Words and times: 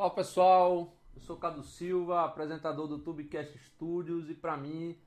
Olá 0.00 0.08
pessoal, 0.08 0.96
eu 1.14 1.20
sou 1.20 1.36
Cado 1.36 1.62
Silva, 1.62 2.24
apresentador 2.24 2.88
do 2.88 3.00
Tubecast 3.00 3.58
Studios 3.58 4.30
e 4.30 4.34
para 4.34 4.56
mim 4.56 4.98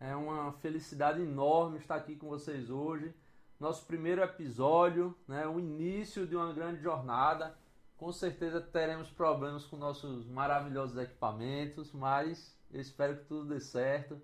é 0.00 0.16
uma 0.16 0.50
felicidade 0.52 1.20
enorme 1.20 1.76
estar 1.76 1.96
aqui 1.96 2.16
com 2.16 2.26
vocês 2.26 2.70
hoje. 2.70 3.14
Nosso 3.60 3.84
primeiro 3.84 4.22
episódio, 4.22 5.14
né, 5.28 5.46
o 5.46 5.60
início 5.60 6.26
de 6.26 6.34
uma 6.34 6.54
grande 6.54 6.80
jornada. 6.80 7.54
Com 7.98 8.10
certeza 8.10 8.62
teremos 8.62 9.10
problemas 9.10 9.66
com 9.66 9.76
nossos 9.76 10.26
maravilhosos 10.26 10.96
equipamentos, 10.96 11.92
mas 11.92 12.58
eu 12.72 12.80
espero 12.80 13.18
que 13.18 13.26
tudo 13.26 13.50
dê 13.50 13.60
certo 13.60 14.18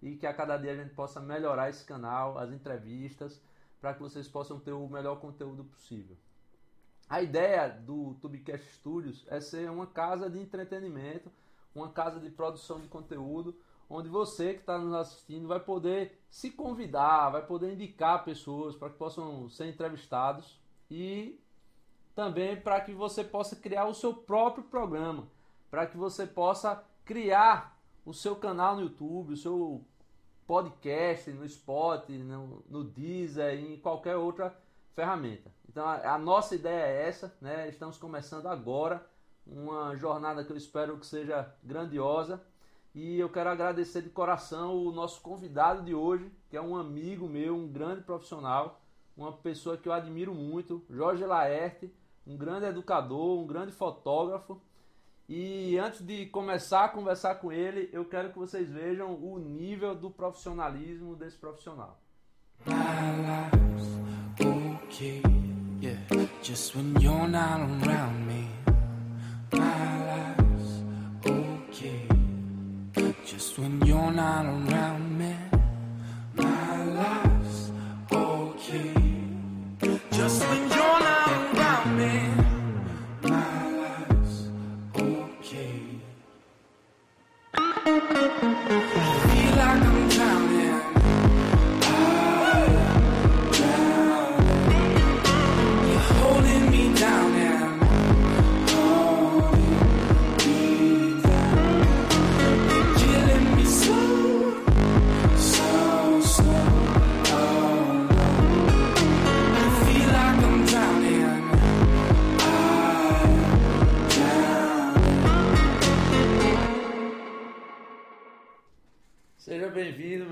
e 0.00 0.16
que 0.16 0.26
a 0.26 0.32
cada 0.32 0.56
dia 0.56 0.72
a 0.72 0.76
gente 0.76 0.94
possa 0.94 1.20
melhorar 1.20 1.68
esse 1.68 1.84
canal, 1.84 2.38
as 2.38 2.50
entrevistas, 2.50 3.38
para 3.82 3.92
que 3.92 4.00
vocês 4.00 4.26
possam 4.26 4.58
ter 4.58 4.72
o 4.72 4.88
melhor 4.88 5.20
conteúdo 5.20 5.62
possível. 5.62 6.16
A 7.08 7.22
ideia 7.22 7.68
do 7.68 8.14
Tubecast 8.20 8.70
Studios 8.74 9.24
é 9.28 9.40
ser 9.40 9.70
uma 9.70 9.86
casa 9.86 10.28
de 10.28 10.38
entretenimento, 10.38 11.32
uma 11.74 11.88
casa 11.88 12.20
de 12.20 12.28
produção 12.28 12.80
de 12.80 12.88
conteúdo, 12.88 13.56
onde 13.88 14.10
você 14.10 14.52
que 14.52 14.60
está 14.60 14.78
nos 14.78 14.92
assistindo 14.92 15.48
vai 15.48 15.58
poder 15.58 16.20
se 16.28 16.50
convidar, 16.50 17.30
vai 17.30 17.46
poder 17.46 17.72
indicar 17.72 18.24
pessoas 18.24 18.76
para 18.76 18.90
que 18.90 18.98
possam 18.98 19.48
ser 19.48 19.68
entrevistados 19.68 20.60
e 20.90 21.40
também 22.14 22.60
para 22.60 22.80
que 22.82 22.92
você 22.92 23.24
possa 23.24 23.56
criar 23.56 23.86
o 23.86 23.94
seu 23.94 24.12
próprio 24.12 24.64
programa, 24.64 25.26
para 25.70 25.86
que 25.86 25.96
você 25.96 26.26
possa 26.26 26.84
criar 27.06 27.80
o 28.04 28.12
seu 28.12 28.36
canal 28.36 28.76
no 28.76 28.82
YouTube, 28.82 29.32
o 29.32 29.36
seu 29.36 29.82
podcast 30.46 31.30
no 31.30 31.48
Spotify, 31.48 32.18
no, 32.18 32.62
no 32.68 32.84
Deezer 32.84 33.58
em 33.58 33.78
qualquer 33.78 34.16
outra 34.16 34.54
ferramenta. 34.98 35.48
Então 35.68 35.86
a, 35.86 36.14
a, 36.14 36.18
nossa 36.18 36.56
ideia 36.56 36.86
é 36.86 37.08
essa, 37.08 37.32
né? 37.40 37.68
Estamos 37.68 37.96
começando 37.96 38.48
agora 38.48 39.06
uma 39.46 39.94
jornada 39.94 40.42
que 40.42 40.50
eu 40.50 40.56
espero 40.56 40.98
que 40.98 41.06
seja 41.06 41.54
grandiosa 41.62 42.42
e 42.92 43.16
eu 43.16 43.28
quero 43.28 43.48
agradecer 43.48 44.02
de 44.02 44.10
coração 44.10 44.74
o 44.74 44.90
nosso 44.90 45.20
convidado 45.20 45.84
de 45.84 45.94
hoje, 45.94 46.28
que 46.50 46.56
é 46.56 46.60
um 46.60 46.76
amigo 46.76 47.28
meu, 47.28 47.54
um 47.54 47.68
grande 47.68 48.02
profissional, 48.02 48.80
uma 49.16 49.32
pessoa 49.32 49.76
que 49.76 49.88
eu 49.88 49.92
admiro 49.92 50.34
muito, 50.34 50.84
Jorge 50.90 51.24
Laerte, 51.24 51.94
um 52.26 52.36
grande 52.36 52.66
educador, 52.66 53.38
um 53.38 53.46
grande 53.46 53.70
fotógrafo 53.70 54.60
e 55.28 55.78
antes 55.78 56.04
de 56.04 56.26
começar 56.26 56.86
a 56.86 56.88
conversar 56.88 57.36
com 57.36 57.52
ele, 57.52 57.88
eu 57.92 58.04
quero 58.04 58.32
que 58.32 58.38
vocês 58.38 58.68
vejam 58.68 59.14
o 59.14 59.38
nível 59.38 59.94
do 59.94 60.10
profissionalismo 60.10 61.14
desse 61.14 61.36
profissional. 61.36 62.00
Okay, 64.90 65.20
yeah. 65.82 65.96
Just 66.42 66.74
when 66.74 66.98
you're 66.98 67.28
not 67.28 67.60
around 67.60 68.26
me, 68.26 68.48
my 69.52 70.06
life's 70.06 70.82
okay. 71.26 72.08
Just 73.22 73.58
when 73.58 73.82
you're 73.84 74.10
not 74.10 74.46
around 74.46 75.18
me, 75.18 75.36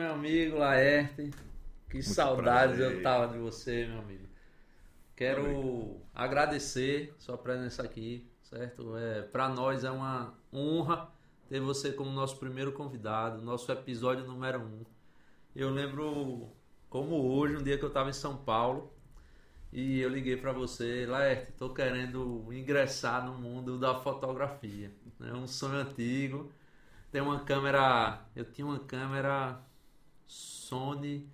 meu 0.07 0.15
amigo 0.15 0.59
Laerte. 0.59 1.31
Que 1.89 1.95
Muito 1.95 2.09
saudades 2.09 2.77
prazer. 2.77 2.97
eu 2.97 3.03
tava 3.03 3.33
de 3.33 3.39
você, 3.39 3.87
meu 3.87 3.99
amigo. 3.99 4.27
Quero 5.17 6.01
agradecer 6.15 7.15
sua 7.19 7.39
presença 7.39 7.83
aqui, 7.83 8.29
certo? 8.43 8.97
É, 8.97 9.23
para 9.23 9.49
nós 9.49 9.83
é 9.83 9.91
uma 9.91 10.35
honra 10.53 11.09
ter 11.49 11.61
você 11.61 11.93
como 11.93 12.11
nosso 12.11 12.39
primeiro 12.39 12.73
convidado, 12.73 13.41
nosso 13.43 13.71
episódio 13.73 14.25
número 14.25 14.61
um. 14.61 14.85
Eu 15.55 15.71
lembro 15.71 16.51
como 16.91 17.17
hoje, 17.33 17.57
um 17.57 17.63
dia 17.63 17.79
que 17.79 17.85
eu 17.85 17.89
estava 17.89 18.11
em 18.11 18.13
São 18.13 18.37
Paulo 18.37 18.93
e 19.73 20.01
eu 20.01 20.09
liguei 20.09 20.37
para 20.37 20.53
você, 20.53 21.07
Laerte, 21.07 21.51
estou 21.51 21.73
querendo 21.73 22.47
ingressar 22.53 23.25
no 23.25 23.35
mundo 23.35 23.79
da 23.79 23.95
fotografia. 23.95 24.93
É 25.21 25.33
um 25.33 25.47
sonho 25.47 25.77
antigo 25.77 26.53
tem 27.17 27.23
uma 27.23 27.41
câmera. 27.41 28.21
Eu 28.35 28.45
tinha 28.45 28.67
uma 28.67 28.79
câmera 28.79 29.59
Sony 30.27 31.29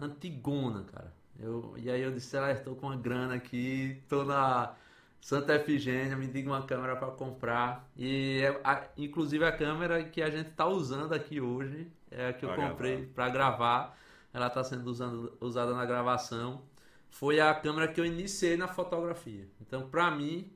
antigona, 0.00 0.84
cara. 0.84 1.12
Eu, 1.38 1.74
e 1.76 1.90
aí 1.90 2.02
eu 2.02 2.12
disse, 2.12 2.36
ah, 2.36 2.52
estou 2.52 2.76
com 2.76 2.86
uma 2.86 2.96
grana 2.96 3.34
aqui, 3.34 4.02
tô 4.08 4.24
na 4.24 4.74
Santa 5.20 5.54
Efigênia, 5.54 6.16
me 6.16 6.26
diga 6.26 6.50
uma 6.50 6.62
câmera 6.62 6.96
para 6.96 7.10
comprar. 7.12 7.88
E 7.96 8.40
é, 8.42 8.60
a, 8.62 8.84
inclusive 8.96 9.44
a 9.44 9.52
câmera 9.52 10.04
que 10.04 10.22
a 10.22 10.30
gente 10.30 10.50
está 10.50 10.66
usando 10.66 11.12
aqui 11.12 11.40
hoje 11.40 11.90
é 12.10 12.28
a 12.28 12.32
que 12.32 12.44
eu 12.44 12.52
pra 12.52 12.68
comprei 12.68 13.06
para 13.06 13.28
gravar. 13.28 13.98
Ela 14.32 14.46
está 14.46 14.62
sendo 14.62 14.86
usando, 14.88 15.36
usada 15.40 15.74
na 15.74 15.84
gravação. 15.84 16.62
Foi 17.08 17.40
a 17.40 17.52
câmera 17.54 17.88
que 17.88 18.00
eu 18.00 18.04
iniciei 18.04 18.56
na 18.56 18.68
fotografia. 18.68 19.48
Então, 19.60 19.88
para 19.88 20.10
mim, 20.10 20.52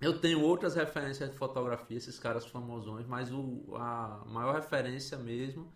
eu 0.00 0.18
tenho 0.18 0.40
outras 0.40 0.74
referências 0.74 1.30
de 1.30 1.36
fotografia, 1.36 1.96
esses 1.96 2.18
caras 2.18 2.46
famosões, 2.46 3.06
mas 3.06 3.30
o, 3.32 3.74
a 3.74 4.22
maior 4.26 4.54
referência 4.54 5.18
mesmo 5.18 5.70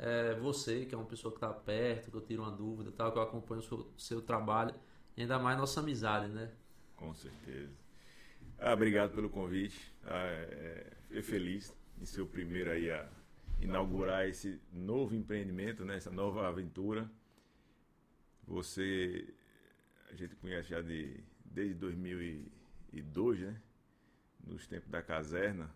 é 0.00 0.34
você, 0.34 0.86
que 0.86 0.94
é 0.94 0.98
uma 0.98 1.06
pessoa 1.06 1.30
que 1.30 1.36
está 1.36 1.52
perto, 1.52 2.10
que 2.10 2.16
eu 2.16 2.20
tiro 2.22 2.42
uma 2.42 2.50
dúvida, 2.50 2.90
tal, 2.90 3.12
que 3.12 3.18
eu 3.18 3.22
acompanho 3.22 3.60
o 3.60 3.62
seu, 3.62 3.92
seu 3.98 4.22
trabalho, 4.22 4.74
ainda 5.16 5.38
mais 5.38 5.58
nossa 5.58 5.80
amizade, 5.80 6.28
né? 6.28 6.50
Com 6.96 7.12
certeza. 7.14 7.72
Ah, 8.58 8.72
obrigado 8.72 9.14
pelo 9.14 9.28
convite. 9.28 9.92
Ah, 10.04 10.24
é, 10.24 10.92
é, 11.10 11.22
feliz 11.22 11.76
em 12.00 12.06
ser 12.06 12.22
o 12.22 12.26
primeiro 12.26 12.70
aí 12.70 12.90
a 12.90 13.06
inaugurar 13.60 14.26
esse 14.26 14.58
novo 14.72 15.14
empreendimento, 15.14 15.84
né? 15.84 15.96
essa 15.96 16.10
nova 16.10 16.48
aventura. 16.48 17.10
Você, 18.46 19.34
a 20.10 20.14
gente 20.14 20.34
conhece 20.36 20.70
já 20.70 20.80
de, 20.80 21.22
desde 21.44 21.74
2000 21.74 22.22
e 22.22 23.02
2002, 23.02 23.40
né? 23.40 23.60
Nos 24.46 24.66
tempos 24.66 24.90
da 24.90 25.02
caserna. 25.02 25.70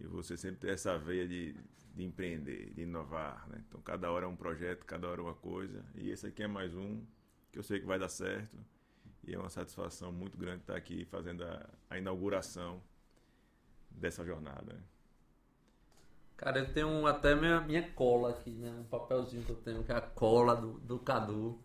E 0.00 0.06
você 0.06 0.36
sempre 0.36 0.60
tem 0.60 0.70
essa 0.70 0.96
veia 0.98 1.26
de, 1.26 1.54
de 1.94 2.04
empreender, 2.04 2.72
de 2.72 2.82
inovar, 2.82 3.48
né? 3.48 3.62
Então, 3.66 3.80
cada 3.80 4.10
hora 4.10 4.24
é 4.24 4.28
um 4.28 4.36
projeto, 4.36 4.84
cada 4.84 5.08
hora 5.08 5.20
é 5.20 5.24
uma 5.24 5.34
coisa. 5.34 5.84
E 5.94 6.10
esse 6.10 6.26
aqui 6.26 6.42
é 6.42 6.48
mais 6.48 6.74
um 6.74 7.04
que 7.50 7.58
eu 7.58 7.62
sei 7.62 7.80
que 7.80 7.86
vai 7.86 7.98
dar 7.98 8.08
certo. 8.08 8.56
E 9.26 9.34
é 9.34 9.38
uma 9.38 9.50
satisfação 9.50 10.12
muito 10.12 10.38
grande 10.38 10.60
estar 10.60 10.76
aqui 10.76 11.04
fazendo 11.04 11.44
a, 11.44 11.68
a 11.90 11.98
inauguração 11.98 12.82
dessa 13.90 14.24
jornada. 14.24 14.72
Né? 14.72 14.80
Cara, 16.36 16.60
eu 16.60 16.72
tenho 16.72 17.04
até 17.06 17.34
minha, 17.34 17.60
minha 17.60 17.90
cola 17.92 18.30
aqui, 18.30 18.50
né? 18.52 18.70
Um 18.70 18.84
papelzinho 18.84 19.44
que 19.44 19.50
eu 19.50 19.56
tenho, 19.56 19.82
que 19.82 19.90
é 19.90 19.96
a 19.96 20.00
cola 20.00 20.54
do, 20.54 20.78
do 20.80 20.98
Cadu. 21.00 21.60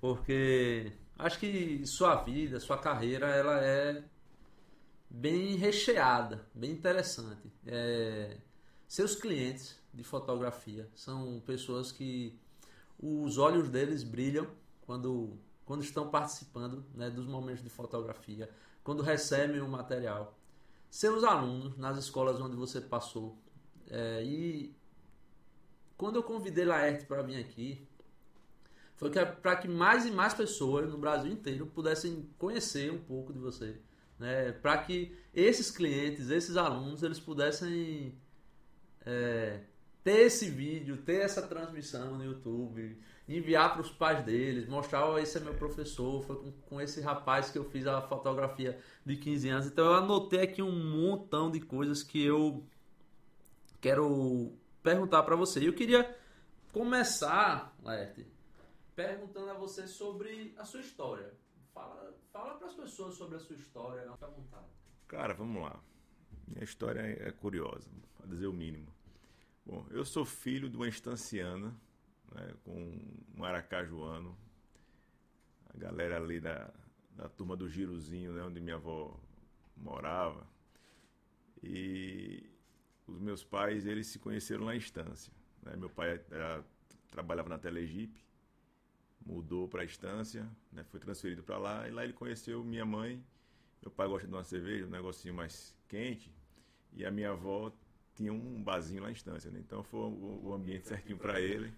Porque 0.00 0.92
acho 1.18 1.38
que 1.38 1.82
sua 1.86 2.16
vida, 2.24 2.58
sua 2.58 2.78
carreira, 2.78 3.28
ela 3.28 3.62
é 3.62 4.02
bem 5.14 5.54
recheada, 5.54 6.44
bem 6.52 6.72
interessante. 6.72 7.52
É, 7.66 8.36
seus 8.88 9.14
clientes 9.14 9.78
de 9.92 10.02
fotografia 10.02 10.88
são 10.94 11.40
pessoas 11.46 11.92
que 11.92 12.36
os 12.98 13.38
olhos 13.38 13.68
deles 13.68 14.02
brilham 14.02 14.46
quando, 14.82 15.38
quando 15.64 15.84
estão 15.84 16.10
participando 16.10 16.84
né, 16.94 17.10
dos 17.10 17.26
momentos 17.26 17.62
de 17.62 17.70
fotografia, 17.70 18.50
quando 18.82 19.02
recebem 19.02 19.60
o 19.60 19.68
material. 19.68 20.36
Seus 20.90 21.22
alunos 21.22 21.76
nas 21.78 21.96
escolas 21.96 22.40
onde 22.40 22.56
você 22.56 22.80
passou. 22.80 23.38
É, 23.88 24.22
e 24.24 24.74
quando 25.96 26.16
eu 26.16 26.22
convidei 26.24 26.64
Laerte 26.64 27.06
para 27.06 27.22
vir 27.22 27.38
aqui, 27.38 27.86
foi 28.96 29.10
para 29.10 29.56
que 29.56 29.68
mais 29.68 30.06
e 30.06 30.10
mais 30.10 30.34
pessoas 30.34 30.90
no 30.90 30.98
Brasil 30.98 31.30
inteiro 31.30 31.66
pudessem 31.66 32.28
conhecer 32.36 32.92
um 32.92 32.98
pouco 32.98 33.32
de 33.32 33.38
você 33.38 33.80
né, 34.18 34.52
para 34.52 34.78
que 34.78 35.16
esses 35.32 35.70
clientes, 35.70 36.30
esses 36.30 36.56
alunos, 36.56 37.02
eles 37.02 37.18
pudessem 37.18 38.16
é, 39.04 39.60
ter 40.02 40.20
esse 40.26 40.48
vídeo, 40.48 40.98
ter 40.98 41.22
essa 41.22 41.42
transmissão 41.42 42.16
no 42.16 42.24
YouTube 42.24 42.98
enviar 43.28 43.72
para 43.72 43.80
os 43.80 43.90
pais 43.90 44.22
deles, 44.24 44.68
mostrar, 44.68 45.08
oh, 45.08 45.18
esse 45.18 45.38
é 45.38 45.40
meu 45.40 45.54
professor, 45.54 46.22
foi 46.24 46.36
com, 46.36 46.52
com, 46.52 46.80
esse 46.80 47.00
rapaz 47.00 47.50
que 47.50 47.58
eu 47.58 47.64
fiz 47.64 47.86
a 47.86 48.02
fotografia 48.02 48.78
de 49.04 49.16
15 49.16 49.48
anos. 49.48 49.66
Então 49.66 49.86
eu 49.86 49.94
anotei 49.94 50.42
aqui 50.42 50.62
um 50.62 50.72
montão 50.72 51.50
de 51.50 51.60
coisas 51.60 52.02
que 52.02 52.22
eu 52.22 52.62
quero 53.80 54.52
perguntar 54.82 55.22
para 55.22 55.36
você. 55.36 55.60
E 55.60 55.66
eu 55.66 55.72
queria 55.72 56.16
começar, 56.72 57.74
Lerte, 57.82 58.26
perguntando 58.94 59.50
a 59.50 59.54
você 59.54 59.86
sobre 59.86 60.54
a 60.58 60.64
sua 60.64 60.80
história. 60.80 61.32
Fala, 61.74 62.14
fala 62.32 62.54
para 62.54 62.68
as 62.68 62.74
pessoas 62.74 63.14
sobre 63.14 63.36
a 63.36 63.40
sua 63.40 63.56
história, 63.56 64.10
fica 64.12 64.26
à 64.26 64.30
vontade. 64.30 64.66
Cara, 65.08 65.34
vamos 65.34 65.60
lá. 65.60 65.78
Minha 66.46 66.64
história 66.64 67.00
é 67.00 67.30
curiosa, 67.32 67.90
a 68.22 68.26
dizer 68.26 68.46
o 68.46 68.52
mínimo. 68.52 68.86
Bom, 69.66 69.84
eu 69.90 70.04
sou 70.04 70.24
filho 70.24 70.70
de 70.70 70.76
uma 70.76 70.86
estanciana 70.86 71.74
né, 72.32 72.54
com 72.64 72.98
um 73.36 73.44
aracajuano, 73.44 74.36
a 75.68 75.76
galera 75.76 76.16
ali 76.16 76.40
da, 76.40 76.72
da 77.10 77.28
turma 77.28 77.56
do 77.56 77.68
Girozinho, 77.68 78.32
né, 78.32 78.42
onde 78.42 78.60
minha 78.60 78.76
avó 78.76 79.18
morava. 79.76 80.46
E 81.62 82.48
os 83.06 83.18
meus 83.18 83.42
pais, 83.42 83.86
eles 83.86 84.06
se 84.06 84.18
conheceram 84.18 84.64
lá 84.64 84.74
em 84.74 84.78
Estância. 84.78 85.32
Né? 85.62 85.76
Meu 85.76 85.90
pai 85.90 86.20
era, 86.30 86.64
trabalhava 87.10 87.48
na 87.48 87.58
Telegipe, 87.58 88.23
mudou 89.24 89.68
para 89.68 89.82
a 89.82 89.84
Estância, 89.84 90.48
né? 90.72 90.84
foi 90.84 91.00
transferido 91.00 91.42
para 91.42 91.58
lá, 91.58 91.88
e 91.88 91.90
lá 91.90 92.04
ele 92.04 92.12
conheceu 92.12 92.62
minha 92.62 92.84
mãe. 92.84 93.24
Meu 93.82 93.90
pai 93.90 94.08
gosta 94.08 94.26
de 94.26 94.32
uma 94.32 94.44
cerveja, 94.44 94.86
um 94.86 94.90
negocinho 94.90 95.34
mais 95.34 95.76
quente, 95.88 96.34
e 96.92 97.04
a 97.04 97.10
minha 97.10 97.30
avó 97.30 97.72
tinha 98.14 98.32
um 98.32 98.62
barzinho 98.62 99.02
lá 99.02 99.10
em 99.10 99.12
Estância. 99.12 99.50
Né? 99.50 99.60
Então 99.60 99.82
foi 99.82 100.00
o, 100.00 100.40
o 100.44 100.54
ambiente 100.54 100.86
certinho 100.86 101.18
para 101.18 101.40
ele 101.40 101.72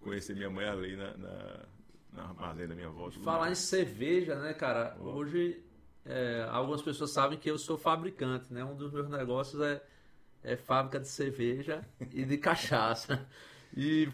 conhecer 0.00 0.34
minha 0.34 0.50
mãe 0.50 0.66
ali 0.66 0.96
na, 0.96 1.16
na, 1.16 1.64
na 2.12 2.22
armazém 2.24 2.66
da 2.66 2.74
minha 2.74 2.88
avó. 2.88 3.10
Falar 3.10 3.40
mais. 3.40 3.58
em 3.58 3.62
cerveja, 3.62 4.38
né, 4.40 4.52
cara? 4.54 4.96
Oh. 5.00 5.10
Hoje 5.10 5.62
é, 6.04 6.46
algumas 6.50 6.82
pessoas 6.82 7.12
sabem 7.12 7.38
que 7.38 7.50
eu 7.50 7.58
sou 7.58 7.78
fabricante, 7.78 8.52
né? 8.52 8.64
Um 8.64 8.74
dos 8.74 8.92
meus 8.92 9.08
negócios 9.08 9.60
é, 9.62 9.82
é 10.42 10.56
fábrica 10.56 10.98
de 10.98 11.08
cerveja 11.08 11.84
e 12.10 12.24
de 12.24 12.36
cachaça. 12.38 13.26
E 13.76 14.08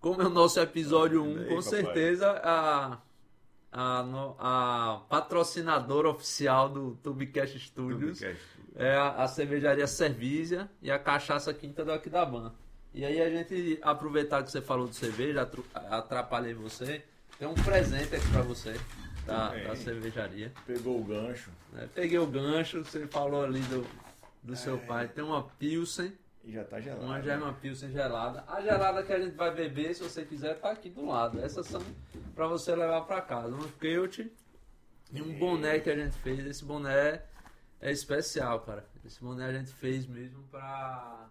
como 0.00 0.22
é 0.22 0.26
o 0.26 0.30
nosso 0.30 0.60
episódio 0.60 1.22
1, 1.22 1.28
um, 1.28 1.34
com 1.34 1.56
papai. 1.56 1.62
certeza 1.62 2.30
a, 2.42 2.98
a, 3.72 4.04
a, 4.38 5.00
patrocinadora 5.08 6.08
oficial 6.08 6.68
do 6.68 6.96
Tubecast 7.02 7.58
Studios 7.58 8.18
Tubecast. 8.18 8.42
é 8.76 8.94
a, 8.94 9.22
a 9.24 9.28
cervejaria 9.28 9.86
Servizia 9.86 10.70
e 10.80 10.90
a 10.90 10.98
cachaça 10.98 11.52
Quinta 11.52 11.84
do 11.84 11.92
Aquidabã. 11.92 12.52
E 12.94 13.04
aí 13.04 13.20
a 13.20 13.28
gente 13.28 13.78
aproveitar 13.82 14.42
que 14.42 14.50
você 14.50 14.62
falou 14.62 14.88
de 14.88 14.96
cerveja, 14.96 15.46
atrapalhei 15.90 16.54
você. 16.54 17.04
Tem 17.38 17.46
um 17.46 17.52
presente 17.52 18.14
aqui 18.14 18.26
para 18.30 18.40
você 18.40 18.74
da, 19.26 19.54
da, 19.54 19.76
cervejaria. 19.76 20.50
Pegou 20.66 20.98
o 20.98 21.04
gancho. 21.04 21.50
É, 21.76 21.86
peguei 21.86 22.18
o 22.18 22.26
gancho, 22.26 22.82
você 22.82 23.06
falou 23.06 23.44
ali 23.44 23.60
do, 23.60 23.86
do 24.42 24.54
é. 24.54 24.56
seu 24.56 24.78
pai. 24.78 25.08
Tem 25.08 25.22
uma 25.22 25.42
Pilsen. 25.42 26.12
E 26.46 26.52
já 26.52 26.62
tá 26.62 26.80
gelada. 26.80 27.04
Uma 27.04 27.20
já 27.20 27.32
é 27.32 27.36
uma 27.36 27.52
Pilsen 27.52 27.90
gelada. 27.90 28.44
A 28.46 28.60
gelada 28.60 29.02
que 29.02 29.12
a 29.12 29.18
gente 29.18 29.34
vai 29.34 29.52
beber, 29.52 29.92
se 29.96 30.02
você 30.04 30.24
quiser, 30.24 30.54
tá 30.60 30.70
aqui 30.70 30.88
do 30.88 31.04
lado. 31.04 31.40
Essas 31.40 31.66
são 31.66 31.82
para 32.36 32.46
você 32.46 32.74
levar 32.76 33.00
para 33.02 33.20
casa. 33.20 33.52
Um 33.52 33.68
Keut 33.80 34.32
e 35.12 35.20
um 35.20 35.36
boné 35.36 35.80
que 35.80 35.90
a 35.90 35.96
gente 35.96 36.16
fez. 36.18 36.46
Esse 36.46 36.64
boné 36.64 37.20
é 37.80 37.90
especial, 37.90 38.60
cara. 38.60 38.86
Esse 39.04 39.20
boné 39.20 39.44
a 39.44 39.52
gente 39.52 39.72
fez 39.72 40.06
mesmo 40.06 40.44
para 40.44 41.28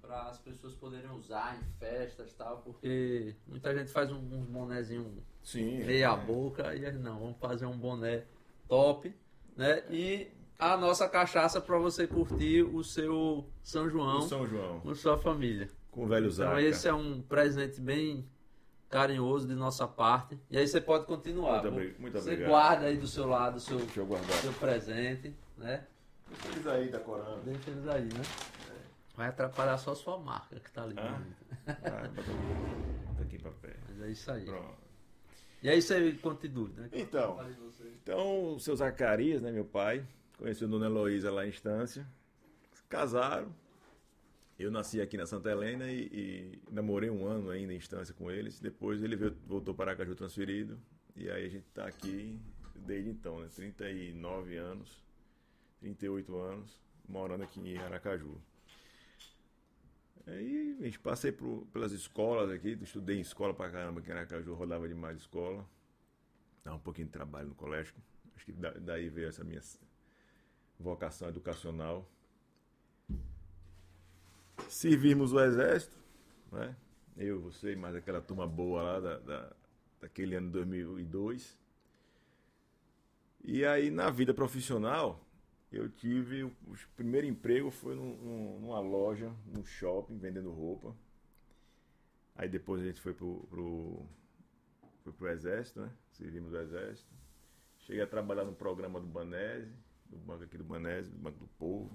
para 0.00 0.28
as 0.28 0.38
pessoas 0.38 0.74
poderem 0.74 1.10
usar 1.10 1.58
em 1.58 1.64
festas 1.78 2.30
e 2.30 2.34
tal, 2.34 2.58
porque 2.58 3.34
muita 3.46 3.74
gente 3.74 3.90
faz 3.90 4.12
um, 4.12 4.18
uns 4.18 4.46
bonézinhos 4.46 5.06
meia 5.54 6.12
é. 6.12 6.16
boca 6.16 6.74
e 6.76 6.92
não, 6.92 7.18
vamos 7.18 7.38
fazer 7.38 7.64
um 7.64 7.76
boné 7.76 8.22
top, 8.68 9.12
né? 9.56 9.82
E 9.90 10.30
a 10.58 10.76
nossa 10.76 11.08
cachaça 11.08 11.60
para 11.60 11.78
você 11.78 12.06
curtir 12.06 12.62
o 12.62 12.82
seu 12.82 13.48
São 13.62 13.88
João, 13.88 14.18
o 14.18 14.22
São 14.22 14.46
João, 14.46 14.80
com 14.80 14.94
sua 14.94 15.18
família. 15.18 15.68
Com 15.90 16.04
o 16.04 16.06
velho 16.08 16.30
Zaca. 16.30 16.50
Então 16.50 16.60
esse 16.60 16.88
é 16.88 16.94
um 16.94 17.20
presente 17.22 17.80
bem 17.80 18.28
carinhoso 18.88 19.46
de 19.46 19.54
nossa 19.54 19.86
parte. 19.86 20.38
E 20.50 20.56
aí 20.56 20.66
você 20.66 20.80
pode 20.80 21.06
continuar. 21.06 21.62
Muito, 21.62 21.68
obrigado. 21.68 22.00
muito 22.00 22.12
você 22.12 22.18
obrigado. 22.20 22.46
Você 22.46 22.50
guarda 22.50 22.86
aí 22.86 22.96
do 22.96 23.06
seu 23.06 23.26
lado 23.26 23.56
o 23.56 23.60
seu, 23.60 23.78
seu 23.80 24.52
presente, 24.58 25.34
né? 25.56 25.84
Deixa 26.28 26.48
eles 26.48 26.66
aí, 26.66 26.88
tá 26.88 26.98
corando. 26.98 27.44
Deixa 27.44 27.70
eles 27.70 27.88
aí, 27.88 28.04
né? 28.04 28.22
Vai 29.16 29.28
atrapalhar 29.28 29.78
só 29.78 29.92
a 29.92 29.94
sua 29.94 30.18
marca 30.18 30.58
que 30.58 30.70
tá 30.70 30.82
ali. 30.82 30.96
Ah, 30.98 31.20
ah 31.68 32.08
bota 33.06 33.22
aqui 33.22 33.38
pra 33.38 33.50
pé. 33.52 33.76
Mas 33.88 34.02
é 34.02 34.10
isso 34.10 34.30
aí. 34.30 34.44
Pronto. 34.44 34.84
E 35.62 35.68
aí 35.68 35.80
você 35.80 36.12
continua, 36.12 36.68
né? 36.76 36.88
Então, 36.92 37.38
então, 38.02 38.54
o 38.54 38.60
seu 38.60 38.76
Zacarias, 38.76 39.40
né, 39.40 39.50
meu 39.50 39.64
pai, 39.64 40.04
conheceu 40.38 40.68
Dona 40.68 40.86
Heloísa 40.86 41.30
lá 41.30 41.46
em 41.46 41.50
Estância, 41.50 42.06
casaram. 42.88 43.54
Eu 44.58 44.70
nasci 44.70 45.00
aqui 45.00 45.16
na 45.16 45.26
Santa 45.26 45.50
Helena 45.50 45.90
e, 45.90 46.04
e 46.12 46.62
namorei 46.70 47.10
um 47.10 47.26
ano 47.26 47.50
ainda 47.50 47.72
em 47.72 47.76
Estância 47.76 48.14
com 48.14 48.30
eles. 48.30 48.60
Depois 48.60 49.02
ele 49.02 49.16
veio, 49.16 49.36
voltou 49.46 49.74
para 49.74 49.90
Aracaju 49.90 50.14
transferido. 50.14 50.78
E 51.16 51.28
aí 51.28 51.46
a 51.46 51.48
gente 51.48 51.66
está 51.66 51.86
aqui 51.86 52.40
desde 52.74 53.10
então, 53.10 53.40
né? 53.40 53.48
39 53.54 54.56
anos, 54.56 55.02
38 55.80 56.36
anos, 56.36 56.80
morando 57.08 57.42
aqui 57.42 57.60
em 57.60 57.78
Aracaju. 57.78 58.40
Aí 60.26 60.76
a 60.80 60.84
gente 60.84 60.98
passei 60.98 61.32
por, 61.32 61.66
pelas 61.72 61.92
escolas 61.92 62.50
aqui, 62.50 62.78
estudei 62.80 63.18
em 63.18 63.20
escola 63.20 63.52
pra 63.52 63.70
caramba, 63.70 64.00
que 64.00 64.08
em 64.08 64.12
Aracaju 64.12 64.54
rodava 64.54 64.88
demais 64.88 65.18
escola. 65.18 65.68
Dava 66.62 66.76
um 66.76 66.80
pouquinho 66.80 67.06
de 67.06 67.12
trabalho 67.12 67.48
no 67.48 67.54
colégio. 67.54 67.94
Acho 68.34 68.46
que 68.46 68.52
daí 68.52 69.08
veio 69.08 69.28
essa 69.28 69.44
minha 69.44 69.60
vocação 70.78 71.28
educacional. 71.28 72.08
Servimos 74.68 75.32
o 75.32 75.40
exército, 75.40 75.98
né? 76.50 76.76
Eu, 77.16 77.40
você 77.40 77.72
e 77.72 77.76
mais 77.76 77.94
aquela 77.94 78.20
turma 78.20 78.46
boa 78.46 78.82
lá 78.82 79.00
da, 79.00 79.18
da, 79.18 79.52
daquele 80.00 80.34
ano 80.34 80.50
2002. 80.50 81.56
E 83.42 83.64
aí 83.64 83.90
na 83.90 84.10
vida 84.10 84.32
profissional, 84.34 85.24
eu 85.70 85.88
tive. 85.88 86.44
O 86.44 86.54
primeiro 86.96 87.26
emprego 87.26 87.70
foi 87.70 87.94
num, 87.94 88.58
numa 88.60 88.80
loja, 88.80 89.32
num 89.46 89.64
shopping, 89.64 90.18
vendendo 90.18 90.50
roupa. 90.50 90.96
Aí 92.36 92.48
depois 92.48 92.82
a 92.82 92.86
gente 92.86 93.00
foi 93.00 93.12
pro, 93.12 93.46
pro, 93.48 94.06
foi 95.02 95.12
pro 95.12 95.28
Exército, 95.28 95.80
né? 95.80 95.90
Servimos 96.12 96.50
do 96.50 96.58
Exército. 96.58 97.12
Cheguei 97.80 98.02
a 98.02 98.06
trabalhar 98.06 98.44
no 98.44 98.54
programa 98.54 98.98
do 98.98 99.06
Banese, 99.06 99.72
do 100.14 100.20
banco 100.20 100.44
aqui 100.44 100.56
do 100.56 100.64
Banese, 100.64 101.10
do 101.10 101.18
Banco 101.18 101.38
do 101.38 101.48
Povo. 101.58 101.90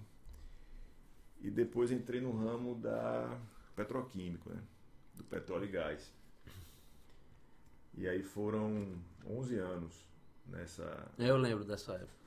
E 1.41 1.49
depois 1.49 1.91
entrei 1.91 2.19
no 2.19 2.31
ramo 2.31 2.75
da 2.75 3.39
petroquímico, 3.75 4.49
né? 4.49 4.61
Do 5.15 5.23
petróleo 5.23 5.65
e 5.65 5.71
gás. 5.71 6.13
E 7.95 8.07
aí 8.07 8.21
foram 8.21 8.93
11 9.25 9.57
anos 9.57 10.05
nessa. 10.45 11.11
Eu 11.17 11.37
lembro 11.37 11.63
dessa 11.63 11.93
época 11.93 12.19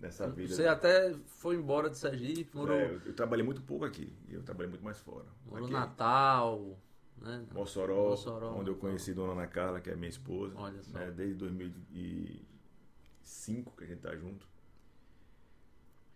nessa 0.00 0.28
vida. 0.28 0.52
Você 0.54 0.66
até 0.66 1.14
foi 1.26 1.56
embora 1.56 1.90
de 1.90 1.98
Sergipe, 1.98 2.56
morou. 2.56 2.74
É, 2.74 2.86
eu, 2.86 3.02
eu, 3.06 3.12
trabalhei 3.12 3.44
muito 3.44 3.60
pouco 3.60 3.84
aqui, 3.84 4.10
eu 4.28 4.42
trabalhei 4.42 4.70
muito 4.70 4.82
mais 4.82 4.98
fora. 4.98 5.26
Morou 5.46 5.66
aqui, 5.66 5.74
Natal, 5.74 6.78
né? 7.18 7.46
Mossoró, 7.52 8.08
Mossoró, 8.10 8.56
onde 8.56 8.70
eu 8.70 8.76
conheci 8.76 9.12
Dona 9.12 9.32
Ana 9.32 9.46
Carla, 9.46 9.78
que 9.80 9.90
é 9.90 9.94
minha 9.94 10.08
esposa. 10.08 10.54
Olha 10.56 10.82
só. 10.82 10.98
Né? 10.98 11.10
Desde 11.10 11.34
2005 11.34 13.76
que 13.76 13.84
a 13.84 13.86
gente 13.86 14.00
tá 14.00 14.16
junto. 14.16 14.48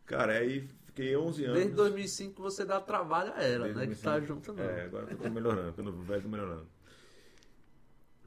Cara, 0.07 0.35
aí 0.35 0.69
fiquei 0.87 1.17
11 1.17 1.45
anos. 1.45 1.59
Desde 1.59 1.75
2005 1.75 2.43
você 2.43 2.65
dá 2.65 2.81
trabalho 2.81 3.33
a 3.35 3.43
ela, 3.43 3.65
Desde 3.65 3.81
né? 3.81 3.87
2005, 3.87 3.97
que 3.97 4.03
tá 4.03 4.21
junto 4.21 4.53
não. 4.53 4.65
É, 4.65 4.83
agora 4.83 5.11
eu 5.11 5.17
tô 5.17 5.31
melhorando, 5.31 5.73
quando 5.73 5.91
eu 5.91 6.03
velho 6.03 6.23
tô 6.23 6.29
melhorando. 6.29 6.69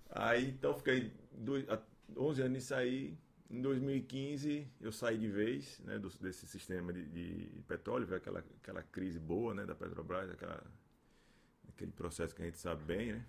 Aí 0.10 0.50
então 0.50 0.74
fiquei 0.74 1.13
dois, 1.31 1.65
11 2.15 2.41
anos 2.41 2.53
nisso 2.53 2.74
aí 2.74 3.17
em 3.50 3.62
2015 3.62 4.67
eu 4.81 4.91
saí 4.91 5.17
de 5.17 5.27
vez 5.27 5.79
né, 5.79 5.98
do, 5.98 6.10
desse 6.19 6.48
sistema 6.48 6.91
de, 6.91 7.05
de 7.05 7.62
petróleo, 7.67 8.05
veio 8.05 8.17
aquela, 8.17 8.43
aquela 8.62 8.84
crise 8.84 9.19
boa 9.19 9.53
né, 9.53 9.65
da 9.65 9.75
Petrobras, 9.75 10.29
aquela, 10.29 10.63
aquele 11.69 11.91
processo 11.91 12.36
que 12.36 12.41
a 12.41 12.46
gente 12.46 12.57
sabe 12.57 12.84
bem, 12.84 13.13
né? 13.13 13.25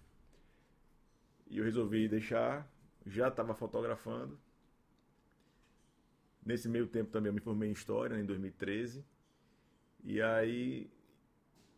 E 1.50 1.58
eu 1.58 1.64
resolvi 1.64 2.08
deixar, 2.08 2.70
já 3.06 3.28
estava 3.28 3.54
fotografando. 3.54 4.38
Nesse 6.48 6.66
meio 6.66 6.86
tempo 6.86 7.10
também 7.10 7.28
eu 7.28 7.34
me 7.34 7.40
formei 7.40 7.68
em 7.68 7.72
História, 7.72 8.16
né, 8.16 8.22
em 8.22 8.26
2013. 8.26 9.04
E 10.02 10.22
aí 10.22 10.90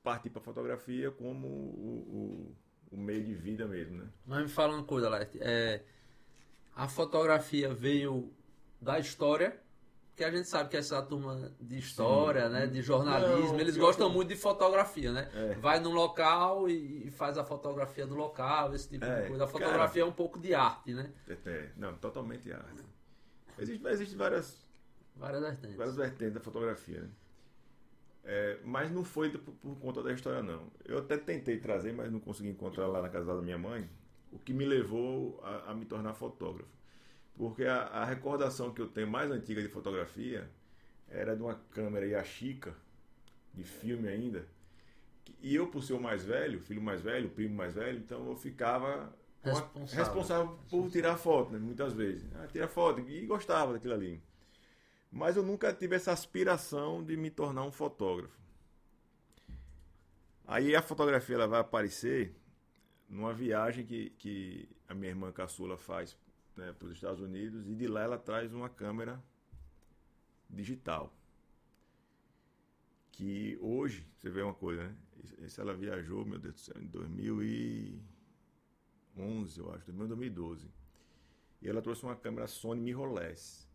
parti 0.01 0.31
para 0.31 0.41
fotografia 0.41 1.11
como 1.11 1.47
o, 1.49 2.55
o, 2.91 2.97
o, 2.97 2.97
meio 2.97 3.25
de 3.25 3.35
vida 3.35 3.67
mesmo, 3.67 3.99
né? 3.99 4.09
Mas 4.25 4.43
me 4.43 4.49
fala 4.49 4.75
uma 4.75 4.85
coisa, 4.85 5.09
Leste. 5.09 5.39
É 5.41 5.83
a 6.77 6.87
fotografia 6.87 7.75
veio 7.75 8.33
da 8.81 8.99
história, 8.99 9.61
Porque 10.11 10.23
a 10.23 10.31
gente 10.31 10.49
sabe 10.49 10.71
que 10.71 10.77
essa 10.77 11.03
turma 11.03 11.53
de 11.61 11.79
história, 11.79 12.47
Sim. 12.47 12.53
né, 12.53 12.67
de 12.69 12.81
jornalismo, 12.81 13.53
Não, 13.53 13.61
eles 13.61 13.77
gostam 13.77 14.09
muito 14.09 14.29
de 14.29 14.37
fotografia, 14.37 15.13
né? 15.13 15.29
É. 15.35 15.55
Vai 15.55 15.81
num 15.81 15.93
local 15.93 16.69
e, 16.69 17.09
e 17.09 17.11
faz 17.11 17.37
a 17.37 17.45
fotografia 17.45 18.07
do 18.07 18.15
local, 18.15 18.73
esse 18.73 18.89
tipo 18.89 19.05
É, 19.05 19.23
de 19.23 19.29
coisa. 19.29 19.45
A 19.45 19.49
fotografia 19.49 20.01
cara. 20.01 20.01
é 20.01 20.05
um 20.05 20.15
pouco 20.15 20.39
de 20.39 20.55
arte, 20.55 20.95
né? 20.95 21.13
É, 21.29 21.71
não, 21.77 21.95
totalmente 21.95 22.53
arte. 22.53 22.85
Existe, 23.61 23.87
existe 23.87 24.17
várias, 24.17 24.67
Várias 25.15 25.41
vertentes. 25.43 25.77
várias 25.77 25.97
vertentes 25.97 26.35
da 26.35 26.41
fotografia, 26.41 27.03
né? 27.03 27.11
É, 28.23 28.59
mas 28.65 28.91
não 28.91 29.03
foi 29.05 29.31
por, 29.31 29.53
por 29.55 29.77
conta 29.81 30.03
da 30.03 30.13
história, 30.13 30.43
não. 30.43 30.71
Eu 30.85 30.99
até 30.99 31.17
tentei 31.17 31.59
trazer, 31.59 31.93
mas 31.93 32.13
não 32.13 32.21
consegui 32.21 32.51
encontrar 32.51 32.87
lá 32.87 33.01
na 33.03 33.09
casa 33.09 33.35
da 33.35 33.41
minha 33.43 33.59
mãe, 33.59 33.89
o 34.31 34.39
que 34.39 34.53
me 34.53 34.65
levou 34.65 35.41
a, 35.43 35.71
a 35.71 35.75
me 35.75 35.85
tornar 35.87 36.15
fotógrafo. 36.15 36.71
Porque 37.37 37.65
a, 37.65 37.83
a 37.85 38.05
recordação 38.05 38.73
que 38.73 38.81
eu 38.83 38.89
tenho 38.89 39.09
mais 39.09 39.31
antiga 39.31 39.63
de 39.63 39.69
fotografia 39.69 40.51
era 41.09 41.37
de 41.37 41.43
uma 41.43 41.55
câmera 41.73 42.07
Yashica, 42.07 42.75
de 43.55 43.65
filme 43.65 44.09
ainda. 44.09 44.47
E 45.43 45.55
eu, 45.55 45.69
por 45.69 45.83
ser 45.83 45.95
o 45.95 46.01
mais 46.01 46.25
velho, 46.25 46.61
filho 46.61 46.83
mais 46.83 47.01
velho, 47.01 47.31
primo 47.31 47.55
mais 47.55 47.75
velho, 47.75 47.99
então 47.99 48.29
eu 48.29 48.37
ficava 48.37 49.13
Responsável. 49.43 50.05
responsável 50.05 50.59
por 50.69 50.91
tirar 50.91 51.17
foto, 51.17 51.53
né? 51.53 51.59
muitas 51.59 51.93
vezes. 51.95 52.29
Ah, 52.35 52.47
tira 52.47 52.69
foto, 52.69 53.01
e 53.01 53.27
gostava 53.27 53.73
daquilo 53.73 53.95
ali. 53.95 54.23
Mas 55.11 55.37
eu 55.37 55.43
nunca 55.43 55.73
tive 55.73 55.97
essa 55.97 56.13
aspiração 56.13 57.03
de 57.03 57.17
me 57.17 57.31
tornar 57.31 57.65
um 57.65 57.73
fotógrafo. 57.73 58.39
Aí 60.47 60.77
a 60.77 60.83
fotografia 60.83 61.37
ela 61.37 61.47
vai 61.47 61.61
aparecer 61.61 62.35
numa 63.09 63.33
viagem 63.33 63.85
que, 63.85 64.11
que 64.11 64.69
a 64.89 64.95
minha 64.95 65.11
irmã 65.11 65.33
caçula 65.33 65.77
faz 65.77 66.17
né, 66.57 66.73
para 66.73 66.87
os 66.87 66.95
Estados 66.95 67.21
Unidos 67.21 67.67
e 67.69 67.75
de 67.75 67.87
lá 67.87 68.03
ela 68.03 68.19
traz 68.19 68.53
uma 68.53 68.69
câmera 68.69 69.23
digital. 70.49 71.13
Que 73.11 73.59
hoje, 73.61 74.07
você 74.19 74.31
vê 74.31 74.43
uma 74.43 74.55
coisa, 74.55 74.85
né? 74.85 74.97
Esse 75.39 75.61
ela 75.61 75.75
viajou, 75.75 76.25
meu 76.25 76.39
Deus 76.39 76.55
do 76.55 76.61
céu, 76.61 76.77
em 76.81 76.87
2011, 79.17 79.59
eu 79.61 79.73
acho, 79.73 79.93
2012. 79.93 80.69
E 81.63 81.69
ela 81.69 81.83
trouxe 81.83 82.03
uma 82.05 82.17
câmera 82.17 82.47
Sony 82.47 82.81
mirrorless, 82.81 83.69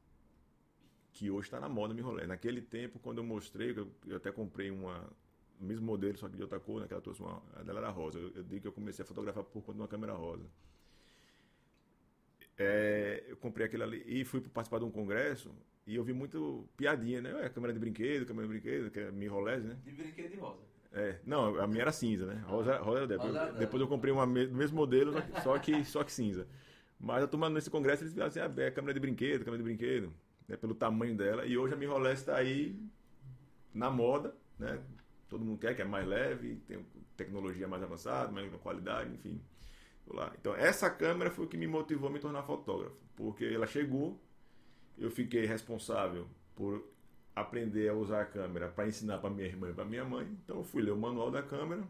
que 1.11 1.29
hoje 1.29 1.47
está 1.47 1.59
na 1.59 1.69
moda 1.69 1.93
mirrorless. 1.93 2.27
Naquele 2.27 2.61
tempo, 2.61 2.99
quando 2.99 3.19
eu 3.19 3.23
mostrei, 3.23 3.71
eu, 3.71 3.91
eu 4.07 4.17
até 4.17 4.31
comprei 4.31 4.71
uma, 4.71 5.07
o 5.59 5.63
mesmo 5.63 5.85
modelo, 5.85 6.17
só 6.17 6.27
que 6.27 6.35
de 6.35 6.41
outra 6.41 6.59
cor, 6.59 6.81
né? 6.81 6.87
Que 6.87 6.93
ela 6.93 7.01
trouxe 7.01 7.21
uma, 7.21 7.41
a 7.55 7.63
dela 7.63 7.79
era 7.79 7.89
rosa. 7.89 8.19
Eu, 8.19 8.31
eu 8.35 8.43
digo 8.43 8.61
que 8.61 8.67
eu 8.67 8.73
comecei 8.73 9.03
a 9.03 9.05
fotografar 9.05 9.43
por 9.43 9.61
conta 9.61 9.73
de 9.73 9.81
uma 9.81 9.87
câmera 9.87 10.13
rosa. 10.13 10.45
É, 12.57 13.23
eu 13.27 13.37
comprei 13.37 13.65
aquele 13.67 13.83
ali 13.83 14.03
e 14.05 14.23
fui 14.23 14.39
participar 14.41 14.79
de 14.79 14.85
um 14.85 14.91
congresso 14.91 15.51
e 15.85 15.95
eu 15.95 16.03
vi 16.03 16.13
muito 16.13 16.67
piadinha, 16.75 17.21
né? 17.21 17.45
É, 17.45 17.49
câmera 17.49 17.73
de 17.73 17.79
brinquedo, 17.79 18.25
câmera 18.25 18.47
de 18.47 18.53
brinquedo, 18.53 18.89
que 18.89 18.99
é 18.99 19.11
mirrorless, 19.11 19.65
né? 19.65 19.77
De 19.83 19.91
brinquedo 19.91 20.31
de 20.31 20.37
rosa. 20.37 20.74
É, 20.95 21.19
não, 21.25 21.59
a 21.59 21.67
minha 21.67 21.81
era 21.81 21.91
cinza, 21.91 22.25
né? 22.25 22.41
Rosa, 22.47 22.77
rosa 22.77 23.05
depois. 23.05 23.33
Rosa 23.35 23.51
depois 23.53 23.81
eu 23.81 23.87
comprei 23.87 24.13
uma 24.13 24.25
do 24.25 24.31
mesmo 24.55 24.77
modelo, 24.77 25.11
só 25.13 25.21
que- 25.21 25.41
só 25.41 25.59
que, 25.59 25.85
só 25.85 26.03
que 26.05 26.11
cinza. 26.11 26.47
Mas 26.97 27.21
eu 27.21 27.27
tomando 27.27 27.53
nesse 27.55 27.69
congresso, 27.69 28.03
eles 28.03 28.13
falaram 28.13 28.29
assim, 28.29 28.39
ah, 28.39 28.63
é 28.63 28.71
câmera 28.71 28.93
de 28.93 28.99
brinquedo, 29.01 29.43
câmera 29.43 29.61
de 29.61 29.63
brinquedo, 29.63 30.13
né? 30.47 30.55
Pelo 30.55 30.73
tamanho 30.73 31.15
dela. 31.15 31.45
E 31.45 31.57
hoje 31.57 31.73
a 31.73 31.77
mirrorless 31.77 32.21
está 32.21 32.37
aí 32.37 32.79
na 33.73 33.89
moda, 33.91 34.33
né? 34.57 34.79
Todo 35.27 35.43
mundo 35.43 35.59
quer, 35.59 35.75
que 35.75 35.81
é 35.81 35.85
mais 35.85 36.07
leve, 36.07 36.55
tem 36.67 36.85
tecnologia 37.17 37.67
mais 37.67 37.83
avançada, 37.83 38.31
mais 38.31 38.49
qualidade, 38.61 39.13
enfim. 39.13 39.41
Lá. 40.07 40.31
Então 40.39 40.55
essa 40.55 40.89
câmera 40.89 41.31
foi 41.31 41.45
o 41.45 41.47
que 41.47 41.57
me 41.57 41.67
motivou 41.67 42.07
a 42.09 42.11
me 42.11 42.19
tornar 42.19 42.43
fotógrafo, 42.43 42.95
porque 43.15 43.43
ela 43.43 43.65
chegou, 43.65 44.21
eu 44.97 45.09
fiquei 45.09 45.45
responsável 45.45 46.27
por 46.55 46.87
aprender 47.35 47.89
a 47.89 47.93
usar 47.93 48.21
a 48.21 48.25
câmera 48.25 48.69
para 48.69 48.87
ensinar 48.87 49.17
para 49.17 49.29
minha 49.29 49.47
irmã 49.47 49.69
e 49.69 49.73
para 49.73 49.83
minha 49.83 50.05
mãe. 50.05 50.25
Então 50.43 50.57
eu 50.57 50.63
fui 50.63 50.81
ler 50.81 50.91
o 50.91 50.97
manual 50.97 51.29
da 51.29 51.43
câmera. 51.43 51.83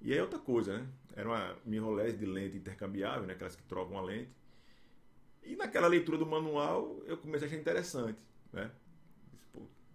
E 0.00 0.12
aí 0.12 0.20
outra 0.20 0.38
coisa, 0.38 0.78
né? 0.78 0.86
Era 1.16 1.28
uma 1.28 1.56
mirrorless 1.64 2.16
de 2.16 2.26
lente 2.26 2.56
intercambiável, 2.56 3.26
né? 3.26 3.32
aquelas 3.32 3.56
que 3.56 3.62
trocam 3.64 3.98
a 3.98 4.02
lente. 4.02 4.30
E 5.42 5.56
naquela 5.56 5.88
leitura 5.88 6.16
do 6.16 6.26
manual 6.26 7.02
eu 7.06 7.16
comecei 7.16 7.48
a 7.48 7.50
achar 7.50 7.60
interessante, 7.60 8.22
né? 8.52 8.70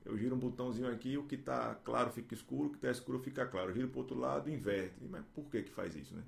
Eu 0.05 0.17
giro 0.17 0.35
um 0.35 0.39
botãozinho 0.39 0.91
aqui, 0.91 1.17
o 1.17 1.23
que 1.23 1.35
está 1.35 1.75
claro 1.75 2.09
fica 2.09 2.33
escuro, 2.33 2.67
o 2.67 2.71
que 2.71 2.77
está 2.77 2.89
escuro 2.89 3.19
fica 3.19 3.45
claro. 3.45 3.69
Eu 3.69 3.75
giro 3.75 3.87
para 3.89 3.97
o 3.97 4.01
outro 4.01 4.17
lado, 4.17 4.49
inverte. 4.49 4.95
Mas 5.07 5.23
por 5.35 5.45
que 5.45 5.61
que 5.61 5.69
faz 5.69 5.95
isso, 5.95 6.15
né? 6.15 6.23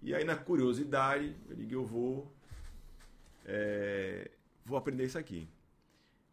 E 0.00 0.14
aí 0.14 0.24
na 0.24 0.36
curiosidade, 0.36 1.34
eu 1.48 1.56
digo, 1.56 1.74
eu 1.74 1.84
vou 1.84 2.32
é, 3.44 4.30
vou 4.64 4.76
aprender 4.76 5.04
isso 5.04 5.18
aqui. 5.18 5.48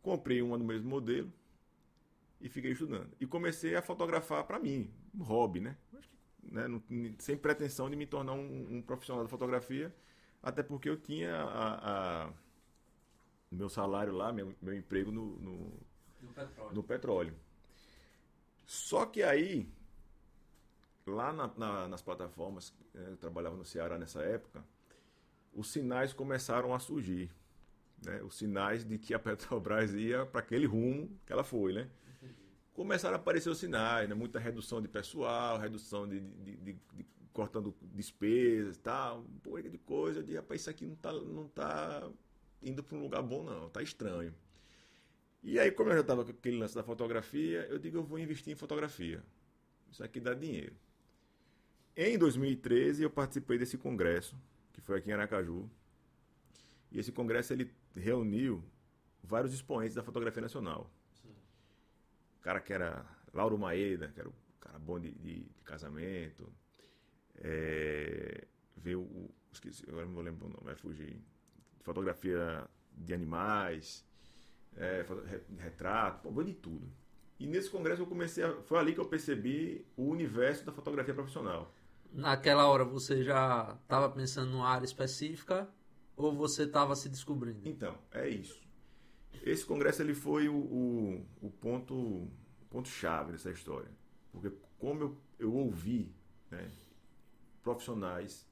Comprei 0.03 0.41
uma 0.43 0.57
do 0.59 0.63
mesmo 0.63 0.87
modelo 0.89 1.33
e 2.39 2.49
fiquei 2.49 2.73
estudando. 2.73 3.09
E 3.19 3.25
comecei 3.25 3.75
a 3.75 3.81
fotografar 3.81 4.43
para 4.45 4.59
mim, 4.59 4.91
um 5.15 5.23
hobby, 5.23 5.59
né? 5.61 5.77
Né, 6.43 6.63
sem 7.19 7.37
pretensão 7.37 7.89
de 7.89 7.95
me 7.95 8.05
tornar 8.05 8.33
um, 8.33 8.75
um 8.77 8.81
profissional 8.81 9.23
da 9.23 9.29
fotografia, 9.29 9.95
até 10.43 10.61
porque 10.61 10.89
eu 10.89 10.97
tinha 10.97 11.33
a, 11.33 12.25
a- 12.25 12.33
o 13.49 13.55
meu 13.55 13.69
salário 13.69 14.11
lá, 14.13 14.33
meu, 14.33 14.53
meu 14.61 14.73
emprego 14.75 15.09
no- 15.11 15.37
no, 15.39 15.71
Do 16.21 16.27
petróleo. 16.33 16.73
no 16.75 16.83
petróleo. 16.83 17.35
Só 18.65 19.05
que 19.05 19.23
aí, 19.23 19.69
lá 21.05 21.31
na- 21.33 21.51
na- 21.57 21.87
nas 21.87 22.01
plataformas, 22.01 22.73
eh, 22.95 23.07
eu 23.11 23.17
trabalhava 23.17 23.55
no 23.55 23.65
Ceará 23.65 23.97
nessa 23.97 24.21
época, 24.21 24.63
os 25.53 25.71
sinais 25.71 26.13
começaram 26.13 26.73
a 26.73 26.79
surgir. 26.79 27.31
Né? 28.05 28.21
Os 28.23 28.35
sinais 28.37 28.83
de 28.85 28.97
que 28.97 29.13
a 29.13 29.19
Petrobras 29.19 29.93
ia 29.95 30.25
para 30.25 30.41
aquele 30.41 30.65
rumo 30.65 31.09
que 31.25 31.33
ela 31.33 31.43
foi, 31.43 31.73
né? 31.73 31.89
Começaram 32.73 33.15
a 33.15 33.19
aparecer 33.19 33.49
os 33.49 33.57
sinais, 33.59 34.09
né? 34.09 34.15
Muita 34.15 34.39
redução 34.39 34.81
de 34.81 34.87
pessoal, 34.87 35.59
redução 35.59 36.07
de, 36.07 36.19
de- 36.19 36.55
de- 36.57 36.73
de- 36.93 37.05
cortando 37.31 37.75
despesas, 37.93 38.77
tal, 38.77 39.19
um 39.21 39.39
porra 39.39 39.63
de 39.63 39.77
coisa. 39.79 40.19
Eu 40.19 40.23
disse, 40.23 40.37
rapaz, 40.37 40.61
isso 40.61 40.69
aqui 40.69 40.85
não 40.85 40.95
tá, 40.95 41.11
não 41.13 41.47
tá 41.47 42.09
indo 42.61 42.83
para 42.83 42.97
um 42.97 43.01
lugar 43.01 43.21
bom, 43.23 43.43
não, 43.43 43.69
tá 43.69 43.81
estranho. 43.81 44.33
E 45.43 45.59
aí, 45.59 45.71
como 45.71 45.89
eu 45.89 45.95
já 45.95 46.01
estava 46.01 46.23
com 46.23 46.31
aquele 46.31 46.57
lance 46.57 46.73
da 46.73 46.83
fotografia, 46.83 47.67
eu 47.69 47.77
digo, 47.77 47.97
eu 47.97 48.03
vou 48.03 48.17
investir 48.17 48.51
em 48.53 48.55
fotografia. 48.55 49.21
Isso 49.91 50.03
aqui 50.03 50.19
dá 50.19 50.33
dinheiro. 50.33 50.73
Em 51.95 52.17
2013, 52.17 53.03
eu 53.03 53.09
participei 53.09 53.57
desse 53.57 53.77
congresso, 53.77 54.35
que 54.71 54.81
foi 54.81 54.97
aqui 54.97 55.09
em 55.09 55.13
Aracaju. 55.13 55.69
E 56.91 56.99
esse 56.99 57.11
congresso 57.11 57.53
ele 57.53 57.71
reuniu 57.95 58.63
vários 59.23 59.53
expoentes 59.53 59.95
da 59.95 60.03
fotografia 60.03 60.41
nacional. 60.41 60.91
O 62.39 62.41
cara 62.43 62.59
que 62.59 62.73
era 62.73 63.05
Lauro 63.33 63.57
Maeda, 63.57 64.07
que 64.09 64.19
era 64.19 64.29
o 64.29 64.33
cara 64.59 64.77
bom 64.79 64.99
de, 64.99 65.11
de- 65.11 65.43
de 65.43 65.63
casamento. 65.63 66.51
É, 67.37 68.45
veio 68.77 69.01
o. 69.01 69.33
Esqueci, 69.51 69.83
agora 69.87 70.05
não 70.05 70.13
vou 70.13 70.23
lembrar 70.23 70.47
o 70.47 70.49
nome, 70.49 70.63
vai 70.65 70.75
fugir. 70.75 71.21
Fotografia 71.81 72.67
de 72.93 73.13
animais, 73.13 74.05
é, 74.77 75.05
retrato, 75.59 76.21
pô, 76.23 76.31
veio 76.31 76.47
de 76.47 76.53
tudo. 76.55 76.91
E 77.39 77.47
nesse 77.47 77.69
congresso 77.69 78.01
eu 78.01 78.07
comecei 78.07 78.43
a, 78.43 78.61
Foi 78.63 78.79
ali 78.79 78.93
que 78.93 78.99
eu 78.99 79.05
percebi 79.07 79.85
o 79.97 80.05
universo 80.05 80.65
da 80.65 80.71
fotografia 80.71 81.13
profissional. 81.13 81.71
Naquela 82.11 82.67
hora 82.67 82.85
você 82.85 83.23
já 83.23 83.77
estava 83.83 84.09
pensando 84.09 84.51
numa 84.51 84.67
área 84.69 84.85
específica 84.85 85.67
ou 86.25 86.35
você 86.35 86.63
estava 86.63 86.95
se 86.95 87.09
descobrindo? 87.09 87.61
Então, 87.65 87.97
é 88.11 88.27
isso. 88.27 88.61
Esse 89.41 89.65
congresso 89.65 90.01
ele 90.01 90.13
foi 90.13 90.47
o, 90.47 90.55
o, 90.55 91.25
o 91.41 91.49
ponto, 91.49 92.27
ponto 92.69 92.87
chave 92.87 93.31
dessa 93.31 93.51
história. 93.51 93.89
Porque 94.31 94.51
como 94.77 95.01
eu, 95.01 95.17
eu 95.39 95.53
ouvi 95.53 96.13
né, 96.49 96.69
profissionais 97.61 98.47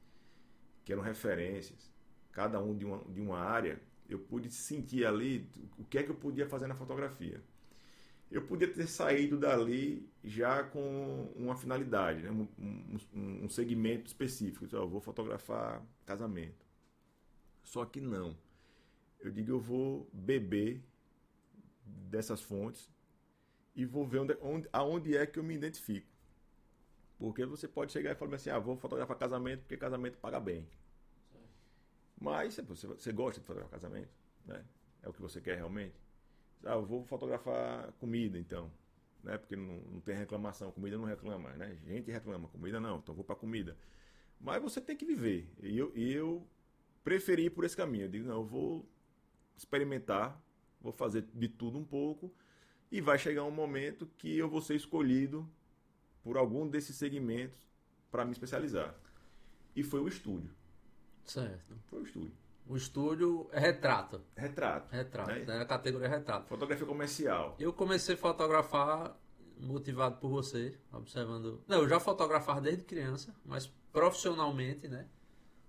que 0.84 0.92
eram 0.92 1.02
referências, 1.02 1.92
cada 2.32 2.60
um 2.60 2.76
de 2.76 2.86
uma, 2.86 3.04
de 3.06 3.22
uma 3.22 3.40
área, 3.40 3.82
eu 4.10 4.20
pude 4.20 4.52
sentir 4.52 5.06
ali 5.06 5.50
o 5.78 5.86
que 5.86 5.98
é 5.98 6.04
que 6.04 6.12
eu 6.12 6.16
podia 6.16 6.48
fazer 6.48 6.68
na 6.68 6.76
fotografia. 6.76 7.42
Eu 8.30 8.44
podia 8.44 8.68
ter 8.68 8.88
saído 8.88 9.38
dali 9.38 10.10
já 10.24 10.64
com 10.64 11.32
uma 11.36 11.56
finalidade, 11.56 12.24
né, 12.24 12.32
um, 12.32 12.48
um, 13.14 13.46
um 13.46 13.50
segmento 13.50 14.08
específico. 14.08 14.66
Então, 14.66 14.82
eu 14.82 14.90
vou 14.90 15.02
fotografar 15.02 15.86
casamento. 16.06 16.61
Só 17.64 17.86
que 17.86 18.02
não. 18.02 18.38
Eu 19.20 19.32
digo, 19.32 19.52
eu 19.52 19.60
vou 19.60 20.10
beber 20.12 20.84
dessas 21.86 22.42
fontes 22.42 22.90
e 23.76 23.86
vou 23.86 24.06
ver 24.06 24.20
onde, 24.20 24.38
onde, 24.42 24.70
aonde 24.74 25.16
é 25.16 25.26
que 25.26 25.40
eu 25.40 25.44
me 25.44 25.56
identifico. 25.56 26.08
Porque 27.18 27.46
você 27.46 27.68
pode 27.68 27.92
chegar 27.92 28.12
e 28.12 28.16
falar 28.16 28.36
assim, 28.36 28.50
ah, 28.50 28.58
vou 28.58 28.76
fotografar 28.76 29.18
casamento 29.18 29.62
porque 29.62 29.78
casamento 29.78 30.18
paga 30.18 30.40
bem. 30.40 30.68
Mas 32.20 32.58
você, 32.58 32.88
você 32.88 33.12
gosta 33.12 33.40
de 33.40 33.46
fotografar 33.46 33.80
casamento, 33.80 34.12
né? 34.46 34.66
É 35.04 35.10
o 35.10 35.14
que 35.14 35.22
você 35.22 35.40
quer 35.40 35.56
realmente. 35.56 35.96
Ah, 36.64 36.74
eu 36.74 36.86
vou 36.86 37.04
fotografar 37.06 37.92
comida 37.94 38.38
então, 38.38 38.72
né? 39.24 39.38
Porque 39.38 39.56
não, 39.56 39.78
não 39.82 40.02
tem 40.02 40.16
reclamação, 40.16 40.72
comida 40.72 40.98
não 40.98 41.06
reclama 41.06 41.52
né? 41.52 41.76
Gente 41.86 42.12
reclama, 42.12 42.48
comida 42.48 42.80
não, 42.80 42.98
então 42.98 43.14
vou 43.16 43.24
para 43.24 43.36
comida. 43.36 43.78
Mas 44.40 44.62
você 44.62 44.82
tem 44.82 44.98
que 44.98 45.06
viver. 45.06 45.48
E 45.62 45.78
eu, 45.78 45.92
e 45.96 46.12
eu 46.12 46.48
preferi 47.04 47.46
ir 47.46 47.50
por 47.50 47.64
esse 47.64 47.76
caminho. 47.76 48.06
Eu 48.06 48.10
digo, 48.10 48.28
não, 48.28 48.36
eu 48.36 48.46
vou 48.46 48.90
experimentar 49.58 50.42
vou 50.82 50.92
fazer 50.92 51.26
de 51.34 51.48
tudo 51.48 51.78
um 51.78 51.86
pouco 51.86 52.34
e 52.92 53.00
vai 53.00 53.18
chegar 53.18 53.44
um 53.44 53.52
momento 53.52 54.08
que 54.18 54.38
eu 54.38 54.50
vou 54.50 54.62
ser 54.62 54.76
escolhido 54.76 55.48
por 56.24 56.38
algum 56.38 56.68
desses 56.68 56.96
segmentos 56.96 57.62
para 58.10 58.26
me 58.26 58.32
especializar. 58.32 58.96
E 59.76 59.84
foi 59.84 60.02
o 60.02 60.08
estúdio. 60.08 60.54
Certo. 61.24 61.76
Foi 61.86 62.02
o 62.02 62.04
estúdio. 62.04 62.34
O 62.68 62.76
estúdio 62.76 63.50
é 63.52 63.60
retrato. 63.60 64.22
Retrato. 64.36 64.92
Retrato, 64.92 65.30
né? 65.30 65.46
né? 65.46 65.62
A 65.62 65.66
categoria 65.66 66.08
é 66.08 66.10
retrato. 66.10 66.48
Fotografia 66.48 66.86
comercial. 66.86 67.56
Eu 67.60 67.72
comecei 67.72 68.16
a 68.16 68.18
fotografar 68.18 69.18
motivado 69.58 70.18
por 70.18 70.30
você, 70.30 70.78
observando. 70.92 71.64
Não, 71.68 71.82
eu 71.82 71.90
já 71.90 72.00
fotografava 72.00 72.60
desde 72.60 72.84
criança, 72.84 73.34
mas 73.46 73.68
profissionalmente, 73.92 74.88
né? 74.88 75.08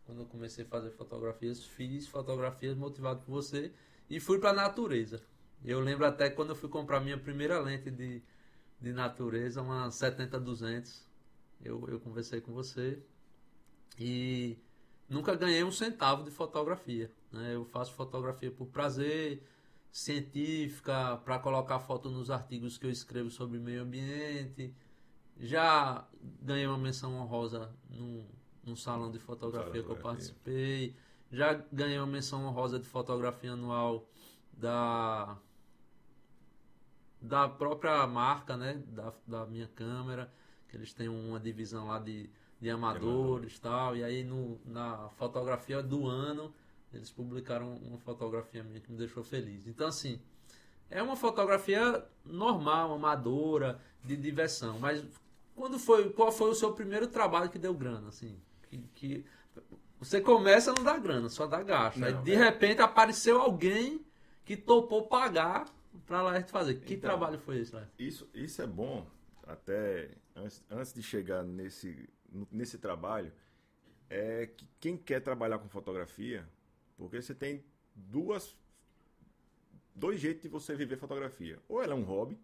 Quando 0.04 0.20
eu 0.20 0.26
comecei 0.26 0.64
a 0.64 0.68
fazer 0.68 0.90
fotografias, 0.90 1.64
fiz 1.64 2.06
fotografias 2.06 2.76
motivado 2.76 3.20
por 3.20 3.32
você 3.32 3.72
e 4.10 4.18
fui 4.20 4.38
para 4.38 4.50
a 4.50 4.54
natureza. 4.54 5.22
Eu 5.64 5.80
lembro 5.80 6.04
até 6.04 6.28
quando 6.28 6.50
eu 6.50 6.56
fui 6.56 6.68
comprar 6.68 7.00
minha 7.00 7.16
primeira 7.16 7.60
lente 7.60 7.90
de, 7.90 8.22
de 8.80 8.92
natureza, 8.92 9.62
uma 9.62 9.88
70-200. 9.88 11.02
Eu, 11.64 11.88
eu 11.88 12.00
conversei 12.00 12.40
com 12.40 12.52
você 12.52 13.00
e 13.98 14.58
nunca 15.08 15.34
ganhei 15.36 15.62
um 15.62 15.70
centavo 15.70 16.24
de 16.24 16.30
fotografia. 16.30 17.10
Né? 17.30 17.54
Eu 17.54 17.64
faço 17.64 17.92
fotografia 17.92 18.50
por 18.50 18.66
prazer, 18.66 19.42
científica, 19.92 21.18
para 21.18 21.38
colocar 21.38 21.78
foto 21.78 22.10
nos 22.10 22.30
artigos 22.30 22.76
que 22.76 22.86
eu 22.86 22.90
escrevo 22.90 23.30
sobre 23.30 23.58
meio 23.58 23.82
ambiente. 23.82 24.74
Já 25.38 26.06
ganhei 26.40 26.66
uma 26.66 26.78
menção 26.78 27.14
honrosa 27.14 27.72
num, 27.88 28.26
num 28.64 28.76
salão 28.76 29.10
de 29.10 29.18
fotografia 29.18 29.82
que 29.82 29.90
eu 29.90 29.96
participei. 29.96 30.94
Já 31.30 31.54
ganhei 31.72 31.98
uma 31.98 32.06
menção 32.06 32.44
honrosa 32.44 32.78
de 32.78 32.86
fotografia 32.86 33.52
anual 33.52 34.06
da 34.52 35.36
da 37.20 37.48
própria 37.48 38.04
marca, 38.06 38.56
né, 38.56 38.82
da, 38.88 39.12
da 39.24 39.46
minha 39.46 39.68
câmera, 39.68 40.32
que 40.68 40.76
eles 40.76 40.92
têm 40.92 41.08
uma 41.08 41.38
divisão 41.38 41.86
lá 41.86 41.98
de 41.98 42.28
de 42.62 42.70
amadores 42.70 43.56
e 43.56 43.60
tal. 43.60 43.96
E 43.96 44.04
aí 44.04 44.22
no, 44.22 44.58
na 44.64 45.08
fotografia 45.18 45.82
do 45.82 46.06
ano 46.06 46.54
eles 46.94 47.10
publicaram 47.10 47.74
uma 47.76 47.98
fotografia 47.98 48.62
minha 48.62 48.80
que 48.80 48.90
me 48.92 48.96
deixou 48.96 49.24
feliz. 49.24 49.66
Então 49.66 49.88
assim, 49.88 50.20
é 50.88 51.02
uma 51.02 51.16
fotografia 51.16 52.04
normal, 52.24 52.92
amadora, 52.94 53.80
de 54.04 54.16
diversão. 54.16 54.78
Mas 54.78 55.04
quando 55.56 55.78
foi, 55.78 56.10
qual 56.10 56.30
foi 56.30 56.50
o 56.50 56.54
seu 56.54 56.72
primeiro 56.72 57.08
trabalho 57.08 57.50
que 57.50 57.58
deu 57.58 57.74
grana, 57.74 58.08
assim? 58.08 58.38
Que, 58.72 58.88
que 58.94 59.24
você 59.98 60.20
começa 60.20 60.70
a 60.70 60.74
não 60.74 60.82
dar 60.82 60.98
grana, 60.98 61.28
só 61.28 61.46
dá 61.46 61.62
gasto. 61.62 61.98
Não, 61.98 62.08
aí 62.08 62.14
de 62.14 62.32
é... 62.32 62.36
repente 62.36 62.80
apareceu 62.80 63.40
alguém 63.40 64.04
que 64.44 64.56
topou 64.56 65.06
pagar 65.06 65.66
para 66.06 66.22
lá 66.22 66.42
fazer. 66.44 66.76
Que 66.76 66.94
então, 66.94 67.10
trabalho 67.10 67.38
foi 67.38 67.58
esse, 67.58 67.74
lá? 67.74 67.86
Isso, 67.98 68.28
isso 68.32 68.62
é 68.62 68.66
bom 68.66 69.06
até 69.46 70.10
antes, 70.34 70.64
antes 70.70 70.92
de 70.94 71.02
chegar 71.02 71.42
nesse 71.42 72.08
nesse 72.50 72.78
trabalho 72.78 73.30
é 74.08 74.46
que 74.46 74.66
quem 74.80 74.96
quer 74.96 75.20
trabalhar 75.20 75.58
com 75.58 75.68
fotografia, 75.68 76.48
porque 76.96 77.20
você 77.20 77.34
tem 77.34 77.62
duas 77.94 78.56
dois 79.94 80.18
jeitos 80.18 80.42
de 80.42 80.48
você 80.48 80.74
viver 80.74 80.96
fotografia. 80.96 81.58
Ou 81.68 81.82
ela 81.82 81.92
é 81.92 81.96
um 81.96 82.04
hobby, 82.04 82.38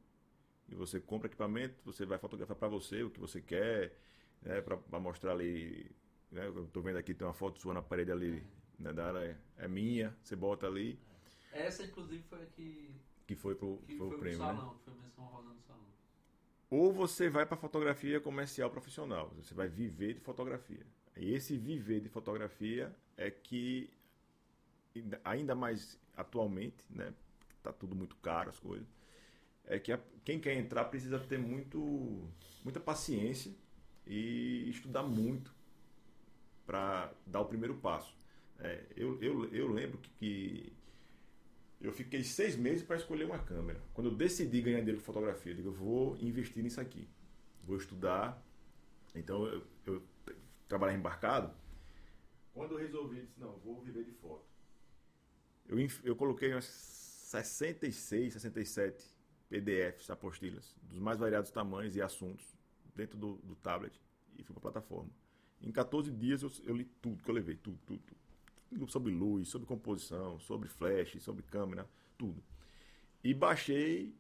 e 0.69 0.75
você 0.75 1.01
compra 1.01 1.29
equipamento, 1.29 1.75
você 1.85 2.05
vai 2.05 2.19
fotografar 2.19 2.55
para 2.55 2.69
você 2.69 3.03
o 3.03 3.11
que 3.11 3.19
você 3.19 3.41
quer, 3.41 3.97
né, 4.43 4.61
para 4.61 5.01
mostrar 5.01 5.33
ali. 5.33 5.91
Né, 6.31 6.47
eu 6.47 6.65
estou 6.65 6.83
vendo 6.83 6.97
aqui, 6.99 7.15
tem 7.15 7.27
uma 7.27 7.35
foto 7.35 7.59
sua 7.59 7.75
na 7.75 7.83
parede 7.83 8.13
ali, 8.13 8.43
né, 8.79 8.93
da 8.93 9.07
área, 9.07 9.39
é 9.57 9.67
minha, 9.67 10.17
você 10.23 10.37
bota 10.37 10.67
ali. 10.67 10.99
Essa, 11.53 11.85
inclusive, 11.85 12.23
foi 12.29 12.43
a 12.43 12.47
que. 12.47 12.91
Que 13.27 13.35
foi 13.35 13.55
pro, 13.55 13.79
que 13.87 13.97
foi 13.97 14.09
foi 14.09 14.17
o 14.17 14.21
prêmio. 14.21 14.39
Né? 14.39 14.45
Salão, 14.45 14.73
né? 14.73 14.79
Foi 14.85 14.95
menção 14.95 15.25
rosa 15.25 15.49
no 15.49 15.61
salão 15.63 15.89
ou 16.71 16.93
você 16.93 17.31
vai 17.31 17.47
para 17.47 17.57
fotografia 17.57 18.21
comercial 18.21 18.71
profissional, 18.71 19.33
você 19.37 19.55
vai 19.55 19.69
viver 19.69 20.15
de 20.15 20.21
fotografia. 20.21 20.85
E 21.17 21.33
esse 21.33 21.57
viver 21.57 22.01
de 22.01 22.09
fotografia 22.09 22.95
é 23.17 23.31
que 23.31 23.91
ainda 25.25 25.55
mais 25.55 25.99
atualmente, 26.17 26.85
né, 26.91 27.15
tá 27.63 27.73
tudo 27.73 27.95
muito 27.95 28.17
caro 28.17 28.51
as 28.51 28.59
coisas, 28.59 28.87
é 29.65 29.79
que 29.79 29.93
a, 29.93 30.01
quem 30.25 30.39
quer 30.41 30.55
entrar 30.55 30.85
precisa 30.85 31.19
ter 31.19 31.39
muito 31.39 32.29
muita 32.65 32.81
paciência 32.81 33.53
e 34.07 34.69
estudar 34.69 35.03
muito 35.03 35.55
para 36.69 37.11
dar 37.27 37.41
o 37.41 37.47
primeiro 37.47 37.75
passo. 37.77 38.15
É, 38.59 38.85
eu, 38.95 39.19
eu, 39.23 39.47
eu 39.55 39.73
lembro 39.73 39.97
que, 39.97 40.11
que 40.19 40.71
eu 41.81 41.91
fiquei 41.91 42.23
seis 42.23 42.57
meses 42.57 42.83
para 42.83 42.97
escolher 42.97 43.25
uma 43.25 43.39
câmera. 43.39 43.81
Quando 43.95 44.11
eu 44.11 44.15
decidi 44.15 44.61
ganhar 44.61 44.81
dinheiro 44.81 44.99
com 44.99 45.07
fotografia, 45.07 45.53
eu 45.53 45.57
digo, 45.57 45.69
eu 45.71 45.73
vou 45.73 46.15
investir 46.19 46.63
nisso 46.63 46.79
aqui. 46.79 47.09
Vou 47.65 47.79
estudar. 47.79 48.45
Então, 49.15 49.47
eu, 49.47 49.67
eu 49.87 50.03
trabalhar 50.69 50.95
embarcado. 50.95 51.51
Quando 52.53 52.73
eu 52.73 52.79
resolvi, 52.79 53.23
disse, 53.23 53.41
não, 53.41 53.57
vou 53.61 53.81
viver 53.81 54.05
de 54.05 54.13
foto. 54.13 54.45
Eu, 55.67 55.79
eu 56.05 56.15
coloquei 56.17 56.53
umas 56.53 56.67
66, 56.67 58.35
67 58.35 59.17
PDFs, 59.49 60.11
apostilas, 60.11 60.77
dos 60.83 60.99
mais 60.99 61.17
variados 61.19 61.51
tamanhos 61.51 61.97
e 61.97 62.03
assuntos, 62.03 62.45
dentro 62.95 63.17
do, 63.17 63.37
do 63.37 63.57
tablet, 63.57 63.99
e 64.37 64.43
fui 64.43 64.53
para 64.53 64.69
a 64.69 64.73
plataforma. 64.73 65.11
Em 65.63 65.71
14 65.73 66.11
dias 66.11 66.43
eu, 66.43 66.51
eu, 66.65 66.77
li 66.77 66.85
tudo 67.03 67.23
que 67.23 67.31
eu 67.31 67.35
levei, 67.35 67.57
tudo, 67.57 67.79
tudo, 67.87 68.01
tudo 68.69 68.91
sobre 68.91 69.13
luz, 69.13 69.49
sobre 69.49 69.67
composição, 69.67 70.39
sobre 70.39 70.69
flash, 70.69 71.17
sobre 71.21 71.43
câmera, 71.43 71.89
tudo. 72.17 72.43
E 73.23 73.35
baixei 73.35 74.15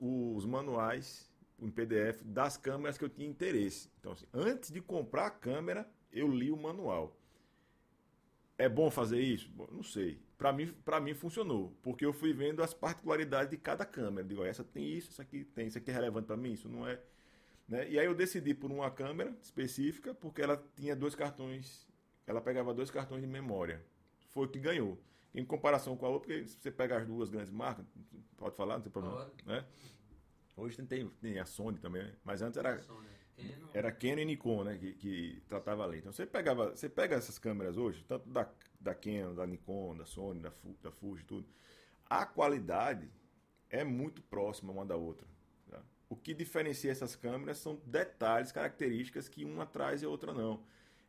os 0.00 0.44
manuais 0.46 1.30
em 1.60 1.70
PDF 1.70 2.22
das 2.24 2.56
câmeras 2.56 2.98
que 2.98 3.04
eu 3.04 3.08
tinha 3.08 3.28
interesse. 3.28 3.90
Então, 4.00 4.12
assim, 4.12 4.26
antes 4.32 4.70
de 4.70 4.80
comprar 4.80 5.26
a 5.26 5.30
câmera, 5.30 5.88
eu 6.10 6.28
li 6.28 6.50
o 6.50 6.56
manual. 6.56 7.16
É 8.58 8.68
bom 8.68 8.90
fazer 8.90 9.20
isso? 9.20 9.48
Bom, 9.50 9.68
não 9.70 9.82
sei. 9.82 10.20
Para 10.36 10.52
mim, 10.52 10.72
para 10.84 11.00
mim 11.00 11.14
funcionou, 11.14 11.76
porque 11.82 12.04
eu 12.04 12.12
fui 12.12 12.32
vendo 12.32 12.62
as 12.62 12.74
particularidades 12.74 13.50
de 13.50 13.56
cada 13.56 13.84
câmera. 13.84 14.26
Digo, 14.26 14.44
essa 14.44 14.64
tem 14.64 14.84
isso, 14.84 15.10
essa 15.10 15.22
aqui 15.22 15.44
tem, 15.44 15.68
isso 15.68 15.78
aqui 15.78 15.90
é 15.90 15.94
relevante 15.94 16.26
para 16.26 16.36
mim, 16.36 16.52
isso 16.52 16.68
não 16.68 16.86
é. 16.86 17.00
Né? 17.72 17.90
E 17.90 17.98
aí 17.98 18.06
eu 18.06 18.14
decidi 18.14 18.54
por 18.54 18.70
uma 18.70 18.90
câmera 18.90 19.34
específica, 19.42 20.14
porque 20.14 20.42
ela 20.42 20.62
tinha 20.76 20.94
dois 20.94 21.14
cartões 21.14 21.90
ela 22.26 22.40
pegava 22.40 22.72
dois 22.72 22.90
cartões 22.90 23.20
de 23.20 23.26
memória. 23.26 23.84
Foi 24.30 24.46
o 24.46 24.48
que 24.48 24.58
ganhou. 24.58 24.98
Em 25.34 25.44
comparação 25.44 25.96
com 25.96 26.06
a 26.06 26.08
outra, 26.08 26.28
porque 26.28 26.46
se 26.46 26.58
você 26.60 26.70
pegar 26.70 26.98
as 26.98 27.06
duas 27.06 27.30
grandes 27.30 27.50
marcas, 27.50 27.86
pode 28.36 28.54
falar, 28.54 28.74
não 28.74 28.82
tem 28.82 28.92
problema. 28.92 29.30
Né? 29.46 29.64
Hoje 30.56 30.82
tem, 30.82 31.08
tem 31.08 31.38
a 31.38 31.46
Sony 31.46 31.78
também, 31.78 32.02
né? 32.02 32.14
mas 32.22 32.42
antes 32.42 32.58
era, 32.58 32.80
era 33.72 33.90
Canon 33.90 34.18
e 34.18 34.24
Nikon 34.26 34.64
né? 34.64 34.76
que, 34.76 34.92
que 34.92 35.42
tratava 35.48 35.84
ali. 35.84 35.98
Então 35.98 36.12
você 36.12 36.26
pegava, 36.26 36.70
você 36.70 36.88
pega 36.88 37.16
essas 37.16 37.38
câmeras 37.38 37.78
hoje, 37.78 38.04
tanto 38.06 38.28
da, 38.28 38.48
da 38.78 38.94
Canon, 38.94 39.34
da 39.34 39.46
Nikon, 39.46 39.96
da 39.96 40.04
Sony, 40.04 40.40
da, 40.40 40.52
da 40.82 40.90
Fuji, 40.90 41.24
tudo. 41.24 41.48
A 42.04 42.26
qualidade 42.26 43.10
é 43.70 43.82
muito 43.82 44.22
próxima 44.22 44.70
uma 44.70 44.84
da 44.84 44.96
outra. 44.96 45.26
O 46.12 46.16
que 46.16 46.34
diferencia 46.34 46.92
essas 46.92 47.16
câmeras 47.16 47.58
são 47.58 47.80
detalhes, 47.86 48.52
características 48.52 49.28
que 49.28 49.44
uma 49.44 49.64
traz 49.64 50.02
e 50.02 50.04
a 50.04 50.08
outra 50.08 50.32
não 50.32 50.62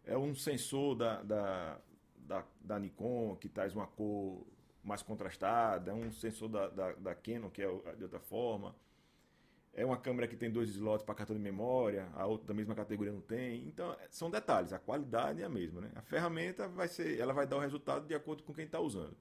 é 0.05 0.17
um 0.17 0.35
sensor 0.35 0.95
da, 0.95 1.21
da, 1.23 1.79
da, 2.17 2.45
da, 2.61 2.79
Nikon 2.79 3.35
que 3.39 3.47
traz 3.47 3.73
uma 3.73 3.87
cor 3.87 4.45
mais 4.83 5.01
contrastada, 5.01 5.91
é 5.91 5.93
um 5.93 6.11
sensor 6.11 6.49
da, 6.49 6.67
da, 6.67 6.91
da 6.93 7.15
Canon 7.15 7.49
que 7.49 7.61
é 7.61 7.67
de 7.95 8.03
outra 8.03 8.19
forma. 8.19 8.75
É 9.75 9.83
uma 9.83 9.97
câmera 9.97 10.27
que 10.27 10.35
tem 10.35 10.51
dois 10.51 10.69
slots 10.69 11.03
para 11.03 11.15
cartão 11.15 11.35
de 11.35 11.41
memória, 11.41 12.07
a 12.13 12.27
outra 12.27 12.47
da 12.47 12.53
mesma 12.53 12.75
categoria 12.75 13.11
não 13.11 13.21
tem. 13.21 13.65
Então, 13.67 13.95
são 14.11 14.29
detalhes, 14.29 14.71
a 14.71 14.77
qualidade 14.77 15.41
é 15.41 15.45
a 15.45 15.49
mesma, 15.49 15.81
né? 15.81 15.91
A 15.95 16.01
ferramenta 16.01 16.67
vai 16.67 16.87
ser, 16.87 17.19
ela 17.19 17.33
vai 17.33 17.47
dar 17.47 17.57
o 17.57 17.59
resultado 17.59 18.05
de 18.05 18.13
acordo 18.13 18.43
com 18.43 18.53
quem 18.53 18.65
está 18.65 18.79
usando. 18.79 19.17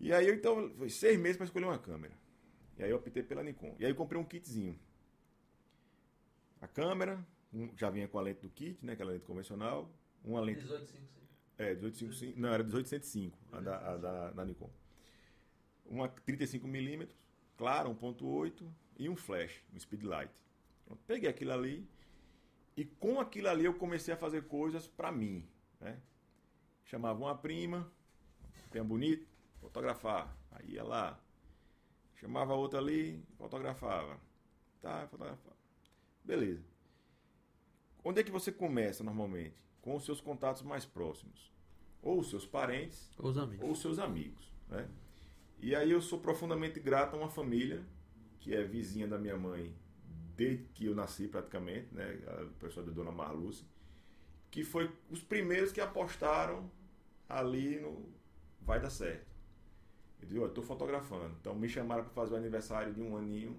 E 0.00 0.14
aí, 0.14 0.30
então, 0.30 0.72
foi 0.78 0.88
seis 0.88 1.18
meses 1.18 1.36
para 1.36 1.44
escolher 1.44 1.66
uma 1.66 1.78
câmera. 1.78 2.14
E 2.78 2.84
aí 2.84 2.90
eu 2.90 2.96
optei 2.96 3.22
pela 3.22 3.42
Nikon. 3.42 3.74
E 3.78 3.84
aí 3.84 3.90
eu 3.90 3.96
comprei 3.96 4.20
um 4.20 4.24
kitzinho. 4.24 4.78
A 6.60 6.68
câmera, 6.68 7.24
já 7.76 7.90
vinha 7.90 8.08
com 8.08 8.18
a 8.18 8.22
lente 8.22 8.40
do 8.40 8.50
kit, 8.50 8.78
né? 8.84 8.92
Aquela 8.92 9.12
lente 9.12 9.24
convencional. 9.24 9.90
Uma 10.24 10.40
lente. 10.40 10.64
1855. 10.64 11.18
É, 11.58 11.74
1855. 11.74 12.40
Não, 12.40 12.48
era 12.50 12.62
1805, 12.62 13.38
a 13.52 13.60
da, 13.60 13.76
a 13.76 13.96
da, 13.96 14.30
da 14.30 14.44
Nikon. 14.44 14.70
Uma 15.86 16.08
35mm, 16.08 17.08
claro, 17.56 17.90
1.8 17.94 18.70
e 18.98 19.08
um 19.08 19.16
flash, 19.16 19.62
um 19.74 19.78
speedlight. 19.78 20.32
Peguei 21.06 21.28
aquilo 21.28 21.52
ali 21.52 21.86
e 22.76 22.84
com 22.84 23.20
aquilo 23.20 23.48
ali 23.48 23.64
eu 23.64 23.74
comecei 23.74 24.14
a 24.14 24.16
fazer 24.16 24.46
coisas 24.46 24.86
para 24.86 25.10
mim, 25.10 25.46
né? 25.80 26.00
Chamava 26.84 27.18
uma 27.18 27.36
prima, 27.36 27.90
prima 28.70 28.86
bonita, 28.86 29.26
fotografar. 29.60 30.34
Aí 30.52 30.74
ia 30.74 30.84
lá. 30.84 31.20
Chamava 32.20 32.54
outra 32.54 32.78
ali, 32.80 33.22
fotografava. 33.36 34.18
Tá, 34.82 35.06
fotografava. 35.08 35.56
Beleza. 36.24 36.64
Onde 38.04 38.20
é 38.20 38.24
que 38.24 38.30
você 38.30 38.50
começa 38.50 39.04
normalmente? 39.04 39.62
Com 39.80 39.96
os 39.96 40.04
seus 40.04 40.20
contatos 40.20 40.62
mais 40.62 40.84
próximos. 40.84 41.52
Ou 42.02 42.20
os 42.20 42.30
seus 42.30 42.46
parentes, 42.46 43.10
ou 43.18 43.30
os 43.30 43.38
amigos. 43.38 43.64
Ou 43.64 43.72
os 43.72 43.80
seus 43.80 43.98
amigos. 43.98 44.52
Né? 44.68 44.88
E 45.60 45.74
aí 45.74 45.90
eu 45.90 46.00
sou 46.00 46.18
profundamente 46.20 46.78
grato 46.80 47.14
a 47.14 47.18
uma 47.18 47.28
família 47.28 47.84
que 48.40 48.54
é 48.54 48.62
vizinha 48.62 49.06
da 49.06 49.18
minha 49.18 49.36
mãe 49.36 49.74
desde 50.36 50.64
que 50.66 50.86
eu 50.86 50.94
nasci 50.94 51.26
praticamente, 51.26 51.92
né? 51.92 52.16
O 52.42 52.60
pessoal 52.60 52.86
da 52.86 52.92
Dona 52.92 53.10
Marluce, 53.10 53.64
que 54.50 54.62
foi 54.62 54.88
os 55.10 55.20
primeiros 55.20 55.72
que 55.72 55.80
apostaram 55.80 56.70
ali 57.28 57.80
no 57.80 58.08
vai 58.60 58.80
dar 58.80 58.90
certo. 58.90 59.26
Eu 60.22 60.42
eu 60.42 60.48
estou 60.48 60.62
fotografando. 60.62 61.34
Então 61.40 61.54
me 61.54 61.68
chamaram 61.68 62.04
para 62.04 62.12
fazer 62.12 62.34
o 62.34 62.36
aniversário 62.36 62.92
de 62.92 63.00
um 63.00 63.16
aninho 63.16 63.56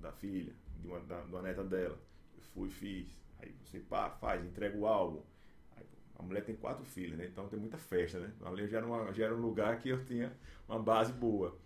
da 0.00 0.12
filha, 0.12 0.52
de 0.80 0.86
uma, 0.86 1.00
da, 1.00 1.20
de 1.20 1.42
neta 1.42 1.64
dela. 1.64 1.98
Eu 2.36 2.42
fui, 2.54 2.68
fiz. 2.70 3.06
Aí 3.38 3.54
você 3.64 3.78
pá, 3.80 4.10
faz, 4.10 4.44
entrega 4.44 4.76
o 4.76 4.86
álbum. 4.86 5.22
Aí, 5.76 5.84
a 6.18 6.22
mulher 6.22 6.44
tem 6.44 6.54
quatro 6.56 6.84
filhos, 6.84 7.16
né? 7.16 7.26
Então 7.26 7.48
tem 7.48 7.58
muita 7.58 7.78
festa, 7.78 8.18
né? 8.18 8.32
Ali 8.44 8.68
já 8.68 8.78
era, 8.78 8.86
uma, 8.86 9.12
já 9.12 9.24
era 9.24 9.34
um 9.34 9.40
lugar 9.40 9.78
que 9.78 9.88
eu 9.88 10.04
tinha 10.04 10.32
uma 10.68 10.78
base 10.78 11.12
boa. 11.12 11.56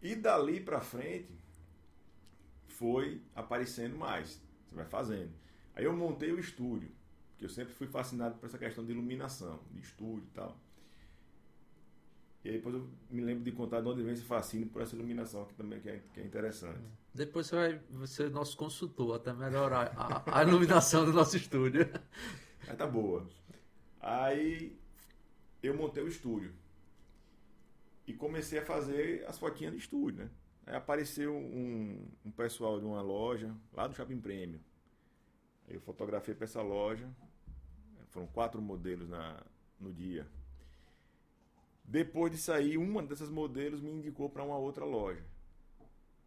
E 0.00 0.14
dali 0.14 0.60
para 0.60 0.80
frente 0.80 1.38
foi 2.68 3.20
aparecendo 3.34 3.96
mais. 3.96 4.40
Você 4.68 4.74
vai 4.74 4.86
fazendo. 4.86 5.32
Aí 5.74 5.84
eu 5.84 5.94
montei 5.94 6.32
o 6.32 6.38
estúdio, 6.38 6.90
porque 7.30 7.44
eu 7.44 7.48
sempre 7.48 7.74
fui 7.74 7.86
fascinado 7.86 8.36
por 8.36 8.46
essa 8.46 8.58
questão 8.58 8.84
de 8.84 8.92
iluminação, 8.92 9.60
de 9.70 9.80
estúdio 9.80 10.24
e 10.30 10.34
tal. 10.34 10.56
E 12.42 12.48
aí 12.48 12.56
depois 12.56 12.74
eu 12.74 12.88
me 13.10 13.20
lembro 13.20 13.44
de 13.44 13.52
contar 13.52 13.80
de 13.80 13.88
onde 13.88 14.02
vem 14.02 14.14
esse 14.14 14.24
fascínio 14.24 14.66
por 14.68 14.80
essa 14.80 14.96
iluminação, 14.96 15.44
que 15.44 15.54
também 15.54 15.80
que 15.80 15.90
é, 15.90 16.02
que 16.14 16.20
é 16.20 16.24
interessante. 16.24 16.80
Depois 17.14 17.46
você 17.46 17.78
vai 17.90 18.06
ser 18.06 18.30
nosso 18.30 18.56
consultor, 18.56 19.16
até 19.16 19.32
melhorar 19.32 19.92
a, 19.96 20.40
a 20.40 20.42
iluminação 20.44 21.04
do 21.04 21.12
nosso 21.12 21.36
estúdio. 21.36 21.90
Aí 22.66 22.76
tá 22.76 22.86
boa. 22.86 23.28
Aí 24.00 24.78
eu 25.62 25.74
montei 25.76 26.02
o 26.02 26.08
estúdio. 26.08 26.54
E 28.06 28.14
comecei 28.14 28.58
a 28.58 28.64
fazer 28.64 29.24
as 29.28 29.38
fotinhas 29.38 29.72
de 29.72 29.78
estúdio, 29.78 30.24
né? 30.24 30.30
Aí 30.66 30.74
apareceu 30.74 31.36
um, 31.36 32.06
um 32.24 32.30
pessoal 32.30 32.80
de 32.80 32.86
uma 32.86 33.02
loja 33.02 33.54
lá 33.72 33.86
do 33.86 33.94
Shopping 33.94 34.20
Prêmio. 34.20 34.60
Aí 35.68 35.74
eu 35.74 35.80
fotografei 35.80 36.34
para 36.34 36.44
essa 36.44 36.62
loja. 36.62 37.08
Foram 38.08 38.26
quatro 38.28 38.60
modelos 38.60 39.08
na, 39.08 39.42
no 39.78 39.92
dia. 39.92 40.26
Depois 41.90 42.30
de 42.30 42.38
sair, 42.38 42.78
uma 42.78 43.02
dessas 43.02 43.28
modelos 43.28 43.80
me 43.80 43.90
indicou 43.90 44.30
para 44.30 44.44
uma 44.44 44.56
outra 44.56 44.84
loja, 44.84 45.24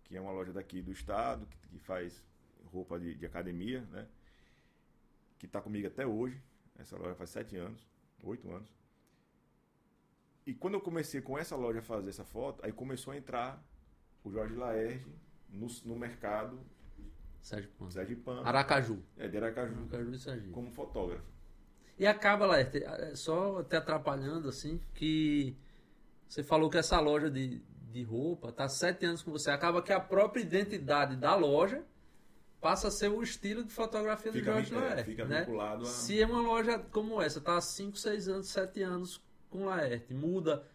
que 0.03 0.17
é 0.17 0.19
uma 0.19 0.33
loja 0.33 0.51
daqui 0.51 0.81
do 0.81 0.91
estado, 0.91 1.45
que, 1.45 1.57
que 1.69 1.79
faz 1.79 2.21
roupa 2.65 2.99
de, 2.99 3.15
de, 3.15 3.25
academia, 3.25 3.79
né? 3.89 4.05
Que 5.39 5.45
está 5.45 5.61
comigo 5.61 5.87
até 5.87 6.05
hoje. 6.05 6.37
Essa 6.77 6.97
loja 6.97 7.15
faz 7.15 7.29
sete 7.29 7.55
anos, 7.55 7.87
oito 8.23 8.51
anos. 8.51 8.67
E 10.45 10.53
quando 10.53 10.73
eu 10.73 10.81
comecei 10.81 11.21
com 11.21 11.37
essa 11.37 11.55
loja 11.55 11.79
a 11.79 11.81
fazer 11.81 12.09
essa 12.09 12.25
foto, 12.25 12.65
aí 12.65 12.73
começou 12.73 13.13
a 13.13 13.17
entrar 13.17 13.63
o 14.21 14.29
Jorge 14.29 14.55
Laerte 14.55 15.07
no, 15.49 15.67
no 15.85 15.95
mercado 15.95 16.59
Sergipano. 17.41 18.45
Aracaju. 18.45 19.01
É, 19.15 19.29
de 19.29 19.37
Aracaju. 19.37 19.77
Aracaju 19.77 20.11
e 20.11 20.19
Sergipe. 20.19 20.51
Como 20.51 20.69
fotógrafo. 20.71 21.32
E 21.97 22.07
acaba, 22.07 22.45
Laerte, 22.45 22.83
é, 22.83 23.15
só 23.15 23.63
te 23.63 23.75
atrapalhando 23.75 24.49
assim, 24.49 24.79
que 24.93 25.55
você 26.27 26.43
falou 26.43 26.69
que 26.69 26.77
essa 26.77 26.99
loja 26.99 27.29
de, 27.29 27.61
de 27.91 28.03
roupa 28.03 28.51
tá 28.51 28.67
sete 28.67 29.05
anos 29.05 29.21
com 29.21 29.31
você. 29.31 29.51
Acaba 29.51 29.81
que 29.81 29.93
a 29.93 29.99
própria 29.99 30.41
identidade 30.41 31.15
da 31.15 31.35
loja 31.35 31.83
passa 32.59 32.87
a 32.87 32.91
ser 32.91 33.09
o 33.09 33.21
estilo 33.21 33.63
de 33.63 33.71
fotografia 33.71 34.31
fica, 34.31 34.45
do 34.45 34.53
Jorge 34.53 34.73
é, 34.73 34.77
Laerte. 34.77 35.03
Fica 35.03 35.25
né? 35.25 35.41
vinculado 35.41 35.83
a... 35.83 35.85
Se 35.85 36.21
é 36.21 36.25
uma 36.25 36.41
loja 36.41 36.79
como 36.91 37.21
essa, 37.21 37.39
tá 37.39 37.57
há 37.57 37.61
5, 37.61 37.97
6 37.97 38.27
anos, 38.29 38.47
7 38.47 38.81
anos 38.81 39.21
com 39.49 39.65
Laerte, 39.65 40.13
muda 40.13 40.65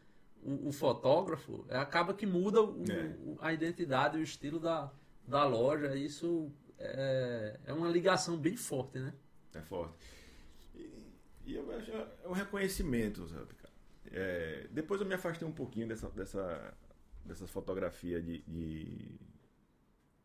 o, 0.42 0.68
o 0.68 0.72
fotógrafo, 0.72 1.64
é, 1.68 1.78
acaba 1.78 2.14
que 2.14 2.26
muda 2.26 2.62
o, 2.62 2.84
é. 2.90 3.16
a 3.40 3.52
identidade, 3.52 4.18
o 4.18 4.22
estilo 4.22 4.60
da, 4.60 4.92
da 5.26 5.44
loja. 5.44 5.96
Isso 5.96 6.52
é, 6.78 7.58
é 7.66 7.72
uma 7.72 7.88
ligação 7.88 8.36
bem 8.36 8.56
forte, 8.56 8.98
né? 8.98 9.12
É 9.54 9.60
forte. 9.62 9.94
E, 11.48 11.54
eu 11.54 11.72
acho 11.72 11.90
é 11.90 12.28
um 12.28 12.32
reconhecimento, 12.32 13.26
sabe, 13.26 13.54
cara? 13.54 13.72
É, 14.12 14.68
depois 14.70 15.00
eu 15.00 15.06
me 15.06 15.14
afastei 15.14 15.48
um 15.48 15.52
pouquinho 15.52 15.88
dessa, 15.88 16.10
dessa, 16.10 16.76
dessa 17.24 17.46
fotografia 17.46 18.20
de, 18.20 18.42
de, 18.42 19.18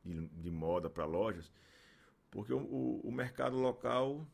de, 0.03 0.27
de 0.27 0.51
moda 0.51 0.89
para 0.89 1.05
lojas, 1.05 1.49
porque 2.29 2.51
o, 2.51 2.59
o, 2.59 3.07
o, 3.07 3.11
mercado 3.11 3.57
local 3.57 4.27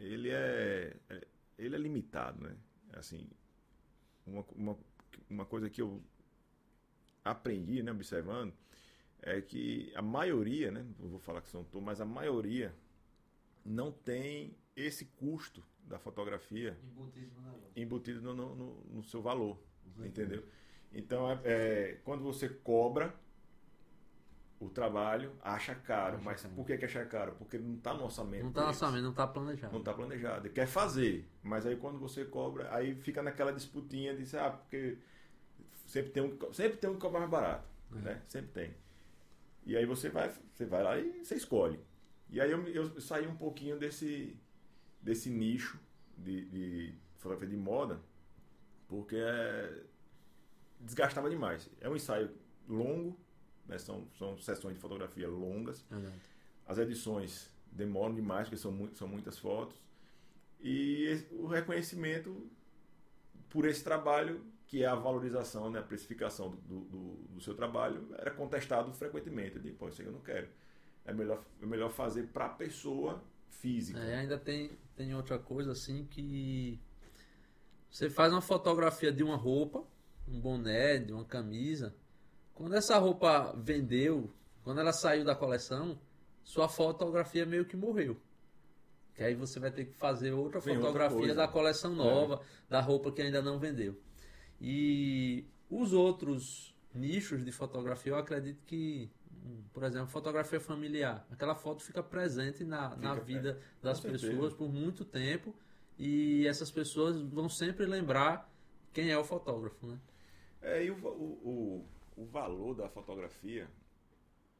ele 0.00 0.30
é, 0.30 0.96
é, 1.08 1.26
ele 1.56 1.76
é 1.76 1.78
limitado, 1.78 2.42
né? 2.42 2.56
Assim, 2.94 3.30
uma, 4.26 4.44
uma, 4.56 4.78
uma 5.28 5.44
coisa 5.46 5.70
que 5.70 5.80
eu 5.80 6.02
aprendi, 7.24 7.84
né, 7.84 7.92
observando, 7.92 8.52
é 9.22 9.40
que 9.40 9.92
a 9.94 10.02
maioria, 10.02 10.72
né, 10.72 10.84
não 10.98 11.08
vou 11.08 11.20
falar 11.20 11.40
que 11.40 11.50
são 11.50 11.62
todos, 11.62 11.84
mas 11.84 12.00
a 12.00 12.04
maioria 12.04 12.74
não 13.64 13.92
tem 13.92 14.56
esse 14.74 15.04
custo 15.04 15.62
da 15.90 15.98
fotografia 15.98 16.78
embutido 17.76 18.22
no, 18.22 18.34
no, 18.34 18.54
no, 18.54 18.84
no 18.92 19.02
seu 19.02 19.20
valor, 19.20 19.58
uhum. 19.98 20.06
entendeu? 20.06 20.44
Então, 20.92 21.30
é, 21.30 21.40
é, 21.44 22.00
quando 22.04 22.22
você 22.22 22.48
cobra 22.48 23.12
o 24.60 24.68
trabalho, 24.68 25.32
acha 25.42 25.74
caro. 25.74 26.16
Acha 26.16 26.24
mas 26.24 26.42
caro. 26.42 26.54
por 26.54 26.66
que, 26.66 26.78
que 26.78 26.84
acha 26.84 27.04
caro? 27.06 27.34
Porque 27.38 27.58
não 27.58 27.74
está 27.74 27.92
no 27.92 28.04
orçamento. 28.04 28.42
Não 28.42 28.50
está 28.50 28.62
no 28.62 28.68
orçamento, 28.68 29.02
não 29.02 29.10
está 29.10 29.26
planejado. 29.26 29.72
Não 29.72 29.80
está 29.80 29.94
planejado. 29.94 30.50
Quer 30.50 30.66
fazer, 30.66 31.28
mas 31.42 31.66
aí 31.66 31.76
quando 31.76 31.98
você 31.98 32.24
cobra, 32.24 32.72
aí 32.74 32.94
fica 32.94 33.22
naquela 33.22 33.52
disputinha 33.52 34.16
de, 34.16 34.36
ah, 34.36 34.50
porque 34.50 34.98
sempre 35.86 36.10
tem 36.12 36.22
um, 36.22 36.52
sempre 36.52 36.78
tem 36.78 36.90
um 36.90 36.94
que 36.94 37.00
cobra 37.00 37.20
mais 37.20 37.30
barato, 37.30 37.68
é. 37.96 37.98
né? 37.98 38.22
Sempre 38.28 38.50
tem. 38.52 38.74
E 39.64 39.76
aí 39.76 39.86
você 39.86 40.08
vai, 40.08 40.32
você 40.52 40.64
vai 40.64 40.82
lá 40.82 40.98
e 40.98 41.24
você 41.24 41.34
escolhe. 41.34 41.80
E 42.28 42.40
aí 42.40 42.50
eu, 42.50 42.66
eu 42.68 43.00
saí 43.00 43.26
um 43.26 43.36
pouquinho 43.36 43.78
desse, 43.78 44.38
desse 45.00 45.30
nicho 45.30 45.78
de, 46.16 46.44
de 46.46 46.94
fotografia 47.16 47.48
de 47.48 47.56
moda, 47.56 48.00
porque 48.88 49.16
é, 49.16 49.82
desgastava 50.80 51.28
demais. 51.30 51.70
É 51.80 51.88
um 51.88 51.96
ensaio 51.96 52.30
longo, 52.68 53.18
né? 53.66 53.78
são, 53.78 54.06
são 54.18 54.38
sessões 54.38 54.74
de 54.74 54.80
fotografia 54.80 55.28
longas. 55.28 55.84
Exato. 55.90 56.18
As 56.66 56.78
edições 56.78 57.50
demoram 57.70 58.14
demais, 58.14 58.48
porque 58.48 58.56
são, 58.56 58.72
muito, 58.72 58.96
são 58.96 59.08
muitas 59.08 59.38
fotos. 59.38 59.80
E 60.60 61.24
o 61.32 61.46
reconhecimento 61.46 62.50
por 63.48 63.64
esse 63.66 63.82
trabalho 63.82 64.44
que 64.70 64.84
é 64.84 64.86
a 64.86 64.94
valorização, 64.94 65.68
né, 65.68 65.80
a 65.80 65.82
precificação 65.82 66.50
do, 66.50 66.82
do, 66.82 67.14
do 67.28 67.40
seu 67.40 67.54
trabalho, 67.54 68.06
era 68.16 68.30
contestado 68.30 68.92
frequentemente. 68.92 69.56
Eu 69.56 69.62
digo, 69.62 69.76
pô, 69.76 69.88
isso 69.88 70.00
aí 70.00 70.06
eu 70.06 70.12
não 70.12 70.20
quero. 70.20 70.46
É 71.04 71.12
melhor, 71.12 71.44
é 71.60 71.66
melhor 71.66 71.90
fazer 71.90 72.28
para 72.28 72.46
a 72.46 72.50
pessoa 72.50 73.20
física. 73.48 73.98
É, 73.98 74.18
ainda 74.18 74.38
tem, 74.38 74.70
tem 75.00 75.14
outra 75.14 75.38
coisa 75.38 75.72
assim 75.72 76.04
que 76.04 76.78
você 77.90 78.10
faz 78.10 78.34
uma 78.34 78.42
fotografia 78.42 79.10
de 79.10 79.24
uma 79.24 79.34
roupa, 79.34 79.82
um 80.28 80.38
boné, 80.38 80.98
de 80.98 81.10
uma 81.10 81.24
camisa. 81.24 81.96
Quando 82.52 82.74
essa 82.74 82.98
roupa 82.98 83.54
vendeu, 83.56 84.30
quando 84.62 84.78
ela 84.78 84.92
saiu 84.92 85.24
da 85.24 85.34
coleção, 85.34 85.98
sua 86.44 86.68
fotografia 86.68 87.46
meio 87.46 87.64
que 87.64 87.78
morreu. 87.78 88.20
Que 89.14 89.24
aí 89.24 89.34
você 89.34 89.58
vai 89.58 89.70
ter 89.70 89.86
que 89.86 89.94
fazer 89.94 90.32
outra 90.32 90.60
Vem 90.60 90.76
fotografia 90.76 91.16
outra 91.16 91.34
da 91.34 91.48
coleção 91.48 91.94
nova, 91.94 92.34
é. 92.34 92.38
da 92.68 92.80
roupa 92.82 93.10
que 93.10 93.22
ainda 93.22 93.40
não 93.40 93.58
vendeu. 93.58 93.98
E 94.60 95.46
os 95.70 95.94
outros 95.94 96.76
nichos 96.94 97.42
de 97.42 97.50
fotografia, 97.50 98.12
eu 98.12 98.18
acredito 98.18 98.62
que, 98.66 99.10
por 99.72 99.82
exemplo, 99.84 100.08
fotografia 100.08 100.60
familiar. 100.60 101.26
Aquela 101.30 101.54
foto 101.54 101.82
fica 101.82 102.02
presente 102.02 102.64
na, 102.64 102.90
fica, 102.90 103.02
na 103.02 103.14
vida 103.14 103.60
é, 103.60 103.84
das 103.84 104.00
pessoas 104.00 104.52
por 104.52 104.72
muito 104.72 105.04
tempo 105.04 105.54
e 105.98 106.46
essas 106.46 106.70
pessoas 106.70 107.20
vão 107.20 107.48
sempre 107.48 107.86
lembrar 107.86 108.50
quem 108.92 109.10
é 109.10 109.18
o 109.18 109.24
fotógrafo, 109.24 109.86
né? 109.86 109.98
É, 110.62 110.84
e 110.84 110.90
o, 110.90 110.96
o, 111.06 111.86
o, 112.16 112.22
o 112.22 112.26
valor 112.26 112.74
da 112.74 112.88
fotografia 112.88 113.68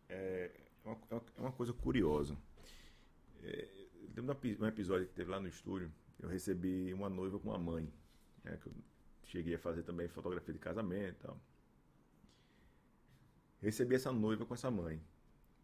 é 0.09 0.51
uma, 0.85 0.97
é 1.37 1.41
uma 1.41 1.53
coisa 1.53 1.73
curiosa. 1.73 2.37
É, 3.43 3.69
um 4.59 4.67
episódio 4.67 5.07
que 5.07 5.15
teve 5.15 5.31
lá 5.31 5.41
no 5.41 5.49
estúdio, 5.49 5.91
eu 6.19 6.29
recebi 6.29 6.93
uma 6.93 7.09
noiva 7.09 7.39
com 7.39 7.49
uma 7.49 7.59
mãe. 7.59 7.93
Né, 8.45 8.59
que 8.61 8.67
eu 8.69 8.73
Cheguei 9.31 9.55
a 9.55 9.59
fazer 9.61 9.85
também 9.85 10.09
fotografia 10.09 10.53
de 10.53 10.59
casamento 10.59 11.11
e 11.11 11.23
tal. 11.23 11.41
Recebi 13.61 13.95
essa 13.95 14.13
noiva 14.13 14.47
com 14.47 14.55
essa 14.55 14.71
mãe. 14.71 15.01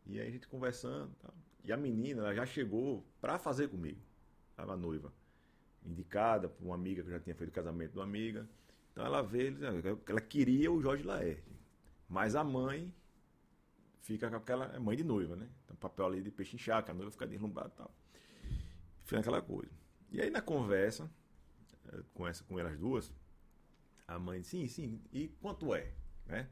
E 0.06 0.20
aí 0.20 0.28
a 0.28 0.30
gente 0.30 0.46
conversando. 0.46 1.14
Tal. 1.20 1.34
E 1.64 1.72
a 1.72 1.76
menina 1.76 2.22
ela 2.22 2.34
já 2.34 2.46
chegou 2.46 3.04
para 3.20 3.38
fazer 3.38 3.68
comigo. 3.68 4.00
Tava 4.54 4.74
a 4.74 4.76
noiva. 4.76 5.12
Indicada 5.84 6.48
por 6.48 6.64
uma 6.64 6.74
amiga 6.74 7.02
que 7.02 7.10
já 7.10 7.18
tinha 7.18 7.34
feito 7.34 7.50
o 7.50 7.52
casamento 7.52 7.92
de 7.92 7.98
uma 7.98 8.04
amiga. 8.04 8.48
Então 8.92 9.04
ela 9.04 9.22
veio, 9.22 9.56
ela 10.06 10.20
queria 10.20 10.70
o 10.70 10.80
Jorge 10.80 11.02
Laerte. 11.02 11.56
Mas 12.08 12.34
a 12.34 12.44
mãe 12.44 12.94
fica 14.00 14.28
com 14.30 14.36
aquela. 14.36 14.66
É 14.74 14.78
mãe 14.78 14.96
de 14.96 15.04
noiva, 15.04 15.36
né? 15.36 15.48
Então 15.64 15.76
papel 15.76 16.06
ali 16.06 16.22
de 16.22 16.30
peixe 16.30 16.56
inchado, 16.56 16.90
a 16.90 16.94
noiva 16.94 17.10
fica 17.10 17.26
deslumbrada 17.26 17.72
e 17.74 17.76
tal. 17.76 17.94
Fica 19.04 19.20
aquela 19.20 19.42
coisa. 19.42 19.72
E 20.10 20.20
aí 20.20 20.30
na 20.30 20.40
conversa, 20.40 21.10
eh, 21.88 22.02
com, 22.14 22.26
essa, 22.26 22.44
com 22.44 22.58
elas 22.58 22.78
duas, 22.78 23.12
a 24.06 24.18
mãe, 24.18 24.42
sim, 24.42 24.66
sim. 24.68 25.00
E 25.12 25.28
quanto 25.40 25.74
é? 25.74 25.92
né? 26.26 26.48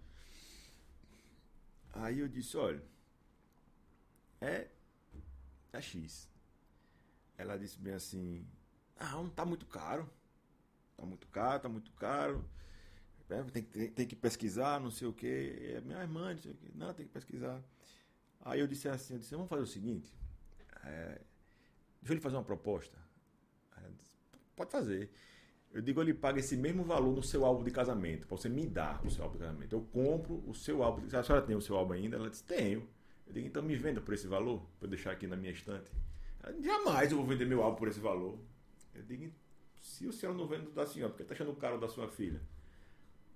Aí 1.95 2.19
eu 2.19 2.29
disse, 2.29 2.57
olha, 2.57 2.83
é, 4.41 4.69
é 5.73 5.81
X. 5.81 6.29
Ela 7.39 7.57
disse 7.57 7.79
bem 7.79 7.95
assim, 7.95 8.47
ah, 8.97 9.13
não 9.13 9.29
tá 9.29 9.45
muito 9.45 9.67
caro. 9.67 10.09
Tá 10.97 11.07
muito 11.07 11.27
caro, 11.29 11.63
tá 11.63 11.69
muito 11.69 11.93
caro. 11.93 12.45
É, 13.29 13.43
tem, 13.45 13.63
tem, 13.63 13.91
tem 13.91 14.07
que 14.07 14.17
pesquisar, 14.17 14.81
não 14.81 14.91
sei 14.91 15.09
o 15.09 15.13
que. 15.13 15.73
É 15.77 15.81
minha 15.81 16.01
irmã, 16.01 16.35
não 16.35 16.43
sei 16.43 16.53
o 16.53 16.55
que. 16.55 16.77
Não, 16.77 16.93
tem 16.93 17.07
que 17.07 17.13
pesquisar. 17.13 17.63
Aí 18.41 18.61
eu 18.61 18.67
disse 18.67 18.89
assim, 18.89 19.15
eu 19.15 19.21
disse, 19.21 19.35
vamos 19.35 19.49
fazer 19.49 19.63
o 19.63 19.67
seguinte. 19.67 20.13
É, 20.85 21.21
deixa 22.03 22.13
eu 22.13 22.15
lhe 22.15 22.21
fazer 22.21 22.37
uma 22.37 22.45
proposta. 22.45 22.99
Disse, 23.99 24.17
Pode 24.55 24.71
fazer. 24.71 25.11
Eu 25.75 25.83
digo, 25.83 26.01
ele 26.01 26.15
paga 26.15 26.39
esse 26.39 26.57
mesmo 26.57 26.85
valor 26.85 27.13
no 27.13 27.23
seu 27.23 27.45
álbum 27.45 27.65
de 27.65 27.71
casamento, 27.73 28.29
para 28.29 28.37
você 28.37 28.49
me 28.49 28.65
dar 28.65 29.05
o 29.05 29.11
seu 29.11 29.25
álbum 29.25 29.39
de 29.39 29.43
casamento. 29.43 29.75
Eu 29.75 29.81
compro 29.93 30.41
o 30.47 30.55
seu 30.55 30.85
álbum. 30.85 31.05
A 31.05 31.23
senhora 31.23 31.45
tem 31.45 31.57
o 31.57 31.61
seu 31.61 31.77
álbum 31.77 31.95
ainda? 31.95 32.17
Ela 32.17 32.31
disse, 32.31 32.45
tenho. 32.45 32.89
Eu 33.27 33.33
digo, 33.33 33.49
então 33.49 33.61
me 33.61 33.75
venda 33.75 34.01
por 34.01 34.15
esse 34.15 34.29
valor, 34.29 34.61
para 34.79 34.87
eu 34.87 34.91
deixar 34.91 35.11
aqui 35.11 35.27
na 35.27 35.35
minha 35.35 35.53
estante. 35.53 35.91
Ela, 36.41 36.63
Jamais 36.63 37.11
eu 37.11 37.19
vou 37.19 37.27
vender 37.27 37.45
meu 37.45 37.61
álbum 37.61 37.77
por 37.77 37.89
esse 37.89 37.99
valor. 37.99 38.39
Eu 38.95 39.03
digo, 39.03 39.33
se 39.81 40.07
o 40.07 40.13
senhor 40.13 40.33
não 40.33 40.47
vende 40.47 40.71
da 40.71 40.87
senhora, 40.87 41.11
porque 41.11 41.25
está 41.25 41.35
achando 41.35 41.53
caro 41.57 41.77
da 41.77 41.89
sua 41.89 42.07
filha? 42.07 42.41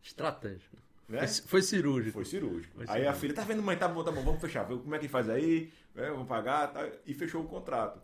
Estratégico. 0.00 0.76
Né? 1.08 1.26
Foi, 1.26 1.48
foi 1.48 1.62
cirúrgico. 1.62 2.12
Foi 2.12 2.24
cirúrgico. 2.24 2.76
Foi 2.76 2.84
aí 2.84 2.86
cirúrgico. 2.86 3.10
a 3.10 3.14
filha, 3.14 3.34
tá 3.34 3.42
vendo, 3.42 3.64
mãe? 3.64 3.76
Tá 3.76 3.88
bom, 3.88 4.04
tá 4.04 4.12
bom, 4.12 4.22
vamos 4.22 4.40
fechar. 4.40 4.64
Como 4.64 4.94
é 4.94 4.98
que 5.00 5.08
faz 5.08 5.28
aí? 5.28 5.72
É, 5.96 6.08
vamos 6.12 6.28
pagar. 6.28 6.68
Tá? 6.72 6.88
E 7.04 7.12
fechou 7.14 7.42
o 7.42 7.48
contrato. 7.48 8.00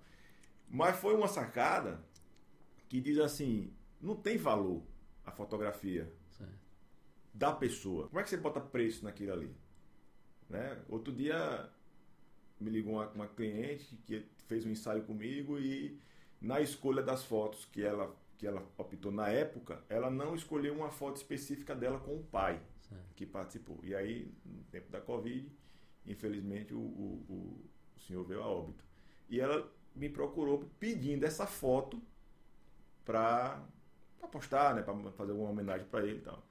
Mas 0.68 0.97
foi 0.97 1.14
uma 1.14 1.29
sacada 1.29 2.03
que 2.88 3.01
diz 3.01 3.18
assim: 3.18 3.73
não 4.05 4.14
tem 4.17 4.37
valor 4.37 4.83
a 5.25 5.31
fotografia 5.33 6.12
Certo. 6.31 6.53
da 7.33 7.53
pessoa. 7.53 8.09
Como 8.09 8.21
é 8.21 8.23
que 8.23 8.31
você 8.31 8.37
bota 8.37 8.61
preço 8.61 9.05
naquilo 9.05 9.33
ali? 9.33 9.51
Né? 10.49 10.83
Outro 10.88 11.12
dia 11.12 11.69
me 12.61 12.71
ligou 12.71 12.95
uma, 12.95 13.09
uma 13.11 13.27
cliente 13.29 13.97
que 14.07 14.25
fez 14.47 14.64
um 14.67 14.71
ensaio 14.71 15.03
comigo 15.05 15.59
e 15.59 15.99
na 16.40 16.61
escolha 16.61 17.03
das 17.03 17.25
fotos 17.25 17.64
que 17.64 17.83
ela, 17.83 18.14
que 18.37 18.47
ela 18.47 18.62
optou 18.77 19.11
na 19.11 19.29
época, 19.29 19.83
ela 19.88 20.11
não 20.11 20.35
escolheu 20.35 20.75
uma 20.75 20.90
foto 20.90 21.17
específica 21.17 21.75
dela 21.75 21.99
com 21.99 22.14
o 22.17 22.23
pai 22.23 22.61
Certo. 22.88 23.14
que 23.17 23.25
participou. 23.25 23.81
E 23.83 23.95
aí, 23.95 24.31
no 24.45 24.62
tempo 24.64 24.90
da 24.90 25.01
Covid, 25.01 25.51
infelizmente 26.07 26.75
o, 26.75 26.79
o, 26.79 27.25
o- 27.29 27.64
o 27.97 28.01
senhor 28.01 28.23
veio 28.25 28.43
a 28.43 28.47
óbito. 28.47 28.85
E 29.31 29.40
ela 29.40 29.67
me 29.97 30.11
procurou 30.11 30.69
pedindo 30.79 31.25
essa 31.25 31.47
foto 31.47 32.03
para 33.05 33.62
postar, 34.29 34.75
né, 34.75 34.83
para 34.83 34.95
fazer 35.13 35.33
alguma 35.33 35.51
homenagem 35.51 35.87
para 35.87 36.05
ele 36.07 36.19
e 36.19 36.23
tal. 36.23 36.43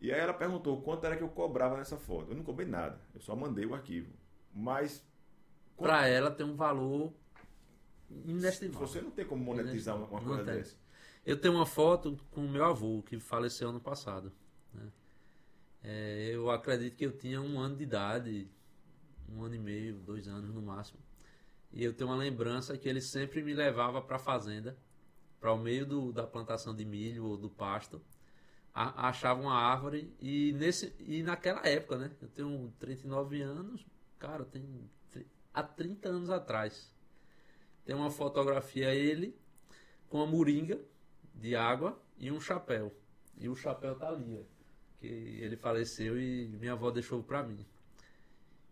E 0.00 0.12
aí 0.12 0.20
ela 0.20 0.32
perguntou 0.34 0.80
quanto 0.82 1.04
era 1.06 1.16
que 1.16 1.22
eu 1.22 1.28
cobrava 1.28 1.76
nessa 1.76 1.96
foto. 1.96 2.30
Eu 2.30 2.36
não 2.36 2.44
cobrei 2.44 2.66
nada, 2.68 3.00
eu 3.14 3.20
só 3.20 3.34
mandei 3.34 3.66
o 3.66 3.74
arquivo. 3.74 4.12
Mas 4.54 5.04
Pra 5.76 6.06
ela 6.06 6.30
tem 6.30 6.44
um 6.46 6.54
valor 6.56 7.12
inestimável. 8.24 8.86
você 8.86 9.00
não 9.00 9.10
tem 9.10 9.24
como 9.24 9.42
monetizar 9.44 9.96
uma, 9.96 10.06
uma 10.06 10.20
coisa 10.20 10.44
dessa. 10.44 10.76
Eu 11.24 11.38
tenho 11.40 11.54
uma 11.54 11.66
foto 11.66 12.18
com 12.30 12.44
o 12.44 12.48
meu 12.48 12.64
avô, 12.64 13.02
que 13.02 13.18
faleceu 13.18 13.68
ano 13.68 13.80
passado. 13.80 14.32
né? 14.72 14.90
É, 15.82 16.30
eu 16.32 16.50
acredito 16.50 16.96
que 16.96 17.04
eu 17.06 17.12
tinha 17.16 17.40
um 17.40 17.58
ano 17.60 17.76
de 17.76 17.82
idade, 17.84 18.50
um 19.28 19.42
ano 19.42 19.54
e 19.54 19.58
meio, 19.58 19.98
dois 19.98 20.26
anos 20.26 20.52
no 20.54 20.62
máximo. 20.62 20.98
E 21.72 21.84
eu 21.84 21.92
tenho 21.92 22.08
uma 22.10 22.16
lembrança 22.16 22.76
que 22.78 22.88
ele 22.88 23.00
sempre 23.00 23.42
me 23.42 23.52
levava 23.52 24.00
para 24.00 24.16
a 24.16 24.18
fazenda, 24.18 24.76
para 25.40 25.52
o 25.52 25.58
meio 25.58 25.86
do- 25.86 26.12
da 26.12 26.26
plantação 26.26 26.74
de 26.74 26.84
milho 26.84 27.24
ou 27.26 27.36
do 27.36 27.48
pasto. 27.48 28.00
A- 28.74 29.08
achava 29.08 29.40
uma 29.40 29.54
árvore 29.54 30.12
e, 30.20 30.52
nesse, 30.52 30.94
e 31.00 31.22
naquela 31.22 31.66
época, 31.66 31.96
né? 31.96 32.10
Eu 32.20 32.28
tenho 32.28 32.72
39 32.78 33.40
anos, 33.42 33.84
cara, 34.18 34.44
tem 34.44 34.64
há 35.52 35.62
30 35.62 36.08
anos 36.08 36.30
atrás. 36.30 36.92
Tem 37.84 37.94
uma 37.96 38.10
fotografia 38.10 38.94
ele 38.94 39.34
com 40.08 40.22
a 40.22 40.26
moringa 40.26 40.78
de 41.34 41.56
água 41.56 41.98
e 42.18 42.30
um 42.30 42.40
chapéu. 42.40 42.94
E 43.36 43.48
o 43.48 43.56
chapéu 43.56 43.94
tá 43.96 44.08
ali, 44.08 44.38
ó, 44.38 44.42
que 45.00 45.06
ele 45.06 45.56
faleceu 45.56 46.20
e 46.20 46.48
minha 46.48 46.72
avó 46.72 46.90
deixou 46.90 47.22
para 47.22 47.42
mim. 47.42 47.64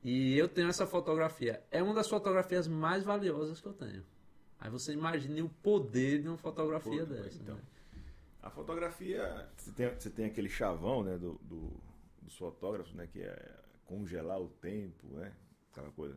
E 0.05 0.37
eu 0.37 0.48
tenho 0.48 0.68
essa 0.68 0.87
fotografia. 0.87 1.62
É 1.70 1.83
uma 1.83 1.94
das 1.94 2.09
fotografias 2.09 2.68
mais 2.68 3.02
valiosas 3.02 3.61
que 3.61 3.66
eu 3.66 3.72
tenho. 3.72 4.05
Aí 4.59 4.71
você 4.71 4.92
imagine 4.92 5.42
o 5.42 5.49
poder 5.49 6.23
de 6.23 6.29
uma 6.29 6.38
fotografia 6.38 7.07
Pô, 7.07 7.12
dessa. 7.12 7.37
então. 7.42 7.55
né? 7.55 7.62
A 8.42 8.51
fotografia, 8.51 9.49
você 9.57 9.73
tem, 9.73 9.88
você 9.88 10.11
tem 10.11 10.27
aquele 10.27 10.49
chavão, 10.49 11.03
né, 11.03 11.19
do, 11.19 11.35
do, 11.42 11.73
dos 12.23 12.37
fotógrafos, 12.37 12.95
né, 12.95 13.09
que 13.09 13.21
é 13.21 13.57
congelar 13.85 14.40
o 14.40 14.49
tempo, 14.49 15.09
né, 15.09 15.35
aquela 15.73 15.90
coisa, 15.90 16.16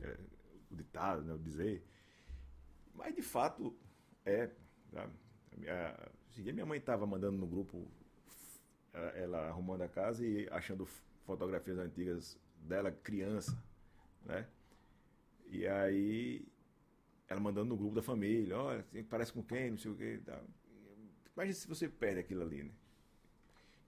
é 0.00 0.16
o 0.70 0.74
ditado, 0.74 1.22
né, 1.22 1.32
o 1.32 1.38
dizer. 1.38 1.86
Mas 2.94 3.14
de 3.14 3.22
fato 3.22 3.74
é. 4.24 4.50
sabe? 4.92 5.12
A 5.52 5.56
minha, 5.56 6.10
esse 6.30 6.42
dia 6.42 6.52
minha 6.52 6.66
mãe 6.66 6.78
estava 6.78 7.06
mandando 7.06 7.38
no 7.38 7.46
grupo 7.46 7.88
ela, 8.92 9.10
ela 9.10 9.48
arrumando 9.48 9.82
a 9.82 9.88
casa 9.88 10.26
e 10.26 10.48
achando 10.50 10.86
fotografias 11.24 11.78
antigas 11.78 12.38
dela 12.56 12.90
criança, 12.90 13.56
né? 14.24 14.46
E 15.46 15.66
aí 15.66 16.46
ela 17.32 17.40
mandando 17.40 17.70
no 17.70 17.76
grupo 17.76 17.94
da 17.96 18.02
família, 18.02 18.56
olha, 18.58 18.86
parece 19.08 19.32
com 19.32 19.42
quem, 19.42 19.70
não 19.72 19.78
sei 19.78 19.90
o 19.90 19.96
que. 19.96 20.18
Tá. 20.18 20.40
Imagina 21.34 21.54
se 21.54 21.66
você 21.68 21.88
perde 21.88 22.20
aquilo 22.20 22.42
ali, 22.42 22.62
né? 22.64 22.70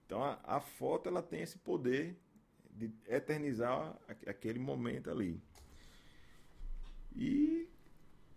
Então 0.05 0.23
a, 0.23 0.39
a 0.43 0.59
foto 0.61 1.09
ela 1.09 1.21
tem 1.23 1.41
esse 1.41 1.57
poder 1.59 2.15
de 2.71 2.91
eternizar 3.07 3.97
aquele 4.27 4.59
momento 4.59 5.09
ali. 5.09 5.41
E 7.15 7.67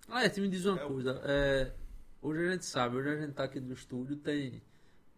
Ah, 0.08 0.24
é, 0.24 0.28
tu 0.28 0.40
me 0.40 0.48
diz 0.48 0.64
uma 0.64 0.78
É 0.78 0.86
coisa. 0.86 1.20
é, 1.24 1.74
hoje 2.22 2.46
a 2.46 2.52
gente 2.52 2.64
sabe, 2.64 2.96
hoje 2.96 3.08
a 3.10 3.20
gente 3.20 3.34
tá 3.34 3.44
aqui 3.44 3.60
no 3.60 3.72
estúdio, 3.74 4.16
tem 4.16 4.62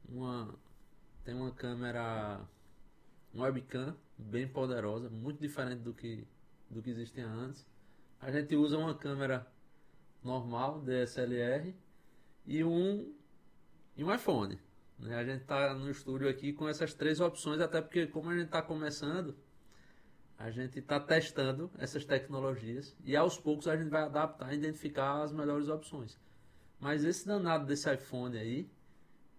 uma, 0.08 0.54
tem 1.24 1.34
uma 1.34 1.52
câmera, 1.52 2.40
uma 3.32 3.44
webcam 3.46 3.96
bem 4.18 4.48
poderosa, 4.48 5.08
muito 5.10 5.40
diferente 5.40 5.80
do 5.82 5.94
que, 5.94 6.26
do 6.70 6.82
que 6.82 6.90
existia 6.90 7.26
antes. 7.26 7.66
A 8.20 8.30
gente 8.30 8.56
usa 8.56 8.76
uma 8.78 8.94
câmera 8.96 9.46
normal, 10.22 10.80
DSLR, 10.80 11.74
e 12.46 12.64
um, 12.64 13.12
e 13.96 14.04
um 14.04 14.14
iPhone. 14.14 14.58
né? 14.98 15.16
A 15.16 15.24
gente 15.24 15.44
tá 15.44 15.74
no 15.74 15.90
estúdio 15.90 16.28
aqui 16.28 16.52
com 16.52 16.68
essas 16.68 16.94
três 16.94 17.20
opções, 17.20 17.60
até 17.60 17.80
porque 17.80 18.06
como 18.06 18.30
a 18.30 18.36
gente 18.36 18.48
tá 18.48 18.62
começando, 18.62 19.36
a 20.38 20.50
gente 20.50 20.78
está 20.78 20.98
testando 20.98 21.70
essas 21.78 22.04
tecnologias 22.04 22.96
e 23.04 23.14
aos 23.14 23.38
poucos 23.38 23.68
a 23.68 23.76
gente 23.76 23.90
vai 23.90 24.02
adaptar 24.02 24.52
e 24.52 24.56
identificar 24.56 25.22
as 25.22 25.32
melhores 25.32 25.68
opções. 25.68 26.18
Mas 26.80 27.04
esse 27.04 27.26
danado 27.26 27.66
desse 27.66 27.92
iPhone 27.92 28.38
aí, 28.38 28.70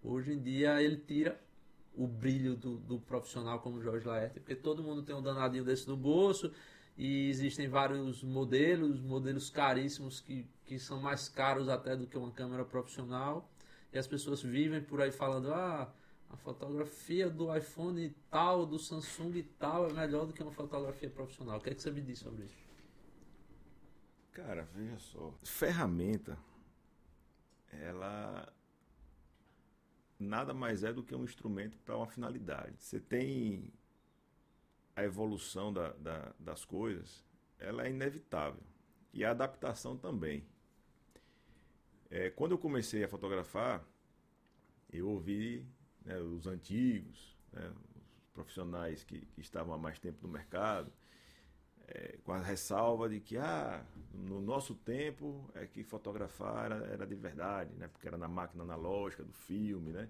hoje 0.02 0.32
em 0.32 0.40
dia 0.40 0.80
ele 0.80 0.96
tira 0.96 1.40
o 1.94 2.06
brilho 2.06 2.56
do, 2.56 2.78
do 2.78 3.00
profissional 3.00 3.60
como 3.60 3.78
o 3.78 3.82
Jorge 3.82 4.06
Laerte, 4.06 4.40
porque 4.40 4.54
todo 4.54 4.82
mundo 4.82 5.02
tem 5.02 5.14
um 5.14 5.22
danadinho 5.22 5.64
desse 5.64 5.88
no 5.88 5.96
bolso 5.96 6.52
e 6.96 7.28
existem 7.28 7.68
vários 7.68 8.22
modelos, 8.22 9.00
modelos 9.00 9.50
caríssimos 9.50 10.20
que, 10.20 10.46
que 10.72 10.78
são 10.78 10.98
mais 11.00 11.28
caros 11.28 11.68
até 11.68 11.94
do 11.94 12.06
que 12.06 12.16
uma 12.16 12.30
câmera 12.30 12.64
profissional. 12.64 13.46
E 13.92 13.98
as 13.98 14.06
pessoas 14.06 14.42
vivem 14.42 14.82
por 14.82 15.02
aí 15.02 15.12
falando, 15.12 15.52
ah, 15.52 15.92
a 16.30 16.36
fotografia 16.36 17.28
do 17.28 17.54
iPhone 17.54 18.08
tal, 18.30 18.64
do 18.64 18.78
Samsung 18.78 19.42
tal 19.58 19.86
é 19.90 19.92
melhor 19.92 20.26
do 20.26 20.32
que 20.32 20.42
uma 20.42 20.52
fotografia 20.52 21.10
profissional. 21.10 21.58
O 21.58 21.60
que, 21.60 21.70
é 21.70 21.74
que 21.74 21.82
você 21.82 21.90
me 21.90 22.00
diz 22.00 22.20
sobre 22.20 22.44
isso? 22.46 22.56
Cara, 24.32 24.62
veja 24.74 24.98
só. 24.98 25.34
Ferramenta, 25.44 26.38
ela 27.70 28.50
nada 30.18 30.54
mais 30.54 30.84
é 30.84 30.92
do 30.92 31.02
que 31.02 31.14
um 31.14 31.24
instrumento 31.24 31.76
para 31.80 31.96
uma 31.96 32.06
finalidade. 32.06 32.76
Você 32.78 32.98
tem 32.98 33.70
a 34.96 35.02
evolução 35.04 35.72
da, 35.72 35.92
da- 35.92 36.32
das 36.38 36.64
coisas, 36.64 37.24
ela 37.58 37.86
é 37.86 37.90
inevitável. 37.90 38.62
E 39.12 39.24
a 39.24 39.30
adaptação 39.30 39.96
também. 39.96 40.46
É, 42.12 42.28
quando 42.28 42.52
eu 42.52 42.58
comecei 42.58 43.02
a 43.02 43.08
fotografar, 43.08 43.82
eu 44.92 45.08
ouvi 45.08 45.64
né, 46.04 46.18
os 46.18 46.46
antigos, 46.46 47.34
né, 47.50 47.72
os 48.20 48.28
profissionais 48.34 49.02
que, 49.02 49.18
que 49.18 49.40
estavam 49.40 49.72
há 49.72 49.78
mais 49.78 49.98
tempo 49.98 50.18
no 50.26 50.28
mercado, 50.30 50.92
é, 51.88 52.18
com 52.22 52.32
a 52.32 52.38
ressalva 52.38 53.08
de 53.08 53.18
que 53.18 53.38
ah, 53.38 53.82
no 54.12 54.42
nosso 54.42 54.74
tempo 54.74 55.48
é 55.54 55.66
que 55.66 55.82
fotografar 55.82 56.66
era, 56.66 56.84
era 56.84 57.06
de 57.06 57.14
verdade, 57.14 57.74
né? 57.76 57.88
porque 57.88 58.06
era 58.06 58.18
na 58.18 58.28
máquina 58.28 58.62
analógica 58.62 59.24
do 59.24 59.32
filme, 59.32 59.90
né? 59.90 60.06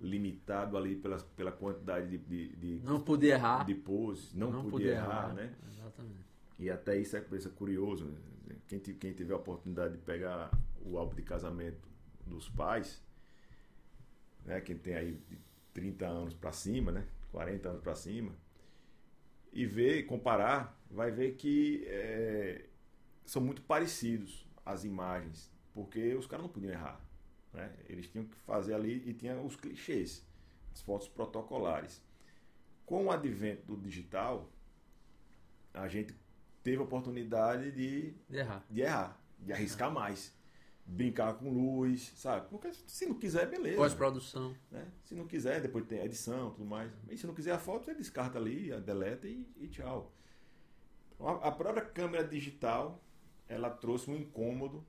limitado 0.00 0.76
ali 0.76 0.96
pela, 0.96 1.18
pela 1.36 1.52
quantidade 1.52 2.08
de, 2.08 2.18
de, 2.18 2.48
de, 2.56 2.84
Não 2.84 3.00
podia 3.00 3.34
errar. 3.34 3.64
de 3.64 3.76
poses, 3.76 4.34
não, 4.34 4.50
podia, 4.68 4.92
errar, 4.92 5.32
né? 5.32 5.54
Exatamente. 5.68 6.24
E 6.58 6.68
até 6.68 6.96
isso 6.98 7.16
é 7.16 7.20
coisa 7.20 7.48
curioso. 7.48 8.06
né? 8.06 8.56
Quem, 8.66 8.80
quem 8.80 9.12
tiver 9.12 9.34
a 9.34 9.36
oportunidade 9.36 9.94
de 9.94 10.00
pegar 10.00 10.50
o 10.84 10.98
álbum 10.98 11.14
de 11.16 11.22
casamento 11.22 11.88
dos 12.26 12.48
pais, 12.48 13.02
né? 14.44 14.60
quem 14.60 14.76
tem 14.76 14.94
aí 14.94 15.12
de 15.28 15.38
30 15.72 16.06
anos 16.06 16.34
para 16.34 16.52
cima, 16.52 16.92
né? 16.92 17.06
40 17.32 17.68
anos 17.68 17.82
para 17.82 17.96
cima, 17.96 18.32
e 19.52 19.66
ver, 19.66 20.04
comparar, 20.04 20.80
vai 20.90 21.10
ver 21.10 21.34
que 21.36 21.84
é, 21.86 22.66
são 23.24 23.42
muito 23.42 23.62
parecidos 23.62 24.46
as 24.64 24.84
imagens, 24.84 25.50
porque 25.72 26.14
os 26.14 26.26
caras 26.26 26.44
não 26.44 26.52
podiam 26.52 26.72
errar. 26.72 27.00
Né? 27.52 27.72
Eles 27.88 28.08
tinham 28.08 28.26
que 28.26 28.36
fazer 28.38 28.74
ali 28.74 29.02
e 29.08 29.14
tinha 29.14 29.40
os 29.40 29.56
clichês, 29.56 30.26
as 30.72 30.80
fotos 30.80 31.08
protocolares. 31.08 32.02
Com 32.84 33.06
o 33.06 33.10
advento 33.10 33.64
do 33.66 33.76
digital, 33.76 34.50
a 35.72 35.88
gente 35.88 36.14
teve 36.62 36.78
a 36.78 36.82
oportunidade 36.82 37.70
de, 37.70 38.12
de 38.28 38.36
errar, 38.36 38.64
de, 38.68 38.80
errar, 38.80 39.20
de 39.38 39.52
arriscar 39.52 39.90
mais. 39.90 40.34
Brincar 40.86 41.34
com 41.34 41.50
luz, 41.50 42.12
sabe? 42.16 42.48
Porque 42.50 42.72
se 42.72 43.06
não 43.06 43.14
quiser, 43.14 43.48
beleza. 43.48 43.76
Pós-produção. 43.76 44.54
Né? 44.70 44.86
Se 45.04 45.14
não 45.14 45.26
quiser, 45.26 45.60
depois 45.60 45.86
tem 45.86 46.00
edição 46.00 46.50
tudo 46.50 46.66
mais. 46.66 46.92
E 47.08 47.16
se 47.16 47.26
não 47.26 47.34
quiser 47.34 47.52
a 47.52 47.58
foto, 47.58 47.86
você 47.86 47.94
descarta 47.94 48.38
ali, 48.38 48.70
deleta 48.82 49.26
e, 49.26 49.46
e 49.56 49.68
tchau. 49.68 50.12
Então, 51.14 51.28
a, 51.28 51.50
própria 51.50 51.82
câmera 51.82 52.22
digital, 52.22 53.02
ela 53.48 53.70
trouxe 53.70 54.10
um 54.10 54.16
incômodo 54.16 54.84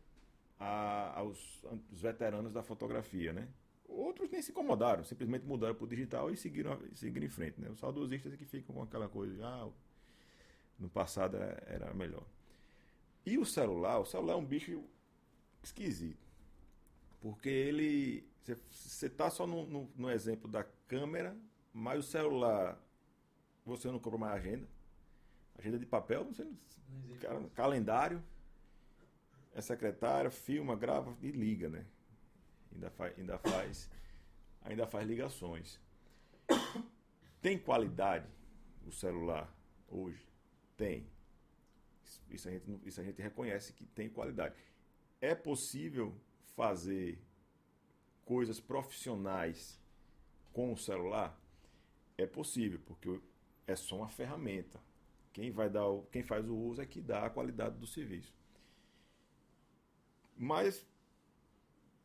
a, 0.59 1.19
aos, 1.19 1.63
aos, 1.65 2.01
veteranos 2.01 2.51
da 2.51 2.63
fotografia, 2.63 3.31
né? 3.31 3.47
Outros 3.87 4.29
nem 4.29 4.41
se 4.41 4.51
incomodaram, 4.51 5.03
simplesmente 5.03 5.45
mudaram 5.45 5.75
para 5.75 5.85
o 5.85 5.87
digital 5.87 6.29
e 6.29 6.35
seguiram, 6.35 6.77
seguiram 6.93 7.25
em 7.25 7.29
frente, 7.29 7.61
né? 7.61 7.69
Os 7.69 7.79
saudosistas 7.79 8.33
é 8.33 8.37
que 8.37 8.45
ficam 8.45 8.75
com 8.75 8.81
aquela 8.81 9.07
coisa, 9.07 9.45
ah, 9.45 9.69
no 10.79 10.89
passado 10.89 11.37
era, 11.37 11.63
era 11.67 11.93
melhor. 11.93 12.25
E 13.25 13.37
o 13.37 13.45
celular, 13.45 13.99
o 13.99 14.05
celular 14.05 14.33
é 14.33 14.37
um 14.37 14.45
bicho 14.45 14.83
esquisito. 15.65 16.25
Porque 17.19 17.49
ele. 17.49 18.27
Você 18.69 19.07
está 19.07 19.29
só 19.29 19.47
no, 19.47 19.65
no, 19.65 19.91
no, 19.95 20.11
exemplo 20.11 20.47
da 20.47 20.63
câmera, 20.87 21.35
mas 21.73 21.99
o 21.99 22.03
celular 22.07 22.79
você 23.65 23.87
não 23.91 23.99
compra 23.99 24.19
mais 24.19 24.35
agenda. 24.35 24.67
Agenda 25.57 25.79
de 25.79 25.85
papel, 25.85 26.23
você 26.25 26.43
não, 26.43 26.55
não 27.41 27.49
calendário. 27.49 28.23
É 29.53 29.61
secretária, 29.61 30.29
filma, 30.29 30.75
grava 30.75 31.17
e 31.21 31.31
liga, 31.31 31.69
né? 31.69 31.85
Ainda 32.73 32.89
faz, 32.91 33.17
ainda 33.17 33.37
faz, 33.39 33.89
ainda 34.61 34.85
faz 34.85 35.07
ligações. 35.07 35.79
Tem 37.41 37.57
qualidade 37.57 38.27
o 38.85 38.91
celular 38.91 39.51
hoje? 39.87 40.27
Tem. 40.75 41.07
Isso 42.29 42.47
a, 42.47 42.51
gente, 42.51 42.79
isso 42.85 42.99
a 42.99 43.03
gente 43.03 43.21
reconhece 43.21 43.73
que 43.73 43.85
tem 43.85 44.09
qualidade. 44.09 44.53
É 45.21 45.33
possível 45.33 46.15
fazer 46.55 47.19
coisas 48.25 48.59
profissionais 48.59 49.79
com 50.53 50.73
o 50.73 50.77
celular? 50.77 51.39
É 52.17 52.25
possível, 52.25 52.79
porque 52.85 53.19
é 53.67 53.75
só 53.75 53.97
uma 53.97 54.07
ferramenta. 54.09 54.79
Quem 55.33 55.51
vai 55.51 55.69
dar, 55.69 55.85
quem 56.11 56.23
faz 56.23 56.47
o 56.47 56.55
uso 56.55 56.81
é 56.81 56.85
que 56.85 57.01
dá 57.01 57.25
a 57.25 57.29
qualidade 57.29 57.77
do 57.77 57.85
serviço. 57.85 58.33
Mas 60.37 60.85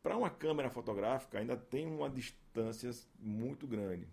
para 0.01 0.17
uma 0.17 0.29
câmera 0.29 0.69
fotográfica 0.69 1.39
ainda 1.39 1.55
tem 1.55 1.85
uma 1.87 2.09
distância 2.09 2.91
muito 3.19 3.67
grande. 3.67 4.07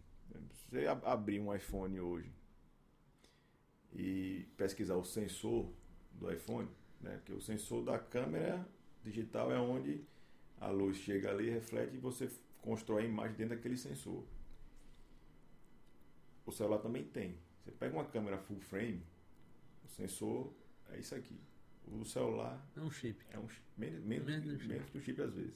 Você 0.51 0.87
abrir 0.87 1.41
um 1.41 1.55
iPhone 1.55 1.99
hoje 1.99 2.31
e 3.95 4.47
pesquisar 4.57 4.97
o 4.97 5.05
sensor 5.05 5.73
do 6.13 6.31
iPhone, 6.31 6.69
né? 7.01 7.21
que 7.25 7.33
o 7.33 7.41
sensor 7.41 7.83
da 7.83 7.99
câmera 7.99 8.67
digital 9.09 9.53
é 9.53 9.59
onde 9.59 10.05
a 10.61 10.69
luz 10.69 10.97
chega 10.99 11.31
ali, 11.31 11.51
reflete 11.51 11.97
e 11.97 11.99
você 11.99 12.31
constrói 12.63 13.03
a 13.03 13.07
imagem 13.07 13.37
dentro 13.37 13.57
daquele 13.57 13.77
sensor. 13.77 14.25
O 16.45 16.53
celular 16.53 16.79
também 16.79 17.05
tem. 17.05 17.37
Você 17.63 17.71
pega 17.73 17.95
uma 17.95 18.05
câmera 18.05 18.39
full 18.39 18.61
frame, 18.61 19.03
o 19.85 19.89
sensor 19.89 20.53
é 20.91 20.99
isso 20.99 21.15
aqui. 21.15 21.39
O 21.87 22.05
celular 22.05 22.63
é 22.77 22.81
um 22.81 22.91
chip. 22.91 23.25
É 23.31 23.39
um 23.39 23.49
chip, 23.49 23.65
menos, 23.77 24.05
menos, 24.05 24.27
menos, 24.27 24.67
menos 24.67 24.91
que 24.91 25.01
chip 25.01 25.21
às 25.23 25.33
vezes. 25.33 25.55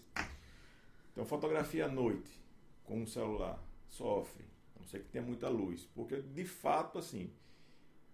Então 1.12 1.24
fotografia 1.24 1.86
à 1.86 1.88
noite 1.88 2.30
com 2.84 3.02
um 3.02 3.06
celular 3.06 3.62
sofre, 3.88 4.44
a 4.74 4.80
não 4.80 4.86
ser 4.86 5.00
que 5.00 5.08
tenha 5.10 5.24
muita 5.24 5.48
luz, 5.48 5.86
porque 5.94 6.20
de 6.20 6.44
fato 6.44 6.98
assim, 6.98 7.30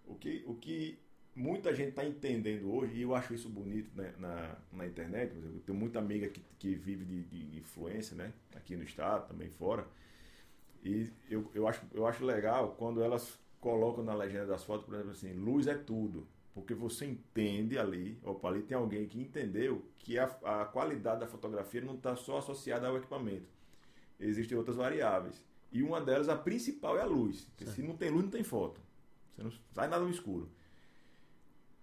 o 0.05 0.15
que, 0.17 0.43
o 0.47 0.55
que 0.55 0.99
muita 1.39 1.73
gente 1.75 1.91
está 1.91 2.05
entendendo 2.05 2.71
hoje, 2.75 2.97
e 2.97 3.03
eu 3.03 3.15
acho 3.15 3.33
isso 3.33 3.49
bonito 3.49 3.91
né, 3.95 4.13
na, 4.19 4.57
na 4.73 4.87
internet, 4.87 5.31
por 5.31 5.39
exemplo, 5.39 5.57
eu 5.57 5.63
tenho 5.63 5.79
muita 5.79 5.99
amiga 6.01 6.29
que, 6.29 6.43
que 6.59 6.75
vive 6.75 7.05
de, 7.05 7.23
de 7.25 7.59
influência, 7.59 8.17
né? 8.17 8.33
Aqui 8.57 8.77
no 8.77 8.83
estado, 8.83 9.29
também 9.29 9.49
fora. 9.49 9.87
E 10.83 11.09
eu, 11.31 11.49
eu, 11.55 11.69
acho, 11.69 11.83
eu 11.95 12.07
acho 12.07 12.25
legal 12.25 12.75
quando 12.77 13.03
elas 13.03 13.39
colocam 13.61 14.03
na 14.03 14.15
legenda 14.15 14.47
das 14.47 14.65
fotos, 14.65 14.85
por 14.85 14.95
exemplo, 14.95 15.13
assim, 15.13 15.33
luz 15.33 15.67
é 15.69 15.75
tudo. 15.75 16.27
Porque 16.53 16.75
você 16.75 17.07
entende 17.07 17.79
ali, 17.79 18.19
opa, 18.25 18.49
ali 18.49 18.63
tem 18.63 18.77
alguém 18.77 19.07
que 19.07 19.21
entendeu 19.21 19.85
que 19.97 20.19
a, 20.19 20.25
a 20.43 20.65
qualidade 20.65 21.21
da 21.21 21.29
fotografia 21.29 21.81
não 21.81 21.95
está 21.95 22.17
só 22.17 22.39
associada 22.39 22.89
ao 22.89 22.97
equipamento. 22.97 23.47
Existem 24.19 24.59
outras 24.59 24.77
variáveis. 24.77 25.41
E 25.71 25.85
uma 25.85 26.01
delas, 26.01 26.29
a 26.29 26.35
principal, 26.35 26.99
é 26.99 27.03
a 27.03 27.07
luz. 27.07 27.49
se 27.65 27.81
não 27.81 27.97
tem 27.97 28.11
luz, 28.11 28.25
não 28.25 28.31
tem 28.31 28.43
foto. 28.43 28.81
Você 29.37 29.43
não 29.45 29.53
sai 29.73 29.87
nada 29.87 30.03
no 30.03 30.11
escuro. 30.11 30.51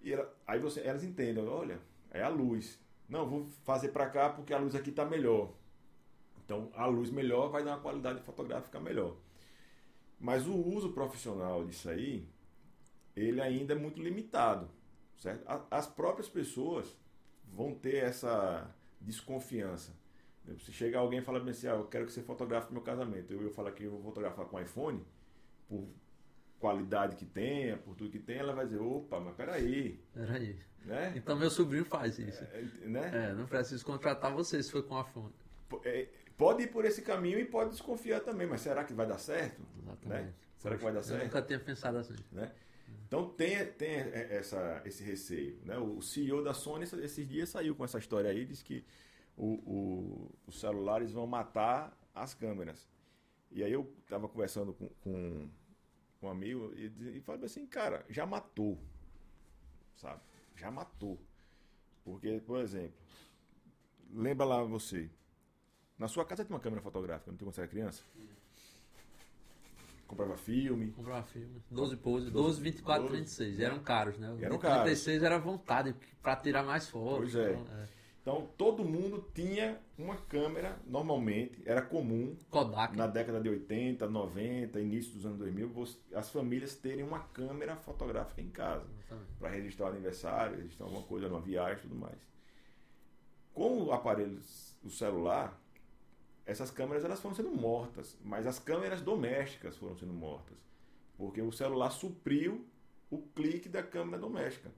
E 0.05 0.13
aí 0.45 0.59
você, 0.59 0.81
elas 0.81 1.03
entendem, 1.03 1.43
olha, 1.47 1.79
é 2.11 2.21
a 2.21 2.29
luz. 2.29 2.79
Não, 3.09 3.27
vou 3.27 3.47
fazer 3.63 3.89
para 3.89 4.07
cá 4.07 4.29
porque 4.29 4.53
a 4.53 4.59
luz 4.59 4.75
aqui 4.75 4.91
está 4.91 5.03
melhor. 5.03 5.51
Então, 6.45 6.69
a 6.75 6.85
luz 6.85 7.09
melhor 7.09 7.49
vai 7.49 7.63
dar 7.63 7.71
uma 7.71 7.81
qualidade 7.81 8.21
fotográfica 8.21 8.79
melhor. 8.79 9.15
Mas 10.19 10.45
o 10.45 10.55
uso 10.55 10.93
profissional 10.93 11.65
disso 11.65 11.89
aí, 11.89 12.29
ele 13.15 13.41
ainda 13.41 13.73
é 13.73 13.75
muito 13.75 13.99
limitado, 13.99 14.69
certo? 15.17 15.43
As 15.71 15.87
próprias 15.87 16.29
pessoas 16.29 16.95
vão 17.51 17.73
ter 17.73 17.95
essa 17.95 18.69
desconfiança. 19.01 19.91
Se 20.59 20.71
chegar 20.71 20.99
alguém 20.99 21.17
e 21.17 21.23
falar 21.23 21.41
assim, 21.49 21.67
ah, 21.67 21.71
eu 21.71 21.87
quero 21.87 22.05
que 22.05 22.11
você 22.11 22.21
fotografe 22.21 22.71
meu 22.71 22.83
casamento, 22.83 23.33
eu, 23.33 23.41
eu 23.41 23.49
falar 23.49 23.71
que 23.71 23.83
eu 23.83 23.91
vou 23.91 24.03
fotografar 24.03 24.45
com 24.45 24.61
iPhone, 24.61 25.03
por 25.67 25.87
qualidade 26.65 27.15
que 27.15 27.25
tenha, 27.25 27.77
por 27.77 27.95
tudo 27.95 28.09
que 28.09 28.17
tem, 28.17 28.37
ela 28.37 28.51
vai 28.51 28.65
dizer, 28.65 28.79
opa, 28.79 29.19
mas 29.19 29.35
peraí. 29.35 29.99
Peraí. 30.11 30.59
Né? 30.83 31.13
Então 31.15 31.37
meu 31.37 31.51
sobrinho 31.51 31.85
faz 31.85 32.17
isso. 32.17 32.43
É, 32.43 32.87
né? 32.87 33.29
é 33.29 33.33
não 33.33 33.45
preciso 33.45 33.85
contratar 33.85 34.33
você 34.33 34.63
se 34.63 34.71
for 34.71 34.81
com 34.81 34.97
a 34.97 35.03
fone. 35.03 35.33
É, 35.83 36.07
pode 36.35 36.63
ir 36.63 36.67
por 36.67 36.83
esse 36.83 37.03
caminho 37.03 37.39
e 37.39 37.45
pode 37.45 37.69
desconfiar 37.69 38.21
também, 38.21 38.47
mas 38.47 38.61
será 38.61 38.83
que 38.83 38.93
vai 38.93 39.05
dar 39.05 39.19
certo? 39.19 39.61
Exatamente. 39.79 40.25
Né? 40.25 40.33
Será 40.57 40.75
que 40.75 40.83
vai 40.83 40.93
dar 40.93 41.03
certo? 41.03 41.21
Eu 41.21 41.25
nunca 41.25 41.41
tinha 41.43 41.59
pensado 41.59 41.97
assim. 41.99 42.15
Né? 42.31 42.51
Então 43.07 43.29
tem, 43.29 43.63
tem 43.73 43.95
essa, 43.95 44.81
esse 44.85 45.03
receio. 45.03 45.59
Né? 45.63 45.77
O 45.77 46.01
CEO 46.01 46.43
da 46.43 46.53
Sony 46.55 46.85
esses 46.85 47.27
dias 47.27 47.49
saiu 47.49 47.75
com 47.75 47.85
essa 47.85 47.99
história 47.99 48.31
aí, 48.31 48.43
diz 48.43 48.63
que 48.63 48.83
o, 49.37 49.53
o, 49.53 50.31
os 50.47 50.59
celulares 50.59 51.11
vão 51.11 51.27
matar 51.27 51.95
as 52.13 52.33
câmeras. 52.33 52.87
E 53.51 53.63
aí 53.63 53.71
eu 53.71 53.93
estava 54.03 54.27
conversando 54.27 54.73
com, 54.73 54.89
com 55.03 55.47
um 56.25 56.31
amigo 56.31 56.73
e, 56.75 57.17
e 57.17 57.21
falei 57.21 57.45
assim, 57.45 57.65
cara, 57.65 58.05
já 58.09 58.25
matou. 58.25 58.77
Sabe? 59.95 60.21
Já 60.55 60.71
matou. 60.71 61.19
Porque, 62.03 62.41
por 62.45 62.59
exemplo, 62.59 62.93
lembra 64.13 64.45
lá 64.45 64.63
você. 64.63 65.09
Na 65.97 66.07
sua 66.07 66.25
casa 66.25 66.43
tinha 66.43 66.55
uma 66.55 66.61
câmera 66.61 66.81
fotográfica, 66.81 67.31
não 67.31 67.37
tinha 67.37 67.47
quando 67.47 67.55
você 67.55 67.61
era 67.61 67.69
criança? 67.69 68.03
Comprava 70.07 70.37
filme. 70.37 70.91
Comprava 70.91 71.23
filme. 71.23 71.63
12 71.71 71.97
poses, 71.97 72.31
12, 72.31 72.61
24, 72.61 73.03
12, 73.03 73.15
36. 73.15 73.59
Eram 73.59 73.79
caros, 73.79 74.17
né? 74.17 74.37
Eram 74.39 74.59
caros. 74.59 74.83
36 74.83 75.23
era 75.23 75.39
vontade 75.39 75.95
para 76.21 76.35
tirar 76.35 76.63
mais 76.63 76.87
fotos. 76.87 77.33
Pois 77.33 77.35
é. 77.35 77.53
Então, 77.53 77.77
é. 77.79 77.87
Então 78.25 78.49
todo 78.57 78.83
mundo 78.83 79.23
tinha 79.35 79.79
uma 79.99 80.17
câmera, 80.17 80.79
normalmente, 80.87 81.61
era 81.63 81.79
comum. 81.79 82.35
Kodak. 82.49 82.97
Na 82.97 83.05
década 83.05 83.39
de 83.39 83.47
80, 83.47 84.09
90, 84.09 84.81
início 84.81 85.13
dos 85.13 85.27
anos 85.27 85.37
2000, 85.37 85.71
as 86.15 86.31
famílias 86.31 86.73
terem 86.73 87.03
uma 87.03 87.19
câmera 87.19 87.75
fotográfica 87.75 88.41
em 88.41 88.49
casa. 88.49 88.87
Para 89.37 89.49
registrar 89.49 89.85
o 89.85 89.89
aniversário, 89.89 90.57
registrar 90.57 90.87
alguma 90.87 91.03
coisa 91.03 91.29
numa 91.29 91.39
viagem 91.39 91.77
e 91.77 91.81
tudo 91.81 91.95
mais. 91.95 92.17
Com 93.53 93.83
o 93.83 93.91
aparelho, 93.91 94.39
o 94.83 94.89
celular, 94.89 95.61
essas 96.47 96.71
câmeras 96.71 97.05
elas 97.05 97.19
foram 97.19 97.35
sendo 97.35 97.51
mortas, 97.51 98.17
mas 98.23 98.47
as 98.47 98.57
câmeras 98.57 99.01
domésticas 99.01 99.77
foram 99.77 99.95
sendo 99.95 100.13
mortas. 100.13 100.57
Porque 101.15 101.43
o 101.43 101.51
celular 101.51 101.91
supriu 101.91 102.65
o 103.11 103.19
clique 103.19 103.69
da 103.69 103.83
câmera 103.83 104.17
doméstica. 104.17 104.71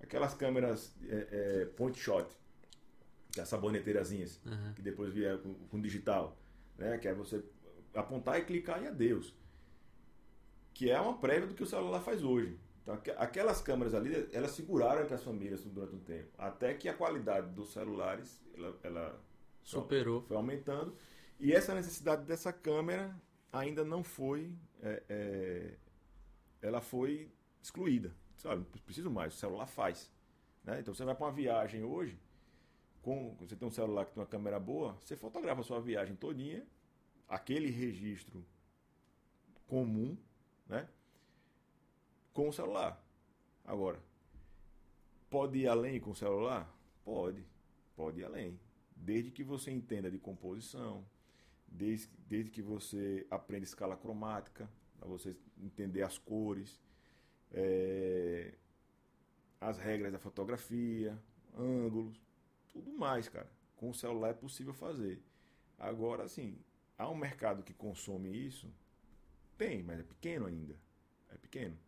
Aquelas 0.00 0.32
câmeras 0.32 0.94
é, 1.06 1.28
é, 1.30 1.66
point 1.66 1.98
shot 1.98 2.26
as 3.40 3.48
saboneteirazinhas, 3.48 4.40
uhum. 4.44 4.72
que 4.74 4.82
depois 4.82 5.12
vier 5.12 5.38
com, 5.38 5.54
com, 5.54 5.80
digital, 5.80 6.36
né? 6.76 6.98
Que 6.98 7.08
é 7.08 7.14
você 7.14 7.44
apontar 7.94 8.38
e 8.38 8.44
clicar 8.44 8.82
e 8.82 8.86
adeus. 8.86 9.34
Que 10.72 10.90
é 10.90 11.00
uma 11.00 11.18
prévia 11.18 11.46
do 11.46 11.54
que 11.54 11.62
o 11.62 11.66
celular 11.66 12.00
faz 12.00 12.22
hoje. 12.22 12.58
Então, 12.82 13.00
aquelas 13.16 13.60
câmeras 13.62 13.94
ali, 13.94 14.28
elas 14.32 14.50
seguraram 14.50 15.02
as 15.02 15.22
famílias 15.22 15.64
durante 15.64 15.94
um 15.94 16.00
tempo. 16.00 16.28
Até 16.36 16.74
que 16.74 16.88
a 16.88 16.94
qualidade 16.94 17.48
dos 17.50 17.72
celulares, 17.72 18.42
ela, 18.54 18.78
ela 18.82 19.24
superou. 19.62 20.22
Foi 20.22 20.36
aumentando. 20.36 20.96
E 21.40 21.52
essa 21.52 21.74
necessidade 21.74 22.24
dessa 22.24 22.52
câmera 22.52 23.14
ainda 23.52 23.84
não 23.84 24.04
foi. 24.04 24.52
É, 24.82 25.02
é, 25.08 25.74
ela 26.60 26.80
foi 26.80 27.30
excluída. 27.62 28.14
Sabe, 28.36 28.56
não 28.56 28.82
preciso 28.82 29.10
mais, 29.10 29.34
o 29.34 29.38
celular 29.38 29.66
faz. 29.66 30.12
Né? 30.62 30.80
Então 30.80 30.92
você 30.92 31.04
vai 31.04 31.14
para 31.14 31.26
uma 31.26 31.32
viagem 31.32 31.82
hoje, 31.82 32.18
com, 33.04 33.36
você 33.38 33.54
tem 33.54 33.68
um 33.68 33.70
celular 33.70 34.06
que 34.06 34.14
tem 34.14 34.22
uma 34.22 34.26
câmera 34.26 34.58
boa, 34.58 34.94
você 34.94 35.14
fotografa 35.14 35.60
a 35.60 35.64
sua 35.64 35.78
viagem 35.78 36.16
todinha, 36.16 36.66
aquele 37.28 37.70
registro 37.70 38.42
comum, 39.66 40.16
né? 40.66 40.88
Com 42.32 42.48
o 42.48 42.52
celular. 42.52 42.98
Agora, 43.62 44.00
pode 45.28 45.58
ir 45.58 45.68
além 45.68 46.00
com 46.00 46.12
o 46.12 46.16
celular? 46.16 46.74
Pode, 47.04 47.44
pode 47.94 48.20
ir 48.20 48.24
além. 48.24 48.58
Desde 48.96 49.30
que 49.30 49.44
você 49.44 49.70
entenda 49.70 50.10
de 50.10 50.18
composição, 50.18 51.04
desde, 51.68 52.08
desde 52.26 52.50
que 52.50 52.62
você 52.62 53.26
aprenda 53.30 53.64
escala 53.64 53.98
cromática, 53.98 54.66
para 54.98 55.06
você 55.06 55.36
entender 55.58 56.02
as 56.02 56.16
cores, 56.16 56.80
é, 57.52 58.54
as 59.60 59.76
regras 59.76 60.10
da 60.10 60.18
fotografia, 60.18 61.22
ângulos, 61.54 62.18
tudo 62.74 62.92
mais, 62.92 63.28
cara. 63.28 63.48
Com 63.76 63.90
o 63.90 63.94
celular 63.94 64.30
é 64.30 64.34
possível 64.34 64.74
fazer. 64.74 65.22
Agora, 65.78 66.24
assim, 66.24 66.58
há 66.98 67.08
um 67.08 67.14
mercado 67.14 67.62
que 67.62 67.72
consome 67.72 68.28
isso? 68.30 68.70
Tem, 69.56 69.82
mas 69.82 70.00
é 70.00 70.02
pequeno 70.02 70.46
ainda. 70.46 70.76
É 71.30 71.36
pequeno, 71.38 71.78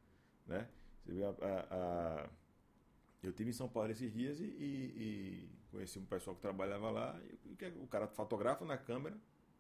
né? 0.47 0.69
Você 1.05 1.13
vê 1.13 1.25
a, 1.25 1.29
a, 1.29 1.67
a... 1.71 2.31
Eu 3.23 3.33
tive 3.33 3.51
em 3.51 3.53
São 3.53 3.69
Paulo 3.69 3.91
esses 3.91 4.13
dias 4.13 4.39
e, 4.41 4.45
e, 4.45 4.49
e 4.49 5.51
conheci 5.71 5.99
um 5.99 6.05
pessoal 6.05 6.37
que 6.37 6.43
trabalhava 6.43 6.91
lá. 6.91 7.21
E 7.45 7.57
o 7.83 7.87
cara 7.87 8.07
fotografa 8.07 8.65
na 8.65 8.79
câmera, 8.79 9.17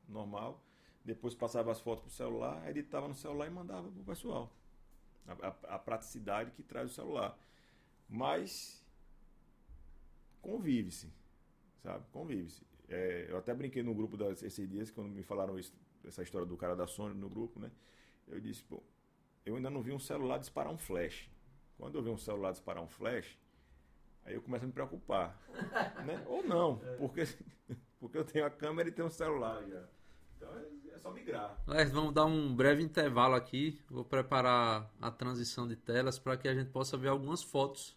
normal, 0.08 0.62
depois 1.04 1.34
passava 1.34 1.72
as 1.72 1.80
fotos 1.80 2.02
para 2.02 2.08
o 2.08 2.12
celular, 2.12 2.68
editava 2.68 3.08
no 3.08 3.14
celular 3.14 3.46
e 3.46 3.50
mandava 3.50 3.90
para 3.90 4.00
o 4.00 4.04
pessoal. 4.04 4.52
A, 5.26 5.48
a, 5.48 5.74
a, 5.74 5.78
praticidade 5.78 6.52
que 6.52 6.62
traz 6.62 6.90
o 6.90 6.94
celular. 6.94 7.36
Mas 8.08 8.85
convive-se, 10.46 11.12
sabe? 11.82 12.04
Convive-se. 12.12 12.64
É, 12.88 13.26
eu 13.28 13.36
até 13.36 13.52
brinquei 13.52 13.82
no 13.82 13.92
grupo 13.92 14.16
das, 14.16 14.42
esses 14.44 14.68
dias, 14.68 14.90
quando 14.92 15.08
me 15.08 15.24
falaram 15.24 15.58
isso, 15.58 15.74
essa 16.04 16.22
história 16.22 16.46
do 16.46 16.56
cara 16.56 16.76
da 16.76 16.86
Sony 16.86 17.14
no 17.16 17.28
grupo, 17.28 17.58
né? 17.58 17.70
Eu 18.28 18.40
disse, 18.40 18.62
pô, 18.62 18.80
eu 19.44 19.56
ainda 19.56 19.68
não 19.68 19.82
vi 19.82 19.92
um 19.92 19.98
celular 19.98 20.38
disparar 20.38 20.72
um 20.72 20.78
flash. 20.78 21.28
Quando 21.76 21.98
eu 21.98 22.02
vi 22.02 22.10
um 22.10 22.16
celular 22.16 22.52
disparar 22.52 22.82
um 22.82 22.88
flash, 22.88 23.36
aí 24.24 24.34
eu 24.34 24.42
começo 24.42 24.64
a 24.64 24.68
me 24.68 24.72
preocupar. 24.72 25.36
né? 26.06 26.24
Ou 26.30 26.44
não, 26.44 26.80
é. 26.84 26.96
porque, 26.96 27.22
porque 27.98 28.18
eu 28.18 28.24
tenho 28.24 28.46
a 28.46 28.50
câmera 28.50 28.88
e 28.88 28.92
tenho 28.92 29.08
um 29.08 29.10
celular 29.10 29.66
já. 29.66 29.84
Então 30.36 30.48
é, 30.58 30.94
é 30.94 30.98
só 30.98 31.10
migrar. 31.10 31.60
Mas 31.66 31.90
vamos 31.90 32.14
dar 32.14 32.24
um 32.24 32.54
breve 32.54 32.82
intervalo 32.82 33.34
aqui. 33.34 33.80
Vou 33.90 34.04
preparar 34.04 34.94
a 35.00 35.10
transição 35.10 35.66
de 35.66 35.74
telas 35.74 36.18
para 36.20 36.36
que 36.36 36.46
a 36.46 36.54
gente 36.54 36.70
possa 36.70 36.96
ver 36.96 37.08
algumas 37.08 37.42
fotos 37.42 37.96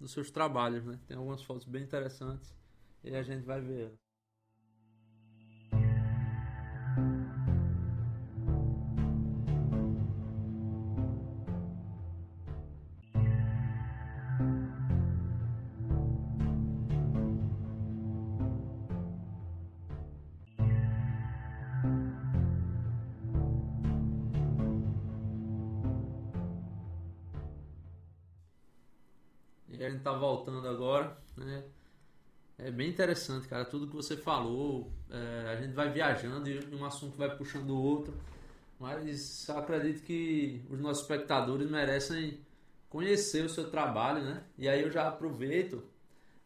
dos 0.00 0.12
seus 0.12 0.30
trabalhos, 0.30 0.84
né? 0.84 0.98
Tem 1.06 1.16
algumas 1.16 1.42
fotos 1.42 1.66
bem 1.66 1.82
interessantes 1.82 2.54
e 3.02 3.14
a 3.14 3.22
gente 3.22 3.44
vai 3.44 3.60
ver. 3.60 3.92
Interessante, 33.16 33.48
cara, 33.48 33.64
tudo 33.64 33.86
que 33.86 33.96
você 33.96 34.16
falou. 34.16 34.92
É, 35.10 35.52
a 35.52 35.56
gente 35.56 35.72
vai 35.72 35.90
viajando 35.90 36.48
e 36.48 36.74
um 36.74 36.84
assunto 36.84 37.16
vai 37.16 37.34
puxando 37.34 37.70
o 37.70 37.82
outro. 37.82 38.14
Mas 38.78 39.48
acredito 39.48 40.04
que 40.04 40.62
os 40.68 40.78
nossos 40.78 41.02
espectadores 41.02 41.70
merecem 41.70 42.38
conhecer 42.90 43.44
o 43.44 43.48
seu 43.48 43.70
trabalho, 43.70 44.22
né? 44.22 44.44
E 44.58 44.68
aí 44.68 44.82
eu 44.82 44.90
já 44.90 45.08
aproveito 45.08 45.82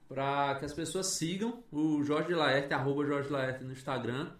para 0.08 0.54
que 0.56 0.64
as 0.64 0.72
pessoas 0.72 1.08
sigam 1.08 1.62
o 1.72 2.02
Jorge 2.04 2.32
Laerte, 2.32 2.72
arroba 2.72 3.04
Jorge 3.04 3.30
Laerte 3.30 3.64
no 3.64 3.72
Instagram. 3.72 4.30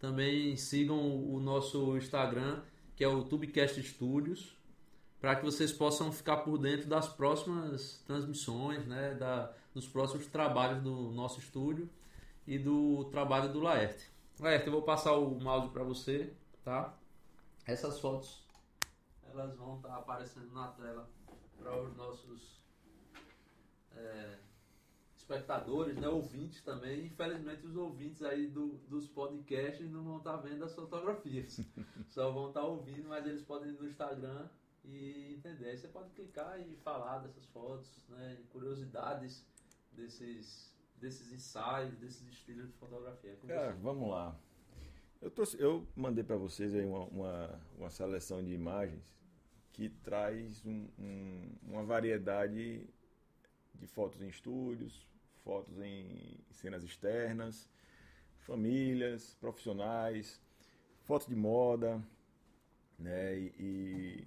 Também 0.00 0.56
sigam 0.56 0.98
o 0.98 1.40
nosso 1.40 1.96
Instagram, 1.96 2.60
que 2.96 3.04
é 3.04 3.08
o 3.08 3.22
Tubecast 3.22 3.80
Studios 3.82 4.57
para 5.20 5.36
que 5.36 5.44
vocês 5.44 5.72
possam 5.72 6.12
ficar 6.12 6.38
por 6.38 6.58
dentro 6.58 6.88
das 6.88 7.08
próximas 7.08 8.02
transmissões, 8.06 8.86
né, 8.86 9.14
da, 9.14 9.52
dos 9.74 9.86
próximos 9.86 10.26
trabalhos 10.26 10.82
do 10.82 11.10
nosso 11.10 11.40
estúdio 11.40 11.88
e 12.46 12.58
do 12.58 13.04
trabalho 13.06 13.52
do 13.52 13.60
Laerte. 13.60 14.10
Laerte, 14.38 14.66
eu 14.66 14.72
vou 14.72 14.82
passar 14.82 15.14
o 15.14 15.38
mouse 15.40 15.70
para 15.70 15.82
você, 15.82 16.32
tá? 16.64 16.94
Essas 17.66 17.98
fotos 17.98 18.46
elas 19.30 19.54
vão 19.56 19.76
estar 19.76 19.88
tá 19.88 19.96
aparecendo 19.96 20.52
na 20.52 20.68
tela 20.68 21.08
para 21.58 21.82
os 21.82 21.96
nossos 21.96 22.62
é, 23.94 24.38
espectadores, 25.16 25.96
né, 25.96 26.08
ouvintes 26.08 26.62
também. 26.62 27.06
Infelizmente 27.06 27.66
os 27.66 27.76
ouvintes 27.76 28.22
aí 28.22 28.46
do, 28.46 28.78
dos 28.88 29.06
podcasts 29.08 29.90
não 29.90 30.02
vão 30.02 30.18
estar 30.18 30.38
tá 30.38 30.42
vendo 30.42 30.64
as 30.64 30.74
fotografias, 30.74 31.60
só 32.08 32.30
vão 32.30 32.48
estar 32.48 32.60
tá 32.60 32.66
ouvindo, 32.66 33.08
mas 33.08 33.26
eles 33.26 33.42
podem 33.42 33.70
ir 33.70 33.72
no 33.72 33.86
Instagram 33.86 34.48
e 34.84 35.34
entender. 35.34 35.76
Você 35.76 35.88
pode 35.88 36.10
clicar 36.10 36.60
e 36.60 36.76
falar 36.76 37.18
dessas 37.18 37.46
fotos, 37.46 38.02
né, 38.08 38.38
curiosidades 38.50 39.44
desses, 39.92 40.74
desses 40.96 41.32
ensaios, 41.32 41.96
desses 41.98 42.26
estilos 42.28 42.66
de 42.68 42.72
fotografia. 42.74 43.36
Cara, 43.46 43.72
vamos 43.72 44.10
lá. 44.10 44.38
Eu, 45.20 45.30
trouxe, 45.30 45.60
eu 45.60 45.86
mandei 45.96 46.22
para 46.22 46.36
vocês 46.36 46.74
aí 46.74 46.84
uma, 46.84 47.04
uma, 47.06 47.60
uma, 47.76 47.90
seleção 47.90 48.44
de 48.44 48.52
imagens 48.52 49.12
que 49.72 49.88
traz 49.88 50.64
um, 50.64 50.88
um, 50.96 51.52
uma 51.62 51.82
variedade 51.82 52.88
de 53.74 53.86
fotos 53.88 54.22
em 54.22 54.28
estúdios, 54.28 55.08
fotos 55.42 55.76
em 55.80 56.38
cenas 56.52 56.84
externas, 56.84 57.68
famílias, 58.38 59.34
profissionais, 59.40 60.40
fotos 61.02 61.26
de 61.26 61.34
moda, 61.34 62.00
né? 62.98 63.36
E, 63.36 63.54
e 63.58 64.26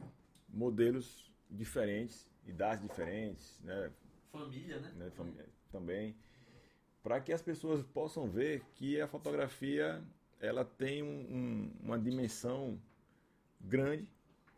modelos 0.52 1.32
diferentes, 1.50 2.28
idades 2.46 2.82
diferentes, 2.82 3.60
né? 3.64 3.92
Família, 4.32 4.80
né? 4.80 4.92
né? 4.96 5.12
Também, 5.72 6.16
para 7.04 7.20
que 7.20 7.34
as 7.34 7.42
pessoas 7.42 7.84
possam 7.84 8.30
ver 8.30 8.64
que 8.76 9.00
a 9.00 9.08
fotografia 9.08 10.04
ela 10.40 10.66
tem 10.66 11.04
um, 11.04 11.08
um, 11.08 11.72
uma 11.84 12.00
dimensão 12.00 12.80
grande, 13.60 14.08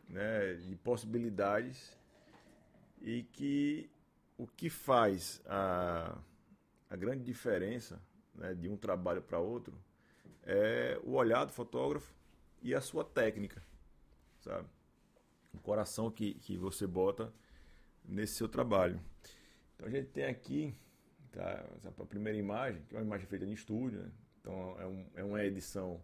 né? 0.08 0.54
De 0.56 0.76
possibilidades 0.76 1.98
e 3.02 3.24
que 3.24 3.90
o 4.38 4.48
que 4.48 4.70
faz 4.70 5.42
a, 5.46 6.18
a 6.90 6.96
grande 6.96 7.24
diferença 7.24 8.02
né, 8.34 8.54
de 8.54 8.68
um 8.68 8.78
trabalho 8.78 9.22
para 9.22 9.40
outro 9.40 9.78
é 10.44 11.00
o 11.04 11.12
olhar 11.12 11.46
do 11.46 11.52
fotógrafo 11.52 12.14
e 12.62 12.74
a 12.74 12.82
sua 12.82 13.04
técnica, 13.04 13.62
sabe? 14.42 14.68
O 15.54 15.60
coração 15.60 16.10
que, 16.10 16.34
que 16.36 16.58
você 16.58 16.88
bota 16.88 17.32
nesse 18.04 18.34
seu 18.34 18.50
trabalho. 18.50 19.00
Então 19.76 19.88
a 19.88 19.90
gente 19.90 20.10
tem 20.10 20.26
aqui 20.26 20.74
tá, 21.32 21.66
a 21.86 22.06
primeira 22.06 22.38
imagem, 22.38 22.82
que 22.84 22.96
é 22.96 23.00
uma 23.00 23.06
imagem 23.06 23.28
feita 23.28 23.46
em 23.46 23.52
estúdio, 23.52 24.02
né? 24.02 24.12
então 24.40 24.80
é, 24.80 24.86
um, 24.86 25.06
é, 25.16 25.24
uma 25.24 25.44
edição 25.44 26.02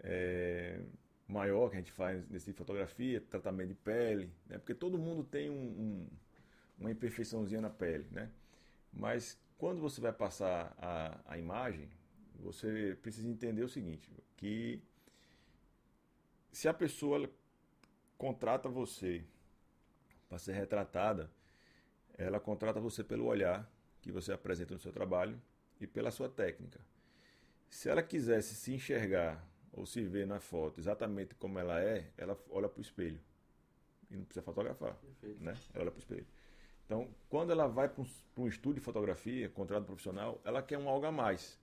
é, 0.00 0.80
maior 1.26 1.68
que 1.70 1.76
a 1.76 1.78
gente 1.78 1.92
faz 1.92 2.28
nesse 2.28 2.46
tipo 2.46 2.52
de 2.52 2.58
fotografia, 2.58 3.20
tratamento 3.20 3.68
de 3.68 3.74
pele, 3.74 4.30
né? 4.46 4.58
porque 4.58 4.74
todo 4.74 4.98
mundo 4.98 5.24
tem 5.24 5.50
um, 5.50 5.54
um, 5.54 6.08
uma 6.78 6.90
imperfeiçãozinha 6.90 7.60
na 7.60 7.70
pele, 7.70 8.06
né? 8.10 8.30
mas 8.92 9.38
quando 9.58 9.80
você 9.80 10.00
vai 10.00 10.12
passar 10.12 10.76
a, 10.78 11.20
a 11.26 11.38
imagem, 11.38 11.88
você 12.38 12.96
precisa 13.00 13.28
entender 13.28 13.62
o 13.62 13.68
seguinte, 13.68 14.10
que 14.36 14.82
se 16.52 16.68
a 16.68 16.74
pessoa 16.74 17.30
contrata 18.16 18.68
você 18.68 19.24
para 20.28 20.38
ser 20.38 20.52
retratada, 20.52 21.30
ela 22.16 22.40
contrata 22.40 22.80
você 22.80 23.04
pelo 23.04 23.26
olhar 23.26 23.70
que 24.00 24.10
você 24.10 24.32
apresenta 24.32 24.74
no 24.74 24.80
seu 24.80 24.92
trabalho 24.92 25.40
e 25.80 25.86
pela 25.86 26.10
sua 26.10 26.28
técnica. 26.28 26.80
Se 27.68 27.88
ela 27.88 28.02
quisesse 28.02 28.54
se 28.54 28.72
enxergar 28.72 29.44
ou 29.72 29.84
se 29.84 30.02
ver 30.02 30.26
na 30.26 30.40
foto 30.40 30.80
exatamente 30.80 31.34
como 31.34 31.58
ela 31.58 31.80
é, 31.80 32.10
ela 32.16 32.38
olha 32.50 32.68
para 32.68 32.78
o 32.78 32.82
espelho. 32.82 33.20
E 34.10 34.16
não 34.16 34.24
precisa 34.24 34.44
fotografar. 34.44 34.96
Né? 35.40 35.54
Ela 35.74 35.84
olha 35.84 35.90
para 35.90 35.98
o 35.98 36.00
espelho. 36.00 36.26
Então, 36.84 37.08
quando 37.28 37.50
ela 37.50 37.66
vai 37.66 37.88
para 37.88 38.02
um, 38.02 38.06
um 38.38 38.46
estúdio 38.46 38.80
de 38.80 38.80
fotografia, 38.80 39.48
contrato 39.50 39.84
profissional, 39.84 40.40
ela 40.44 40.62
quer 40.62 40.78
um 40.78 40.88
algo 40.88 41.04
a 41.04 41.12
mais. 41.12 41.58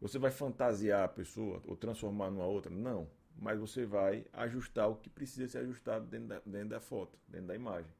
Você 0.00 0.18
vai 0.18 0.30
fantasiar 0.30 1.04
a 1.04 1.08
pessoa 1.08 1.62
ou 1.66 1.76
transformar 1.76 2.30
numa 2.30 2.46
outra? 2.46 2.70
Não. 2.70 3.08
Mas 3.38 3.58
você 3.58 3.86
vai 3.86 4.24
ajustar 4.32 4.88
o 4.88 4.96
que 4.96 5.08
precisa 5.08 5.46
ser 5.48 5.58
ajustado 5.58 6.06
dentro 6.06 6.28
da, 6.28 6.40
dentro 6.44 6.68
da 6.70 6.80
foto, 6.80 7.18
dentro 7.28 7.46
da 7.46 7.54
imagem. 7.54 7.90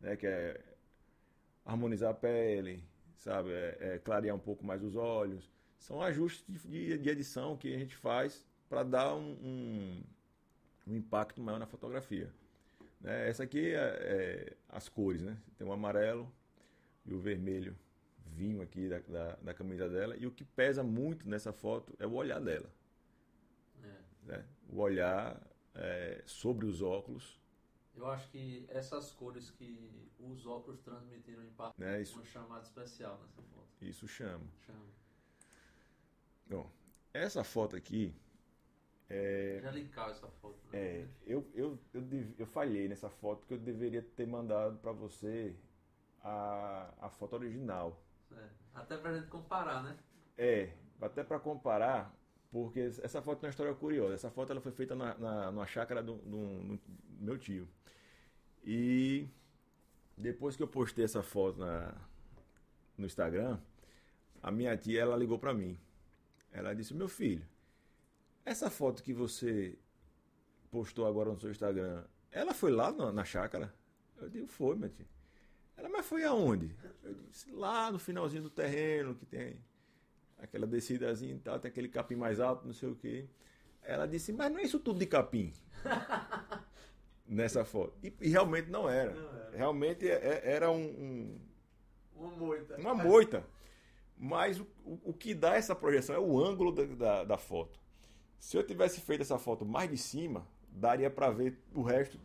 Né? 0.00 0.16
Que 0.16 0.26
é 0.26 0.60
harmonizar 1.64 2.10
a 2.10 2.14
pele, 2.14 2.82
sabe? 3.16 3.50
É, 3.52 3.76
é 3.80 3.98
clarear 3.98 4.34
um 4.34 4.40
pouco 4.40 4.64
mais 4.64 4.82
os 4.82 4.96
olhos. 4.96 5.50
São 5.78 6.02
ajustes 6.02 6.62
de, 6.64 6.98
de 6.98 7.08
edição 7.08 7.56
que 7.56 7.72
a 7.74 7.78
gente 7.78 7.94
faz 7.94 8.46
para 8.68 8.82
dar 8.82 9.14
um, 9.14 9.32
um, 9.42 10.02
um, 10.86 10.96
impacto 10.96 11.40
maior 11.40 11.58
na 11.58 11.66
fotografia. 11.66 12.30
Né? 13.00 13.28
Essa 13.28 13.44
aqui 13.44 13.74
é, 13.74 13.76
é, 13.78 14.56
as 14.68 14.88
cores, 14.88 15.22
né? 15.22 15.36
Tem 15.56 15.66
o 15.66 15.72
amarelo 15.72 16.32
e 17.06 17.14
o 17.14 17.20
vermelho 17.20 17.76
vinho 18.26 18.62
aqui 18.62 18.88
da, 18.88 18.98
da, 19.00 19.36
da, 19.42 19.54
camisa 19.54 19.88
dela. 19.88 20.16
E 20.16 20.26
o 20.26 20.30
que 20.30 20.44
pesa 20.44 20.82
muito 20.82 21.28
nessa 21.28 21.52
foto 21.52 21.94
é 21.98 22.06
o 22.06 22.14
olhar 22.14 22.40
dela. 22.40 22.70
É. 24.28 24.38
Né? 24.38 24.44
O 24.68 24.80
olhar 24.80 25.40
é, 25.74 26.22
sobre 26.26 26.66
os 26.66 26.82
óculos. 26.82 27.38
Eu 27.94 28.06
acho 28.06 28.30
que 28.30 28.64
essas 28.68 29.12
cores 29.12 29.50
que 29.50 30.08
os 30.18 30.46
óculos 30.46 30.80
transmitiram 30.80 31.42
em 31.42 31.50
parte 31.50 31.82
é, 31.82 32.00
isso, 32.00 32.16
uma 32.16 32.24
chamada 32.24 32.62
especial 32.62 33.18
nessa 33.22 33.42
foto. 33.42 33.68
Isso 33.80 34.06
chama. 34.06 34.46
Chama. 34.64 34.86
Bom, 36.46 36.70
essa 37.12 37.42
foto 37.42 37.74
aqui. 37.76 38.14
É, 39.10 39.60
linkava 39.72 40.10
essa 40.10 40.28
foto. 40.28 40.58
Né? 40.70 40.78
É, 40.78 41.08
eu, 41.26 41.50
eu, 41.54 41.78
eu, 41.94 42.04
eu 42.38 42.46
falhei 42.46 42.88
nessa 42.88 43.08
foto 43.08 43.40
porque 43.40 43.54
eu 43.54 43.58
deveria 43.58 44.02
ter 44.02 44.26
mandado 44.26 44.78
para 44.78 44.92
você 44.92 45.56
a, 46.22 46.92
a 47.00 47.10
foto 47.10 47.34
original. 47.34 48.00
É, 48.30 48.48
até 48.74 48.96
pra 48.98 49.14
gente 49.14 49.28
comparar, 49.28 49.82
né? 49.82 49.98
É, 50.36 50.72
até 51.00 51.24
para 51.24 51.40
comparar, 51.40 52.14
porque 52.50 52.80
essa 52.80 53.20
foto 53.20 53.40
tem 53.40 53.48
uma 53.48 53.50
história 53.50 53.74
curiosa. 53.74 54.14
Essa 54.14 54.30
foto 54.30 54.50
ela 54.50 54.60
foi 54.60 54.72
feita 54.72 54.94
na, 54.94 55.16
na, 55.18 55.52
numa 55.52 55.66
chácara 55.66 56.02
do, 56.02 56.16
do, 56.16 56.76
do, 56.76 56.80
meu 57.20 57.38
tio. 57.38 57.68
E 58.64 59.28
depois 60.16 60.56
que 60.56 60.62
eu 60.62 60.68
postei 60.68 61.04
essa 61.04 61.22
foto 61.22 61.58
na, 61.58 61.94
no 62.96 63.06
Instagram, 63.06 63.58
a 64.42 64.50
minha 64.50 64.76
tia 64.76 65.02
ela 65.02 65.16
ligou 65.16 65.38
para 65.38 65.52
mim. 65.52 65.78
Ela 66.50 66.74
disse: 66.74 66.94
Meu 66.94 67.08
filho, 67.08 67.46
essa 68.44 68.70
foto 68.70 69.02
que 69.02 69.12
você 69.12 69.78
postou 70.70 71.06
agora 71.06 71.30
no 71.30 71.38
seu 71.38 71.50
Instagram, 71.50 72.04
ela 72.30 72.54
foi 72.54 72.70
lá 72.70 72.90
na, 72.90 73.12
na 73.12 73.24
chácara? 73.24 73.74
Eu 74.16 74.28
digo: 74.30 74.46
Foi, 74.46 74.74
minha 74.74 74.88
tia. 74.88 75.06
Ela, 75.76 75.88
mas 75.90 76.06
foi 76.06 76.24
aonde? 76.24 76.74
Eu 77.02 77.14
disse: 77.14 77.50
Lá 77.50 77.92
no 77.92 77.98
finalzinho 77.98 78.42
do 78.42 78.50
terreno 78.50 79.14
que 79.14 79.26
tem 79.26 79.62
aquela 80.38 80.66
descidazinha 80.66 81.34
e 81.34 81.38
tal, 81.38 81.58
tem 81.58 81.70
aquele 81.70 81.88
capim 81.88 82.16
mais 82.16 82.40
alto, 82.40 82.66
não 82.66 82.72
sei 82.72 82.88
o 82.88 82.94
quê. 82.94 83.28
Ela 83.82 84.06
disse: 84.06 84.32
Mas 84.32 84.50
não 84.50 84.58
é 84.58 84.62
isso 84.62 84.78
tudo 84.78 84.98
de 84.98 85.06
capim? 85.06 85.52
Nessa 87.26 87.64
foto. 87.64 87.94
E, 88.02 88.12
e 88.20 88.28
realmente 88.28 88.70
não 88.70 88.88
era. 88.88 89.12
não 89.14 89.28
era. 89.28 89.56
Realmente 89.56 90.08
é, 90.08 90.14
é, 90.14 90.52
era 90.52 90.70
um, 90.70 90.84
um. 90.84 91.40
Uma 92.14 92.30
moita. 92.30 92.76
Uma 92.76 92.94
moita. 92.94 93.46
Mas 94.16 94.58
o, 94.58 94.66
o, 94.84 95.00
o, 95.10 95.12
que 95.12 95.34
dá 95.34 95.54
essa 95.54 95.74
projeção 95.74 96.14
é 96.14 96.18
o 96.18 96.42
ângulo 96.42 96.72
da, 96.72 96.84
da, 96.84 97.24
da, 97.24 97.38
foto. 97.38 97.78
Se 98.38 98.56
eu 98.56 98.66
tivesse 98.66 99.00
feito 99.00 99.20
essa 99.20 99.38
foto 99.38 99.64
mais 99.64 99.88
de 99.88 99.96
cima, 99.96 100.46
daria 100.70 101.10
para 101.10 101.30
ver 101.30 101.56
o 101.72 101.82
resto 101.82 102.18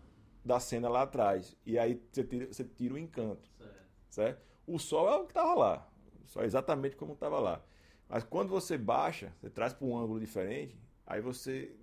da 0.44 0.60
cena 0.60 0.90
lá 0.90 1.04
atrás. 1.04 1.56
E 1.66 1.78
aí 1.78 2.02
você 2.12 2.24
tira, 2.24 2.48
você 2.48 2.64
tira 2.64 2.96
o 2.96 2.98
encanto. 2.98 3.48
Certo. 3.58 3.86
certo? 4.10 4.42
O 4.66 4.80
sol 4.80 5.08
é 5.10 5.16
o 5.18 5.26
que 5.26 5.32
estava 5.32 5.54
lá. 5.54 5.90
Só 6.26 6.42
é 6.42 6.46
exatamente 6.46 6.96
como 6.96 7.14
estava 7.14 7.40
lá. 7.40 7.64
Mas 8.08 8.24
quando 8.24 8.50
você 8.50 8.78
baixa, 8.78 9.34
você 9.40 9.50
traz 9.50 9.74
para 9.74 9.88
um 9.88 9.98
ângulo 9.98 10.20
diferente, 10.20 10.78
aí 11.06 11.22
você. 11.22 11.76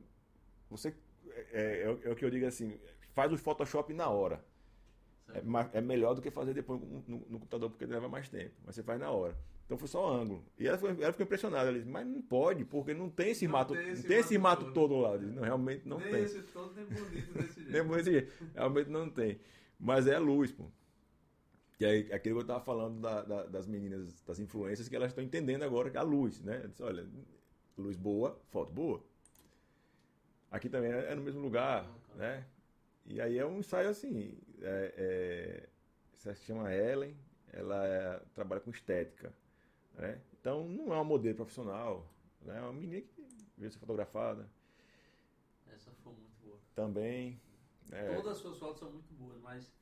você 0.68 0.94
é, 1.52 1.52
é, 1.52 2.08
é, 2.08 2.10
o 2.10 2.16
que 2.16 2.24
eu 2.24 2.30
digo 2.30 2.46
assim, 2.46 2.78
faz 3.12 3.32
o 3.32 3.38
Photoshop 3.38 3.92
na 3.92 4.08
hora. 4.08 4.44
É, 5.32 5.78
é, 5.78 5.80
melhor 5.80 6.14
do 6.14 6.22
que 6.22 6.30
fazer 6.30 6.52
depois 6.52 6.80
no, 6.80 7.04
no, 7.06 7.18
no, 7.28 7.38
computador, 7.38 7.70
porque 7.70 7.86
leva 7.86 8.08
mais 8.08 8.28
tempo. 8.28 8.52
Mas 8.64 8.74
você 8.74 8.82
faz 8.82 8.98
na 8.98 9.10
hora. 9.10 9.36
Então 9.64 9.78
foi 9.78 9.86
só 9.86 10.08
ângulo. 10.12 10.44
E 10.58 10.66
ela, 10.66 10.76
foi, 10.76 10.90
ela 10.90 11.12
ficou 11.12 11.24
impressionada. 11.24 11.68
Ela 11.68 11.78
disse, 11.78 11.88
mas 11.88 12.04
não 12.04 12.20
pode, 12.20 12.64
porque 12.64 12.92
não 12.92 13.08
tem 13.08 13.30
esse 13.30 13.46
não 13.46 13.52
mato. 13.52 13.74
Tem 13.74 13.88
esse, 13.90 14.02
tem 14.02 14.18
esse 14.18 14.36
mato, 14.36 14.64
mato 14.64 14.74
todo. 14.74 14.96
lá. 14.96 15.16
Não, 15.16 15.42
realmente 15.42 15.86
não 15.86 15.98
nem 15.98 16.10
tem. 16.10 16.22
Esse 16.24 16.42
todo 16.42 16.74
nem 16.74 16.84
bonito 16.86 17.32
desse 17.32 17.54
jeito. 17.62 17.70
nem 17.70 17.82
bonito 17.84 18.04
desse 18.04 18.10
jeito. 18.10 18.32
Realmente 18.54 18.90
não 18.90 19.08
tem. 19.08 19.40
Mas 19.78 20.08
é 20.08 20.18
luz, 20.18 20.50
pô. 20.50 20.64
Que 21.80 21.86
é 21.86 22.14
aquilo 22.14 22.34
que 22.34 22.40
eu 22.40 22.40
estava 22.42 22.60
falando 22.60 23.00
da, 23.00 23.22
da, 23.22 23.46
das 23.46 23.66
meninas, 23.66 24.20
das 24.20 24.38
influências, 24.38 24.86
que 24.86 24.94
elas 24.94 25.12
estão 25.12 25.24
entendendo 25.24 25.62
agora 25.62 25.88
que 25.88 25.96
a 25.96 26.02
luz, 26.02 26.38
né? 26.42 26.66
disse, 26.68 26.82
olha, 26.82 27.08
luz 27.78 27.96
boa, 27.96 28.38
foto 28.50 28.70
boa. 28.70 29.02
Aqui 30.50 30.68
também 30.68 30.92
é, 30.92 31.10
é 31.10 31.14
no 31.14 31.22
mesmo 31.22 31.40
lugar, 31.40 31.90
né? 32.16 32.44
E 33.06 33.18
aí 33.18 33.38
é 33.38 33.46
um 33.46 33.60
ensaio 33.60 33.88
assim. 33.88 34.36
É, 34.60 34.94
é, 34.94 35.68
se 36.34 36.44
chama 36.44 36.70
Ellen, 36.70 37.16
ela 37.50 37.82
é, 37.86 38.22
trabalha 38.34 38.60
com 38.60 38.68
estética. 38.68 39.32
Né? 39.94 40.20
Então 40.38 40.68
não 40.68 40.92
é 40.92 40.96
uma 40.96 41.04
modelo 41.04 41.36
profissional, 41.36 42.06
né? 42.42 42.58
é 42.58 42.60
uma 42.60 42.74
menina 42.74 43.00
que 43.00 43.26
veio 43.56 43.72
ser 43.72 43.78
fotografada. 43.78 44.46
Essa 45.74 45.90
foi 46.04 46.12
muito 46.12 46.36
boa. 46.44 46.58
Também. 46.74 47.40
É, 47.90 48.16
Todas 48.16 48.32
as 48.32 48.36
suas 48.36 48.58
fotos 48.58 48.80
são 48.80 48.90
muito 48.90 49.14
boas, 49.14 49.40
mas 49.40 49.79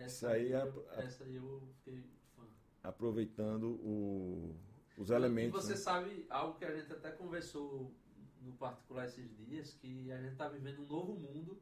essa, 0.00 0.30
aí, 0.30 0.52
eu, 0.52 0.86
a, 0.90 1.02
essa 1.02 1.24
aí 1.24 1.36
eu 1.36 1.62
fiquei 1.78 2.04
fã. 2.34 2.42
Aproveitando 2.82 3.72
o, 3.82 4.54
os 4.96 5.10
elementos. 5.10 5.64
E 5.64 5.66
você 5.66 5.72
né? 5.72 5.78
sabe 5.78 6.26
algo 6.30 6.58
que 6.58 6.64
a 6.64 6.74
gente 6.74 6.92
até 6.92 7.10
conversou 7.10 7.94
no 8.40 8.52
particular 8.52 9.06
esses 9.06 9.36
dias, 9.36 9.74
que 9.74 10.10
a 10.12 10.18
gente 10.18 10.32
está 10.32 10.48
vivendo 10.48 10.82
um 10.82 10.86
novo 10.86 11.14
mundo 11.14 11.60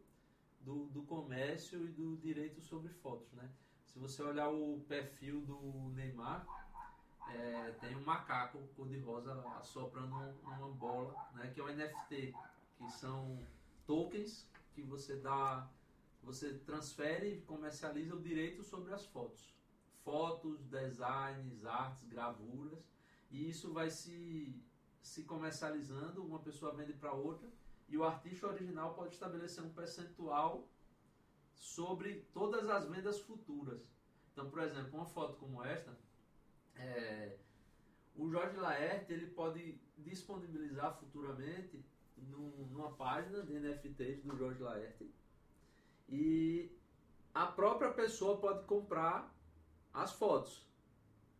do, 0.60 0.86
do 0.86 1.02
comércio 1.02 1.84
e 1.84 1.88
do 1.88 2.16
direito 2.16 2.60
sobre 2.60 2.92
fotos, 2.92 3.32
né? 3.32 3.50
Se 3.86 3.98
você 3.98 4.22
olhar 4.22 4.48
o 4.48 4.80
perfil 4.88 5.40
do 5.42 5.92
Neymar, 5.94 6.44
é, 7.32 7.70
tem 7.80 7.96
um 7.96 8.02
macaco 8.02 8.58
cor-de-rosa 8.76 9.32
assoprando 9.58 10.14
uma 10.42 10.68
bola, 10.70 11.14
né, 11.34 11.50
que 11.54 11.60
é 11.60 11.64
um 11.64 11.68
NFT, 11.68 12.34
que 12.78 12.92
são 12.92 13.38
tokens 13.86 14.48
que 14.74 14.82
você 14.82 15.16
dá, 15.16 15.68
você 16.24 16.54
transfere 16.54 17.34
e 17.34 17.40
comercializa 17.42 18.14
o 18.14 18.20
direito 18.20 18.62
sobre 18.62 18.92
as 18.92 19.06
fotos. 19.06 19.54
Fotos, 20.02 20.64
designs, 20.64 21.64
artes, 21.64 22.04
gravuras, 22.04 22.84
e 23.30 23.48
isso 23.48 23.72
vai 23.72 23.90
se, 23.90 24.62
se 25.00 25.24
comercializando, 25.24 26.24
uma 26.24 26.40
pessoa 26.40 26.74
vende 26.74 26.92
para 26.92 27.12
outra, 27.12 27.48
e 27.88 27.96
o 27.96 28.04
artista 28.04 28.46
original 28.48 28.94
pode 28.94 29.14
estabelecer 29.14 29.62
um 29.62 29.72
percentual 29.72 30.68
sobre 31.54 32.26
todas 32.32 32.68
as 32.68 32.88
vendas 32.88 33.20
futuras. 33.20 33.80
Então, 34.32 34.50
por 34.50 34.60
exemplo, 34.62 34.96
uma 34.96 35.06
foto 35.06 35.36
como 35.36 35.62
esta, 35.62 35.96
é, 36.76 37.38
o 38.16 38.30
Jorge 38.30 38.56
Laerte 38.56 39.12
ele 39.12 39.28
pode 39.28 39.78
disponibilizar 39.96 40.96
futuramente 40.98 41.84
num, 42.16 42.66
numa 42.70 42.92
página 42.92 43.42
de 43.42 43.58
NFTs 43.58 44.22
do 44.22 44.36
Jorge 44.36 44.62
Laerte 44.62 45.12
e 46.08 46.70
a 47.34 47.46
própria 47.46 47.92
pessoa 47.92 48.38
pode 48.38 48.64
comprar 48.64 49.34
as 49.92 50.12
fotos. 50.12 50.64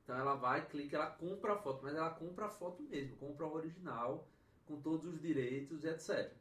Então 0.03 0.17
ela 0.17 0.35
vai, 0.35 0.67
clica, 0.67 0.97
ela 0.97 1.11
compra 1.11 1.55
a 1.55 1.57
foto, 1.57 1.83
mas 1.83 1.95
ela 1.95 2.11
compra 2.11 2.47
a 2.47 2.51
foto 2.51 2.83
mesmo, 2.83 3.17
compra 3.17 3.47
o 3.47 3.55
original 3.55 4.29
com 4.67 4.81
todos 4.81 5.07
os 5.07 5.21
direitos, 5.21 5.85
etc. 5.85 6.33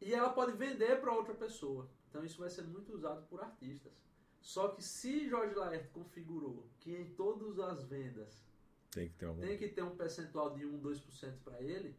E 0.00 0.12
ela 0.12 0.30
pode 0.30 0.52
vender 0.52 1.00
para 1.00 1.12
outra 1.12 1.34
pessoa. 1.34 1.88
Então 2.08 2.24
isso 2.24 2.38
vai 2.38 2.50
ser 2.50 2.62
muito 2.62 2.94
usado 2.94 3.26
por 3.26 3.40
artistas. 3.40 3.92
Só 4.40 4.68
que 4.68 4.82
se 4.82 5.28
Jorge 5.28 5.54
Laerte 5.54 5.88
configurou 5.88 6.68
que 6.78 6.94
em 6.94 7.14
todas 7.14 7.58
as 7.58 7.82
vendas 7.84 8.44
tem 8.90 9.08
que 9.08 9.14
ter, 9.14 9.26
algum... 9.26 9.40
tem 9.40 9.58
que 9.58 9.68
ter 9.68 9.82
um 9.82 9.96
percentual 9.96 10.54
de 10.54 10.64
1, 10.64 10.80
2% 10.80 11.38
para 11.42 11.60
ele, 11.60 11.96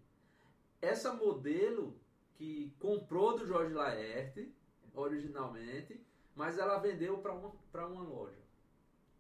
essa 0.82 1.12
modelo 1.12 2.00
que 2.36 2.74
comprou 2.80 3.38
do 3.38 3.46
Jorge 3.46 3.74
Laerte 3.74 4.54
originalmente, 4.96 6.04
mas 6.36 6.58
ela 6.58 6.78
vendeu 6.78 7.18
para 7.20 7.34
uma, 7.34 7.52
uma 7.74 8.02
loja, 8.02 8.42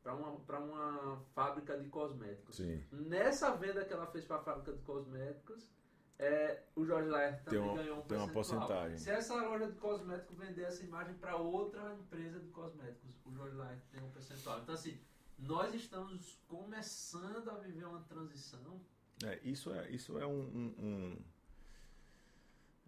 para 0.04 0.14
uma, 0.14 0.32
uma 0.60 1.18
fábrica 1.34 1.78
de 1.78 1.88
cosméticos. 1.90 2.58
Sim. 2.58 2.84
Nessa 2.92 3.56
venda 3.56 3.86
que 3.86 3.94
ela 3.94 4.08
fez 4.08 4.26
para 4.26 4.38
a 4.38 4.44
fábrica 4.44 4.74
de 4.74 4.82
cosméticos, 4.84 5.70
é, 6.18 6.64
o 6.76 6.86
Jorge 6.86 7.10
Laerte 7.10 7.44
também 7.44 7.60
tem 7.60 7.70
uma, 7.70 7.78
ganhou 7.78 8.00
um 8.00 8.02
tem 8.04 8.18
uma 8.18 8.30
porcentagem. 8.30 8.98
Se 8.98 9.10
essa 9.10 9.36
loja 9.36 9.68
de 9.68 9.78
cosméticos 9.78 10.38
vender 10.38 10.64
essa 10.64 10.84
imagem 10.84 11.14
para 11.16 11.36
outra 11.36 11.94
empresa 11.96 12.40
de 12.40 12.48
cosméticos, 12.50 13.10
o 13.26 13.34
Jorge 13.34 13.56
Laerte 13.56 13.86
tem 13.92 14.02
um 14.02 14.10
percentual. 14.12 14.60
Então, 14.62 14.76
assim, 14.76 14.98
nós 15.38 15.74
estamos 15.74 16.40
começando 16.48 17.50
a 17.50 17.56
viver 17.56 17.86
uma 17.86 18.02
transição. 18.02 18.80
É, 19.24 19.40
isso 19.44 19.74
é, 19.74 19.90
isso 19.90 20.18
é 20.18 20.26
um, 20.26 20.40
um, 20.40 20.76
um 20.80 21.26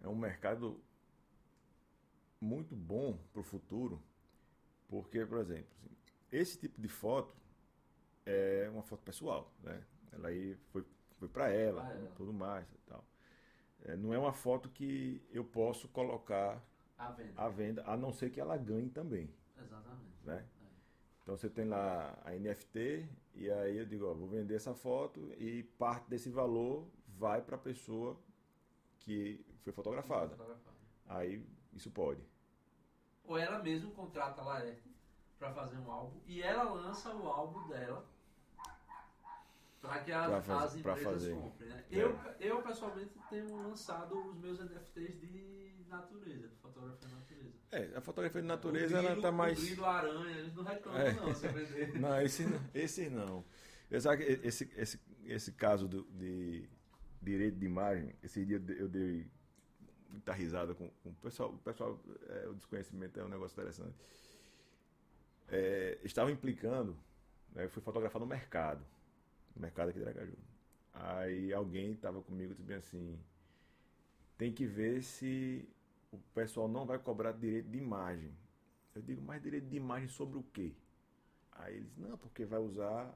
é 0.02 0.08
um 0.08 0.16
mercado 0.16 0.80
muito 2.40 2.74
bom 2.76 3.18
para 3.32 3.40
o 3.40 3.44
futuro, 3.44 4.02
porque, 4.88 5.24
por 5.26 5.38
exemplo, 5.38 5.68
assim, 5.76 5.90
esse 6.32 6.58
tipo 6.58 6.80
de 6.80 6.88
foto 6.88 7.34
é 8.26 8.68
uma 8.72 8.82
foto 8.82 9.02
pessoal, 9.02 9.52
né? 9.62 9.82
Ela 10.12 10.28
aí 10.28 10.56
foi, 10.72 10.84
foi 11.18 11.28
para 11.28 11.50
ela, 11.50 11.82
ah, 11.86 11.92
é. 11.94 12.06
tudo 12.16 12.32
mais 12.32 12.70
e 12.72 12.78
tal. 12.86 13.04
é, 13.84 13.96
não 13.96 14.12
é 14.14 14.18
uma 14.18 14.32
foto 14.32 14.68
que 14.70 15.22
eu 15.30 15.44
posso 15.44 15.88
colocar 15.88 16.62
A 16.98 17.10
venda. 17.12 17.32
à 17.36 17.48
venda, 17.48 17.84
a 17.86 17.96
não 17.96 18.12
ser 18.12 18.30
que 18.30 18.40
ela 18.40 18.56
ganhe 18.56 18.90
também, 18.90 19.30
Exatamente. 19.56 20.18
né? 20.24 20.46
Então 21.22 21.36
você 21.36 21.50
tem 21.50 21.66
lá 21.66 22.18
a 22.24 22.32
NFT 22.32 23.08
e 23.34 23.50
aí 23.50 23.76
eu 23.78 23.86
digo, 23.86 24.06
ó, 24.06 24.14
vou 24.14 24.28
vender 24.28 24.54
essa 24.54 24.74
foto 24.74 25.32
e 25.38 25.62
parte 25.78 26.08
desse 26.08 26.30
valor 26.30 26.86
vai 27.06 27.42
para 27.42 27.56
a 27.56 27.58
pessoa 27.58 28.18
que 29.00 29.44
foi 29.62 29.72
fotografada. 29.72 30.36
Fotografada. 30.36 30.76
Aí 31.06 31.44
isso 31.72 31.90
pode. 31.90 32.20
Ou 33.24 33.36
ela 33.38 33.58
mesmo 33.62 33.90
contrata 33.92 34.40
a 34.40 34.44
Laerte 34.44 34.94
para 35.38 35.52
fazer 35.52 35.76
um 35.78 35.90
álbum 35.90 36.20
e 36.26 36.42
ela 36.42 36.64
lança 36.64 37.14
o 37.14 37.26
álbum 37.28 37.68
dela 37.68 38.04
para 39.80 40.00
que 40.02 40.10
as, 40.12 40.26
Pra 40.26 40.42
faz- 40.42 40.62
as 40.64 40.76
empresas 40.76 41.28
comprem. 41.34 41.68
Né? 41.68 41.84
É. 41.90 41.96
Eu, 42.02 42.18
eu, 42.40 42.62
pessoalmente, 42.62 43.12
tenho 43.30 43.56
lançado 43.68 44.12
os 44.30 44.36
meus 44.38 44.58
NFTs 44.58 45.20
de 45.20 45.84
natureza, 45.88 46.48
de 46.48 46.56
fotografia 46.56 47.08
de 47.08 47.14
natureza. 47.14 47.54
É, 47.70 47.96
a 47.96 48.00
fotografia 48.00 48.40
de 48.42 48.48
natureza 48.48 48.94
O 48.94 48.98
ela 48.98 49.06
grilo- 49.10 49.22
tá 49.22 49.30
mais 49.32 49.58
O 49.58 49.62
grilo 49.66 49.84
aranha, 49.86 50.36
eles 50.38 50.54
não 50.54 50.64
reclamam 50.64 51.00
É. 51.00 51.12
não, 51.12 51.34
se 51.34 51.48
vender. 51.48 51.94
Não, 52.00 52.20
esse 52.20 52.42
não. 52.44 52.60
Esse 52.74 53.08
não. 53.10 53.44
Eu 53.90 54.00
sabe 54.00 54.24
que 54.24 54.46
esse, 54.46 54.70
esse, 54.76 55.00
esse 55.24 55.52
caso 55.52 55.86
do, 55.88 56.02
de 56.10 56.68
direito 57.22 57.56
de 57.58 57.64
imagem, 57.66 58.14
esse 58.22 58.44
dia 58.44 58.62
eu 58.76 58.88
dei 58.88 59.30
muita 60.08 60.32
risada 60.32 60.74
com, 60.74 60.88
com 61.02 61.10
o 61.10 61.14
pessoal. 61.14 61.50
O 61.50 61.58
pessoal, 61.58 61.98
é, 62.28 62.48
o 62.48 62.54
desconhecimento 62.54 63.18
é 63.18 63.24
um 63.24 63.28
negócio 63.28 63.54
interessante. 63.54 63.96
É, 65.48 65.98
estavam 66.04 66.32
implicando, 66.32 66.96
né, 67.54 67.64
eu 67.64 67.70
fui 67.70 67.82
fotografar 67.82 68.20
no 68.20 68.26
mercado, 68.26 68.84
no 69.54 69.62
mercado 69.62 69.90
aqui 69.90 69.98
de 69.98 70.04
Aracaju. 70.04 70.36
Aí 70.92 71.52
alguém 71.52 71.92
estava 71.92 72.20
comigo 72.22 72.52
e 72.52 72.56
disse 72.56 72.72
assim, 72.72 73.18
tem 74.36 74.52
que 74.52 74.66
ver 74.66 75.02
se 75.02 75.68
o 76.12 76.18
pessoal 76.34 76.68
não 76.68 76.86
vai 76.86 76.98
cobrar 76.98 77.32
direito 77.32 77.68
de 77.68 77.78
imagem. 77.78 78.32
Eu 78.94 79.02
digo, 79.02 79.22
mas 79.22 79.42
direito 79.42 79.68
de 79.68 79.76
imagem 79.76 80.08
sobre 80.08 80.38
o 80.38 80.42
quê? 80.42 80.74
Aí 81.52 81.76
eles, 81.76 81.96
não, 81.96 82.16
porque 82.16 82.44
vai 82.44 82.58
usar 82.60 83.14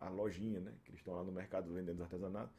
a 0.00 0.08
lojinha, 0.08 0.60
né? 0.60 0.72
Que 0.84 0.90
eles 0.90 1.00
estão 1.00 1.14
lá 1.14 1.22
no 1.22 1.32
mercado 1.32 1.72
vendendo 1.72 1.96
os 1.96 2.02
artesanatos. 2.02 2.54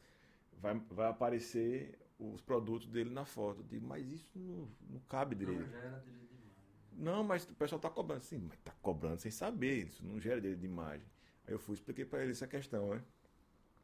Vai, 0.60 0.74
vai 0.90 1.08
aparecer 1.08 1.98
os 2.18 2.40
produtos 2.40 2.88
dele 2.88 3.10
na 3.10 3.24
foto. 3.24 3.60
Eu 3.60 3.64
digo, 3.64 3.86
mas 3.86 4.06
isso 4.10 4.30
não, 4.38 4.68
não 4.88 5.00
cabe 5.08 5.34
Não 5.34 5.40
direito. 5.40 5.70
gera 5.70 5.98
direito 6.00 6.28
de 6.28 6.34
imagem. 6.34 6.64
Não, 6.92 7.24
mas 7.24 7.44
o 7.44 7.54
pessoal 7.54 7.78
está 7.78 7.90
cobrando. 7.90 8.22
Sim, 8.22 8.38
mas 8.48 8.58
está 8.58 8.72
cobrando 8.82 9.18
sem 9.20 9.30
saber. 9.30 9.86
Isso 9.88 10.04
não 10.04 10.20
gera 10.20 10.40
direito 10.40 10.60
de 10.60 10.66
imagem. 10.66 11.06
Aí 11.46 11.52
eu 11.54 11.58
fui 11.58 11.74
expliquei 11.74 12.04
para 12.04 12.22
ele 12.22 12.32
essa 12.32 12.46
questão, 12.46 12.90
né? 12.90 13.04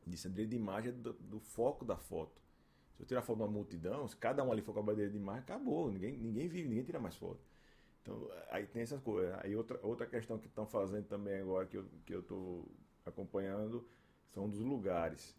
Disse, 0.06 0.28
direito 0.28 0.50
de 0.50 0.56
imagem 0.56 0.90
é 0.90 0.92
do, 0.92 1.12
do 1.12 1.40
foco 1.40 1.84
da 1.84 1.96
foto. 1.96 2.40
Se 2.96 3.02
eu 3.02 3.06
tirar 3.06 3.22
foto 3.22 3.36
de 3.38 3.42
uma 3.44 3.50
multidão, 3.50 4.06
se 4.08 4.16
cada 4.16 4.42
um 4.44 4.52
ali 4.52 4.62
for 4.62 4.74
cobrar 4.74 4.94
direito 4.94 5.12
de 5.12 5.18
imagem, 5.18 5.42
acabou. 5.42 5.90
Ninguém, 5.90 6.16
ninguém 6.16 6.48
vive, 6.48 6.68
ninguém 6.68 6.84
tira 6.84 6.98
mais 7.00 7.16
foto. 7.16 7.40
Então, 8.02 8.30
aí 8.50 8.66
tem 8.66 8.82
essas 8.82 9.00
coisas. 9.00 9.34
Aí 9.42 9.54
outra, 9.54 9.78
outra 9.82 10.06
questão 10.06 10.38
que 10.38 10.46
estão 10.46 10.66
fazendo 10.66 11.06
também 11.06 11.40
agora, 11.40 11.66
que 11.66 11.76
eu 11.76 11.84
estou 11.84 11.98
que 12.06 12.14
eu 12.14 12.72
acompanhando, 13.04 13.86
são 14.30 14.48
dos 14.48 14.60
lugares. 14.60 15.36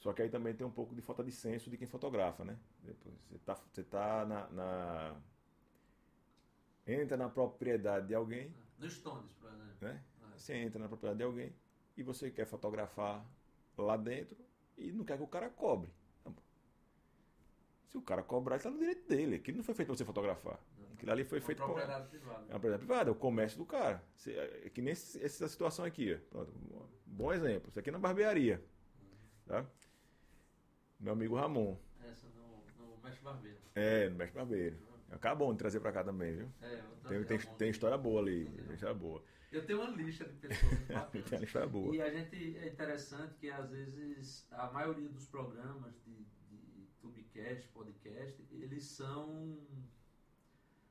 Só 0.00 0.12
que 0.14 0.22
aí 0.22 0.28
também 0.30 0.54
tem 0.54 0.66
um 0.66 0.70
pouco 0.70 0.94
de 0.94 1.02
falta 1.02 1.22
de 1.22 1.30
senso 1.30 1.68
de 1.70 1.76
quem 1.76 1.86
fotografa, 1.86 2.42
né? 2.44 2.58
Depois, 2.82 3.14
você 3.28 3.38
tá, 3.38 3.54
você 3.54 3.84
tá 3.84 4.24
na, 4.26 4.48
na- 4.48 5.16
Entra 6.86 7.16
na 7.16 7.28
propriedade 7.28 8.08
de 8.08 8.14
alguém, 8.14 8.52
No 8.78 8.88
Stones, 8.90 9.30
por 9.38 9.50
exemplo. 9.52 9.76
né? 9.82 10.02
É. 10.32 10.38
Você 10.38 10.54
entra 10.56 10.78
na 10.80 10.88
propriedade 10.88 11.18
de 11.18 11.24
alguém 11.24 11.54
e 11.96 12.02
você 12.02 12.30
quer 12.30 12.46
fotografar 12.46 13.24
lá 13.76 13.96
dentro 13.96 14.36
e 14.76 14.90
não 14.90 15.04
quer 15.04 15.18
que 15.18 15.22
o 15.22 15.26
cara 15.28 15.50
cobre. 15.50 15.90
Não. 16.24 16.34
Se 17.86 17.98
o 17.98 18.02
cara 18.02 18.22
cobrar, 18.22 18.56
está 18.56 18.70
no 18.70 18.78
direito 18.78 19.06
dele. 19.06 19.36
Aquilo 19.36 19.58
não 19.58 19.64
foi 19.64 19.74
feito 19.74 19.88
para 19.88 19.96
você 19.98 20.04
fotografar. 20.04 20.58
Aquilo 20.94 21.12
ali 21.12 21.24
foi 21.24 21.38
Uma 21.40 21.46
feito 21.46 21.58
para 21.58 21.66
propriedade 21.66 22.08
privada. 22.08 22.38
é 22.40 22.42
uma 22.44 22.48
propriedade 22.48 22.84
privada, 22.86 23.10
é 23.10 23.12
o 23.12 23.16
comércio 23.16 23.58
do 23.58 23.66
cara. 23.66 24.02
Você- 24.16 24.32
É 24.34 24.70
que 24.70 24.80
nem 24.80 24.92
essa 24.92 25.46
situação 25.48 25.84
aqui. 25.84 26.14
ó. 26.14 26.18
Pronto, 26.30 26.52
um 26.56 26.88
bom 27.06 27.32
exemplo. 27.32 27.68
Isso 27.68 27.78
aqui 27.78 27.90
é 27.90 27.92
na 27.92 27.98
barbearia. 27.98 28.64
Tá? 29.46 29.66
Meu 31.00 31.12
amigo 31.14 31.36
Ramon. 31.36 31.76
Essa 32.02 32.28
no, 32.28 32.62
no 32.78 33.02
Mestre 33.02 33.24
Barbeiro. 33.24 33.58
É, 33.74 34.08
no 34.10 34.16
mestre 34.16 34.36
barbeiro. 34.38 34.76
Acabou 35.10 35.52
de 35.52 35.58
trazer 35.58 35.80
para 35.80 35.92
cá 35.92 36.04
também, 36.04 36.36
viu? 36.36 36.52
É, 36.62 36.82
Tem, 37.08 37.24
tem, 37.24 37.38
tem 37.38 37.70
história 37.70 37.98
boa 37.98 38.20
ali. 38.20 38.44
Tem 38.66 38.74
história 38.74 38.94
boa. 38.94 39.22
Eu 39.50 39.66
tenho 39.66 39.80
uma 39.82 39.90
lista 39.90 40.24
de 40.24 40.34
pessoas 40.34 40.72
Tem 41.28 41.38
uma 41.38 41.44
história 41.44 41.66
boa. 41.68 41.96
E 41.96 42.00
a 42.00 42.10
gente 42.10 42.56
é 42.56 42.68
interessante 42.68 43.34
que 43.34 43.50
às 43.50 43.68
vezes 43.70 44.46
a 44.52 44.70
maioria 44.70 45.08
dos 45.08 45.26
programas 45.26 45.92
de, 46.04 46.24
de 46.48 46.86
Tubecast, 47.00 47.66
podcast, 47.70 48.46
eles 48.52 48.84
são 48.84 49.58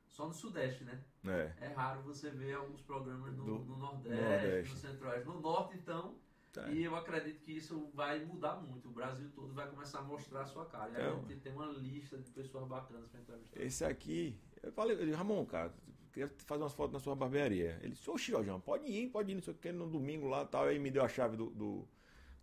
só 0.07 0.28
no 0.28 0.34
Sudeste, 0.34 0.84
né? 0.84 1.01
É. 1.26 1.53
É 1.62 1.68
raro 1.74 2.01
você 2.01 2.30
ver 2.30 2.55
alguns 2.55 2.82
programas 2.82 3.34
no, 3.38 3.45
Do- 3.45 3.60
no 3.66 3.78
Nordeste, 3.78 4.22
Nordeste. 4.22 4.74
no 4.74 4.80
Centro-Oeste. 4.80 5.28
No 5.28 5.39
Norte, 5.39 5.78
então, 5.78 6.18
Tá. 6.51 6.67
e 6.69 6.83
eu 6.83 6.95
acredito 6.95 7.41
que 7.41 7.51
isso 7.51 7.89
vai 7.93 8.25
mudar 8.25 8.55
muito. 8.55 8.89
O 8.89 8.91
Brasil 8.91 9.29
todo 9.35 9.53
vai 9.53 9.69
começar 9.69 9.99
a 9.99 10.01
mostrar 10.03 10.41
a 10.41 10.45
sua 10.45 10.65
cara. 10.65 10.91
E 10.91 10.95
a 10.95 10.99
Então. 11.09 11.27
gente 11.27 11.41
tem 11.41 11.53
uma 11.53 11.67
lista 11.67 12.17
de 12.17 12.31
pessoas 12.31 12.67
bacanas 12.67 13.07
para 13.07 13.19
entrevistar. 13.21 13.61
Esse 13.61 13.85
aqui, 13.85 14.35
eu 14.63 14.71
falei, 14.71 14.95
eu 14.99 15.05
disse, 15.05 15.15
Ramon, 15.15 15.45
cara, 15.45 15.71
queria 16.11 16.27
fazer 16.45 16.63
umas 16.63 16.73
fotos 16.73 16.93
na 16.93 16.99
sua 16.99 17.15
barbearia. 17.15 17.77
Ele 17.83 17.93
disse, 17.93 18.09
oxi, 18.09 18.31
pode 18.65 18.85
ir, 18.87 19.09
pode 19.09 19.31
ir, 19.31 19.35
não 19.35 19.41
sei 19.43 19.53
o 19.53 19.57
que, 19.57 19.71
no 19.71 19.87
domingo 19.87 20.27
lá 20.27 20.43
tal. 20.45 20.65
Aí 20.65 20.79
me 20.79 20.89
deu 20.89 21.03
a 21.03 21.07
chave 21.07 21.37
do, 21.37 21.51
do- 21.51 21.87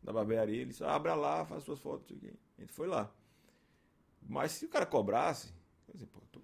da 0.02 0.12
barbearia. 0.12 0.60
Ele 0.60 0.70
disse, 0.70 0.84
abra 0.84 1.14
lá, 1.16 1.44
faz 1.44 1.64
suas 1.64 1.80
fotos, 1.80 2.10
não 2.12 2.20
sei 2.20 2.30
o. 2.30 2.38
A 2.58 2.60
gente 2.60 2.72
foi 2.72 2.86
lá. 2.86 3.12
Mas 4.22 4.52
se 4.52 4.66
o 4.66 4.68
cara 4.68 4.86
cobrasse, 4.86 5.52
eu 5.88 5.94
disse, 5.94 6.06
pô, 6.06 6.20
tô, 6.32 6.40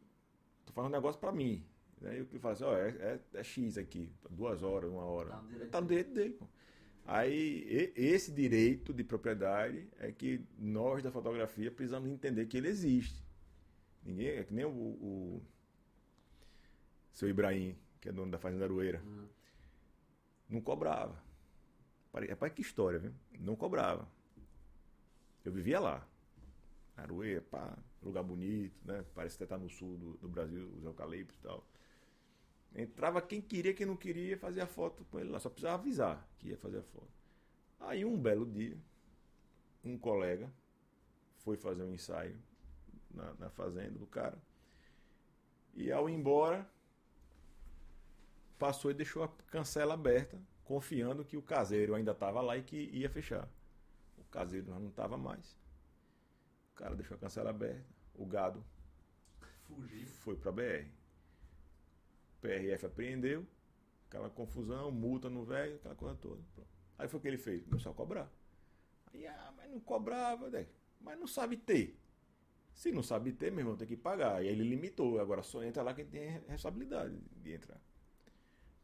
tô 0.67 0.73
fazendo 0.73 0.91
um 0.91 0.95
negócio 0.97 1.21
pra 1.21 1.33
mim. 1.33 1.65
Aí 2.05 2.19
eu 2.19 2.27
falei 2.41 2.55
assim, 2.55 2.65
ó, 2.65 2.75
é, 2.75 2.89
é- 2.89 3.21
é 3.35 3.45
X 3.45 3.79
aqui, 3.79 4.13
duas 4.29 4.63
horas, 4.65 4.91
uma 4.91 5.05
hora. 5.05 5.31
Tá 5.31 5.37
no 5.41 5.49
direito 5.49 5.71
Tá 5.71 5.81
no 5.81 5.87
direito 5.87 6.13
dele, 6.13 6.33
pô. 6.35 6.47
Aí, 7.05 7.93
esse 7.97 8.31
direito 8.33 8.93
de 8.95 9.03
propriedade 9.05 9.89
é 9.99 10.13
que 10.13 10.41
nós 10.59 11.03
da 11.03 11.11
fotografia 11.11 11.71
precisamos 11.71 12.09
entender 12.09 12.47
que 12.47 12.57
ele 12.57 12.69
existe. 12.69 13.23
Ninguém, 14.05 14.29
é 14.29 14.45
que 14.45 14.55
nem 14.55 14.65
o, 14.65 14.71
o 14.71 15.43
seu 17.13 17.29
Ibrahim, 17.29 17.77
que 18.01 18.09
é 18.09 18.13
dono 18.13 18.31
da 18.31 18.39
Fazenda 18.39 18.65
Aroeira, 18.65 19.01
Uhum. 19.05 19.27
não 20.49 20.61
cobrava. 20.61 21.21
Rapaz, 22.29 22.53
que 22.53 22.61
história, 22.63 22.99
viu? 22.99 23.13
Não 23.39 23.57
cobrava. 23.57 24.07
Eu 25.45 25.53
vivia 25.53 25.81
lá. 25.81 26.07
Aroeira, 26.97 27.41
pá, 27.43 27.77
lugar 28.03 28.23
bonito, 28.23 28.75
né? 28.85 29.05
Parece 29.15 29.37
que 29.37 29.45
até 29.45 29.55
tá 29.57 29.59
no 29.61 29.69
sul 29.71 29.97
do, 29.97 30.13
do 30.19 30.29
Brasil, 30.29 30.69
os 30.77 30.85
eucaliptos 30.85 31.37
e 31.39 31.43
tal. 31.43 31.67
Entrava 32.75 33.21
quem 33.21 33.41
queria, 33.41 33.75
quem 33.75 33.85
não 33.87 33.97
queria, 33.97 34.39
fazia 34.39 34.67
foto 34.67 35.05
com 35.11 35.21
ele 35.21 35.31
lá. 35.31 35.39
Só 35.39 35.51
precisava 35.51 35.75
avisar 35.81 36.27
que 36.39 36.49
ia 36.49 36.57
fazer 36.57 36.79
a 36.79 36.83
foto. 36.83 37.11
Aí 37.81 38.05
um 38.05 38.17
belo 38.17 38.47
dia, 38.47 38.79
um 39.85 39.99
colega 39.99 40.51
foi 41.39 41.57
fazer 41.57 41.83
um 41.83 41.93
ensaio 41.93 42.39
na, 43.11 43.35
na 43.35 43.51
fazenda 43.51 43.99
do 43.99 44.07
cara. 44.07 44.39
E 45.75 45.91
ao 45.91 46.09
ir 46.09 46.15
embora, 46.15 46.67
passou 48.59 48.91
e 48.91 48.95
deixou 48.95 49.25
a 49.25 49.29
cancela 49.51 49.95
aberta, 49.95 50.41
confiando 50.65 51.25
que 51.25 51.37
o 51.37 51.43
caseiro 51.43 51.95
ainda 51.95 52.13
estava 52.13 52.41
lá 52.41 52.57
e 52.57 52.63
que 52.63 52.77
ia 52.77 53.11
fechar. 53.11 53.49
O 54.17 54.25
caseiro 54.25 54.71
não 54.71 54.89
estava 54.89 55.19
mais. 55.19 55.59
O 56.73 56.75
cara 56.77 56.95
deixou 56.95 57.17
a 57.17 57.21
cancela 57.21 57.51
aberta, 57.51 57.85
o 58.15 58.25
gado 58.25 58.65
Fugir. 59.67 60.07
foi 60.07 60.37
para 60.37 60.53
BR. 60.53 61.02
PRF 62.43 62.87
apreendeu, 62.87 63.47
aquela 64.09 64.29
confusão, 64.29 64.91
multa 64.91 65.31
no 65.31 65.45
velho, 65.45 65.77
aquela 65.77 65.95
coisa 65.95 66.15
toda. 66.17 66.43
Pronto. 66.55 66.69
Aí 66.99 67.09
foi 67.09 67.19
o 67.19 67.23
que 67.23 67.29
ele 67.29 67.39
fez, 67.39 67.65
começou 67.65 67.93
a 67.93 67.95
cobrar. 67.95 68.31
Aí, 69.15 69.27
ah, 69.27 69.53
mas 69.57 69.71
não 69.71 69.81
cobrava, 69.81 70.51
né? 70.51 70.67
mas 71.01 71.19
não 71.19 71.27
sabe 71.27 71.57
ter. 71.57 71.99
Se 72.75 72.91
não 72.91 73.03
sabe 73.03 73.33
ter, 73.33 73.51
meu 73.51 73.61
irmão, 73.61 73.77
tem 73.77 73.87
que 73.87 73.97
pagar. 73.97 74.37
Aí 74.37 74.47
ele 74.49 74.65
limitou, 74.65 75.21
agora 75.21 75.43
só 75.43 75.63
entra 75.63 75.83
lá 75.83 75.93
quem 75.95 76.07
tem 76.07 76.29
responsabilidade 76.49 77.19
de 77.37 77.53
entrar. 77.53 77.81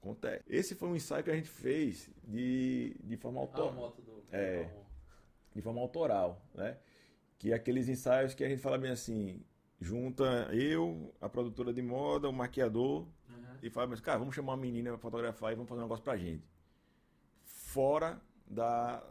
Acontece. 0.01 0.45
Esse 0.47 0.75
foi 0.75 0.89
um 0.89 0.97
ensaio 0.97 1.25
que 1.25 1.31
a 1.31 1.35
gente 1.37 1.49
fez 1.49 2.11
de, 2.23 2.97
de 3.03 3.17
forma 3.17 3.41
Ah, 3.41 3.43
autónoma 3.43 3.81
moto 3.81 4.03
do. 4.03 4.23
É. 4.31 4.71
de 5.55 5.63
forma 5.63 5.81
autoral, 5.81 6.47
né? 6.55 6.79
Que 7.39 7.53
é 7.53 7.55
aqueles 7.55 7.89
ensaios 7.89 8.35
que 8.35 8.45
a 8.45 8.49
gente 8.49 8.61
fala 8.61 8.79
bem 8.79 8.91
assim, 8.91 9.43
junta 9.81 10.49
eu, 10.53 11.15
a 11.21 11.29
produtora 11.29 11.73
de 11.73 11.83
moda, 11.83 12.29
o 12.29 12.33
maquiador. 12.33 13.09
E 13.63 13.71
fala 13.71 13.93
assim, 13.93 14.03
cara, 14.03 14.19
vamos 14.19 14.35
chamar 14.35 14.53
uma 14.53 14.59
menina 14.63 14.91
para 14.91 14.99
fotografar 14.99 15.53
e 15.53 15.55
vamos 15.57 15.69
fazer 15.69 15.81
um 15.81 15.85
negócio 15.85 16.05
pra 16.05 16.17
gente. 16.17 16.45
Fora 17.45 18.21
da, 18.47 19.03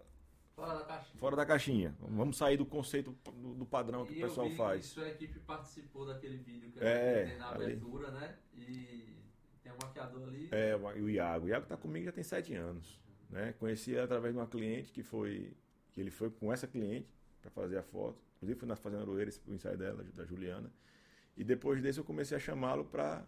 Fora 0.55 0.73
da 0.79 0.85
caixa. 0.85 1.17
fora 1.17 1.35
da 1.35 1.45
caixinha. 1.45 1.95
Vamos 1.99 2.37
sair 2.37 2.57
do 2.57 2.65
conceito 2.65 3.15
do, 3.33 3.53
do 3.53 3.65
padrão 3.65 4.05
que 4.05 4.13
E 4.13 4.23
o 4.23 4.27
pessoal 4.27 4.49
faz. 4.51 4.81
Que 4.87 4.93
sua 4.93 5.07
equipe 5.09 5.39
participou 5.39 6.05
daquele 6.05 6.37
vídeo 6.37 6.71
que 6.71 6.79
É, 6.79 7.23
a 7.23 7.27
tem 7.27 7.37
na 7.37 7.49
ali. 7.51 7.63
abertura, 7.65 8.11
né? 8.11 8.35
E 8.55 9.17
tem 9.61 9.71
um 9.71 9.77
maquiador 9.81 10.23
ali. 10.27 10.49
É, 10.51 10.75
o 10.75 10.79
o 11.03 11.09
Iago. 11.09 11.45
O 11.45 11.49
Iago 11.49 11.65
tá 11.67 11.77
comigo 11.77 12.05
já 12.05 12.11
tem 12.11 12.23
sete 12.23 12.53
anos. 12.55 12.99
Né? 13.29 13.53
Conheci 13.59 13.91
ele 13.91 14.01
através 14.01 14.33
de 14.33 14.39
uma 14.39 14.47
cliente 14.47 14.91
que 14.91 15.03
foi. 15.03 15.55
que 15.91 16.01
ele 16.01 16.09
foi 16.11 16.29
com 16.31 16.51
essa 16.51 16.65
cliente 16.67 17.07
para 17.41 17.51
fazer 17.51 17.77
a 17.77 17.83
foto. 17.83 18.21
Inclusive 18.37 18.59
fui 18.59 18.67
na 18.67 18.75
Fazenda 18.75 19.03
Aroeira, 19.03 19.31
o 19.47 19.53
ensaio 19.53 19.77
dela, 19.77 20.03
da 20.13 20.25
Juliana. 20.25 20.71
E 21.35 21.43
depois 21.43 21.81
desse 21.81 21.99
eu 21.99 22.03
comecei 22.03 22.35
a 22.35 22.39
chamá-lo 22.39 22.85
para 22.85 23.23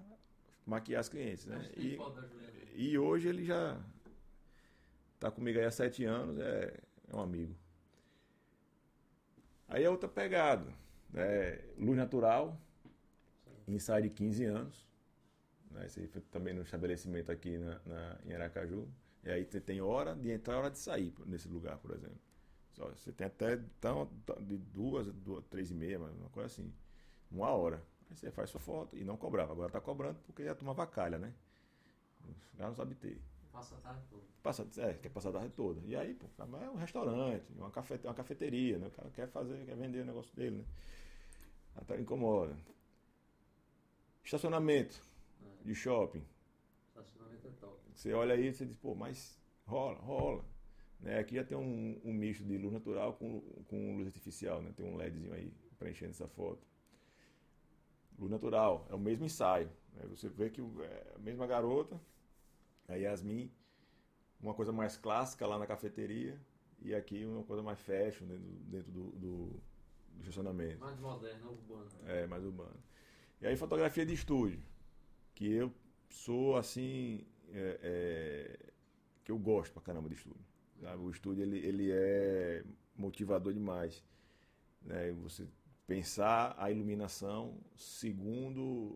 maquiar 0.70 0.99
as 1.01 1.09
clientes, 1.09 1.45
né? 1.45 1.70
E, 1.76 1.97
e, 2.76 2.97
hoje 2.97 3.28
ele 3.28 3.43
já 3.43 3.78
está 5.15 5.32
comigo 5.32 5.59
aí 5.59 5.65
há 5.65 5.72
sete 5.72 6.05
anos, 6.05 6.38
é, 6.39 6.74
é 7.11 7.15
um 7.15 7.22
amigo. 7.22 7.55
Aí 9.67 9.84
é 9.84 9.89
outra 9.89 10.07
pegada, 10.07 10.65
né? 11.11 11.59
luz 11.78 11.97
natural, 11.97 12.59
ensaio 13.67 14.03
de 14.03 14.09
15 14.09 14.45
anos, 14.45 14.88
né? 15.72 15.86
Esse 15.86 15.99
aí 15.99 16.07
foi 16.07 16.22
também 16.22 16.53
no 16.53 16.61
estabelecimento 16.61 17.32
aqui 17.32 17.57
na, 17.57 17.80
na, 17.86 18.17
em 18.26 18.34
Aracaju. 18.34 18.88
E 19.24 19.30
aí 19.30 19.45
você 19.45 19.59
tem 19.59 19.82
hora 19.82 20.15
de 20.15 20.32
entrar 20.32 20.55
e 20.55 20.57
hora 20.57 20.72
de 20.72 20.80
sair 20.80 21.13
nesse 21.26 21.47
lugar, 21.47 21.78
por 21.78 21.91
exemplo. 21.91 22.20
Você 22.95 23.11
tem 23.11 23.28
até 23.28 23.59
tão, 23.82 24.09
de 24.39 24.57
duas, 24.57 25.07
duas, 25.07 25.43
três 25.49 25.70
e 25.70 25.74
meia, 25.74 25.99
uma 25.99 26.30
coisa 26.30 26.47
assim. 26.47 26.74
Uma 27.30 27.49
hora. 27.49 27.84
Aí 28.10 28.16
você 28.16 28.32
faz 28.32 28.49
sua 28.49 28.60
foto 28.60 28.97
e 28.97 29.03
não 29.03 29.18
cobrava. 29.18 29.51
Agora 29.51 29.68
está 29.68 29.80
cobrando 29.80 30.20
porque 30.26 30.43
já 30.43 30.55
tomava 30.55 30.86
calha, 30.88 31.18
né? 31.18 31.34
O 32.53 32.57
cara 32.57 32.70
não 32.70 32.76
sabe 32.76 32.95
ter. 32.95 33.22
Passa 33.51 33.76
a 33.76 33.80
tarde 33.80 34.01
toda. 34.10 34.24
Passa, 34.41 34.68
é, 34.78 34.93
quer 34.93 35.10
passar 35.10 35.30
a 35.30 35.34
tarde 35.34 35.49
toda. 35.49 35.82
E 35.86 35.95
aí, 35.95 36.14
pô, 36.14 36.28
é 36.57 36.70
um 36.70 36.76
restaurante, 36.76 37.45
uma, 37.55 37.72
cafete, 37.72 38.07
uma 38.07 38.14
cafeteria, 38.14 38.78
né? 38.78 38.88
O 38.88 38.91
cara 38.91 39.10
quer 39.10 39.28
fazer, 39.28 39.66
quer 39.66 39.76
vender 39.76 40.01
o 40.01 40.05
negócio 40.05 40.36
dele, 40.36 40.57
né? 40.57 40.66
Até 41.76 41.99
incomoda. 41.99 42.55
Estacionamento 44.24 45.01
é. 45.41 45.64
de 45.66 45.76
shopping. 45.76 46.24
Estacionamento 46.89 47.47
é 47.47 47.51
top. 47.60 47.80
Você 47.93 48.14
olha 48.14 48.36
aí 48.36 48.47
e 48.47 48.53
você 48.53 48.66
diz, 48.66 48.78
pô, 48.78 48.95
mas 48.95 49.39
rola, 49.66 49.99
rola. 49.99 50.45
Né? 50.99 51.20
Aqui 51.20 51.36
já 51.36 51.43
tem 51.43 51.57
um, 51.57 51.99
um 52.03 52.14
misto 52.14 52.43
de 52.43 52.57
luz 52.57 52.74
natural 52.74 53.14
com, 53.14 53.41
com 53.68 53.97
luz 53.97 54.07
artificial, 54.07 54.62
né? 54.62 54.72
Tem 54.76 54.86
um 54.86 54.95
LEDzinho 54.95 55.34
aí 55.34 55.51
preenchendo 55.78 56.12
essa 56.12 56.28
foto. 56.28 56.68
Luz 58.20 58.30
natural, 58.30 58.86
é 58.89 58.95
o 58.95 58.99
mesmo 58.99 59.26
ensaio. 59.26 59.70
Né? 59.93 60.03
Você 60.09 60.28
vê 60.28 60.49
que 60.49 60.61
é 60.61 61.13
a 61.15 61.20
mesma 61.20 61.47
garota, 61.47 61.99
a 62.88 62.95
Yasmin, 62.95 63.51
uma 64.41 64.53
coisa 64.53 64.72
mais 64.72 64.97
clássica 64.97 65.47
lá 65.47 65.57
na 65.57 65.65
cafeteria, 65.65 66.39
e 66.82 66.93
aqui 66.93 67.26
uma 67.26 67.43
coisa 67.43 67.63
mais 67.63 67.80
fashion 67.80 68.26
dentro, 68.26 68.43
dentro 68.43 68.91
do, 68.91 69.11
do, 69.11 69.61
do 70.13 70.20
estacionamento. 70.20 70.80
Mais 70.80 70.99
moderno, 70.99 71.51
urbano. 71.51 71.89
É, 72.05 72.28
mais 72.28 72.43
urbano. 72.43 72.78
E 73.41 73.47
aí 73.47 73.55
fotografia 73.55 74.05
de 74.05 74.13
estúdio, 74.13 74.61
que 75.34 75.49
eu 75.49 75.74
sou 76.09 76.57
assim, 76.57 77.26
é, 77.49 77.80
é, 77.82 78.72
que 79.24 79.32
eu 79.32 79.38
gosto 79.38 79.72
pra 79.74 79.82
caramba 79.82 80.09
de 80.09 80.15
estúdio. 80.15 80.45
Sabe? 80.82 81.03
O 81.03 81.09
estúdio 81.09 81.43
ele, 81.43 81.57
ele 81.57 81.91
é 81.91 82.63
motivador 82.95 83.53
demais. 83.53 84.03
Né? 84.82 85.11
Você 85.24 85.47
pensar 85.89 86.55
a 86.59 86.69
iluminação 86.69 87.57
segundo 87.75 88.95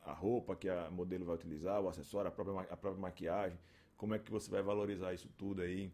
a 0.00 0.12
roupa 0.12 0.54
que 0.54 0.68
a 0.68 0.88
modelo 0.92 1.24
vai 1.24 1.34
utilizar, 1.34 1.82
o 1.82 1.88
acessório, 1.88 2.28
a 2.28 2.30
própria, 2.30 2.60
a 2.70 2.76
própria 2.76 3.02
maquiagem, 3.02 3.58
como 3.96 4.14
é 4.14 4.18
que 4.20 4.30
você 4.30 4.48
vai 4.48 4.62
valorizar 4.62 5.12
isso 5.12 5.28
tudo 5.36 5.62
aí. 5.62 5.92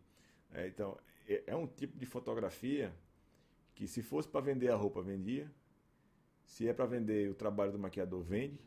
É, 0.52 0.66
então, 0.66 0.98
é, 1.26 1.44
é, 1.46 1.56
um 1.56 1.66
tipo 1.66 1.98
de 1.98 2.04
fotografia 2.04 2.92
que 3.74 3.88
se 3.88 4.02
fosse 4.02 4.28
para 4.28 4.42
vender 4.42 4.70
a 4.70 4.76
roupa, 4.76 5.00
vendia. 5.00 5.50
Se 6.44 6.68
é 6.68 6.74
para 6.74 6.84
vender 6.84 7.30
o 7.30 7.34
trabalho 7.34 7.72
do 7.72 7.78
maquiador, 7.78 8.22
vende. 8.22 8.60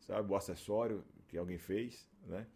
Sabe? 0.00 0.30
O 0.30 0.36
acessório 0.36 1.02
que 1.28 1.38
alguém 1.38 1.56
fez, 1.56 2.06
né? 2.26 2.46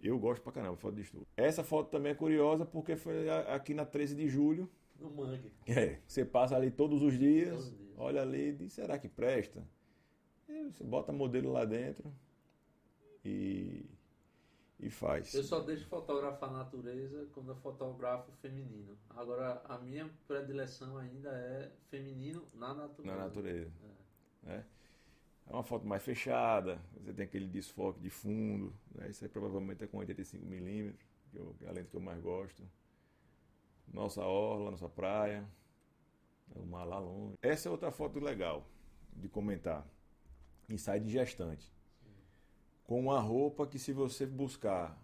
Eu 0.00 0.16
gosto 0.16 0.42
pra 0.44 0.52
caramba, 0.52 0.76
foto 0.76 0.94
de 0.94 1.02
estudo. 1.02 1.26
Essa 1.36 1.64
foto 1.64 1.90
também 1.90 2.12
é 2.12 2.14
curiosa 2.14 2.64
porque 2.64 2.94
foi 2.94 3.28
aqui 3.28 3.74
na 3.74 3.84
13 3.84 4.14
de 4.14 4.28
julho. 4.28 4.70
No 5.00 5.10
mangue. 5.10 5.50
É, 5.66 5.98
você 6.06 6.24
passa 6.24 6.56
ali 6.56 6.70
todos 6.70 7.02
os 7.02 7.18
dias, 7.18 7.50
todos 7.50 7.66
os 7.66 7.78
dias. 7.78 7.94
olha 7.96 8.22
ali 8.22 8.48
e 8.50 8.52
diz, 8.52 8.72
será 8.72 8.98
que 8.98 9.08
presta? 9.08 9.66
E 10.48 10.64
você 10.64 10.84
bota 10.84 11.12
modelo 11.12 11.50
lá 11.52 11.64
dentro 11.64 12.12
e, 13.24 13.86
e 14.78 14.90
faz. 14.90 15.32
Eu 15.32 15.42
só 15.42 15.60
deixo 15.60 15.86
fotografar 15.86 16.50
a 16.50 16.52
natureza 16.52 17.26
quando 17.32 17.50
eu 17.50 17.56
fotografo 17.56 18.30
feminino. 18.42 18.98
Agora, 19.10 19.62
a 19.64 19.78
minha 19.78 20.10
predileção 20.26 20.96
ainda 20.98 21.30
é 21.30 21.72
feminino 21.88 22.46
na 22.52 22.74
natureza. 22.74 23.16
Na 23.16 23.24
natureza. 23.24 23.72
É. 24.46 24.54
é. 24.54 24.64
É 25.50 25.52
uma 25.52 25.64
foto 25.64 25.84
mais 25.84 26.00
fechada, 26.00 26.80
você 26.94 27.12
tem 27.12 27.24
aquele 27.24 27.46
desfoque 27.46 27.98
de 27.98 28.08
fundo, 28.08 28.72
né? 28.94 29.10
isso 29.10 29.24
aí 29.24 29.28
provavelmente 29.28 29.82
é 29.82 29.86
com 29.88 29.98
85mm, 29.98 30.94
que, 31.58 31.64
é 31.64 31.68
a 31.68 31.72
lente 31.72 31.90
que 31.90 31.96
eu 31.96 32.00
mais 32.00 32.20
gosto. 32.22 32.62
Nossa 33.92 34.22
orla, 34.22 34.70
nossa 34.70 34.88
praia, 34.88 35.44
o 36.54 36.64
mar 36.64 36.84
lá 36.84 36.98
longe. 36.98 37.36
Essa 37.42 37.68
é 37.68 37.72
outra 37.72 37.90
foto 37.90 38.20
legal 38.20 38.66
de 39.12 39.28
comentar. 39.28 39.86
Ensaio 40.68 41.00
de 41.02 41.10
gestante. 41.10 41.72
Com 42.84 43.00
uma 43.00 43.20
roupa 43.20 43.66
que 43.66 43.78
se 43.78 43.92
você 43.92 44.26
buscar 44.26 44.96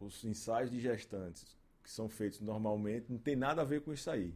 os 0.00 0.24
ensaios 0.24 0.70
de 0.70 0.80
gestantes 0.80 1.58
que 1.82 1.90
são 1.90 2.08
feitos 2.08 2.40
normalmente, 2.40 3.10
não 3.10 3.18
tem 3.18 3.34
nada 3.34 3.62
a 3.62 3.64
ver 3.64 3.80
com 3.80 3.92
isso 3.92 4.10
aí. 4.10 4.34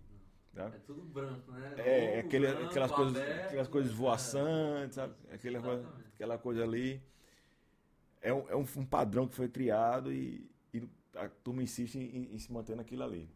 Tá? 0.55 0.67
É 0.67 0.79
tudo 0.87 1.03
branco, 1.03 1.51
né? 1.51 1.75
É, 1.79 2.21
aquele, 2.21 2.47
branco, 2.47 2.65
aquelas, 2.67 2.91
coisas, 2.91 3.17
aberto, 3.17 3.47
aquelas 3.47 3.69
coisas 3.69 3.93
voaçantes, 3.93 4.95
sabe? 4.97 5.15
Aquela 5.31 5.61
coisa, 5.63 5.89
aquela 6.15 6.39
coisa 6.39 6.63
ali. 6.63 7.03
É, 8.21 8.33
um, 8.33 8.49
é 8.49 8.57
um, 8.57 8.87
padrão 8.87 9.27
que 9.27 9.35
foi 9.35 9.49
criado 9.49 10.13
e, 10.13 10.49
e 10.73 10.87
a 11.17 11.29
turma 11.29 11.63
insiste 11.63 11.97
em, 11.99 12.35
em, 12.35 12.39
se 12.39 12.53
manter 12.53 12.77
naquilo 12.77 13.03
ali. 13.03 13.29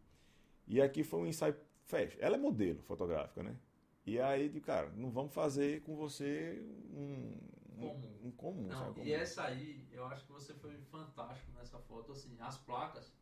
E 0.67 0.81
aqui 0.81 1.05
foi 1.05 1.21
um 1.21 1.27
ensaio 1.27 1.57
fecha. 1.85 2.19
Ela 2.21 2.37
é 2.37 2.39
modelo 2.39 2.83
fotográfica, 2.83 3.43
né? 3.43 3.57
E 4.05 4.21
aí, 4.21 4.49
de 4.49 4.61
cara, 4.61 4.91
não 4.97 5.11
vamos 5.11 5.33
fazer 5.33 5.83
com 5.83 5.97
você 5.97 6.62
um, 6.93 7.35
comum. 7.79 8.19
Um, 8.23 8.31
comum, 8.31 8.67
não, 8.69 8.79
sabe? 8.79 9.03
E 9.03 9.12
essa 9.12 9.45
aí, 9.45 9.87
eu 9.91 10.05
acho 10.07 10.25
que 10.25 10.33
você 10.33 10.55
foi 10.55 10.77
fantástico 10.91 11.51
nessa 11.53 11.79
foto. 11.81 12.12
Assim, 12.12 12.37
as 12.41 12.57
placas, 12.59 13.12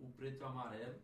o 0.00 0.08
preto 0.08 0.40
e 0.40 0.42
o 0.42 0.46
amarelo 0.46 1.00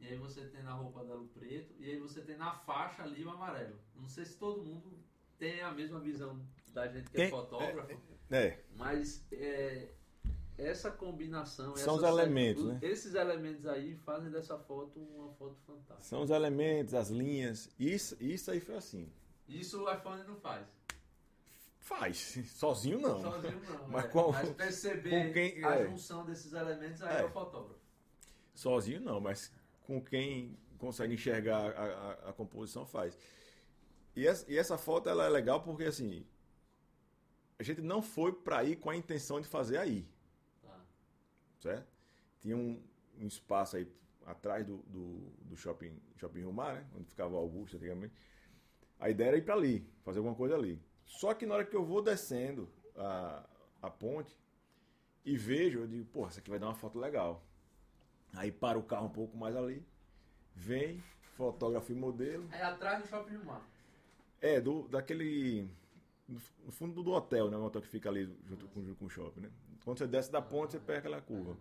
e 0.00 0.08
aí 0.08 0.16
você 0.16 0.46
tem 0.46 0.62
na 0.62 0.72
roupa 0.72 1.04
dela 1.04 1.20
o 1.20 1.28
preto, 1.28 1.74
e 1.78 1.90
aí 1.90 1.98
você 1.98 2.22
tem 2.22 2.36
na 2.36 2.54
faixa 2.54 3.02
ali 3.02 3.22
o 3.22 3.30
amarelo. 3.30 3.78
Não 3.94 4.08
sei 4.08 4.24
se 4.24 4.38
todo 4.38 4.64
mundo 4.64 4.98
tem 5.38 5.60
a 5.60 5.70
mesma 5.72 6.00
visão 6.00 6.42
da 6.72 6.88
gente 6.88 7.04
que 7.04 7.12
tem, 7.12 7.26
é 7.26 7.28
fotógrafo, 7.28 8.00
é, 8.30 8.46
é. 8.46 8.64
mas 8.74 9.26
é, 9.30 9.92
essa 10.66 10.90
combinação... 10.90 11.76
São 11.76 11.96
os 11.96 12.02
elementos, 12.02 12.64
né? 12.64 12.78
Esses 12.82 13.14
elementos 13.14 13.66
aí 13.66 13.96
fazem 13.96 14.30
dessa 14.30 14.58
foto 14.58 15.00
uma 15.00 15.32
foto 15.34 15.56
fantástica. 15.66 16.02
São 16.02 16.22
os 16.22 16.30
elementos, 16.30 16.94
as 16.94 17.08
linhas, 17.08 17.68
isso, 17.78 18.16
isso 18.20 18.50
aí 18.50 18.60
foi 18.60 18.76
assim. 18.76 19.12
Isso 19.48 19.82
o 19.82 19.92
iPhone 19.92 20.22
não 20.24 20.36
faz. 20.36 20.66
Faz, 21.78 22.38
sozinho 22.46 23.00
não. 23.00 23.20
Sozinho 23.20 23.60
não, 23.68 23.88
mas, 23.90 24.04
é. 24.04 24.08
qual, 24.08 24.32
mas 24.32 24.50
perceber 24.50 25.32
quem, 25.32 25.64
a 25.64 25.76
é. 25.76 25.88
junção 25.88 26.24
desses 26.24 26.52
elementos 26.52 27.02
aí 27.02 27.16
é, 27.16 27.20
é 27.22 27.24
o 27.24 27.30
fotógrafo. 27.30 27.80
Sozinho 28.54 29.00
não, 29.00 29.20
mas 29.20 29.52
com 29.82 30.00
quem 30.00 30.56
consegue 30.78 31.14
enxergar 31.14 31.72
a, 31.72 31.84
a, 31.84 32.30
a 32.30 32.32
composição 32.32 32.86
faz. 32.86 33.18
E 34.14 34.26
essa, 34.26 34.50
e 34.50 34.56
essa, 34.56 34.76
foto 34.78 35.08
ela 35.08 35.24
é 35.24 35.28
legal 35.28 35.62
porque 35.62 35.84
assim 35.84 36.26
a 37.58 37.62
gente 37.62 37.80
não 37.80 38.00
foi 38.00 38.32
para 38.32 38.64
ir 38.64 38.76
com 38.76 38.88
a 38.88 38.96
intenção 38.96 39.40
de 39.40 39.46
fazer 39.46 39.76
aí. 39.76 40.08
Certo? 41.60 41.86
Tinha 42.40 42.56
um, 42.56 42.82
um, 43.18 43.26
espaço 43.26 43.76
aí 43.76 43.86
atrás 44.26 44.66
do, 44.66 44.78
do, 44.78 45.32
do 45.42 45.56
shopping 45.56 45.96
shopping 46.16 46.40
Rio 46.40 46.52
Mar, 46.52 46.76
né? 46.76 46.86
onde 46.96 47.08
ficava 47.08 47.34
o 47.34 47.38
Augusto 47.38 47.76
antigamente. 47.76 48.14
A 48.98 49.08
ideia 49.08 49.28
era 49.28 49.36
ir 49.38 49.44
para 49.44 49.54
ali, 49.54 49.86
fazer 50.02 50.18
alguma 50.18 50.34
coisa 50.34 50.54
ali. 50.54 50.80
Só 51.04 51.34
que 51.34 51.46
na 51.46 51.54
hora 51.54 51.64
que 51.64 51.74
eu 51.74 51.84
vou 51.84 52.02
descendo 52.02 52.68
a, 52.96 53.48
a 53.82 53.90
ponte 53.90 54.36
e 55.24 55.36
vejo, 55.36 55.80
eu 55.80 55.86
digo, 55.86 56.04
pô, 56.06 56.26
essa 56.26 56.40
aqui 56.40 56.50
vai 56.50 56.58
dar 56.58 56.66
uma 56.66 56.74
foto 56.74 56.98
legal. 56.98 57.44
Aí 58.34 58.52
para 58.52 58.78
o 58.78 58.82
carro 58.82 59.06
um 59.06 59.10
pouco 59.10 59.36
mais 59.36 59.56
ali, 59.56 59.84
vem, 60.54 61.02
fotógrafo 61.36 61.90
e 61.92 61.94
modelo. 61.94 62.48
É 62.52 62.62
atrás 62.62 63.02
do 63.02 63.08
shopping 63.08 63.38
do 63.38 63.44
mar. 63.44 63.66
É, 64.40 64.60
do, 64.60 64.88
daquele. 64.88 65.68
No 66.64 66.70
fundo 66.70 67.02
do 67.02 67.10
hotel, 67.10 67.50
né? 67.50 67.56
O 67.56 67.64
hotel 67.64 67.82
que 67.82 67.88
fica 67.88 68.08
ali 68.08 68.24
junto 68.44 68.68
com, 68.68 68.84
junto 68.84 68.96
com 68.96 69.06
o 69.06 69.10
shopping, 69.10 69.40
né? 69.40 69.50
Quando 69.84 69.98
você 69.98 70.06
desce 70.06 70.30
da 70.30 70.42
ponte, 70.42 70.72
você 70.72 70.80
pega 70.80 70.98
aquela 70.98 71.20
curva. 71.20 71.56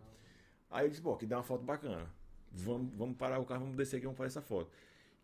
Aí 0.70 0.86
eu 0.86 0.90
disse, 0.90 1.02
pô, 1.02 1.16
que 1.16 1.26
dá 1.26 1.38
uma 1.38 1.44
foto 1.44 1.64
bacana. 1.64 2.10
Vamos, 2.52 2.94
vamos 2.96 3.18
parar 3.18 3.40
o 3.40 3.46
carro, 3.46 3.62
vamos 3.62 3.78
descer 3.78 3.98
aqui, 3.98 4.06
vamos 4.06 4.18
fazer 4.18 4.28
essa 4.28 4.42
foto. 4.42 4.72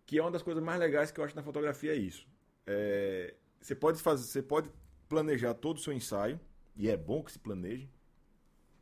Que 0.06 0.20
é 0.20 0.22
uma 0.22 0.32
das 0.32 0.42
coisas 0.42 0.64
mais 0.64 0.80
legais 0.80 1.12
que 1.12 1.20
eu 1.20 1.24
acho 1.24 1.36
na 1.36 1.44
fotografia 1.44 1.92
é 1.92 1.96
isso. 1.96 2.28
É, 2.66 3.36
você 3.60 3.76
pode 3.76 4.02
fazer, 4.02 4.24
você 4.24 4.42
pode 4.42 4.70
planejar 5.10 5.54
todo 5.54 5.78
o 5.78 5.80
seu 5.80 5.94
ensaio, 5.94 6.40
e 6.76 6.90
é 6.90 6.98
bom 6.98 7.24
que 7.24 7.32
se 7.32 7.40
planeje, 7.40 7.90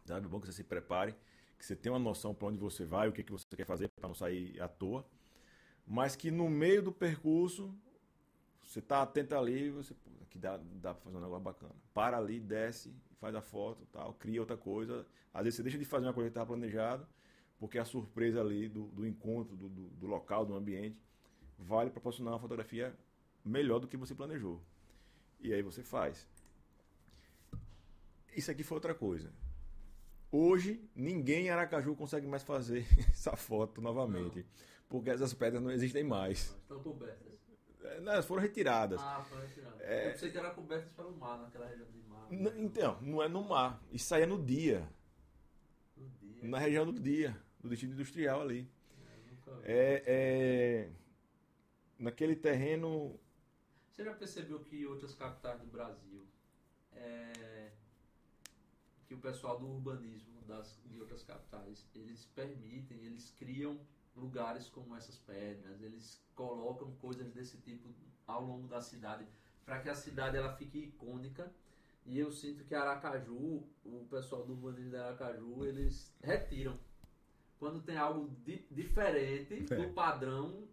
sabe? 0.06 0.26
É 0.26 0.30
bom 0.30 0.40
que 0.40 0.48
você 0.48 0.54
se 0.54 0.64
prepare 0.64 1.16
que 1.64 1.68
você 1.68 1.78
tenha 1.78 1.94
uma 1.94 2.00
noção 2.00 2.36
para 2.36 2.50
onde 2.50 2.58
você 2.58 2.84
vai, 2.84 3.08
o 3.08 3.14
que, 3.14 3.24
que 3.24 3.32
você 3.32 3.46
quer 3.56 3.66
fazer 3.66 3.88
para 3.88 4.10
não 4.10 4.14
sair 4.14 4.62
à 4.62 4.68
toa, 4.68 5.08
mas 5.88 6.14
que 6.14 6.30
no 6.30 6.50
meio 6.50 6.84
do 6.84 6.92
percurso 6.92 7.74
você 8.66 8.80
está 8.80 9.02
atento 9.02 9.36
ali, 9.36 9.70
você 9.70 9.96
que 10.30 10.40
dá, 10.40 10.58
dá 10.58 10.94
para 10.94 11.04
fazer 11.04 11.18
um 11.18 11.22
negócio 11.22 11.44
bacana. 11.44 11.76
Para 11.94 12.18
ali, 12.18 12.40
desce, 12.40 12.94
faz 13.20 13.36
a 13.36 13.42
foto, 13.42 13.86
tal, 13.92 14.14
cria 14.14 14.40
outra 14.40 14.58
coisa. 14.58 15.06
Às 15.34 15.44
vezes 15.44 15.58
você 15.58 15.64
deixa 15.64 15.78
de 15.78 15.86
fazer 15.86 16.08
uma 16.08 16.14
coisa 16.14 16.30
que 16.30 16.32
estava 16.32 16.48
planejado 16.48 17.08
porque 17.64 17.80
a 17.80 17.86
surpresa 17.86 18.42
ali 18.42 18.68
do, 18.68 18.88
do 18.88 19.08
encontro, 19.08 19.56
do, 19.56 19.70
do, 19.70 19.88
do 19.92 20.06
local, 20.06 20.46
do 20.46 20.54
ambiente, 20.54 21.02
vale 21.58 21.90
proporcionar 21.90 22.34
uma 22.34 22.40
fotografia 22.42 22.94
melhor 23.46 23.80
do 23.80 23.88
que 23.88 23.96
você 23.96 24.14
planejou. 24.14 24.62
E 25.40 25.54
aí 25.54 25.62
você 25.62 25.82
faz. 25.82 26.28
Isso 28.36 28.52
aqui 28.52 28.64
foi 28.64 28.76
outra 28.76 28.94
coisa. 28.94 29.32
Hoje, 30.30 30.84
ninguém 30.94 31.46
em 31.46 31.50
Aracaju 31.52 31.96
consegue 31.96 32.28
mais 32.28 32.44
fazer 32.44 32.86
essa 33.10 33.34
foto 33.38 33.82
novamente. 33.82 34.40
Não. 34.40 34.46
Porque 34.90 35.10
essas 35.12 35.34
pedras 35.34 35.64
não 35.64 35.72
existem 35.72 36.04
mais. 36.04 36.54
Estão 36.64 36.84
cobertas. 36.84 37.34
É, 37.84 37.98
elas 37.98 38.26
foram 38.26 38.42
retiradas. 38.42 39.02
Ah, 39.02 39.24
foram 39.30 39.42
retiradas. 39.44 39.82
É... 39.82 40.08
Eu 40.08 40.12
pensei 40.12 40.32
que 40.32 40.38
eram 40.38 40.54
cobertas 40.54 40.92
pelo 40.94 41.16
mar, 41.18 41.40
naquela 41.40 41.68
região 41.68 41.88
de 41.92 42.00
mar. 42.10 42.28
Não, 42.32 42.58
então, 42.58 43.02
não 43.02 43.22
é 43.22 43.28
no 43.28 43.44
mar. 43.44 43.82
Isso 43.92 44.06
saía 44.06 44.28
no 44.28 44.44
dia. 44.44 44.88
No 45.98 46.10
dia. 46.10 46.48
Na 46.48 46.60
região 46.60 46.86
do 46.86 47.00
dia, 47.00 47.38
do 47.60 47.70
destino 47.70 47.94
industrial 47.94 48.42
ali. 48.42 48.70
É, 49.64 50.04
é, 50.06 50.90
naquele 52.00 52.36
terreno. 52.36 53.20
Você 53.92 54.04
já 54.04 54.14
percebeu 54.14 54.60
que 54.60 54.86
outras 54.86 55.14
capitais 55.14 55.60
do 55.60 55.68
Brasil 55.68 56.26
é, 56.96 57.72
que 59.08 59.14
o 59.14 59.20
pessoal 59.20 59.60
do 59.60 59.68
urbanismo 59.68 60.42
das, 60.48 60.80
de 60.86 61.00
outras 61.00 61.24
capitais, 61.24 61.86
eles 61.94 62.26
permitem, 62.36 63.06
eles 63.06 63.32
criam 63.38 63.80
lugares 64.16 64.70
como 64.70 64.96
essas 64.96 65.18
pedras, 65.18 65.82
eles 65.82 66.22
colocam 66.36 66.92
coisas 66.96 67.32
desse 67.32 67.58
tipo 67.58 67.90
ao 68.28 68.44
longo 68.46 68.68
da 68.68 68.82
cidade 68.82 69.26
para 69.66 69.80
que 69.80 69.90
a 69.90 69.96
cidade 69.96 70.38
ela 70.38 70.56
fique 70.56 70.78
icônica. 70.78 71.52
E 72.06 72.20
eu 72.20 72.32
sinto 72.32 72.66
que 72.66 72.76
Aracaju, 72.76 73.64
o 73.86 74.06
pessoal 74.10 74.46
do 74.46 74.54
urbanismo 74.54 74.90
de 74.90 74.98
Aracaju, 74.98 75.66
eles 75.66 76.14
retiram. 76.22 76.78
Quando 77.58 77.82
tem 77.82 77.96
algo 77.96 78.30
di 78.44 78.66
diferente 78.70 79.66
é. 79.72 79.76
do 79.76 79.94
padrão, 79.94 80.68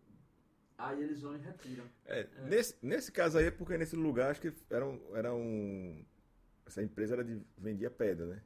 aí 0.76 1.01
eles 1.01 1.22
vão 1.22 1.36
e 1.36 1.38
retiram. 1.38 1.84
É, 2.05 2.20
é. 2.20 2.43
Nesse, 2.49 2.76
nesse 2.82 3.12
caso 3.12 3.38
aí 3.38 3.47
é 3.47 3.51
porque 3.51 3.78
nesse 3.78 3.95
lugar 3.95 4.32
acho 4.32 4.41
que 4.41 4.53
era 4.68 4.84
um, 4.84 5.16
era 5.16 5.32
um 5.32 6.05
essa 6.66 6.82
empresa 6.82 7.14
era 7.14 7.24
de 7.24 7.41
vendia 7.57 7.91
pedra, 7.91 8.26
né? 8.26 8.43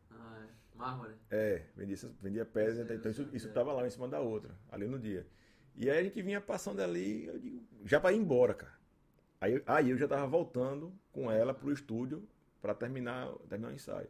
Mármore. 0.84 1.14
É, 1.30 1.62
vendia, 1.74 1.96
vendia 2.20 2.44
pedra, 2.44 2.94
então, 2.94 3.10
isso, 3.10 3.28
isso 3.32 3.52
tava 3.52 3.72
lá 3.72 3.86
em 3.86 3.90
cima 3.90 4.06
da 4.06 4.20
outra, 4.20 4.54
ali 4.70 4.86
no 4.86 4.98
dia. 4.98 5.26
E 5.74 5.88
aí 5.88 5.98
a 5.98 6.02
gente 6.02 6.20
vinha 6.20 6.40
passando 6.40 6.80
ali, 6.80 7.26
eu 7.26 7.38
digo, 7.38 7.66
já 7.84 7.98
para 7.98 8.12
ir 8.12 8.18
embora, 8.18 8.54
cara. 8.54 8.74
Aí, 9.40 9.62
aí 9.66 9.90
eu 9.90 9.96
já 9.96 10.06
tava 10.06 10.26
voltando 10.26 10.92
com 11.10 11.30
ela 11.30 11.54
pro 11.54 11.72
estúdio 11.72 12.28
para 12.60 12.74
terminar, 12.74 13.32
terminar 13.48 13.70
o 13.72 13.74
ensaio. 13.74 14.08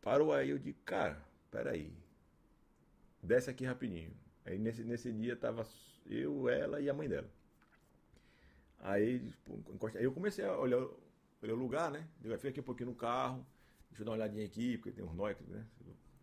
Parou 0.00 0.32
aí, 0.32 0.50
eu 0.50 0.58
digo, 0.58 0.78
cara, 0.84 1.18
peraí. 1.50 1.92
Desce 3.22 3.50
aqui 3.50 3.64
rapidinho. 3.64 4.12
Aí 4.44 4.58
nesse, 4.58 4.84
nesse 4.84 5.12
dia 5.12 5.36
tava 5.36 5.66
eu, 6.06 6.48
ela 6.48 6.80
e 6.80 6.90
a 6.90 6.94
mãe 6.94 7.08
dela. 7.08 7.30
Aí, 8.80 9.32
aí 9.94 10.04
eu 10.04 10.12
comecei 10.12 10.44
a 10.44 10.58
olhar 10.58 10.84
Olhei 11.42 11.56
o 11.56 11.58
lugar, 11.58 11.90
né? 11.90 12.06
Eu 12.22 12.36
fiquei 12.36 12.50
aqui 12.50 12.60
um 12.60 12.62
pouquinho 12.62 12.90
no 12.90 12.94
carro, 12.94 13.44
deixa 13.92 14.02
eu 14.02 14.06
dar 14.06 14.12
uma 14.12 14.16
olhadinha 14.16 14.44
aqui, 14.44 14.78
porque 14.78 14.90
tem 14.90 15.04
uns 15.04 15.14
nós, 15.14 15.38
né? 15.42 15.66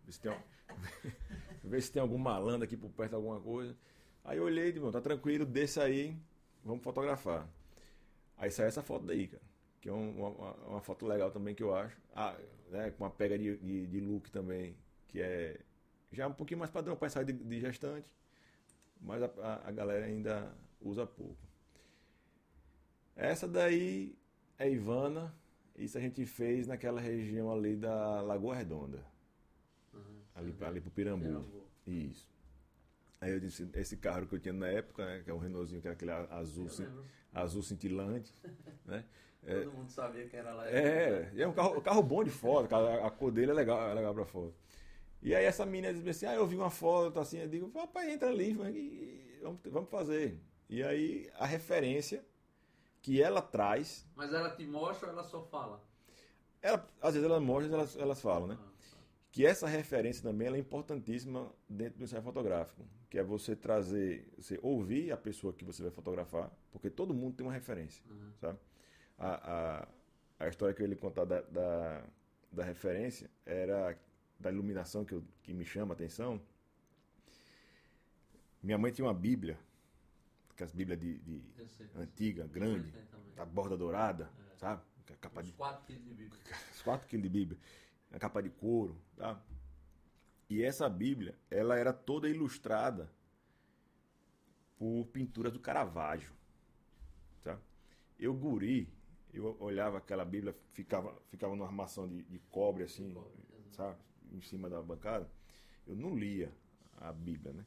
Ver 0.04 0.12
se 0.12 0.20
tem, 0.20 0.32
ver 1.64 1.82
se 1.82 1.92
tem 1.92 2.02
algum 2.02 2.18
malandro 2.18 2.64
aqui 2.64 2.76
por 2.76 2.90
perto, 2.90 3.16
alguma 3.16 3.40
coisa. 3.40 3.76
Aí 4.24 4.38
eu 4.38 4.44
olhei, 4.44 4.70
e 4.70 4.92
tá 4.92 5.00
tranquilo, 5.00 5.46
desce 5.46 5.80
aí, 5.80 6.18
vamos 6.64 6.84
fotografar. 6.84 7.48
Aí 8.38 8.50
saiu 8.50 8.68
essa 8.68 8.82
foto 8.82 9.06
daí, 9.06 9.28
cara. 9.28 9.44
Que 9.80 9.90
é 9.90 9.92
uma, 9.92 10.30
uma, 10.30 10.54
uma 10.68 10.82
foto 10.82 11.06
legal 11.06 11.32
também 11.32 11.54
que 11.54 11.64
eu 11.64 11.76
acho. 11.76 11.96
Ah, 12.16 12.36
né, 12.70 12.92
com 12.92 13.04
uma 13.04 13.10
pega 13.10 13.38
de, 13.38 13.58
de, 13.58 13.88
de, 13.88 14.00
look 14.00 14.30
também, 14.32 14.76
que 15.08 15.22
é 15.22 15.60
já 16.12 16.28
um 16.28 16.34
pouquinho 16.34 16.60
mais 16.60 16.72
padrão 16.72 16.96
para 16.96 17.10
sair 17.10 17.26
de, 17.26 17.34
de, 17.34 17.60
gestante, 17.60 18.12
mas 19.00 19.22
a, 19.22 19.32
a, 19.42 19.70
a 19.70 19.72
galera 19.72 20.06
ainda 20.06 20.54
usa 20.82 21.06
pouco. 21.06 21.38
Essa 23.16 23.48
daí 23.48 24.18
é 24.58 24.70
Ivana. 24.70 25.34
Isso 25.80 25.98
a 25.98 26.02
gente 26.02 26.26
fez 26.26 26.68
naquela 26.68 27.00
região 27.00 27.52
ali 27.52 27.76
da 27.76 28.22
Lagoa 28.22 28.56
Redonda. 28.56 29.04
Uhum, 29.94 30.22
ali, 30.36 30.52
uhum. 30.52 30.68
ali 30.68 30.82
pro 30.82 30.92
Pirambu. 30.92 31.26
Pirambu. 31.26 31.64
Isso. 31.88 32.30
Aí 33.22 33.32
eu 33.32 33.40
disse, 33.40 33.68
esse 33.74 33.98
carro 33.98 34.28
que 34.28 34.36
eu 34.36 34.40
tinha 34.40 34.54
na 34.54 34.68
época, 34.68 35.06
né, 35.06 35.22
que 35.24 35.30
é 35.30 35.34
um 35.34 35.38
Renaultzinho, 35.38 35.82
que 35.82 35.88
era 35.88 35.94
aquele 35.94 36.12
azul, 36.12 36.68
azul 37.34 37.64
cintilante, 37.64 38.34
né? 38.86 39.06
Todo 39.42 39.52
é, 39.52 39.66
mundo 39.66 39.90
sabia 39.90 40.28
que 40.28 40.36
era 40.36 40.54
lá. 40.54 40.70
É, 40.70 41.32
é 41.36 41.48
um 41.48 41.54
carro, 41.54 41.82
carro 41.82 42.04
bom 42.04 42.24
de 42.24 42.30
foto, 42.30 42.74
a, 42.74 43.08
a 43.08 43.12
cor 43.12 43.32
dele 43.32 43.52
é 43.52 43.54
legal, 43.54 43.90
é 43.90 43.94
legal 43.94 44.14
pra 44.14 44.26
foto. 44.26 44.54
E 45.22 45.34
aí 45.34 45.46
essa 45.46 45.66
menina 45.66 45.94
disse 45.94 46.10
assim, 46.10 46.26
ah, 46.26 46.36
eu 46.36 46.46
vi 46.46 46.56
uma 46.56 46.70
foto 46.70 47.20
assim, 47.20 47.40
eu 47.40 47.48
digo, 47.48 47.70
papai, 47.70 48.12
entra 48.12 48.30
ali, 48.30 48.54
vamos, 49.42 49.60
vamos 49.66 49.90
fazer. 49.90 50.38
E 50.70 50.84
aí 50.84 51.30
a 51.36 51.46
referência 51.46 52.24
que 53.02 53.22
ela 53.22 53.42
traz. 53.42 54.08
Mas 54.16 54.34
ela 54.34 54.50
te 54.56 54.66
mostra 54.66 55.08
ou 55.08 55.14
ela 55.14 55.24
só 55.24 55.42
fala? 55.44 55.84
Ela, 56.62 56.88
às 57.02 57.14
vezes 57.14 57.30
ela 57.30 57.40
mostra, 57.40 57.74
elas, 57.74 57.96
elas 57.96 58.22
falam, 58.22 58.48
né? 58.48 58.58
Ah, 58.60 58.64
tá. 58.64 58.98
Que 59.32 59.46
essa 59.46 59.68
referência 59.68 60.22
também 60.24 60.48
é 60.48 60.58
importantíssima 60.58 61.52
dentro 61.68 62.00
do 62.00 62.04
ensaio 62.04 62.22
fotográfico, 62.22 62.86
que 63.10 63.18
é 63.18 63.24
você 63.24 63.56
trazer, 63.56 64.28
você 64.38 64.60
ouvir 64.62 65.12
a 65.12 65.18
pessoa 65.18 65.54
que 65.54 65.64
você 65.64 65.82
vai 65.84 65.92
fotografar, 65.92 66.52
porque 66.72 66.90
todo 66.90 67.14
mundo 67.14 67.36
tem 67.36 67.46
uma 67.46 67.54
referência, 67.54 68.04
uhum. 68.10 68.32
sabe? 68.40 68.60
A, 69.18 69.88
a, 70.40 70.46
a 70.46 70.48
história 70.48 70.74
que 70.74 70.82
eu 70.82 70.88
ia 70.88 70.96
contar 70.96 71.26
da, 71.26 71.42
da, 71.42 72.04
da 72.52 72.64
referência 72.64 73.30
era 73.46 73.98
da 74.40 74.52
iluminação 74.52 75.06
que, 75.06 75.14
eu, 75.14 75.24
que 75.44 75.54
me 75.54 75.66
chama 75.66 75.94
a 75.94 75.96
atenção. 75.96 76.42
Minha 78.62 78.78
mãe 78.78 78.92
tinha 78.92 79.06
uma 79.06 79.14
Bíblia 79.14 79.58
aquelas 80.60 80.74
Bíblias 80.74 81.00
de, 81.00 81.18
de 81.20 81.42
antiga, 81.96 82.46
grande, 82.48 82.94
da 83.36 83.46
borda 83.46 83.78
dourada, 83.78 84.30
é. 84.54 84.58
sabe? 84.58 84.82
A 85.10 85.16
capa 85.16 85.42
de 85.42 85.54
4 85.54 85.86
quilos 85.86 86.04
de 86.04 86.14
Bíblia. 86.14 86.40
Os 86.76 86.82
4 86.82 87.08
quilos 87.08 87.24
de 87.24 87.30
Bíblia. 87.30 87.60
A 88.12 88.20
capa 88.20 88.42
de 88.42 88.50
couro, 88.50 89.02
tá? 89.16 89.42
E 90.50 90.64
essa 90.64 90.90
Bíblia, 90.90 91.38
ela 91.50 91.78
era 91.78 91.94
toda 91.94 92.30
ilustrada 92.30 93.10
por 94.78 95.06
pinturas 95.08 95.54
do 95.54 95.60
Caravaggio, 95.60 96.32
tá? 97.44 97.60
Eu 98.20 98.34
guri, 98.34 98.92
eu 99.34 99.56
olhava 99.60 99.98
aquela 99.98 100.26
Bíblia, 100.26 100.56
ficava, 100.74 101.16
ficava 101.30 101.56
numa 101.56 101.68
armação 101.68 102.08
de, 102.08 102.24
de 102.24 102.40
cobre 102.52 102.84
assim, 102.84 103.08
de 103.08 103.14
cobre, 103.14 103.32
sabe? 103.72 103.98
Em 104.32 104.42
cima 104.42 104.70
da 104.70 104.82
bancada. 104.82 105.30
Eu 105.88 105.96
não 105.96 106.16
lia 106.16 106.52
a 106.98 107.12
Bíblia, 107.12 107.54
né? 107.54 107.66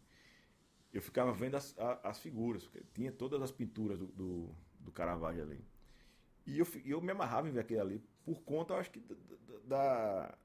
Eu 0.93 1.01
ficava 1.01 1.33
vendo 1.33 1.57
as, 1.57 1.75
as 2.03 2.19
figuras, 2.19 2.69
tinha 2.95 3.11
todas 3.11 3.41
as 3.41 3.51
pinturas 3.51 3.99
do, 3.99 4.07
do, 4.07 4.55
do 4.79 4.93
Caravaggio 4.93 5.43
ali. 5.43 5.65
E 6.47 6.59
eu, 6.59 6.67
eu 6.85 7.01
me 7.01 7.13
amarrava 7.13 7.49
em 7.49 7.53
ver 7.53 7.61
aquele 7.61 7.81
ali, 7.81 8.03
por 8.25 8.43
conta, 8.43 8.75
eu 8.75 8.79
acho 8.79 8.91
que, 8.91 9.03
da, 9.65 10.37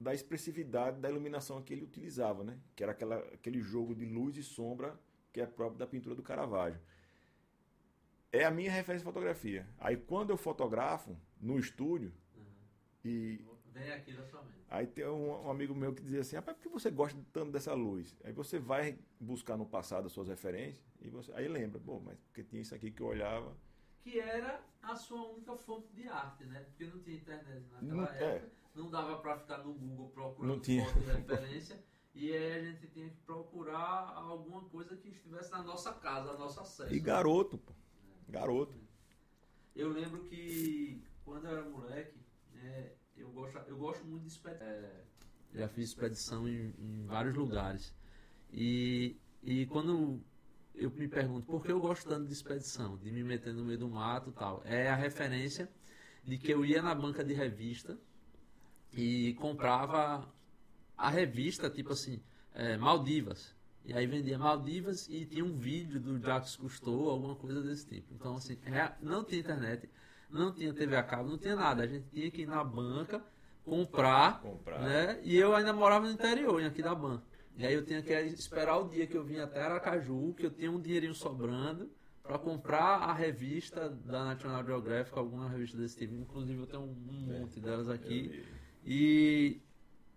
da 0.00 0.14
expressividade 0.14 1.00
da 1.00 1.10
iluminação 1.10 1.62
que 1.62 1.72
ele 1.72 1.82
utilizava, 1.82 2.44
né? 2.44 2.58
Que 2.76 2.82
era 2.82 2.92
aquela, 2.92 3.18
aquele 3.18 3.60
jogo 3.60 3.94
de 3.94 4.04
luz 4.04 4.36
e 4.36 4.42
sombra 4.42 4.98
que 5.32 5.40
é 5.40 5.46
próprio 5.46 5.78
da 5.78 5.86
pintura 5.86 6.14
do 6.14 6.22
Caravaggio. 6.22 6.80
É 8.30 8.44
a 8.44 8.50
minha 8.50 8.70
referência 8.70 9.04
de 9.04 9.12
fotografia. 9.12 9.66
Aí 9.78 9.96
quando 9.96 10.30
eu 10.30 10.36
fotografo 10.36 11.16
no 11.40 11.58
estúdio 11.58 12.12
uhum. 12.36 12.44
e 13.04 13.44
Vem 13.78 13.92
aqui 13.92 14.12
na 14.12 14.24
sua 14.24 14.42
mente. 14.42 14.58
Aí 14.68 14.86
tem 14.86 15.06
um, 15.06 15.46
um, 15.46 15.50
amigo 15.50 15.74
meu 15.74 15.94
que 15.94 16.02
dizia 16.02 16.20
assim, 16.20 16.36
rapaz, 16.36 16.56
por 16.56 16.62
que 16.62 16.68
você 16.68 16.90
gosta 16.90 17.18
tanto 17.32 17.52
dessa 17.52 17.72
luz? 17.74 18.16
Aí 18.24 18.32
você 18.32 18.58
vai 18.58 18.98
buscar 19.20 19.56
no 19.56 19.64
passado 19.64 20.06
as 20.06 20.12
suas 20.12 20.28
referências 20.28 20.84
e 21.00 21.08
você 21.08 21.32
aí 21.32 21.48
lembra, 21.48 21.78
bom, 21.78 22.02
mas 22.04 22.18
porque 22.20 22.42
tinha 22.42 22.60
isso 22.60 22.74
aqui 22.74 22.90
que 22.90 23.00
eu 23.00 23.06
olhava. 23.06 23.56
Que 24.00 24.18
era 24.18 24.60
a 24.82 24.96
sua 24.96 25.28
única 25.32 25.56
fonte 25.56 25.88
de 25.92 26.08
arte, 26.08 26.44
né? 26.44 26.60
Porque 26.60 26.86
não 26.86 27.00
tinha 27.00 27.16
internet 27.16 27.66
naquela 27.72 27.94
não, 27.94 28.04
época, 28.04 28.24
é. 28.24 28.48
não 28.74 28.90
dava 28.90 29.18
para 29.18 29.38
ficar 29.38 29.58
no 29.58 29.72
Google 29.74 30.08
procurando 30.10 30.54
não 30.54 30.60
tinha. 30.60 30.84
de 30.92 31.00
referência. 31.00 31.82
E 32.14 32.32
aí 32.32 32.52
a 32.52 32.64
gente 32.64 32.86
tinha 32.88 33.08
que 33.08 33.16
procurar 33.18 34.12
alguma 34.16 34.62
coisa 34.64 34.96
que 34.96 35.08
estivesse 35.08 35.52
na 35.52 35.62
nossa 35.62 35.92
casa, 35.94 36.30
a 36.30 36.36
nossa 36.36 36.62
acesso. 36.62 36.92
E 36.92 36.98
garoto, 36.98 37.58
pô. 37.58 37.72
Garoto. 38.28 38.76
Eu 39.74 39.90
lembro 39.90 40.24
que 40.24 41.02
quando 41.24 41.46
eu 41.46 41.58
era 41.58 41.68
moleque, 41.68 42.18
né, 42.52 42.92
eu 43.18 43.30
gosto, 43.30 43.58
eu 43.66 43.76
gosto 43.76 44.04
muito 44.04 44.22
de 44.22 44.28
expedição. 44.28 44.66
É, 44.66 45.04
já 45.54 45.68
fiz 45.68 45.88
expedição 45.90 46.48
em, 46.48 46.74
em, 46.78 47.04
vários 47.06 47.34
lugares. 47.34 47.94
E, 48.52 49.16
e 49.42 49.66
quando 49.66 50.20
eu 50.74 50.90
me 50.90 51.08
pergunto 51.08 51.46
por 51.46 51.62
que 51.62 51.72
eu 51.72 51.80
gosto 51.80 52.08
tanto 52.08 52.26
de 52.26 52.32
expedição, 52.32 52.96
de 52.96 53.10
me 53.10 53.22
meter 53.24 53.52
no 53.52 53.64
meio 53.64 53.78
do 53.78 53.88
mato 53.88 54.32
tal, 54.32 54.62
é 54.64 54.88
a 54.88 54.94
referência 54.94 55.68
de 56.24 56.38
que 56.38 56.52
eu 56.52 56.64
ia 56.64 56.82
na 56.82 56.94
banca 56.94 57.24
de 57.24 57.34
revista 57.34 57.98
e 58.92 59.34
comprava 59.34 60.32
a 60.96 61.10
revista, 61.10 61.70
tipo 61.70 61.92
assim, 61.92 62.22
é, 62.54 62.76
Maldivas. 62.76 63.54
E 63.84 63.92
aí 63.92 64.06
vendia 64.06 64.38
Maldivas 64.38 65.08
e 65.08 65.24
tinha 65.24 65.44
um 65.44 65.56
vídeo 65.56 65.98
do 66.00 66.18
Jacques 66.20 66.56
Cousteau, 66.56 67.08
alguma 67.08 67.34
coisa 67.34 67.62
desse 67.62 67.86
tipo. 67.86 68.12
Então, 68.14 68.36
assim, 68.36 68.58
é, 68.64 68.94
não 69.00 69.24
tinha 69.24 69.40
internet 69.40 69.88
não 70.30 70.52
tinha 70.52 70.72
TV 70.72 70.96
a 70.96 71.02
cabo, 71.02 71.30
não 71.30 71.38
tinha 71.38 71.56
nada. 71.56 71.82
A 71.82 71.86
gente 71.86 72.08
tinha 72.10 72.30
que 72.30 72.42
ir 72.42 72.46
na 72.46 72.62
banca 72.62 73.22
comprar, 73.64 74.40
comprar. 74.40 74.80
né? 74.80 75.20
E 75.22 75.36
eu 75.36 75.54
ainda 75.54 75.72
morava 75.72 76.06
no 76.06 76.12
interior, 76.12 76.62
aqui 76.62 76.82
da 76.82 76.94
banca. 76.94 77.22
E 77.56 77.66
aí 77.66 77.74
eu 77.74 77.84
tinha 77.84 78.02
que 78.02 78.12
esperar 78.12 78.78
o 78.78 78.88
dia 78.88 79.06
que 79.06 79.16
eu 79.16 79.24
vim 79.24 79.38
até 79.38 79.60
Aracaju, 79.60 80.32
que 80.34 80.46
eu 80.46 80.50
tinha 80.50 80.70
um 80.70 80.80
dinheirinho 80.80 81.14
sobrando 81.14 81.90
para 82.22 82.38
comprar 82.38 82.98
a 82.98 83.12
revista 83.12 83.88
da 83.88 84.26
National 84.26 84.64
Geographic, 84.64 85.18
alguma 85.18 85.48
revista 85.48 85.76
desse 85.76 85.96
tipo. 85.96 86.14
Inclusive 86.14 86.60
eu 86.60 86.66
tenho 86.66 86.82
um 86.82 87.40
monte 87.40 87.58
delas 87.58 87.88
aqui. 87.88 88.44
E, 88.84 89.60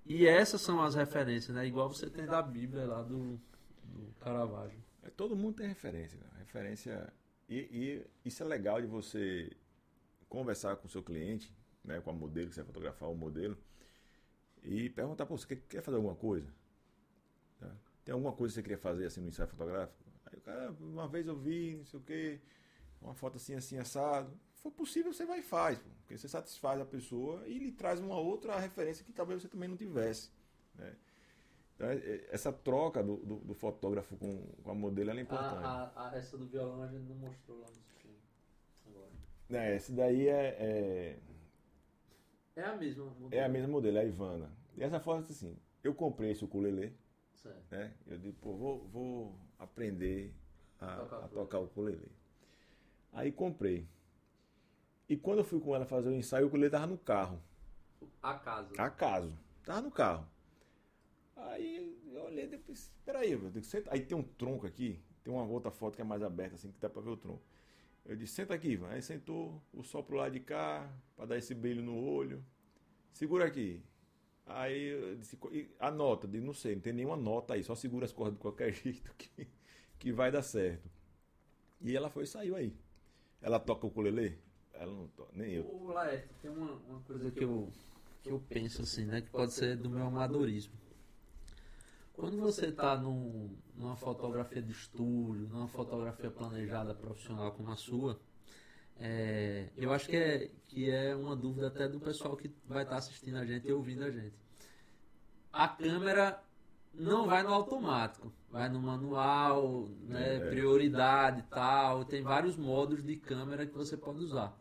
e 0.06 0.28
essas 0.28 0.62
são 0.62 0.82
as 0.82 0.94
referências, 0.94 1.56
né? 1.56 1.66
Igual 1.66 1.90
você 1.90 2.10
tem 2.10 2.26
da 2.26 2.42
Bíblia 2.42 2.86
lá 2.86 3.02
do, 3.02 3.40
do 3.84 4.14
Caravaggio. 4.20 4.80
É, 5.04 5.10
todo 5.10 5.36
mundo 5.36 5.56
tem 5.56 5.68
referência. 5.68 6.20
Né? 6.20 6.28
Referência. 6.40 7.12
E, 7.50 7.56
e, 7.56 8.06
isso 8.24 8.44
é 8.44 8.46
legal 8.46 8.80
de 8.82 8.88
você 8.88 9.50
conversar 10.32 10.78
com 10.78 10.88
o 10.88 10.90
seu 10.90 11.04
cliente, 11.04 11.54
né, 11.84 12.00
com 12.00 12.10
a 12.10 12.14
modelo, 12.14 12.48
que 12.48 12.56
você 12.56 12.62
vai 12.62 12.68
fotografar 12.68 13.12
o 13.12 13.16
modelo, 13.16 13.58
e 14.64 14.90
perguntar, 14.90 15.26
pô, 15.26 15.38
você 15.38 15.46
quer, 15.46 15.58
quer 15.68 15.82
fazer 15.82 15.98
alguma 15.98 16.16
coisa? 16.16 16.48
Tá? 17.60 17.70
Tem 18.06 18.14
alguma 18.14 18.32
coisa 18.32 18.54
que 18.54 18.56
você 18.56 18.64
queria 18.64 18.78
fazer 18.78 19.06
assim 19.08 19.20
no 19.20 19.28
ensaio 19.28 19.50
fotográfico? 19.50 20.02
Aí 20.26 20.38
o 20.38 20.42
cara, 20.42 20.72
uma 20.80 21.06
vez 21.06 21.28
eu 21.28 21.36
vi, 21.36 21.76
não 21.76 21.86
sei 21.86 22.00
o 22.00 22.04
quê, 22.04 22.40
uma 23.02 23.14
foto 23.14 23.36
assim, 23.36 23.56
assim, 23.56 23.78
assado. 23.78 24.32
Se 24.54 24.62
for 24.62 24.72
possível, 24.72 25.12
você 25.12 25.26
vai 25.26 25.40
e 25.40 25.44
faz, 25.44 25.78
pô, 25.80 25.90
porque 26.00 26.18
você 26.18 26.30
satisfaz 26.30 26.80
a 26.80 26.86
pessoa 26.86 27.46
e 27.46 27.60
lhe 27.60 27.72
traz 27.74 28.00
uma 28.00 28.18
outra 28.18 28.58
referência 28.58 29.04
que 29.04 29.12
talvez 29.12 29.42
você 29.42 29.50
também 29.50 29.68
não 29.68 29.76
tivesse. 29.76 30.32
Né? 30.76 30.96
Então, 31.76 31.90
é, 31.90 31.96
é, 31.96 32.30
essa 32.32 32.54
troca 32.54 33.04
do, 33.04 33.18
do, 33.18 33.36
do 33.40 33.54
fotógrafo 33.54 34.16
com, 34.16 34.46
com, 34.64 34.72
a 34.72 34.76
modelo 34.76 35.10
é 35.10 35.20
importante. 35.20 35.66
A, 35.66 35.92
a, 35.94 36.12
a, 36.12 36.18
essa 36.18 36.38
do 36.38 36.46
violão 36.46 36.84
a 36.84 36.88
gente 36.88 37.04
não 37.04 37.16
mostrou 37.16 37.60
lá 37.60 37.68
no. 37.68 37.91
É, 39.52 39.76
esse 39.76 39.92
daí 39.92 40.28
é, 40.28 40.56
é. 40.60 41.20
É, 42.56 42.64
a 42.64 42.76
mesma 42.76 43.06
modelo. 43.06 43.30
É 43.32 43.44
a 43.44 43.50
mesma 43.50 43.68
modelo, 43.68 43.98
é 43.98 44.02
a 44.02 44.06
Ivana. 44.06 44.52
E 44.76 44.84
essa 44.84 45.00
foto 45.00 45.32
assim, 45.32 45.58
eu 45.84 45.94
comprei 45.94 46.32
esse 46.32 46.44
ukulele. 46.44 46.96
Certo. 47.36 47.72
Né? 47.72 47.94
Eu 48.08 48.18
digo, 48.18 48.38
pô, 48.40 48.56
vou, 48.56 48.88
vou 48.88 49.40
aprender 49.58 50.34
a, 50.80 50.96
tocar, 50.98 51.18
a 51.18 51.28
tocar 51.28 51.60
o 51.60 51.66
ukulele. 51.66 52.12
Aí 53.14 53.32
comprei. 53.32 53.88
E 55.10 55.18
quando 55.18 55.40
eu 55.40 55.44
fui 55.44 55.60
com 55.60 55.76
ela 55.76 55.86
fazer 55.86 56.10
o 56.10 56.14
ensaio, 56.14 56.46
o 56.46 56.48
ukulele 56.48 56.70
tava 56.70 56.88
no 56.88 56.98
carro. 56.98 57.42
Acaso. 58.22 58.74
Acaso. 58.78 59.38
Tava 59.64 59.82
no 59.82 59.92
carro. 59.92 60.28
Aí 61.36 62.00
eu 62.14 62.24
olhei 62.24 62.48
depois, 62.48 62.92
peraí, 63.04 63.32
eu 63.32 63.50
digo, 63.50 63.66
senta. 63.66 63.92
aí 63.92 64.02
tem 64.02 64.18
um 64.18 64.24
tronco 64.24 64.66
aqui, 64.68 65.02
tem 65.24 65.34
uma 65.34 65.44
outra 65.44 65.72
foto 65.72 65.96
que 65.96 66.02
é 66.02 66.06
mais 66.06 66.22
aberta, 66.22 66.56
assim, 66.56 66.72
que 66.72 66.80
dá 66.80 66.90
pra 66.90 67.02
ver 67.02 67.10
o 67.10 67.18
tronco. 67.18 67.42
Eu 68.06 68.16
disse, 68.16 68.34
senta 68.34 68.54
aqui, 68.54 68.70
Ivan. 68.70 68.90
Aí 68.90 69.02
sentou, 69.02 69.62
o 69.74 69.84
sol 69.84 70.04
pro 70.04 70.18
lado 70.18 70.34
de 70.34 70.40
cá, 70.40 70.92
para 71.16 71.26
dar 71.28 71.38
esse 71.38 71.54
brilho 71.54 71.84
no 71.84 71.96
olho. 71.96 72.44
Segura 73.14 73.46
aqui. 73.46 73.84
Aí 74.46 74.88
eu 74.88 75.16
disse, 75.16 75.38
anota, 75.80 76.28
digo, 76.28 76.46
não 76.46 76.54
sei, 76.54 76.76
não 76.76 76.82
tem 76.82 76.94
nenhuma 76.94 77.16
nota 77.16 77.54
aí, 77.54 77.64
só 77.64 77.76
segura 77.76 78.06
as 78.06 78.12
cordas 78.12 78.34
de 78.34 78.40
qualquer 78.40 78.74
jeito 78.74 79.14
que, 79.16 79.48
que 80.00 80.12
vai 80.12 80.32
dar 80.32 80.42
certo. 80.42 80.90
E 81.80 81.96
ela 81.96 82.10
foi 82.10 82.24
e 82.24 82.28
saiu 82.28 82.56
aí. 82.56 82.76
Ela 83.42 83.60
toca 83.60 83.86
o 83.86 83.90
ukulele? 83.90 84.38
Ela 84.74 84.92
não 84.92 85.08
toca, 85.10 85.32
nem 85.36 85.54
eu. 85.54 85.66
Ô, 85.66 85.92
Laerte, 85.92 86.28
tem 86.42 86.52
uma, 86.52 86.74
uma 86.74 87.00
coisa 87.02 87.32
que 87.32 87.44
eu, 87.44 87.72
que 88.24 88.30
eu 88.30 88.40
penso 88.50 88.82
assim, 88.82 89.06
né, 89.06 89.22
que 89.22 89.30
pode 89.30 89.54
ser 89.54 89.78
do 89.78 89.90
meu 89.90 90.06
amadorismo. 90.06 90.74
Quando 92.14 92.38
você 92.38 92.68
está 92.68 92.98
num, 92.98 93.58
numa 93.76 93.96
fotografia 93.96 94.62
de 94.62 94.72
estúdio, 94.72 95.48
numa 95.48 95.68
fotografia 95.68 96.30
planejada 96.30 96.94
profissional 96.94 97.52
como 97.54 97.72
a 97.72 97.76
sua, 97.76 98.20
é, 99.00 99.70
eu 99.78 99.92
acho 99.92 100.08
que 100.08 100.16
é, 100.16 100.52
que 100.68 100.90
é 100.90 101.16
uma 101.16 101.36
dúvida 101.36 101.68
até 101.68 101.88
do 101.88 102.00
pessoal 102.00 102.36
que 102.36 102.54
vai 102.68 102.84
estar 102.84 102.96
tá 102.96 103.00
assistindo 103.00 103.38
a 103.38 103.46
gente 103.46 103.68
e 103.68 103.72
ouvindo 103.72 104.04
a 104.04 104.12
gente. 104.12 104.36
A 105.52 105.68
câmera 105.68 106.44
não 106.94 107.26
vai 107.26 107.42
no 107.44 107.54
automático, 107.54 108.32
vai 108.50 108.70
no 108.70 108.80
manual, 108.80 109.90
né, 110.02 110.36
é. 110.36 110.50
prioridade 110.50 111.40
e 111.40 111.44
tal. 111.44 112.06
Tem 112.06 112.22
vários 112.22 112.58
modos 112.58 113.02
de 113.02 113.16
câmera 113.16 113.66
que 113.66 113.74
você 113.74 113.98
pode 113.98 114.20
usar. 114.20 114.56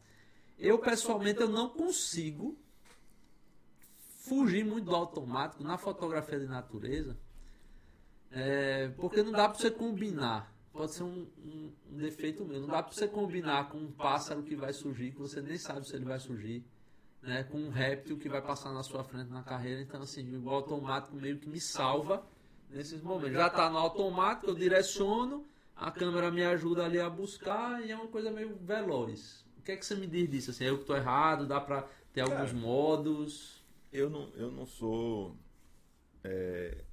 Eu 0.59 0.79
pessoalmente 0.79 1.41
eu 1.41 1.49
não 1.49 1.69
consigo 1.69 2.57
fugir 4.21 4.65
muito 4.65 4.87
do 4.87 4.95
automático 4.95 5.63
na 5.65 5.77
fotografia 5.77 6.39
de 6.39 6.47
natureza 6.47 7.19
é, 8.31 8.89
porque 8.97 9.23
não 9.23 9.33
dá 9.33 9.49
para 9.49 9.59
você 9.59 9.71
combinar. 9.71 10.53
Pode 10.73 10.95
ser 10.95 11.03
um, 11.03 11.27
um, 11.45 11.73
um, 11.91 11.97
defeito 11.97 12.45
meu. 12.45 12.61
Não 12.61 12.69
dá 12.69 12.83
para 12.83 12.93
você 12.93 13.09
combinar 13.09 13.69
com 13.71 13.79
um 13.79 13.91
pássaro 13.91 14.43
que 14.43 14.55
vai 14.55 14.73
surgir, 14.73 15.11
que 15.11 15.19
você 15.19 15.41
nem 15.41 15.59
sabe 15.59 15.87
se 15.87 15.97
ele 15.97 16.05
vai 16.05 16.19
surgir, 16.21 16.65
né? 17.21 17.43
com 17.43 17.59
um 17.59 17.71
réptil 17.71 18.17
que 18.17 18.29
vai 18.29 18.41
passar 18.41 18.73
na 18.73 18.83
sua 18.85 19.03
frente 19.03 19.31
na 19.31 19.43
carreira. 19.43 19.83
Então, 19.83 20.01
assim, 20.01 20.37
o 20.37 20.49
automático 20.49 21.17
meio 21.17 21.39
que 21.39 21.49
me 21.49 21.61
salva 21.61 22.25
nesses 22.71 23.03
momentos. 23.03 23.33
Já 23.33 23.49
está 23.49 23.69
no 23.69 23.79
automático, 23.79 24.51
eu 24.51 24.55
direciono, 24.55 25.45
a 25.75 25.91
câmera 25.91 26.31
me 26.31 26.45
ajuda 26.45 26.85
ali 26.85 27.01
a 27.01 27.11
buscar 27.11 27.85
e 27.85 27.91
é 27.91 27.97
uma 27.97 28.07
coisa 28.07 28.31
meio 28.31 28.55
veloz. 28.63 29.45
O 29.59 29.63
que 29.63 29.73
é 29.73 29.77
que 29.77 29.85
você 29.85 29.97
me 29.97 30.07
diz 30.07 30.31
disso? 30.31 30.51
Assim, 30.53 30.65
eu 30.65 30.77
que 30.77 30.83
estou 30.83 30.97
errado, 30.97 31.47
dá 31.49 31.61
para 31.61 31.83
ter 32.13 32.25
Cara, 32.25 32.39
alguns 32.39 32.53
modos? 32.53 33.65
Eu 33.93 34.09
não, 34.09 34.31
eu 34.37 34.53
não 34.53 34.65
sou. 34.65 35.37
É 36.23 36.85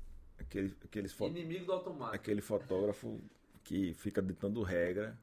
aquele, 0.48 0.74
aqueles 0.84 1.14
fo... 1.14 1.28
Inimigo 1.28 1.66
do 1.66 1.74
automático. 1.74 2.16
Aquele 2.16 2.42
fotógrafo 2.42 3.22
que 3.64 3.94
fica 3.94 4.22
ditando 4.22 4.64
regra 4.64 5.18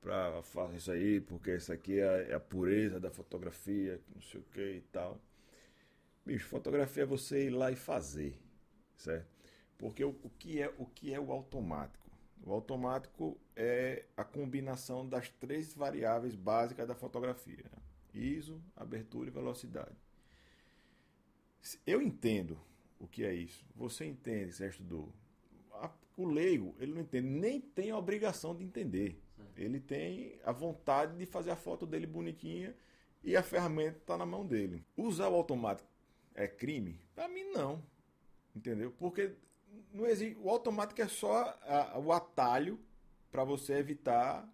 para 0.00 0.42
fazer 0.42 0.76
isso 0.76 0.90
aí, 0.90 1.20
porque 1.20 1.56
isso 1.56 1.72
aqui 1.72 2.00
é, 2.00 2.30
é 2.30 2.34
a 2.34 2.40
pureza 2.40 2.98
da 2.98 3.10
fotografia, 3.10 4.00
não 4.14 4.22
sei 4.22 4.40
o 4.40 4.44
que 4.44 4.76
e 4.76 4.80
tal. 4.92 5.20
Bicho, 6.24 6.46
fotografia 6.46 7.02
é 7.02 7.06
você 7.06 7.46
ir 7.46 7.50
lá 7.50 7.70
e 7.70 7.76
fazer, 7.76 8.38
certo? 8.96 9.26
Porque 9.76 10.04
o, 10.04 10.10
o, 10.22 10.30
que 10.30 10.62
é, 10.62 10.72
o 10.78 10.86
que 10.86 11.12
é 11.12 11.20
o 11.20 11.32
automático? 11.32 12.10
O 12.44 12.52
automático 12.52 13.38
é 13.54 14.04
a 14.16 14.24
combinação 14.24 15.08
das 15.08 15.28
três 15.28 15.74
variáveis 15.74 16.34
básicas 16.34 16.86
da 16.86 16.94
fotografia: 16.94 17.64
né? 17.64 17.82
ISO, 18.14 18.60
abertura 18.76 19.28
e 19.28 19.32
velocidade. 19.32 19.96
Eu 21.86 22.02
entendo 22.02 22.58
o 23.02 23.08
que 23.08 23.24
é 23.24 23.34
isso. 23.34 23.66
Você 23.74 24.06
entende, 24.06 24.52
você 24.52 24.68
estudou. 24.68 25.12
O 26.16 26.24
leigo, 26.24 26.74
ele 26.78 26.92
não 26.92 27.00
entende, 27.00 27.26
nem 27.26 27.60
tem 27.60 27.90
a 27.90 27.98
obrigação 27.98 28.54
de 28.54 28.62
entender. 28.62 29.20
Ele 29.56 29.80
tem 29.80 30.38
a 30.44 30.52
vontade 30.52 31.16
de 31.16 31.26
fazer 31.26 31.50
a 31.50 31.56
foto 31.56 31.84
dele 31.84 32.06
bonitinha 32.06 32.76
e 33.24 33.36
a 33.36 33.42
ferramenta 33.42 33.98
está 33.98 34.16
na 34.16 34.24
mão 34.24 34.46
dele. 34.46 34.84
Usar 34.96 35.28
o 35.28 35.34
automático 35.34 35.88
é 36.34 36.46
crime? 36.46 37.00
Para 37.14 37.28
mim, 37.28 37.44
não. 37.52 37.82
Entendeu? 38.54 38.92
Porque 38.92 39.34
não 39.92 40.06
existe, 40.06 40.38
o 40.40 40.48
automático 40.48 41.00
é 41.02 41.08
só 41.08 41.58
a, 41.62 41.98
o 41.98 42.12
atalho 42.12 42.78
para 43.30 43.42
você 43.42 43.74
evitar 43.74 44.48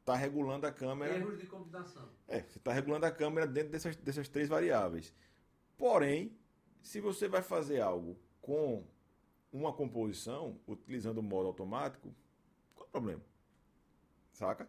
estar 0.00 0.12
tá 0.12 0.14
regulando 0.14 0.66
a 0.66 0.72
câmera. 0.72 1.16
Erros 1.16 1.38
de 1.38 1.46
combinação. 1.46 2.08
É, 2.28 2.40
você 2.42 2.58
está 2.58 2.72
regulando 2.72 3.06
a 3.06 3.10
câmera 3.10 3.46
dentro 3.46 3.70
dessas, 3.70 3.96
dessas 3.96 4.28
três 4.28 4.48
variáveis. 4.48 5.12
Porém, 5.76 6.36
se 6.82 7.00
você 7.00 7.28
vai 7.28 7.42
fazer 7.42 7.80
algo 7.80 8.16
com 8.40 8.84
uma 9.52 9.72
composição, 9.72 10.58
utilizando 10.66 11.18
o 11.18 11.22
modo 11.22 11.46
automático, 11.46 12.12
qual 12.74 12.86
é 12.86 12.88
o 12.88 12.92
problema? 12.92 13.22
Saca? 14.32 14.68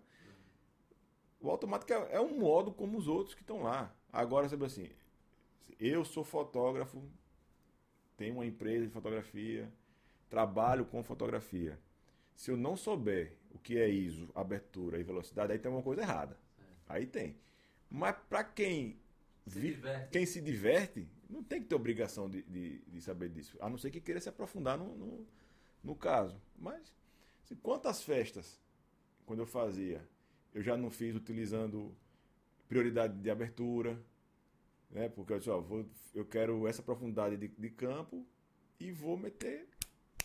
O 1.39 1.49
automático 1.49 1.91
é, 1.91 2.15
é 2.15 2.21
um 2.21 2.39
modo 2.39 2.71
como 2.71 2.97
os 2.97 3.07
outros 3.07 3.33
que 3.35 3.41
estão 3.41 3.63
lá. 3.63 3.93
Agora, 4.11 4.47
sabe 4.47 4.65
assim, 4.65 4.89
eu 5.79 6.05
sou 6.05 6.23
fotógrafo, 6.23 7.01
tenho 8.15 8.35
uma 8.35 8.45
empresa 8.45 8.85
de 8.85 8.91
fotografia, 8.91 9.71
trabalho 10.29 10.85
com 10.85 11.03
fotografia. 11.03 11.79
Se 12.35 12.51
eu 12.51 12.57
não 12.57 12.75
souber 12.75 13.37
o 13.51 13.59
que 13.59 13.77
é 13.77 13.89
ISO, 13.89 14.29
abertura 14.35 14.99
e 14.99 15.03
velocidade, 15.03 15.51
aí 15.51 15.59
tem 15.59 15.71
uma 15.71 15.81
coisa 15.81 16.01
errada. 16.01 16.37
Aí 16.87 17.05
tem. 17.05 17.37
Mas 17.89 18.15
para 18.29 18.43
quem 18.43 18.99
se 19.47 19.59
vi, 19.59 19.79
quem 20.11 20.25
se 20.25 20.41
diverte, 20.41 21.07
não 21.33 21.43
tem 21.43 21.61
que 21.61 21.67
ter 21.67 21.75
obrigação 21.75 22.29
de, 22.29 22.43
de, 22.43 22.79
de, 22.79 23.01
saber 23.01 23.29
disso, 23.29 23.57
a 23.59 23.69
não 23.69 23.77
ser 23.77 23.89
que 23.89 23.99
queira 23.99 24.21
se 24.21 24.29
aprofundar 24.29 24.77
no, 24.77 24.95
no, 24.95 25.27
no 25.83 25.95
caso. 25.95 26.39
Mas, 26.55 26.93
assim, 27.43 27.55
quantas 27.55 28.03
festas, 28.03 28.61
quando 29.25 29.39
eu 29.39 29.45
fazia, 29.47 30.07
eu 30.53 30.61
já 30.61 30.77
não 30.77 30.91
fiz 30.91 31.15
utilizando 31.15 31.95
prioridade 32.67 33.17
de 33.19 33.29
abertura, 33.29 33.99
né? 34.91 35.09
porque 35.09 35.33
eu, 35.33 35.39
disse, 35.39 35.49
ó, 35.49 35.59
vou, 35.59 35.85
eu 36.13 36.25
quero 36.25 36.67
essa 36.67 36.83
profundidade 36.83 37.35
de, 37.35 37.47
de 37.47 37.69
campo 37.69 38.25
e 38.79 38.91
vou 38.91 39.17
meter 39.17 39.67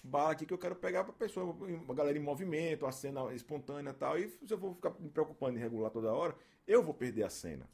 bala 0.04 0.32
aqui 0.32 0.46
que 0.46 0.54
eu 0.54 0.58
quero 0.58 0.76
pegar 0.76 1.04
para 1.04 1.12
a 1.12 1.16
pessoa, 1.16 1.52
uma 1.52 1.94
galera 1.94 2.16
em 2.16 2.20
movimento, 2.20 2.86
a 2.86 2.92
cena 2.92 3.32
espontânea 3.34 3.90
e 3.90 3.94
tal. 3.94 4.18
E 4.18 4.28
se 4.28 4.52
eu 4.52 4.58
vou 4.58 4.74
ficar 4.74 4.90
me 4.98 5.10
preocupando 5.10 5.58
em 5.58 5.60
regular 5.60 5.90
toda 5.90 6.12
hora, 6.12 6.36
eu 6.66 6.82
vou 6.82 6.94
perder 6.94 7.24
a 7.24 7.30
cena. 7.30 7.68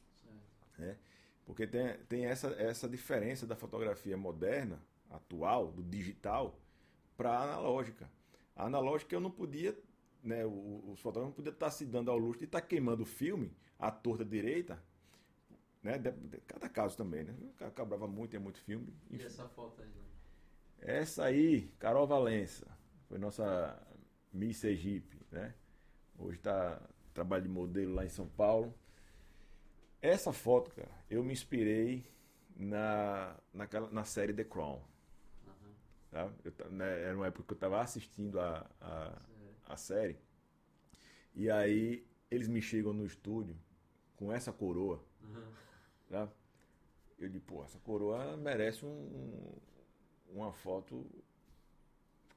Né? 0.78 0.96
Porque 1.44 1.66
tem, 1.66 1.96
tem 2.08 2.26
essa, 2.26 2.48
essa 2.52 2.88
diferença 2.88 3.46
da 3.46 3.54
fotografia 3.54 4.16
moderna, 4.16 4.80
atual, 5.10 5.70
do 5.70 5.82
digital, 5.82 6.58
para 7.16 7.30
a 7.30 7.42
analógica. 7.42 8.10
A 8.56 8.66
analógica 8.66 9.14
eu 9.14 9.20
não 9.20 9.30
podia, 9.30 9.76
né, 10.22 10.44
os 10.46 11.00
fotógrafos 11.00 11.30
não 11.30 11.32
podiam 11.32 11.52
estar 11.52 11.70
se 11.70 11.84
dando 11.84 12.10
ao 12.10 12.18
luxo 12.18 12.40
de 12.40 12.46
estar 12.46 12.60
queimando 12.60 13.02
o 13.02 13.06
filme 13.06 13.52
à 13.78 13.90
torta 13.90 14.24
direita, 14.24 14.82
né, 15.82 15.98
de, 15.98 16.10
de, 16.10 16.38
cada 16.46 16.68
caso 16.68 16.96
também, 16.96 17.24
né? 17.24 17.34
Cabrava 17.74 18.08
muito, 18.08 18.34
é 18.34 18.38
muito 18.38 18.58
filme. 18.60 18.94
Enfim. 19.10 19.22
E 19.22 19.26
essa 19.26 19.46
foto 19.48 19.82
aí, 19.82 19.88
né? 19.88 20.04
Essa 20.78 21.24
aí, 21.24 21.68
Carol 21.78 22.06
Valença, 22.06 22.66
foi 23.08 23.18
nossa 23.18 23.80
Miss 24.32 24.58
Sergipe, 24.58 25.20
né? 25.30 25.54
Hoje 26.18 26.38
está 26.38 26.80
trabalho 27.12 27.44
de 27.44 27.48
modelo 27.48 27.94
lá 27.94 28.04
em 28.04 28.08
São 28.08 28.26
Paulo. 28.26 28.74
Essa 30.04 30.32
foto, 30.34 30.70
cara, 30.70 30.90
eu 31.10 31.24
me 31.24 31.32
inspirei 31.32 32.04
na, 32.54 33.34
naquela, 33.54 33.88
na 33.90 34.04
série 34.04 34.34
The 34.34 34.44
Crown. 34.44 34.80
Tá? 36.10 36.30
Eu, 36.44 36.70
né, 36.70 37.02
era 37.04 37.16
uma 37.16 37.26
época 37.26 37.44
que 37.44 37.52
eu 37.52 37.56
estava 37.56 37.80
assistindo 37.80 38.38
a, 38.38 38.66
a, 38.82 39.18
a 39.66 39.76
série. 39.78 40.18
E 41.34 41.50
aí 41.50 42.06
eles 42.30 42.48
me 42.48 42.60
chegam 42.60 42.92
no 42.92 43.04
estúdio 43.06 43.56
com 44.16 44.32
essa 44.32 44.52
coroa. 44.52 45.02
Aham. 45.22 45.52
Tá? 46.10 46.28
Eu 47.18 47.28
digo, 47.30 47.44
pô, 47.46 47.64
essa 47.64 47.78
coroa 47.78 48.36
merece 48.36 48.84
um, 48.84 48.88
um- 48.90 49.58
uma 50.38 50.52
foto 50.52 51.06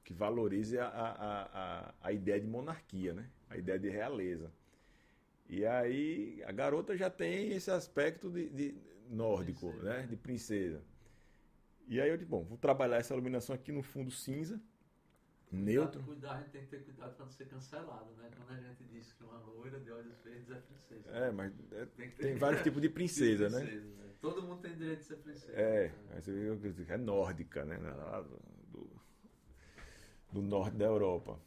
que 0.05 0.13
valorize 0.13 0.79
a, 0.79 0.87
a, 0.87 1.41
a, 1.89 1.93
a 2.01 2.11
ideia 2.13 2.39
de 2.39 2.47
monarquia, 2.47 3.13
né? 3.13 3.29
A 3.49 3.57
ideia 3.57 3.77
de 3.77 3.89
realeza. 3.89 4.51
E 5.49 5.65
aí 5.65 6.43
a 6.45 6.51
garota 6.51 6.95
já 6.97 7.09
tem 7.09 7.51
esse 7.53 7.71
aspecto 7.71 8.29
de, 8.29 8.49
de 8.49 8.75
nórdico, 9.09 9.69
Princesa. 9.69 9.83
né? 9.83 10.07
De 10.07 10.15
princesa. 10.17 10.81
E 11.87 12.01
aí 12.01 12.09
eu 12.09 12.17
digo, 12.17 12.29
bom, 12.29 12.43
vou 12.43 12.57
trabalhar 12.57 12.97
essa 12.97 13.13
iluminação 13.13 13.55
aqui 13.55 13.71
no 13.71 13.81
fundo 13.81 14.11
cinza, 14.11 14.59
neutro. 15.49 16.03
Cuidado, 16.03 16.35
a 16.35 16.39
gente 16.41 16.49
tem 16.51 16.61
que 16.63 16.67
ter 16.67 16.83
cuidado 16.83 17.15
para 17.15 17.25
não 17.25 17.31
ser 17.31 17.45
cancelado, 17.47 18.11
né? 18.17 18.29
Quando 18.35 18.57
a 18.57 18.61
gente 18.61 18.83
diz 18.83 19.13
que 19.13 19.23
uma 19.23 19.39
loira 19.39 19.79
de 19.79 19.89
olhos 19.89 20.17
verdes 20.21 20.51
é 20.51 20.55
princesa. 20.59 21.09
É, 21.11 21.31
mas 21.31 21.53
é, 21.71 21.85
Tem 21.85 22.09
ter- 22.11 22.15
tem 22.23 22.35
vários 22.35 22.61
tipos 22.61 22.81
de 22.81 22.89
princesa, 22.89 23.49
né? 23.49 23.59
Princesa, 23.61 23.85
né? 23.95 24.03
Todo 24.19 24.41
mundo 24.43 24.61
tem 24.61 24.75
direito 24.75 24.99
de 24.99 25.05
ser 25.05 25.15
princesa. 25.17 25.53
É, 25.53 25.91
aí 26.11 26.21
você 26.21 26.55
vê 26.55 26.85
que 26.85 26.91
é 26.91 26.97
nórdica, 26.97 27.63
né? 27.63 27.77
Do, 28.69 28.89
do 30.33 30.41
norte 30.41 30.75
da 30.75 30.85
Europa. 30.85 31.39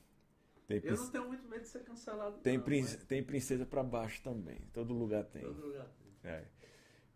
Tem, 0.78 0.80
Eu 0.90 0.96
não 0.96 1.10
tenho 1.10 1.26
muito 1.26 1.48
medo 1.48 1.62
de 1.62 1.68
ser 1.68 1.82
cancelado. 1.82 2.38
tem, 2.38 2.56
não, 2.58 2.64
prin- 2.64 2.82
mas 2.82 2.96
tem 3.04 3.22
princesa 3.24 3.66
pra 3.66 3.82
baixo 3.82 4.22
também. 4.22 4.58
Todo 4.72 4.94
lugar 4.94 5.24
tem. 5.24 5.42
todo 5.42 5.66
lugar 5.66 5.86
tem. 6.22 6.30
É. 6.30 6.44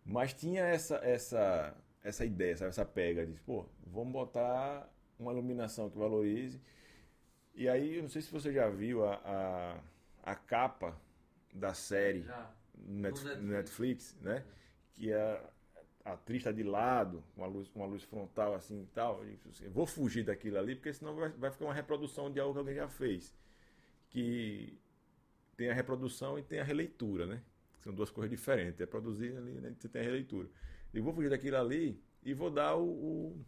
Mas 0.04 0.34
tinha 0.34 0.64
essa, 0.64 0.96
essa, 0.96 1.76
essa 2.02 2.24
ideia, 2.24 2.56
sabe? 2.56 2.70
essa 2.70 2.84
pega 2.84 3.24
de, 3.24 3.32
pô, 3.40 3.64
vamos 3.86 4.12
botar 4.12 4.92
uma 5.18 5.32
iluminação 5.32 5.88
que 5.88 5.96
valorize. 5.96 6.60
E 7.54 7.68
aí, 7.68 7.96
eu 7.96 8.02
não 8.02 8.08
sei 8.08 8.20
se 8.22 8.32
você 8.32 8.52
já 8.52 8.68
viu 8.68 9.04
a, 9.04 9.14
a, 9.24 9.80
a 10.32 10.34
capa 10.34 11.00
da 11.54 11.72
série 11.72 12.22
Já. 12.22 12.50
no 12.76 13.00
Net- 13.02 13.24
no 13.36 13.52
Netflix, 13.52 14.16
né? 14.20 14.44
Que 14.94 15.12
a, 15.12 15.48
a 16.04 16.12
atriz 16.14 16.38
está 16.40 16.50
de 16.50 16.64
lado, 16.64 17.22
uma 17.36 17.46
luz, 17.46 17.70
uma 17.74 17.86
luz 17.86 18.02
frontal 18.02 18.54
assim 18.54 18.82
e 18.82 18.86
tal. 18.86 19.22
Eu 19.60 19.70
vou 19.70 19.86
fugir 19.86 20.24
daquilo 20.24 20.58
ali, 20.58 20.74
porque 20.74 20.92
senão 20.92 21.14
vai, 21.14 21.28
vai 21.30 21.50
ficar 21.52 21.66
uma 21.66 21.74
reprodução 21.74 22.30
de 22.32 22.40
algo 22.40 22.52
que 22.52 22.58
alguém 22.58 22.74
já 22.74 22.88
fez. 22.88 23.32
Que 24.14 24.78
tem 25.56 25.70
a 25.70 25.74
reprodução 25.74 26.38
e 26.38 26.42
tem 26.42 26.60
a 26.60 26.64
releitura, 26.64 27.26
né? 27.26 27.42
São 27.82 27.92
duas 27.92 28.10
coisas 28.10 28.30
diferentes. 28.30 28.80
É 28.80 28.86
produzir 28.86 29.36
ali, 29.36 29.60
né? 29.60 29.74
Você 29.78 29.88
tem 29.88 30.02
a 30.02 30.04
releitura. 30.04 30.48
Eu 30.92 31.02
vou 31.02 31.12
fugir 31.12 31.30
daquilo 31.30 31.56
ali 31.56 32.00
e 32.22 32.32
vou 32.32 32.50
dar 32.50 32.76
o, 32.76 32.84
o, 32.84 33.44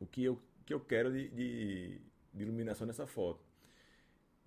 o 0.00 0.06
que, 0.06 0.24
eu, 0.24 0.40
que 0.64 0.72
eu 0.72 0.80
quero 0.80 1.12
de, 1.12 1.28
de, 1.30 2.00
de 2.32 2.42
iluminação 2.42 2.86
nessa 2.86 3.06
foto. 3.06 3.44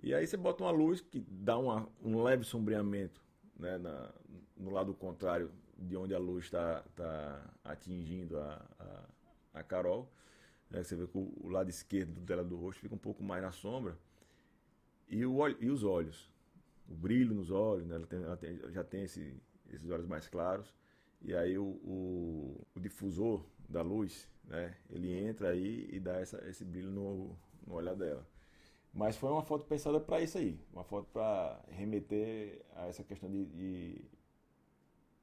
E 0.01 0.13
aí 0.13 0.25
você 0.27 0.37
bota 0.37 0.63
uma 0.63 0.71
luz 0.71 1.01
que 1.01 1.19
dá 1.19 1.57
uma, 1.57 1.87
um 2.01 2.21
leve 2.23 2.43
sombreamento 2.43 3.21
né, 3.57 3.77
na, 3.77 4.13
no 4.57 4.71
lado 4.71 4.93
contrário 4.93 5.51
de 5.77 5.97
onde 5.97 6.13
a 6.13 6.19
luz 6.19 6.45
está 6.45 6.83
tá 6.95 7.53
atingindo 7.63 8.39
a, 8.39 8.65
a, 8.79 9.59
a 9.59 9.63
Carol. 9.63 10.11
né, 10.69 10.83
você 10.83 10.95
vê 10.95 11.07
que 11.07 11.17
o 11.17 11.49
lado 11.49 11.69
esquerdo 11.69 12.21
dela 12.21 12.43
do 12.43 12.55
rosto 12.55 12.81
fica 12.81 12.95
um 12.95 12.99
pouco 12.99 13.23
mais 13.23 13.41
na 13.43 13.51
sombra. 13.51 13.97
E, 15.07 15.25
o, 15.25 15.47
e 15.47 15.69
os 15.69 15.83
olhos. 15.83 16.29
O 16.87 16.93
brilho 16.95 17.33
nos 17.33 17.49
olhos, 17.51 17.87
né, 17.87 17.95
ela 17.95 18.07
tem- 18.07 18.23
ela 18.23 18.37
tem- 18.37 18.71
já 18.71 18.83
tem 18.83 19.03
esse- 19.03 19.41
esses 19.71 19.89
olhos 19.89 20.05
mais 20.07 20.27
claros. 20.27 20.73
E 21.21 21.35
aí 21.35 21.57
o, 21.57 21.63
o, 21.65 22.67
o 22.75 22.79
difusor 22.79 23.43
da 23.67 23.81
luz, 23.81 24.29
né, 24.43 24.75
ele 24.89 25.11
entra 25.11 25.49
aí 25.49 25.87
e 25.91 25.99
dá 25.99 26.19
essa, 26.19 26.37
esse 26.47 26.63
brilho 26.63 26.91
no, 26.91 27.35
no 27.65 27.73
olhar 27.73 27.95
dela. 27.95 28.27
Mas 28.93 29.17
foi 29.17 29.29
uma 29.29 29.41
foto 29.43 29.65
pensada 29.65 29.99
para 29.99 30.21
isso 30.21 30.37
aí, 30.37 30.59
uma 30.71 30.83
foto 30.83 31.07
para 31.11 31.59
remeter 31.69 32.63
a 32.75 32.87
essa 32.87 33.03
questão 33.03 33.29
de, 33.29 33.45
de- 33.47 34.05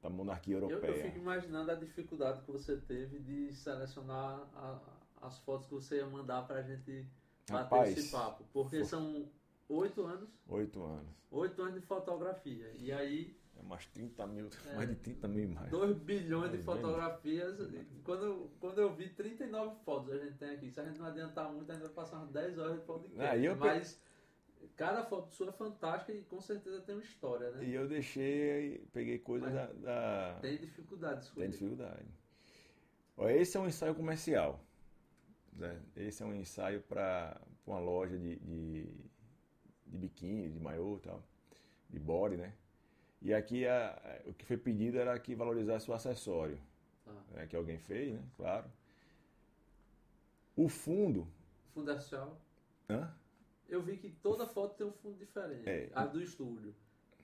da 0.01 0.09
monarquia 0.09 0.57
Eu, 0.57 0.69
europeia. 0.69 0.91
eu 0.91 1.01
fico 1.03 1.17
imaginando 1.17 1.71
a 1.71 1.75
dificuldade 1.75 2.41
que 2.41 2.51
você 2.51 2.75
teve 2.77 3.19
de 3.19 3.53
selecionar 3.53 4.41
a- 4.53 4.79
as 5.21 5.39
fotos 5.39 5.65
que 5.67 5.73
você 5.73 5.97
ia 5.97 6.05
mandar 6.05 6.45
pra 6.45 6.61
gente 6.61 7.07
bater 7.49 7.63
Rapaz, 7.63 7.97
esse 7.97 8.11
papo. 8.11 8.43
Porque 8.51 8.77
foi- 8.79 8.85
são 8.85 9.29
oito 9.69 10.05
anos, 10.05 10.29
Oito 10.47 10.81
anos, 10.83 11.07
oito 11.31 11.61
anos 11.61 11.75
de 11.75 11.81
fotografia. 11.81 12.71
E 12.75 12.91
aí, 12.91 13.35
é 13.57 13.61
mais 13.63 13.85
30 13.87 14.25
mil, 14.27 14.49
É. 14.67 14.73
mais 14.75 14.89
de 14.89 14.95
30 14.95 15.27
mil 15.27 15.43
imagens. 15.43 15.71
2 15.71 15.97
bilhões 15.97 16.51
de 16.51 16.57
fotografias. 16.59 17.57
Quando, 18.03 18.25
eu- 18.25 18.51
quando 18.59 18.79
eu 18.79 18.93
vi 18.93 19.09
39 19.09 19.75
fotos 19.83 20.11
a 20.11 20.17
gente 20.17 20.37
tem 20.37 20.49
aqui, 20.51 20.69
se 20.71 20.79
a 20.79 20.85
gente 20.85 20.99
não 20.99 21.07
adiantar 21.07 21.51
muito, 21.51 21.69
a 21.71 21.75
gente 21.75 21.83
vai 21.83 21.93
passar 21.93 22.17
umas 22.17 22.29
10 22.31 22.57
horas 22.57 22.79
de 22.79 22.85
podcast. 22.85 23.21
Ah, 23.21 23.37
eu 23.37 23.53
pe- 23.55 23.59
Mas 23.59 24.01
cada 24.75 25.03
foto 25.05 25.31
sua 25.33 25.49
é 25.49 25.51
fantástica 25.51 26.11
e 26.13 26.23
com 26.23 26.41
certeza 26.41 26.81
tem 26.81 26.95
uma 26.95 27.03
história, 27.03 27.51
né? 27.51 27.63
E 27.65 27.73
eu 27.73 27.87
deixei, 27.87 28.79
peguei 28.91 29.19
coisas 29.19 29.51
Mas 29.51 29.69
da, 29.81 30.31
da- 30.33 30.39
Tem 30.41 30.57
dificuldade 30.57 31.21
de 31.21 31.31
Tem 31.33 31.45
escolher. 31.45 31.49
dificuldade. 31.49 32.07
Ó, 33.15 33.29
esse 33.29 33.55
é 33.55 33.59
um 33.59 33.67
ensaio 33.67 33.93
comercial. 33.95 34.59
né? 35.53 35.79
Esse 35.95 36.23
é 36.23 36.25
um 36.25 36.33
ensaio 36.33 36.81
para 36.81 37.39
uma 37.67 37.79
loja 37.79 38.17
de, 38.17 38.37
de, 38.39 38.87
de 39.93 39.97
biquíni, 39.99 40.49
de 40.49 40.59
maiô 40.59 40.97
e 40.97 40.99
tal, 41.01 41.23
de 41.89 41.99
body, 41.99 42.35
né? 42.37 42.51
E 43.21 43.33
aqui 43.33 43.65
a- 43.67 44.21
o 44.25 44.33
que 44.33 44.43
foi 44.45 44.57
pedido 44.57 44.97
era 44.97 45.17
que 45.19 45.35
valorizasse 45.35 45.89
o 45.89 45.93
acessório, 45.93 46.59
Tá. 47.05 47.13
né? 47.35 47.47
que 47.47 47.55
alguém 47.55 47.77
fez, 47.77 48.13
né? 48.13 48.21
Claro. 48.35 48.65
O 50.55 50.67
fundo, 50.67 51.27
Fundacional. 51.73 52.37
hã? 52.89 53.13
Eu 53.69 53.81
vi 53.81 53.97
que 53.97 54.09
toda 54.09 54.45
foto 54.47 54.75
tem 54.75 54.85
um 54.85 54.91
fundo 54.91 55.17
diferente. 55.17 55.67
É. 55.67 55.89
A 55.95 56.05
do 56.05 56.21
estúdio. 56.21 56.75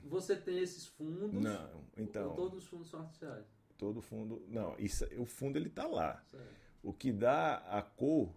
Você 0.03 0.36
tem 0.36 0.59
esses 0.59 0.86
fundos. 0.88 1.34
Não, 1.41 1.84
então, 1.97 2.34
todos 2.36 2.59
os 2.59 2.67
fundos 2.67 2.89
são 2.89 3.01
artificiais. 3.01 3.45
todo 3.78 4.01
fundo, 4.01 4.41
não, 4.47 4.75
isso, 4.78 5.05
o 5.17 5.25
fundo 5.25 5.58
ele 5.58 5.70
tá 5.70 5.86
lá. 5.87 6.21
Certo. 6.28 6.46
O 6.83 6.91
que 6.93 7.12
dá 7.12 7.58
a 7.58 7.82
cor 7.82 8.29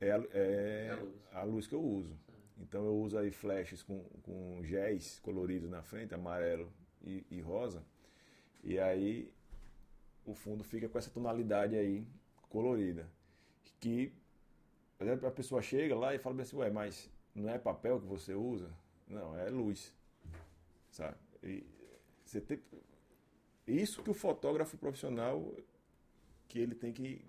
é 0.00 0.08
é 0.08 0.86
É 0.86 0.90
a 0.90 0.96
luz. 1.00 1.14
a 1.32 1.42
luz 1.44 1.66
que 1.66 1.74
eu 1.74 1.82
uso. 1.82 2.16
Então 2.60 2.84
eu 2.84 2.96
uso 2.96 3.16
aí 3.16 3.30
flashes 3.30 3.82
com, 3.82 4.02
com 4.22 4.62
géis 4.62 5.18
coloridos 5.20 5.70
na 5.70 5.82
frente, 5.82 6.14
amarelo 6.14 6.72
e, 7.02 7.24
e 7.30 7.40
rosa. 7.40 7.82
E 8.62 8.78
aí 8.78 9.32
o 10.26 10.34
fundo 10.34 10.64
fica 10.64 10.88
com 10.88 10.98
essa 10.98 11.10
tonalidade 11.10 11.76
aí 11.76 12.06
colorida. 12.48 13.08
Que 13.80 14.12
a 15.26 15.30
pessoa 15.30 15.62
chega 15.62 15.94
lá 15.96 16.14
e 16.14 16.18
fala 16.18 16.42
assim, 16.42 16.56
ué, 16.56 16.70
mas 16.70 17.08
não 17.34 17.48
é 17.48 17.58
papel 17.58 18.00
que 18.00 18.06
você 18.06 18.34
usa? 18.34 18.68
Não, 19.06 19.38
é 19.38 19.48
luz. 19.48 19.94
Sabe? 20.90 21.16
E 21.42 21.64
você 22.24 22.40
tem... 22.40 22.60
Isso 23.66 24.02
que 24.02 24.10
o 24.10 24.14
fotógrafo 24.14 24.76
profissional 24.76 25.54
que 26.48 26.58
ele 26.58 26.74
tem 26.74 26.92
que 26.92 27.22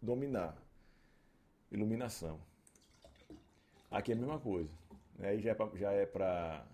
dominar. 0.00 0.56
Iluminação. 1.70 2.40
Aqui 3.92 4.12
é 4.12 4.14
a 4.14 4.18
mesma 4.18 4.38
coisa. 4.40 4.70
né? 5.18 5.28
Aí 5.28 5.40
já 5.40 5.50
é 5.50 5.54
pra, 5.54 5.70
já 5.76 5.92
é 5.92 6.06
para 6.06 6.66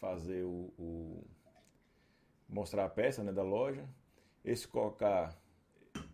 fazer 0.00 0.42
o, 0.44 0.72
o- 0.78 1.24
mostrar 2.48 2.84
a 2.84 2.88
peça 2.88 3.22
né, 3.22 3.32
da 3.32 3.42
loja. 3.42 3.86
Esse 4.44 4.66
cocar 4.66 5.38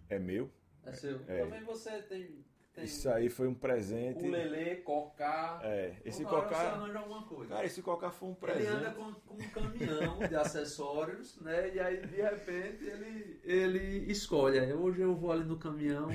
é 0.09 0.19
meu. 0.19 0.51
É 0.85 0.93
seu. 0.93 1.20
É. 1.28 1.45
Também 1.45 1.62
você 1.62 2.03
tem. 2.03 2.45
Tem 2.78 2.84
Isso 2.84 3.09
aí 3.10 3.28
foi 3.28 3.48
um 3.48 3.55
presente. 3.55 4.18
ukulele, 4.18 4.76
cocar. 4.76 5.60
É, 5.64 5.96
esse 6.05 6.24
cocar. 6.24 6.74
arranja 6.74 6.98
alguma 6.98 7.22
coisa. 7.24 7.55
Cara, 7.55 7.66
esse 7.66 7.82
cocar 7.82 8.10
foi 8.10 8.28
um 8.28 8.32
Ele 8.32 8.40
presente. 8.40 8.68
anda 8.72 8.90
com, 8.92 9.12
com 9.14 9.34
um 9.34 9.48
caminhão 9.50 10.18
de 10.28 10.34
acessórios, 10.36 11.36
né? 11.40 11.74
E 11.74 11.80
aí, 11.80 12.06
de 12.06 12.22
repente, 12.22 12.84
ele, 12.84 13.40
ele 13.44 14.10
escolhe. 14.12 14.60
Hoje 14.72 15.00
eu 15.00 15.14
vou 15.14 15.32
ali 15.32 15.44
no 15.44 15.59
caminhão 15.59 16.09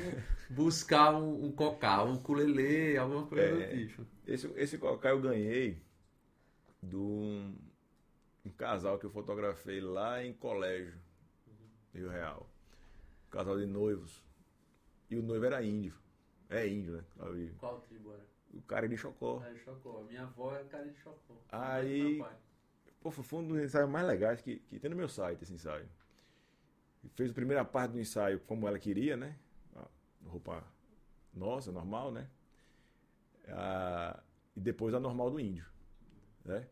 buscar 0.49 1.13
um, 1.15 1.45
um 1.45 1.51
cocá, 1.51 2.03
um 2.03 2.13
ukulele, 2.15 2.97
alguma 2.97 3.25
coisa 3.27 3.45
É. 3.63 3.67
do 3.75 3.77
tipo. 3.87 4.05
Esse, 4.25 4.47
esse 4.55 4.77
cocar 4.77 5.11
eu 5.11 5.21
ganhei 5.21 5.81
de 6.81 6.95
um, 6.95 7.55
um 8.45 8.49
casal 8.51 8.97
que 8.97 9.05
eu 9.05 9.09
fotografei 9.11 9.81
lá 9.81 10.23
em 10.23 10.33
colégio, 10.33 10.93
Rio 11.93 12.09
Real. 12.09 12.49
Um 13.27 13.29
casal 13.31 13.57
de 13.57 13.65
noivos. 13.65 14.23
E 15.09 15.15
o 15.17 15.21
noivo 15.21 15.45
era 15.45 15.63
índio. 15.63 15.93
É 16.53 16.67
índio, 16.67 16.97
né? 16.97 17.03
Claro, 17.15 17.49
Qual 17.57 17.81
tribo 17.81 18.13
era? 18.13 18.25
O 18.53 18.61
cara 18.61 18.87
de 18.87 18.95
Chocó. 18.95 19.39
Cara 19.39 19.53
de 19.53 19.59
Chocó. 19.59 20.03
Minha 20.03 20.21
avó 20.21 20.55
é 20.55 20.63
cara 20.65 20.87
de 20.87 20.95
Chocó. 20.99 21.35
Aí-. 21.51 22.23
Pô, 23.01 23.11
foi 23.11 23.39
um 23.39 23.47
dos 23.47 23.59
ensaios 23.59 23.89
mais 23.89 24.05
legais 24.05 24.39
que, 24.41 24.59
que 24.59 24.79
tem 24.79 24.89
no 24.89 24.95
meu 24.95 25.09
site, 25.09 25.41
esse 25.41 25.53
ensaio. 25.53 25.89
Fez 27.15 27.31
a 27.31 27.33
primeira 27.33 27.65
parte 27.65 27.91
do 27.91 27.99
ensaio 27.99 28.39
como 28.41 28.67
ela 28.67 28.79
queria, 28.79 29.17
né? 29.17 29.37
A 29.75 29.85
roupa 30.29 30.63
nossa, 31.33 31.71
normal, 31.71 32.11
né? 32.11 32.29
A, 33.49 34.23
e 34.55 34.61
depois 34.61 34.93
a 34.93 34.99
normal 34.99 35.31
do 35.31 35.39
índio, 35.39 35.65
né? 36.45 36.67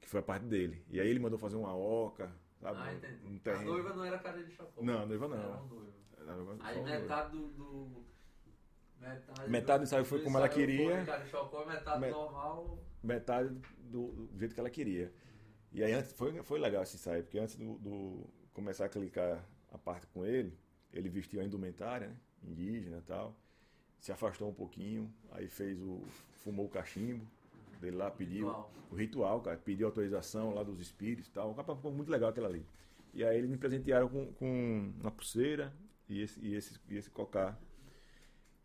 Que 0.00 0.08
foi 0.08 0.20
a 0.20 0.22
parte 0.22 0.44
dele. 0.44 0.84
E 0.88 1.00
aí 1.00 1.08
ele 1.08 1.18
mandou 1.18 1.38
fazer 1.38 1.56
uma 1.56 1.74
oca, 1.74 2.30
sabe? 2.60 2.78
Ah, 2.78 2.94
entendi. 2.94 3.26
Um 3.26 3.50
A 3.50 3.62
noiva 3.62 3.94
não 3.94 4.04
era 4.04 4.18
cara 4.18 4.44
de 4.44 4.52
chapéu. 4.52 4.84
Não, 4.84 5.02
a 5.02 5.06
noiva 5.06 5.26
não. 5.26 5.36
Era 5.36 5.62
um. 6.42 6.52
Era 6.52 6.64
Aí 6.64 6.82
metade 6.82 7.30
do. 7.32 7.48
do- 7.48 8.15
metade, 9.00 9.50
Metade 9.50 9.78
do 9.80 9.84
ensaio 9.84 10.04
foi 10.04 10.22
como 10.22 10.36
ela 10.38 10.48
queria. 10.48 10.96
Foi 10.96 11.04
cara 11.06 11.22
de 11.24 11.30
chapéu, 11.30 11.66
metade 11.66 12.00
Met- 12.00 12.12
normal. 12.12 12.78
metade 13.02 13.54
do, 13.80 14.08
do 14.26 14.38
jeito 14.38 14.54
que 14.54 14.60
ela 14.60 14.70
queria. 14.70 15.12
E 15.72 15.82
aí 15.82 15.92
antes 15.92 16.12
foi, 16.12 16.42
foi 16.42 16.58
legal 16.58 16.82
esse 16.82 16.96
ensaio, 16.96 17.22
porque 17.22 17.38
antes 17.38 17.56
do, 17.56 17.78
do 17.78 18.26
começar 18.52 18.86
a 18.86 18.88
clicar 18.88 19.44
a 19.70 19.78
parte 19.78 20.06
com 20.06 20.24
ele, 20.24 20.56
ele 20.92 21.08
vestiu 21.08 21.40
a 21.40 21.44
indumentária, 21.44 22.08
né? 22.08 22.16
indígena 22.42 22.98
e 22.98 23.02
tal, 23.02 23.34
se 23.98 24.12
afastou 24.12 24.48
um 24.48 24.54
pouquinho, 24.54 25.12
aí 25.32 25.48
fez 25.48 25.80
o. 25.82 26.00
fumou 26.44 26.66
o 26.66 26.68
cachimbo 26.68 27.26
dele 27.80 27.96
lá, 27.96 28.10
pediu 28.10 28.46
Ritual. 28.46 28.70
o 28.90 28.94
ritual, 28.94 29.40
cara, 29.42 29.56
pediu 29.58 29.86
autorização 29.86 30.54
lá 30.54 30.62
dos 30.62 30.80
espíritos 30.80 31.28
e 31.28 31.32
tal. 31.32 31.54
Ficou 31.54 31.92
muito 31.92 32.10
legal 32.10 32.30
aquela 32.30 32.48
ali. 32.48 32.64
E 33.12 33.22
aí 33.24 33.36
eles 33.36 33.50
me 33.50 33.56
presentearam 33.58 34.08
com, 34.08 34.32
com 34.34 34.92
uma 35.00 35.10
pulseira 35.10 35.72
e 36.08 36.22
esse, 36.22 36.40
e 36.40 36.54
esse, 36.54 36.78
e 36.88 36.96
esse 36.96 37.10
cocar. 37.10 37.58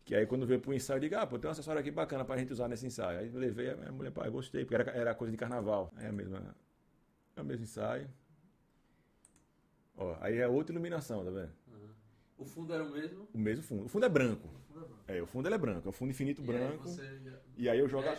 Que 0.04 0.14
aí 0.16 0.26
quando 0.26 0.46
veio 0.46 0.60
pro 0.60 0.74
ensaio, 0.74 0.96
eu 0.96 1.00
digo, 1.00 1.16
ah, 1.16 1.26
pô, 1.26 1.38
tem 1.38 1.48
um 1.48 1.52
acessório 1.52 1.80
aqui 1.80 1.90
bacana 1.90 2.24
pra 2.24 2.36
gente 2.36 2.52
usar 2.52 2.68
nesse 2.68 2.86
ensaio. 2.86 3.20
Aí 3.20 3.28
eu 3.32 3.38
levei, 3.38 3.70
a 3.70 3.92
mulher, 3.92 4.10
pá, 4.10 4.28
gostei, 4.28 4.64
porque 4.64 4.74
era, 4.74 4.90
era 4.90 5.14
coisa 5.14 5.30
de 5.30 5.36
carnaval. 5.38 5.92
É 5.96 6.08
a 6.08 6.12
mesma, 6.12 6.54
é 7.36 7.40
o 7.40 7.44
mesmo 7.44 7.62
ensaio. 7.64 8.08
Ó, 9.96 10.16
aí 10.20 10.38
é 10.38 10.48
outra 10.48 10.72
iluminação, 10.74 11.24
tá 11.24 11.30
vendo? 11.30 11.52
Aham. 11.68 11.94
O 12.38 12.44
fundo 12.44 12.74
era 12.74 12.82
o 12.82 12.90
mesmo. 12.90 13.28
O 13.32 13.38
mesmo 13.38 13.62
fundo. 13.62 13.84
O 13.84 13.88
fundo 13.88 14.06
é 14.06 14.08
branco. 14.08 14.48
O 14.48 14.60
fundo 14.72 14.80
é 14.80 14.88
branco. 14.88 15.02
É, 15.06 15.22
o 15.22 15.26
fundo 15.26 15.48
é 15.48 15.58
branco, 15.58 15.88
é 15.88 15.90
um 15.90 15.92
fundo 15.92 16.10
infinito 16.10 16.42
E 16.42 16.44
branco. 16.46 16.88
Aí 16.88 17.42
E 17.56 17.68
aí 17.68 17.78
eu 17.78 17.88
jogo. 17.88 18.08
a- 18.08 18.16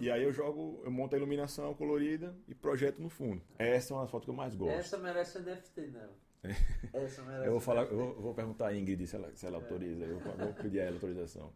e 0.00 0.10
aí 0.10 0.22
eu 0.22 0.32
jogo, 0.32 0.82
eu 0.84 0.90
monto 0.90 1.14
a 1.14 1.18
iluminação 1.18 1.72
colorida 1.74 2.34
e 2.48 2.54
projeto 2.54 3.00
no 3.00 3.08
fundo. 3.08 3.40
Essa 3.58 3.92
é 3.92 3.96
uma 3.96 4.02
das 4.02 4.10
fotos 4.10 4.24
que 4.26 4.30
eu 4.30 4.34
mais 4.34 4.54
gosto. 4.54 4.78
Essa 4.80 4.98
merece 4.98 5.38
NFT 5.38 5.86
nela. 5.88 6.14
Essa 6.92 7.22
merece 7.22 7.46
Eu 7.46 7.52
vou 7.52 7.60
falar, 7.60 7.84
eu 7.84 7.96
vou, 7.96 8.14
vou 8.20 8.34
perguntar 8.34 8.68
a 8.68 8.76
Ingrid 8.76 9.06
se 9.06 9.16
ela, 9.16 9.34
se 9.34 9.46
ela 9.46 9.56
autoriza. 9.58 10.04
Eu 10.04 10.18
vou, 10.18 10.36
vou 10.36 10.54
pedir 10.54 10.80
a 10.80 10.84
ela 10.84 10.96
autorização. 10.96 11.52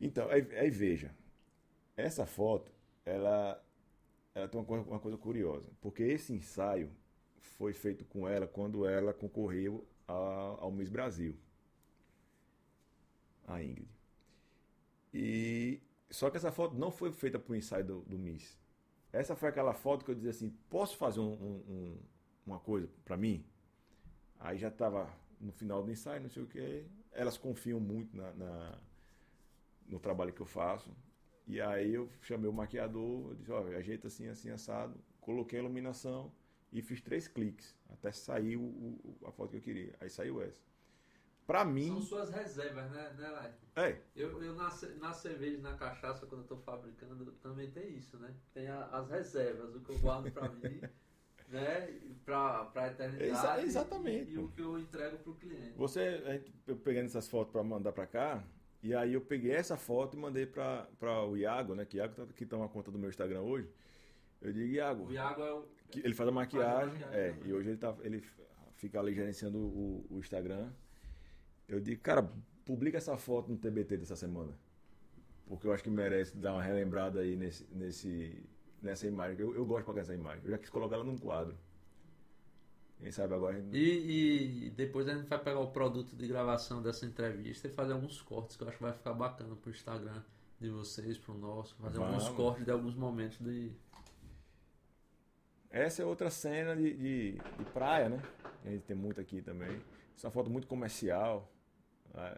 Então, 0.00 0.28
aí, 0.30 0.46
aí 0.58 0.70
veja, 0.70 1.14
essa 1.96 2.26
foto, 2.26 2.72
ela, 3.04 3.62
ela 4.34 4.48
tem 4.48 4.60
uma 4.60 4.66
coisa, 4.66 4.84
uma 4.86 5.00
coisa 5.00 5.18
curiosa, 5.18 5.70
porque 5.80 6.02
esse 6.04 6.32
ensaio 6.34 6.90
foi 7.58 7.72
feito 7.74 8.04
com 8.06 8.28
ela 8.28 8.46
quando 8.48 8.86
ela 8.86 9.12
concorreu 9.14 9.86
a- 10.08 10.56
ao 10.60 10.72
Miss 10.72 10.88
Brasil, 10.90 11.36
a 13.48 13.60
Ingrid. 13.62 13.88
E 15.12 15.80
só 16.10 16.30
que 16.30 16.36
essa 16.36 16.52
foto 16.52 16.74
não 16.76 16.90
foi 16.90 17.12
feita 17.12 17.38
para 17.38 17.52
o 17.52 17.56
ensaio 17.56 17.84
do, 17.84 18.00
do 18.02 18.18
Miss. 18.18 18.58
Essa 19.12 19.36
foi 19.36 19.48
aquela 19.48 19.74
foto 19.74 20.04
que 20.04 20.10
eu 20.10 20.14
dizia 20.14 20.30
assim, 20.30 20.50
posso 20.70 20.96
fazer 20.96 21.20
um- 21.20 21.32
um- 21.34 21.64
um- 21.68 21.98
uma 22.46 22.58
coisa 22.60 22.88
para 23.04 23.16
mim? 23.16 23.44
Aí 24.44 24.58
já 24.58 24.68
estava 24.68 25.10
no 25.40 25.50
final 25.52 25.82
do 25.82 25.90
ensaio, 25.90 26.20
não 26.20 26.28
sei 26.28 26.42
o 26.42 26.46
que. 26.46 26.84
Elas 27.12 27.38
confiam 27.38 27.80
muito 27.80 28.14
na, 28.14 28.30
na- 28.34 28.78
no 29.88 29.98
trabalho 29.98 30.34
que 30.34 30.42
eu 30.42 30.46
faço. 30.46 30.94
E 31.46 31.62
aí 31.62 31.94
eu 31.94 32.10
chamei 32.20 32.48
o 32.48 32.52
maquiador, 32.52 33.30
eu 33.30 33.34
disse, 33.36 33.50
olha, 33.50 33.78
ajeita 33.78 34.08
assim, 34.08 34.28
assim, 34.28 34.50
assado. 34.50 35.00
Coloquei 35.18 35.58
a 35.58 35.62
iluminação 35.62 36.30
e 36.70 36.82
fiz 36.82 37.00
três 37.00 37.26
cliques 37.26 37.74
até 37.88 38.12
sair 38.12 38.58
o- 38.58 38.60
o- 38.62 39.18
a 39.26 39.32
foto 39.32 39.52
que 39.52 39.56
eu 39.56 39.60
queria. 39.62 39.94
Aí 39.98 40.10
saiu 40.10 40.42
essa. 40.42 40.62
Pra 41.46 41.64
mim, 41.64 41.88
São 41.88 42.02
suas 42.02 42.28
reservas, 42.28 42.90
né, 42.90 43.14
né 43.16 43.28
Lai? 43.30 43.54
é, 43.76 43.98
Eu, 44.14 44.42
eu 44.42 44.54
na, 44.54 44.68
na 44.98 45.12
cerveja, 45.14 45.58
na 45.62 45.74
cachaça, 45.74 46.26
quando 46.26 46.42
eu 46.42 46.46
tô 46.48 46.58
fabricando, 46.58 47.32
também 47.40 47.70
tem 47.70 47.96
isso, 47.96 48.18
né? 48.18 48.34
Tem 48.52 48.68
a- 48.68 48.88
as 48.88 49.08
reservas, 49.08 49.74
o 49.74 49.80
que 49.80 49.90
eu 49.90 49.98
guardo 50.00 50.30
pra 50.32 50.48
mim, 50.50 50.80
né? 51.48 51.88
Pra, 52.24 52.64
pra 52.66 52.86
eternidade. 52.88 53.30
Exa- 53.30 53.62
exatamente, 53.62 54.30
E, 54.30 54.34
e 54.34 54.38
o 54.38 54.48
que 54.48 54.62
eu 54.62 54.78
entrego 54.78 55.18
pro 55.18 55.34
cliente. 55.34 55.72
Você, 55.76 56.22
a 56.26 56.32
gente, 56.32 56.52
eu 56.66 56.76
pegando 56.76 57.06
essas 57.06 57.28
fotos 57.28 57.52
para 57.52 57.62
mandar 57.62 57.92
para 57.92 58.06
cá, 58.06 58.42
e 58.82 58.94
aí 58.94 59.12
eu 59.14 59.20
peguei 59.20 59.52
essa 59.52 59.76
foto 59.76 60.16
e 60.16 60.20
mandei 60.20 60.46
para 60.46 60.88
o 61.28 61.36
Iago, 61.36 61.74
né? 61.74 61.84
Que 61.84 61.98
Iago 61.98 62.14
tá, 62.14 62.26
que 62.34 62.46
toma 62.46 62.68
conta 62.68 62.90
do 62.90 62.98
meu 62.98 63.08
Instagram 63.10 63.40
hoje. 63.42 63.68
Eu 64.40 64.52
digo, 64.52 64.72
Iago, 64.72 65.04
O 65.06 65.12
Iago 65.12 65.42
é 65.42 65.52
o. 65.52 65.64
que 65.90 66.00
ele 66.00 66.14
faz 66.14 66.28
a 66.28 66.32
maquiagem, 66.32 66.92
maquiagem 66.98 67.18
é, 67.18 67.32
também. 67.32 67.48
e 67.48 67.52
hoje 67.52 67.68
ele, 67.70 67.78
tá, 67.78 67.94
ele 68.02 68.22
fica 68.76 68.98
ali 69.00 69.14
gerenciando 69.14 69.58
o, 69.58 70.06
o 70.10 70.18
Instagram. 70.18 70.70
Eu 71.68 71.80
digo, 71.80 72.00
cara, 72.02 72.30
publica 72.64 72.98
essa 72.98 73.16
foto 73.16 73.50
no 73.50 73.56
TBT 73.58 73.96
dessa 73.98 74.16
semana. 74.16 74.52
Porque 75.46 75.66
eu 75.66 75.72
acho 75.72 75.82
que 75.82 75.90
merece 75.90 76.36
dar 76.36 76.52
uma 76.54 76.62
relembrada 76.62 77.20
aí 77.20 77.36
nesse, 77.36 77.66
nesse, 77.74 78.42
nessa 78.84 79.06
imagem. 79.06 79.38
Eu, 79.40 79.54
eu 79.54 79.64
gosto 79.64 79.80
de 79.80 79.84
colocar 79.86 80.00
essa 80.02 80.14
imagem. 80.14 80.44
Eu 80.44 80.50
já 80.50 80.58
quis 80.58 80.70
colocar 80.70 80.94
ela 80.96 81.04
num 81.04 81.16
quadro. 81.18 81.56
Quem 82.98 83.10
sabe 83.10 83.34
agora 83.34 83.56
a 83.56 83.60
gente... 83.60 83.76
E, 83.76 84.66
e 84.66 84.70
depois 84.70 85.08
a 85.08 85.14
gente 85.14 85.28
vai 85.28 85.38
pegar 85.42 85.58
o 85.60 85.70
produto 85.72 86.14
de 86.14 86.26
gravação 86.26 86.80
dessa 86.80 87.04
entrevista 87.04 87.66
e 87.66 87.70
fazer 87.70 87.92
alguns 87.92 88.20
cortes 88.22 88.56
que 88.56 88.62
eu 88.62 88.68
acho 88.68 88.76
que 88.76 88.82
vai 88.82 88.92
ficar 88.92 89.12
bacana 89.12 89.54
pro 89.56 89.70
Instagram 89.70 90.22
de 90.60 90.70
vocês, 90.70 91.18
pro 91.18 91.34
nosso. 91.34 91.74
Fazer 91.76 91.98
alguns 91.98 92.22
Vamos. 92.22 92.36
cortes 92.36 92.64
de 92.64 92.70
alguns 92.70 92.94
momentos 92.94 93.38
de. 93.40 93.72
Essa 95.70 96.02
é 96.02 96.04
outra 96.04 96.30
cena 96.30 96.76
de, 96.76 96.94
de, 96.94 97.32
de 97.32 97.64
praia, 97.72 98.08
né? 98.08 98.22
A 98.64 98.70
gente 98.70 98.84
tem 98.84 98.96
muito 98.96 99.20
aqui 99.20 99.42
também. 99.42 99.80
Essa 100.16 100.26
é 100.26 100.28
uma 100.28 100.32
foto 100.32 100.48
muito 100.48 100.66
comercial. 100.68 101.52
né? 102.14 102.36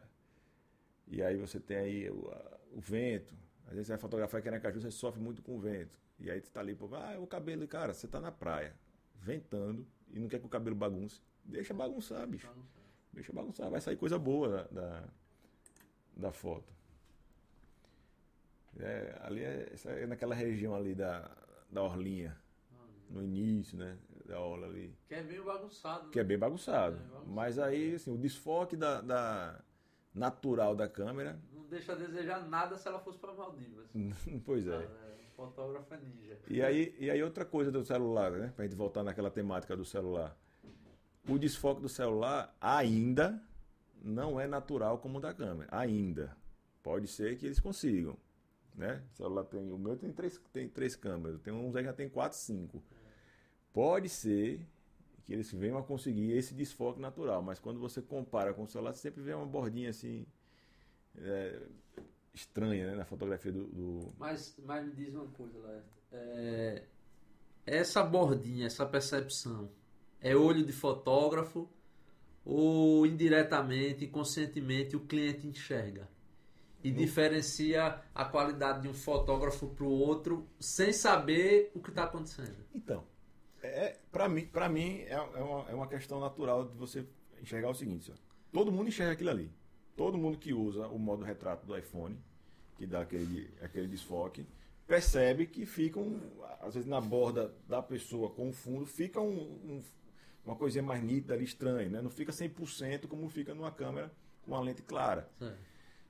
E 1.06 1.23
aí 1.23 1.36
você 1.36 1.60
tem 1.60 1.77
aí 1.77 2.10
o, 2.10 2.28
a- 2.31 2.59
o 2.73 2.81
vento. 2.81 3.35
Às 3.66 3.73
vezes 3.73 3.86
você 3.89 3.93
vai 3.93 4.01
fotografar 4.01 4.40
aqui 4.40 4.51
na 4.51 4.59
Caju, 4.59 4.81
você 4.81 4.90
sofre 4.90 5.20
muito 5.20 5.43
com 5.43 5.56
o 5.56 5.60
vento. 5.60 5.98
E 6.18 6.30
aí 6.30 6.40
você 6.40 6.51
tá 6.51 6.60
ali, 6.60 6.74
pô, 6.74 6.88
ah, 6.94 7.18
o 7.18 7.26
cabelo, 7.26 7.66
cara, 7.68 7.93
você 7.93 8.09
tá 8.09 8.20
na 8.20 8.32
praia, 8.32 8.74
ventando, 9.14 9.86
e 10.09 10.18
não 10.18 10.28
quer 10.28 10.38
que 10.38 10.47
o 10.47 10.48
cabelo 10.48 10.74
bagunce. 10.74 11.20
Deixa 11.44 11.74
bagunçar, 11.74 12.26
bicho. 12.26 12.48
Deixa 13.12 13.32
bagunçar, 13.32 13.70
vai 13.70 13.80
sair 13.80 13.97
coisa 13.97 14.18
boa 14.18 14.48
da, 14.48 14.62
da, 14.64 15.05
da 16.16 16.32
foto. 16.32 16.72
É, 18.78 19.18
ali 19.22 19.43
é, 19.43 19.74
é 19.86 20.06
naquela 20.06 20.34
região 20.34 20.74
ali 20.74 20.94
da, 20.94 21.30
da 21.70 21.82
Orlinha, 21.82 22.36
no 23.09 23.22
início, 23.22 23.78
né? 23.78 23.97
Da 24.26 24.40
orla 24.40 24.66
ali. 24.66 24.94
Que 25.06 25.14
é 25.14 25.22
meio 25.22 25.44
bagunçado. 25.44 26.10
Que 26.10 26.18
é 26.18 26.22
né? 26.22 26.28
bem 26.28 26.38
bagunçado. 26.38 26.97
É, 26.97 26.98
bagunçado. 26.98 27.26
Mas 27.26 27.59
aí, 27.59 27.94
assim, 27.94 28.12
o 28.12 28.18
desfoque 28.18 28.76
da, 28.76 29.01
da 29.01 29.60
natural 30.12 30.74
da 30.74 30.88
câmera, 30.88 31.38
Não 31.52 31.64
deixa 31.66 31.93
a 31.93 31.94
desejar 31.94 32.47
nada 32.48 32.76
se 32.76 32.88
ela 32.88 32.98
fosse 32.98 33.18
pra 33.18 33.32
Maldivas. 33.32 33.88
pois 34.44 34.66
Ah, 34.68 34.82
é. 34.82 35.16
Fotógrafo 35.36 35.94
é 35.94 35.98
ninja. 35.98 36.38
E 36.48 36.62
aí, 36.62 36.96
e 36.98 37.10
aí 37.10 37.22
outra 37.22 37.44
coisa 37.44 37.70
do 37.70 37.84
celular, 37.84 38.32
né? 38.32 38.52
Pra 38.56 38.64
gente 38.64 38.74
voltar 38.74 39.02
naquela 39.02 39.30
temática 39.30 39.76
do 39.76 39.84
celular. 39.84 40.36
O 41.28 41.38
desfoque 41.38 41.82
do 41.82 41.88
celular 41.88 42.56
ainda 42.60 43.42
não 44.02 44.40
é 44.40 44.46
natural 44.46 44.98
como 44.98 45.18
o 45.18 45.20
da 45.20 45.34
câmera. 45.34 45.68
Ainda. 45.70 46.36
Pode 46.82 47.06
ser 47.08 47.36
que 47.36 47.46
eles 47.46 47.60
consigam. 47.60 48.16
Né? 48.74 49.02
O 49.12 49.16
celular 49.16 49.44
tem. 49.44 49.70
O 49.70 49.78
meu 49.78 49.96
tem 49.96 50.12
três, 50.12 50.40
tem 50.52 50.68
três 50.68 50.96
câmeras. 50.96 51.40
Tem 51.40 51.52
uns 51.52 51.76
aí 51.76 51.82
que 51.82 51.88
já 51.88 51.92
tem 51.92 52.08
quatro, 52.08 52.38
cinco. 52.38 52.82
Pode 53.72 54.08
ser 54.08 54.60
que 55.24 55.32
eles 55.32 55.52
venham 55.52 55.76
a 55.76 55.82
conseguir 55.82 56.32
esse 56.32 56.54
desfoque 56.54 57.00
natural. 57.00 57.42
Mas 57.42 57.58
quando 57.58 57.80
você 57.80 58.00
compara 58.00 58.54
com 58.54 58.62
o 58.62 58.68
celular, 58.68 58.92
você 58.92 59.00
sempre 59.00 59.22
vê 59.22 59.34
uma 59.34 59.46
bordinha 59.46 59.90
assim. 59.90 60.26
é, 61.18 61.60
estranha, 62.36 62.86
né? 62.88 62.94
Na 62.94 63.04
fotografia 63.04 63.50
do- 63.50 63.66
do, 63.66 64.12
Mas, 64.18 64.54
mas 64.64 64.84
me 64.86 64.92
diz 64.92 65.14
uma 65.14 65.26
coisa, 65.28 65.58
Léo. 65.58 65.82
É, 66.12 66.82
essa 67.64 68.02
bordinha, 68.04 68.66
essa 68.66 68.84
percepção, 68.86 69.70
é 70.20 70.36
olho 70.36 70.64
de 70.64 70.72
fotógrafo 70.72 71.68
ou 72.44 73.04
indiretamente, 73.06 74.04
inconscientemente, 74.04 74.94
o 74.94 75.00
cliente 75.00 75.46
enxerga? 75.46 76.08
E 76.84 76.90
diferencia 76.92 78.00
a 78.14 78.24
qualidade 78.24 78.82
de 78.82 78.88
um 78.88 78.94
fotógrafo 78.94 79.66
para 79.68 79.84
o 79.84 79.90
outro 79.90 80.46
sem 80.60 80.92
saber 80.92 81.72
o 81.74 81.80
que 81.80 81.88
está 81.90 82.04
acontecendo. 82.04 82.54
Então, 82.72 83.02
é, 83.60 83.98
para 84.12 84.28
mim, 84.28 84.46
pra 84.46 84.68
mim 84.68 84.98
é, 85.00 85.14
é 85.14 85.18
uma, 85.42 85.70
é 85.70 85.74
uma 85.74 85.88
questão 85.88 86.20
natural 86.20 86.64
de 86.68 86.76
você 86.76 87.04
enxergar 87.42 87.70
o 87.70 87.74
seguinte: 87.74 88.12
ó. 88.12 88.14
todo 88.52 88.70
mundo 88.70 88.86
enxerga 88.88 89.14
aquilo 89.14 89.30
ali. 89.30 89.50
Todo 89.97 90.18
mundo 90.18 90.36
que 90.39 90.52
usa 90.52 90.86
o 90.89 90.98
modo 90.98 91.24
retrato 91.24 91.66
do 91.66 91.77
iPhone, 91.77 92.18
que 92.77 92.86
dá 92.86 93.01
aquele, 93.01 93.51
aquele 93.62 93.86
desfoque, 93.89 94.47
percebe 94.86 95.47
que 95.47 95.64
fica, 95.64 95.98
um, 95.98 96.20
às 96.60 96.74
vezes, 96.74 96.89
na 96.89 97.01
borda 97.01 97.55
da 97.66 97.82
pessoa 97.82 98.31
com 98.31 98.51
o 98.51 98.52
fundo, 98.52 98.85
fica 98.86 99.20
um, 99.20 99.32
um- 99.39 99.82
uma 100.44 100.55
coisinha 100.55 100.82
mais 100.82 101.02
nítida 101.02 101.35
ali, 101.35 101.44
estranha, 101.44 101.89
né? 101.89 102.01
Não 102.02 102.10
fica 102.10 102.31
100% 102.31 103.09
como 103.09 103.28
fica 103.28 103.52
numa 103.55 103.70
câmera 103.73 104.12
com 104.44 104.52
uma 104.52 104.60
lente 104.60 104.82
clara. 104.82 105.28
Certo. 105.39 105.59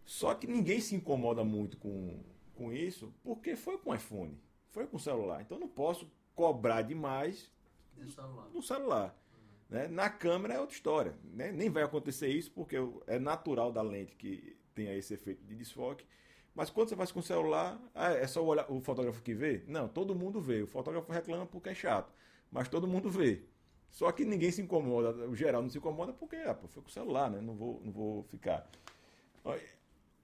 Só 0.05 0.35
que 0.35 0.47
ninguém 0.47 0.81
se 0.81 0.95
incomoda 0.95 1.43
muito 1.43 1.77
com, 1.79 2.21
com 2.55 2.73
isso, 2.73 3.13
porque 3.25 3.57
foi 3.57 3.79
com 3.79 3.91
o 3.91 3.95
iPhone, 3.95 4.39
foi 4.71 4.87
com 4.87 4.97
o 4.99 5.01
celular. 5.01 5.41
Então 5.41 5.57
eu 5.57 5.61
não 5.61 5.69
posso 5.69 6.11
cobrar 6.35 6.83
demais 6.83 7.51
De 7.97 8.11
celular. 8.13 8.49
no 8.53 8.63
celular. 8.63 9.17
Né? 9.69 9.89
Na 9.89 10.09
câmera 10.09 10.55
é 10.55 10.61
outra 10.61 10.75
história. 10.75 11.15
Né? 11.25 11.51
Nem 11.53 11.71
vai 11.71 11.83
acontecer 11.83 12.29
isso, 12.29 12.51
porque 12.51 12.77
é 13.07 13.19
natural 13.19 13.73
da 13.73 13.83
lente 13.83 14.15
que 14.17 14.57
tenha 14.75 14.95
esse 14.95 15.15
efeito 15.15 15.45
de 15.45 15.55
desfoque. 15.55 16.05
Mas 16.55 16.71
quando 16.71 16.89
você 16.89 16.97
faz 16.97 17.13
com 17.13 17.21
o 17.21 17.23
celular, 17.23 17.79
ah, 17.95 18.13
é 18.13 18.27
só 18.27 18.43
o, 18.43 18.47
olhar, 18.47 18.71
o 18.71 18.81
fotógrafo 18.81 19.23
que 19.23 19.35
vê? 19.35 19.63
Não, 19.67 19.89
todo 19.89 20.15
mundo 20.15 20.41
vê. 20.41 20.63
O 20.63 20.67
fotógrafo 20.67 21.13
reclama 21.13 21.47
porque 21.47 21.69
é 21.69 21.75
chato, 21.75 22.13
mas 22.51 22.69
todo 22.69 22.87
mundo 22.87 23.11
vê. 23.11 23.43
Só 23.91 24.11
que 24.11 24.25
ninguém 24.25 24.51
se 24.51 24.63
incomoda, 24.63 25.11
o 25.29 25.35
geral 25.35 25.63
não 25.63 25.71
se 25.71 25.79
incomoda 25.79 26.13
porque 26.13 26.37
ah, 26.37 26.55
pô, 26.55 26.67
foi 26.69 26.83
com 26.83 26.89
o 26.89 26.93
celular, 26.93 27.31
né? 27.31 27.41
Não 27.41 27.55
vou, 27.55 27.81
não 27.85 27.93
vou 27.93 28.23
ficar. 28.25 28.69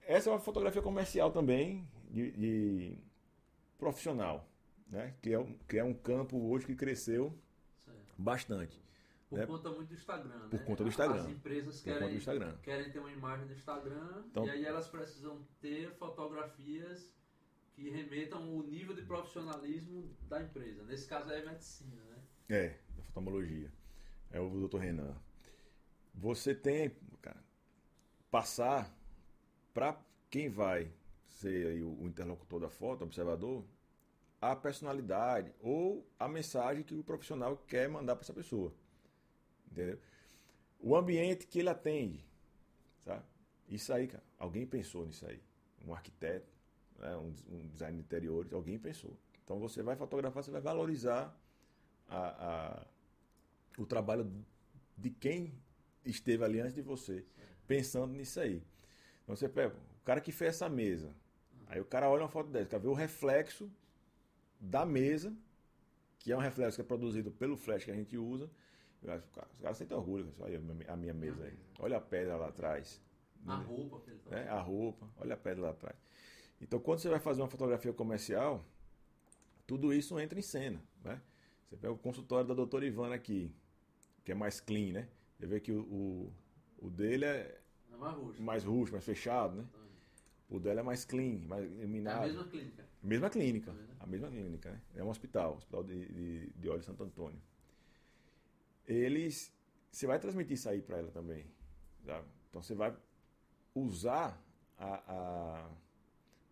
Essa 0.05 0.29
é 0.29 0.33
uma 0.33 0.39
fotografia 0.39 0.81
comercial 0.81 1.31
também, 1.31 1.87
de, 2.09 2.31
de 2.31 2.97
profissional, 3.77 4.47
né? 4.87 5.13
que, 5.21 5.33
é, 5.33 5.45
que 5.67 5.77
é 5.77 5.83
um 5.83 5.93
campo 5.93 6.37
hoje 6.37 6.65
que 6.65 6.75
cresceu 6.75 7.33
certo. 7.85 7.99
bastante. 8.17 8.82
Por 9.33 9.39
né? 9.39 9.45
conta 9.47 9.69
muito 9.71 9.89
do 9.89 9.95
Instagram. 9.95 10.49
Por 10.49 10.59
né? 10.59 10.65
conta 10.65 10.83
do 10.83 10.89
Instagram. 10.89 11.21
As 11.21 11.27
empresas 11.27 11.81
querem, 11.81 12.57
querem 12.61 12.91
ter 12.91 12.99
uma 12.99 13.11
imagem 13.11 13.47
do 13.47 13.53
Instagram 13.53 14.23
então, 14.27 14.45
e 14.45 14.49
aí 14.51 14.63
elas 14.63 14.87
precisam 14.87 15.43
ter 15.59 15.91
fotografias 15.95 17.11
que 17.73 17.89
remetam 17.89 18.55
o 18.55 18.61
nível 18.61 18.95
de 18.95 19.01
profissionalismo 19.01 20.15
da 20.29 20.43
empresa. 20.43 20.83
Nesse 20.83 21.07
caso 21.07 21.31
é 21.31 21.43
medicina, 21.43 21.99
né? 22.03 22.21
É, 22.47 22.77
da 22.95 23.01
oftalmologia. 23.01 23.71
É 24.29 24.39
o 24.39 24.49
doutor 24.49 24.81
Renan. 24.81 25.15
Você 26.13 26.53
tem, 26.53 26.95
cara, 27.19 27.43
passar 28.29 28.95
para 29.73 29.99
quem 30.29 30.47
vai 30.47 30.93
ser 31.25 31.81
o 31.81 32.07
interlocutor 32.07 32.59
da 32.59 32.69
foto, 32.69 33.01
o 33.01 33.05
observador, 33.05 33.65
a 34.39 34.55
personalidade 34.55 35.51
ou 35.59 36.07
a 36.19 36.27
mensagem 36.27 36.83
que 36.83 36.93
o 36.93 37.03
profissional 37.03 37.57
quer 37.57 37.89
mandar 37.89 38.15
para 38.15 38.23
essa 38.23 38.33
pessoa. 38.33 38.71
Entendeu? 39.73 39.99
O 40.79 40.95
ambiente 40.95 41.47
que 41.47 41.59
ele 41.59 41.69
atende, 41.69 42.23
sabe? 42.99 43.23
Isso 43.67 43.91
aí, 43.91 44.07
cara, 44.07 44.23
alguém 44.37 44.67
pensou 44.67 45.05
nisso 45.05 45.25
aí. 45.25 45.41
Um 45.85 45.93
arquiteto, 45.93 46.47
né? 46.99 47.15
um, 47.17 47.33
um 47.49 47.67
design 47.69 47.97
de 47.97 48.03
interiores, 48.03 48.53
alguém 48.53 48.77
pensou. 48.77 49.17
Então 49.43 49.59
você 49.59 49.81
vai 49.81 49.95
fotografar, 49.95 50.43
você 50.43 50.51
vai 50.51 50.61
valorizar 50.61 51.35
a, 52.07 52.17
a, 52.19 52.87
o 53.77 53.85
trabalho 53.85 54.31
de 54.95 55.09
quem 55.09 55.51
esteve 56.05 56.43
ali 56.43 56.59
antes 56.59 56.75
de 56.75 56.81
você, 56.81 57.25
pensando 57.65 58.13
nisso 58.13 58.39
aí. 58.39 58.61
Então 59.23 59.35
você 59.35 59.49
pega 59.49 59.73
o 59.73 60.03
cara 60.05 60.21
que 60.21 60.31
fez 60.31 60.55
essa 60.55 60.69
mesa. 60.69 61.15
Aí 61.65 61.81
o 61.81 61.85
cara 61.85 62.07
olha 62.09 62.23
uma 62.23 62.29
foto 62.29 62.49
dessa, 62.51 62.77
ver 62.77 62.89
o 62.89 62.93
reflexo 62.93 63.71
da 64.59 64.85
mesa, 64.85 65.35
que 66.19 66.31
é 66.31 66.37
um 66.37 66.39
reflexo 66.39 66.75
que 66.75 66.81
é 66.81 66.85
produzido 66.85 67.31
pelo 67.31 67.57
flash 67.57 67.85
que 67.85 67.91
a 67.91 67.95
gente 67.95 68.17
usa, 68.17 68.49
os 69.03 69.61
caras 69.61 69.77
sentem 69.77 69.97
orgulho, 69.97 70.33
olha 70.39 70.61
a 70.87 70.95
minha 70.95 71.13
mesa 71.13 71.43
aí. 71.43 71.57
Olha 71.79 71.97
a 71.97 72.01
pedra 72.01 72.37
lá 72.37 72.47
atrás. 72.47 73.01
A 73.45 73.55
roupa 73.55 73.99
que 73.99 74.11
ele 74.11 74.19
tá 74.19 74.37
é, 74.37 74.47
A 74.47 74.61
roupa, 74.61 75.09
olha 75.17 75.33
a 75.33 75.37
pedra 75.37 75.63
lá 75.63 75.69
atrás. 75.71 75.97
Então, 76.61 76.79
quando 76.79 76.99
você 76.99 77.09
vai 77.09 77.19
fazer 77.19 77.41
uma 77.41 77.49
fotografia 77.49 77.91
comercial, 77.91 78.65
tudo 79.67 79.93
isso 79.93 80.17
entra 80.19 80.39
em 80.39 80.41
cena. 80.41 80.81
Né? 81.03 81.21
Você 81.67 81.75
pega 81.75 81.91
o 81.91 81.97
consultório 81.97 82.47
da 82.47 82.53
doutora 82.53 82.85
Ivana 82.85 83.15
aqui, 83.15 83.53
que 84.23 84.31
é 84.31 84.35
mais 84.35 84.61
clean, 84.61 84.93
né? 84.93 85.09
Você 85.37 85.45
vê 85.45 85.59
que 85.59 85.73
o, 85.73 85.81
o, 85.81 86.33
o 86.77 86.89
dele 86.89 87.25
é, 87.25 87.59
é 87.91 87.97
mais 87.97 88.15
rústico. 88.15 88.43
mais 88.43 88.63
rústico, 88.63 88.95
mais 88.95 89.05
fechado, 89.05 89.57
né? 89.57 89.65
O 90.49 90.59
dela 90.59 90.79
é 90.79 90.83
mais 90.83 91.03
clean, 91.03 91.39
mais 91.47 91.65
iluminado. 91.65 92.21
É 92.21 92.23
a 92.23 92.27
mesma 92.27 92.43
clínica. 92.45 92.85
Mesma 93.01 93.29
clínica, 93.29 93.75
a 93.99 94.07
mesma 94.07 94.29
clínica, 94.29 94.71
né? 94.71 94.81
É 94.95 95.03
um 95.03 95.09
hospital, 95.09 95.57
hospital 95.57 95.83
de, 95.83 96.05
de, 96.05 96.49
de 96.53 96.69
Olho 96.69 96.83
Santo 96.83 97.03
Antônio 97.03 97.41
eles 98.87 99.53
você 99.93 100.07
vai 100.07 100.17
transmitir 100.17 100.53
isso 100.53 100.67
aí 100.67 100.81
para 100.81 100.97
ela 100.97 101.11
também. 101.11 101.45
Sabe? 102.03 102.27
Então 102.49 102.63
você 102.63 102.73
vai 102.73 102.95
usar 103.75 104.41
a, 104.77 105.03
a, 105.07 105.69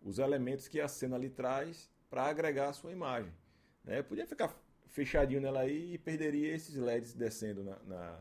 os 0.00 0.20
elementos 0.20 0.68
que 0.68 0.80
a 0.80 0.86
cena 0.86 1.18
lhe 1.18 1.28
traz 1.28 1.90
para 2.08 2.24
agregar 2.24 2.68
a 2.68 2.72
sua 2.72 2.92
imagem. 2.92 3.32
Né? 3.84 3.98
Eu 3.98 4.04
podia 4.04 4.26
ficar 4.26 4.56
fechadinho 4.86 5.40
nela 5.40 5.60
aí 5.60 5.94
e 5.94 5.98
perderia 5.98 6.54
esses 6.54 6.76
LEDs 6.76 7.14
descendo 7.14 7.64
na, 7.64 7.78
na, 7.80 8.20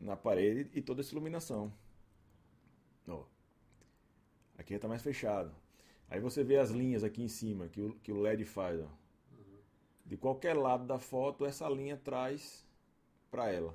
na 0.00 0.16
parede 0.16 0.70
e 0.72 0.80
toda 0.80 1.00
essa 1.00 1.12
iluminação. 1.12 1.72
Ó. 3.08 3.24
Aqui 4.56 4.74
está 4.74 4.86
mais 4.86 5.02
fechado. 5.02 5.52
Aí 6.08 6.20
você 6.20 6.44
vê 6.44 6.58
as 6.58 6.70
linhas 6.70 7.02
aqui 7.02 7.22
em 7.22 7.28
cima 7.28 7.68
que 7.68 7.80
o, 7.80 7.94
que 7.94 8.12
o 8.12 8.20
LED 8.20 8.44
faz. 8.44 8.80
Ó. 8.80 8.84
Uhum. 8.84 9.58
De 10.06 10.16
qualquer 10.16 10.54
lado 10.54 10.86
da 10.86 11.00
foto, 11.00 11.44
essa 11.44 11.68
linha 11.68 11.96
traz 11.96 12.63
para 13.34 13.50
ela. 13.50 13.74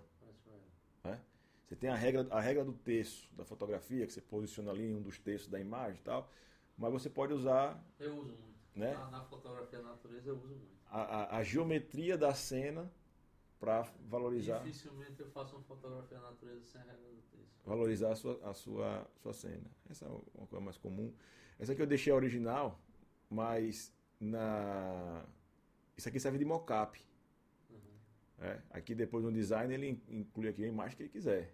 Né? 1.03 1.19
Você 1.67 1.75
tem 1.75 1.89
a 1.89 1.95
regra, 1.95 2.25
a 2.31 2.39
regra 2.39 2.63
do 2.63 2.71
texto 2.71 3.29
da 3.35 3.43
fotografia, 3.43 4.07
que 4.07 4.13
você 4.13 4.21
posiciona 4.21 4.71
ali 4.71 4.85
em 4.85 4.95
um 4.95 5.01
dos 5.01 5.19
textos 5.19 5.51
da 5.51 5.59
imagem 5.59 5.99
e 5.99 6.03
tal, 6.03 6.31
mas 6.77 6.93
você 6.93 7.09
pode 7.09 7.33
usar. 7.33 7.83
Eu 7.99 8.15
uso 8.15 8.31
muito. 8.31 8.59
Né? 8.73 8.93
Na, 8.93 9.11
na 9.11 9.23
fotografia 9.25 9.81
natureza 9.81 10.29
eu 10.29 10.37
uso 10.37 10.55
muito. 10.55 10.79
A, 10.89 11.01
a, 11.01 11.37
a 11.37 11.43
geometria 11.43 12.17
da 12.17 12.33
cena 12.33 12.89
para 13.59 13.85
valorizar. 14.07 14.59
Dificilmente 14.59 15.19
eu 15.19 15.29
faço 15.31 15.57
uma 15.57 15.63
fotografia 15.63 16.19
natureza 16.21 16.63
sem 16.63 16.79
a 16.79 16.85
regra 16.85 17.09
do 17.09 17.21
texto. 17.29 17.65
Valorizar 17.65 18.13
a 18.13 18.15
sua, 18.15 18.39
a 18.49 18.53
sua, 18.53 19.07
sua 19.21 19.33
cena. 19.33 19.69
Essa 19.89 20.05
é 20.05 20.09
uma 20.35 20.47
coisa 20.47 20.63
mais 20.63 20.77
comum. 20.77 21.13
Essa 21.59 21.73
aqui 21.73 21.81
eu 21.81 21.87
deixei 21.87 22.13
a 22.13 22.15
original, 22.15 22.79
mas 23.29 23.93
na. 24.19 25.25
Isso 25.97 26.07
aqui 26.07 26.17
serve 26.17 26.37
de 26.37 26.45
mocap. 26.45 27.08
É, 28.41 28.61
aqui 28.69 28.95
depois 28.95 29.23
no 29.23 29.31
design 29.31 29.73
ele 29.73 30.01
inclui 30.07 30.47
aqui 30.47 30.63
a 30.63 30.67
imagem 30.67 30.95
que 30.95 31.03
ele 31.03 31.09
quiser. 31.09 31.53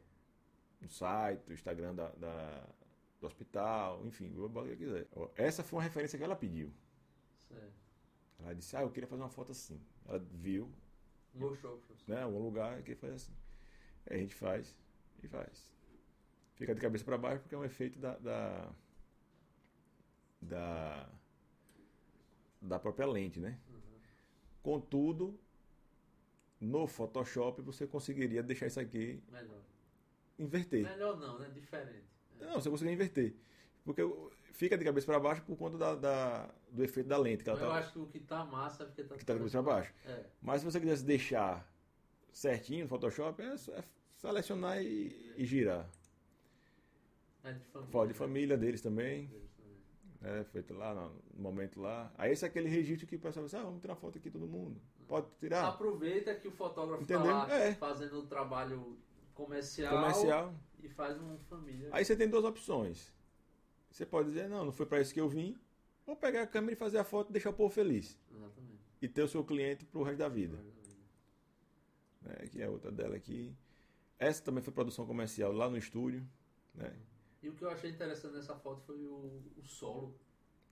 No 0.79 0.89
site, 0.89 1.41
no 1.47 1.53
Instagram 1.53 1.95
da, 1.95 2.09
da 2.09 2.67
do 3.19 3.27
hospital, 3.27 4.05
enfim, 4.05 4.31
o 4.37 4.49
que 4.49 4.59
ele 4.59 4.75
quiser. 4.77 5.07
Essa 5.35 5.63
foi 5.63 5.77
uma 5.77 5.83
referência 5.83 6.17
que 6.17 6.23
ela 6.23 6.35
pediu. 6.35 6.71
Certo. 7.47 7.73
Ela 8.39 8.53
disse, 8.53 8.75
ah, 8.75 8.81
eu 8.81 8.91
queria 8.91 9.07
fazer 9.07 9.21
uma 9.21 9.29
foto 9.29 9.51
assim. 9.51 9.81
Ela 10.07 10.19
viu. 10.19 10.71
Mostrou, 11.33 11.81
né, 12.07 12.21
algum 12.21 12.39
lugar 12.39 12.81
que 12.83 12.95
fazer 12.95 13.15
assim. 13.15 13.33
Aí 14.09 14.17
a 14.17 14.19
gente 14.19 14.35
faz 14.35 14.75
e 15.23 15.27
faz. 15.27 15.71
Fica 16.55 16.73
de 16.73 16.79
cabeça 16.79 17.03
para 17.03 17.17
baixo 17.17 17.41
porque 17.41 17.55
é 17.55 17.57
um 17.57 17.65
efeito 17.65 17.99
da, 17.99 18.17
da, 18.17 18.71
da, 20.41 21.09
da 22.61 22.79
própria 22.79 23.05
lente, 23.05 23.39
né? 23.39 23.59
Uhum. 23.67 23.99
Contudo, 24.63 25.37
no 26.59 26.87
Photoshop 26.87 27.61
você 27.61 27.85
conseguiria 27.85 28.41
deixar 28.41 28.67
isso 28.67 28.79
aqui. 28.79 29.21
Melhor. 29.31 29.61
Inverter. 30.37 30.83
Melhor 30.83 31.17
não, 31.17 31.39
né? 31.39 31.49
Diferente. 31.53 32.05
É. 32.39 32.45
Não, 32.45 32.55
você 32.55 32.69
conseguiria 32.69 32.95
inverter. 32.95 33.35
Porque 33.83 34.01
fica 34.51 34.77
de 34.77 34.83
cabeça 34.83 35.05
para 35.05 35.19
baixo 35.19 35.43
por 35.43 35.55
conta 35.57 35.77
da, 35.77 35.95
da, 35.95 36.49
do 36.71 36.83
efeito 36.83 37.07
da 37.07 37.17
lente. 37.17 37.43
Que 37.43 37.49
ela 37.49 37.59
eu 37.59 37.69
tá, 37.69 37.75
acho 37.75 37.93
que 37.93 37.99
o 37.99 38.07
que 38.07 38.17
está 38.17 38.43
massa 38.43 38.83
é 38.83 38.85
porque 38.85 39.01
está 39.01 39.15
que 39.15 39.25
tá 39.25 39.33
de 39.33 39.39
cabeça 39.39 39.61
para 39.61 39.73
baixo. 39.73 39.93
É. 40.05 40.23
Mas 40.41 40.61
se 40.61 40.65
você 40.65 40.79
quisesse 40.79 41.05
deixar 41.05 41.71
certinho 42.33 42.83
no 42.83 42.89
Photoshop, 42.89 43.41
é, 43.41 43.53
é 43.53 43.83
selecionar 44.17 44.81
e, 44.81 45.33
e 45.37 45.45
girar. 45.45 45.87
É 47.43 47.53
de 47.53 47.63
família. 47.65 47.91
Foto 47.91 48.07
de 48.07 48.13
família 48.13 48.57
deles 48.57 48.81
também. 48.81 49.27
Deles 49.27 49.51
também. 49.53 50.39
É, 50.39 50.43
feito 50.45 50.73
lá 50.73 50.95
no 50.95 51.21
momento 51.35 51.79
lá. 51.79 52.11
Aí 52.17 52.31
esse 52.31 52.43
é 52.43 52.47
aquele 52.47 52.67
registro 52.67 53.05
que 53.05 53.17
o 53.17 53.19
pessoal 53.19 53.45
diz, 53.45 53.53
ah, 53.53 53.61
vamos 53.61 53.81
tirar 53.81 53.95
foto 53.95 54.17
aqui 54.17 54.31
todo 54.31 54.47
mundo. 54.47 54.81
Pode 55.07 55.27
tirar. 55.39 55.67
Aproveita 55.67 56.33
que 56.35 56.47
o 56.47 56.51
fotógrafo 56.51 57.03
está 57.03 57.21
lá 57.21 57.51
é. 57.53 57.73
fazendo 57.75 58.19
o 58.19 58.27
trabalho 58.27 58.97
comercial, 59.33 59.95
comercial 59.95 60.55
e 60.81 60.89
faz 60.89 61.17
uma 61.17 61.37
família. 61.49 61.89
Aí 61.91 62.03
você 62.03 62.15
tem 62.15 62.27
duas 62.27 62.43
opções. 62.43 63.13
Você 63.91 64.05
pode 64.05 64.29
dizer, 64.29 64.49
não, 64.49 64.65
não 64.65 64.71
foi 64.71 64.85
para 64.85 64.99
isso 64.99 65.13
que 65.13 65.21
eu 65.21 65.29
vim. 65.29 65.57
Ou 66.05 66.15
pegar 66.15 66.43
a 66.43 66.47
câmera 66.47 66.73
e 66.73 66.75
fazer 66.75 66.97
a 66.97 67.03
foto 67.03 67.29
e 67.29 67.33
deixar 67.33 67.49
o 67.49 67.53
povo 67.53 67.73
feliz. 67.73 68.19
Exatamente. 68.31 68.79
E 69.01 69.07
ter 69.07 69.23
o 69.23 69.27
seu 69.27 69.43
cliente 69.43 69.85
pro 69.85 70.03
resto 70.03 70.19
da 70.19 70.29
vida. 70.29 70.57
É, 72.25 72.43
aqui 72.43 72.61
é 72.61 72.69
outra 72.69 72.91
dela 72.91 73.15
aqui. 73.15 73.55
Essa 74.17 74.43
também 74.43 74.63
foi 74.63 74.73
produção 74.73 75.05
comercial 75.05 75.51
lá 75.51 75.69
no 75.69 75.77
estúdio. 75.77 76.27
Né? 76.73 76.93
E 77.41 77.49
o 77.49 77.53
que 77.53 77.63
eu 77.63 77.69
achei 77.69 77.89
interessante 77.89 78.35
nessa 78.35 78.55
foto 78.55 78.81
foi 78.81 78.97
o, 79.05 79.41
o 79.57 79.63
solo. 79.63 80.15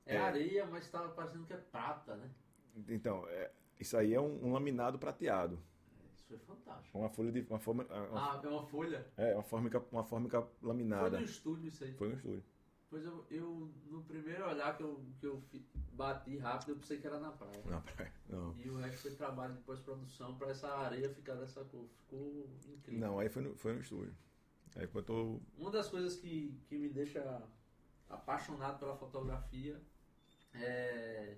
É, 0.05 0.15
é, 0.15 0.17
areia, 0.17 0.65
mas 0.65 0.85
estava 0.85 1.09
parecendo 1.09 1.45
que 1.45 1.53
é 1.53 1.57
prata, 1.57 2.15
né? 2.15 2.29
Então, 2.89 3.27
é, 3.29 3.51
isso 3.83 3.97
aí 3.97 4.13
é 4.13 4.19
um, 4.19 4.47
um 4.47 4.53
laminado 4.53 4.97
prateado. 4.97 5.59
Isso 6.15 6.33
é 6.33 6.37
fantástico. 6.37 6.97
Uma 6.97 7.09
folha 7.09 7.31
de. 7.31 7.45
Uma 7.49 7.59
forma, 7.59 7.83
uma, 7.83 8.33
ah, 8.33 8.41
é 8.43 8.47
uma 8.47 8.63
folha? 8.63 9.05
É, 9.17 9.33
uma 9.35 9.43
fórmica, 9.43 9.83
uma 9.91 10.03
fórmica 10.03 10.47
laminada. 10.61 11.11
Foi 11.11 11.19
no 11.19 11.25
estúdio 11.25 11.67
isso 11.67 11.83
aí. 11.83 11.93
Foi 11.93 12.09
no 12.09 12.15
estúdio. 12.15 12.43
Pois 12.89 13.05
eu, 13.05 13.25
eu 13.31 13.71
no 13.87 14.03
primeiro 14.03 14.47
olhar 14.47 14.77
que 14.77 14.83
eu, 14.83 15.03
que 15.19 15.25
eu 15.25 15.43
bati 15.93 16.37
rápido, 16.37 16.69
eu 16.69 16.75
pensei 16.75 16.99
que 16.99 17.07
era 17.07 17.19
na 17.19 17.31
praia. 17.31 17.63
Na 17.65 17.81
praia, 17.81 18.13
não. 18.29 18.55
E 18.63 18.69
o 18.69 18.77
resto 18.77 19.01
foi 19.01 19.11
trabalho 19.15 19.55
de 19.55 19.61
pós-produção 19.61 20.35
para 20.35 20.51
essa 20.51 20.67
areia 20.67 21.09
ficar 21.09 21.33
dessa 21.35 21.63
cor. 21.65 21.87
Ficou 22.01 22.47
incrível. 22.67 22.99
Não, 23.07 23.19
aí 23.19 23.29
foi 23.29 23.41
no, 23.41 23.55
foi 23.55 23.73
no 23.73 23.81
estúdio. 23.81 24.15
Aí 24.75 24.87
tô... 25.03 25.39
Uma 25.57 25.71
das 25.71 25.89
coisas 25.89 26.15
que, 26.17 26.55
que 26.67 26.77
me 26.77 26.87
deixa 26.87 27.41
apaixonado 28.09 28.77
pela 28.79 28.95
fotografia 28.95 29.81
é 30.53 31.37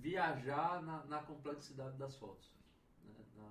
viajar 0.00 0.82
na, 0.82 1.04
na 1.04 1.22
complexidade 1.22 1.96
das 1.96 2.16
fotos. 2.16 2.52
Né? 3.04 3.14
Na, 3.36 3.50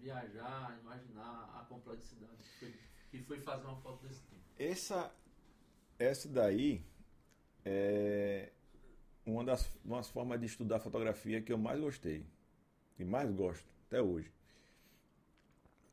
viajar, 0.00 0.78
imaginar 0.80 1.60
a 1.60 1.64
complexidade 1.68 2.36
que 2.42 2.58
foi, 2.58 2.74
que 3.10 3.22
foi 3.22 3.40
fazer 3.40 3.66
uma 3.66 3.76
foto 3.76 4.06
desse 4.06 4.22
tipo. 4.22 4.40
Essa, 4.58 5.12
essa 5.98 6.28
daí 6.28 6.84
é 7.64 8.52
uma 9.26 9.44
das 9.44 9.70
umas 9.84 10.08
formas 10.08 10.40
de 10.40 10.46
estudar 10.46 10.80
fotografia 10.80 11.42
que 11.42 11.52
eu 11.52 11.58
mais 11.58 11.80
gostei. 11.80 12.26
E 12.98 13.04
mais 13.04 13.30
gosto, 13.30 13.68
até 13.86 14.02
hoje. 14.02 14.32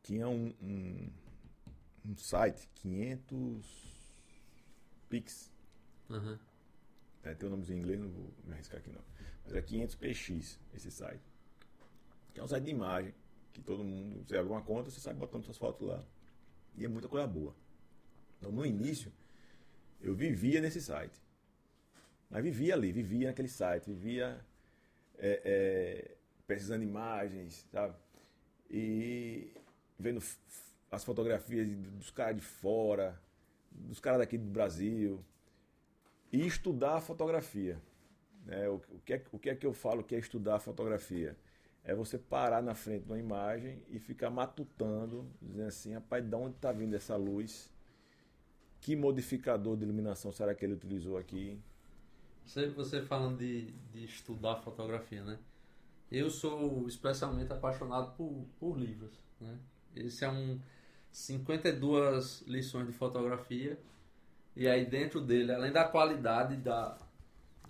Tinha 0.01 0.27
um, 0.27 0.53
um, 0.61 1.11
um 2.05 2.17
site, 2.17 2.67
500 2.75 3.95
Pix. 5.09 5.51
Uhum. 6.09 6.37
É, 7.23 7.33
tem 7.33 7.47
o 7.47 7.51
um 7.51 7.57
nome 7.57 7.71
em 7.71 7.77
inglês, 7.77 7.99
não 7.99 8.09
vou 8.09 8.33
me 8.43 8.53
arriscar 8.53 8.79
aqui 8.79 8.89
não. 8.89 9.01
É 9.51 9.61
500px 9.61 10.57
esse 10.73 10.91
site. 10.91 11.23
Que 12.33 12.39
é 12.39 12.43
um 12.43 12.47
site 12.47 12.63
de 12.63 12.71
imagem, 12.71 13.13
que 13.53 13.61
todo 13.61 13.83
mundo, 13.83 14.25
você 14.25 14.37
abre 14.37 14.51
uma 14.51 14.61
conta, 14.61 14.89
você 14.89 14.99
sai 14.99 15.13
botando 15.13 15.43
suas 15.43 15.57
fotos 15.57 15.87
lá. 15.87 16.03
E 16.75 16.83
é 16.83 16.87
muita 16.87 17.07
coisa 17.07 17.25
boa. 17.25 17.55
Então, 18.37 18.51
no 18.51 18.65
início, 18.65 19.11
eu 20.01 20.13
vivia 20.13 20.59
nesse 20.59 20.81
site. 20.81 21.19
Mas 22.29 22.43
vivia 22.43 22.73
ali, 22.73 22.91
vivia 22.91 23.27
naquele 23.27 23.47
site, 23.47 23.89
vivia 23.89 24.43
é, 25.17 25.41
é, 25.45 26.17
pesquisando 26.45 26.83
imagens, 26.83 27.65
sabe? 27.71 27.95
E 28.69 29.53
vendo 29.97 30.21
as 30.91 31.03
fotografias 31.03 31.67
dos 31.69 32.11
caras 32.11 32.35
de 32.35 32.41
fora, 32.41 33.19
dos 33.71 33.99
caras 33.99 34.19
daqui 34.19 34.37
do 34.37 34.49
Brasil, 34.49 35.23
e 36.31 36.45
estudar 36.45 36.95
a 36.95 37.01
fotografia. 37.01 37.81
Né? 38.45 38.69
O, 38.69 38.75
o, 38.75 38.99
que 39.03 39.13
é, 39.13 39.23
o 39.31 39.39
que 39.39 39.49
é 39.49 39.55
que 39.55 39.65
eu 39.65 39.73
falo 39.73 40.03
que 40.03 40.15
é 40.15 40.19
estudar 40.19 40.59
fotografia? 40.59 41.35
É 41.83 41.93
você 41.93 42.17
parar 42.17 42.63
na 42.63 42.73
frente 42.73 43.03
de 43.03 43.11
uma 43.11 43.19
imagem 43.19 43.81
e 43.89 43.99
ficar 43.99 44.29
matutando, 44.29 45.27
dizendo 45.41 45.67
assim, 45.67 45.93
rapaz, 45.93 46.23
de 46.23 46.35
onde 46.35 46.55
está 46.55 46.71
vindo 46.71 46.95
essa 46.95 47.15
luz? 47.15 47.71
Que 48.81 48.95
modificador 48.95 49.75
de 49.75 49.83
iluminação 49.83 50.31
será 50.31 50.53
que 50.53 50.65
ele 50.65 50.73
utilizou 50.73 51.17
aqui? 51.17 51.59
Você, 52.45 52.67
você 52.67 53.01
falando 53.01 53.37
de, 53.39 53.71
de 53.91 54.05
estudar 54.05 54.57
fotografia, 54.57 55.23
né? 55.23 55.39
Eu 56.11 56.29
sou 56.29 56.87
especialmente 56.87 57.51
apaixonado 57.51 58.15
por, 58.15 58.45
por 58.59 58.77
livros, 58.77 59.19
né? 59.41 59.57
Esse 59.95 60.23
é 60.23 60.29
um 60.29 60.59
52 61.11 62.43
lições 62.47 62.85
de 62.85 62.93
fotografia 62.93 63.79
e 64.55 64.67
aí 64.67 64.85
dentro 64.85 65.19
dele, 65.19 65.51
além 65.51 65.71
da 65.71 65.85
qualidade 65.85 66.55
da, 66.57 66.97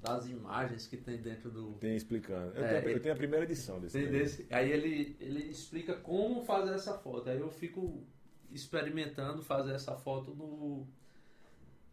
das 0.06 0.28
imagens 0.28 0.88
que 0.88 0.98
tem 0.98 1.18
dentro 1.18 1.50
do. 1.50 1.74
Tem 1.74 1.96
explicando. 1.96 2.56
Eu, 2.56 2.64
é, 2.64 2.82
tenho, 2.82 2.96
eu 2.98 3.02
tenho, 3.02 3.14
a 3.14 3.18
primeira 3.18 3.44
edição 3.46 3.80
desse. 3.80 4.00
Tem 4.00 4.10
desse 4.10 4.46
aí 4.52 4.72
ele, 4.72 5.18
ele 5.20 5.44
explica 5.50 5.96
como 5.96 6.44
fazer 6.44 6.74
essa 6.74 6.98
foto. 6.98 7.30
Aí 7.30 7.40
eu 7.40 7.50
fico 7.50 8.04
experimentando 8.52 9.42
fazer 9.42 9.74
essa 9.74 9.96
foto 9.96 10.34
no, 10.36 10.88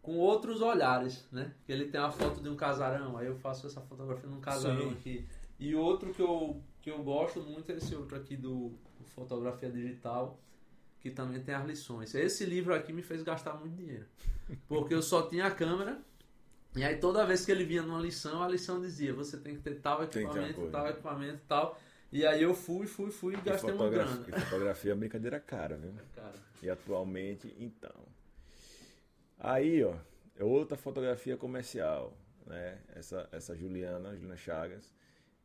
com 0.01 0.17
outros 0.17 0.61
olhares, 0.61 1.27
né? 1.31 1.53
Ele 1.67 1.85
tem 1.85 1.99
a 1.99 2.11
foto 2.11 2.41
de 2.41 2.49
um 2.49 2.55
casarão, 2.55 3.17
aí 3.17 3.27
eu 3.27 3.35
faço 3.35 3.65
essa 3.65 3.81
fotografia 3.81 4.29
num 4.29 4.39
casarão 4.39 4.89
Sim. 4.89 4.93
aqui. 4.93 5.27
E 5.59 5.75
outro 5.75 6.13
que 6.13 6.21
eu, 6.21 6.61
que 6.81 6.91
eu 6.91 7.01
gosto 7.03 7.41
muito 7.41 7.71
é 7.71 7.75
esse 7.75 7.95
outro 7.95 8.17
aqui 8.17 8.35
do, 8.35 8.69
do 8.99 9.05
Fotografia 9.15 9.71
Digital, 9.71 10.39
que 10.99 11.09
também 11.09 11.41
tem 11.41 11.55
as 11.55 11.65
lições. 11.65 12.13
Esse 12.13 12.45
livro 12.45 12.73
aqui 12.73 12.93
me 12.93 13.01
fez 13.01 13.23
gastar 13.23 13.53
muito 13.55 13.75
dinheiro. 13.75 14.05
Porque 14.67 14.93
eu 14.93 15.01
só 15.01 15.23
tinha 15.23 15.45
a 15.45 15.51
câmera 15.51 16.01
e 16.75 16.83
aí 16.83 16.97
toda 16.97 17.25
vez 17.25 17.45
que 17.45 17.51
ele 17.51 17.63
vinha 17.63 17.81
numa 17.83 17.99
lição, 17.99 18.41
a 18.41 18.47
lição 18.47 18.81
dizia, 18.81 19.13
você 19.13 19.37
tem 19.37 19.55
que 19.55 19.61
ter 19.61 19.75
tal 19.79 20.03
equipamento, 20.03 20.69
tal 20.71 20.87
equipamento 20.89 21.35
e 21.35 21.47
tal. 21.47 21.79
E 22.11 22.25
aí 22.25 22.43
eu 22.43 22.53
fui, 22.53 22.85
fui, 22.85 23.09
fui 23.11 23.33
e 23.33 23.41
gastei 23.41 23.73
uma 23.73 23.89
grana. 23.89 24.23
E 24.27 24.39
fotografia 24.41 24.91
é 24.91 24.95
brincadeira 24.95 25.39
cara, 25.39 25.77
viu? 25.77 25.91
É 25.91 26.15
cara. 26.15 26.35
E 26.61 26.69
atualmente, 26.69 27.53
então. 27.59 27.91
Aí, 29.39 29.83
ó, 29.83 29.95
é 30.37 30.43
outra 30.43 30.77
fotografia 30.77 31.35
comercial, 31.35 32.15
né? 32.45 32.79
Essa, 32.95 33.27
essa 33.31 33.55
Juliana, 33.55 34.13
Juliana 34.13 34.37
Chagas, 34.37 34.93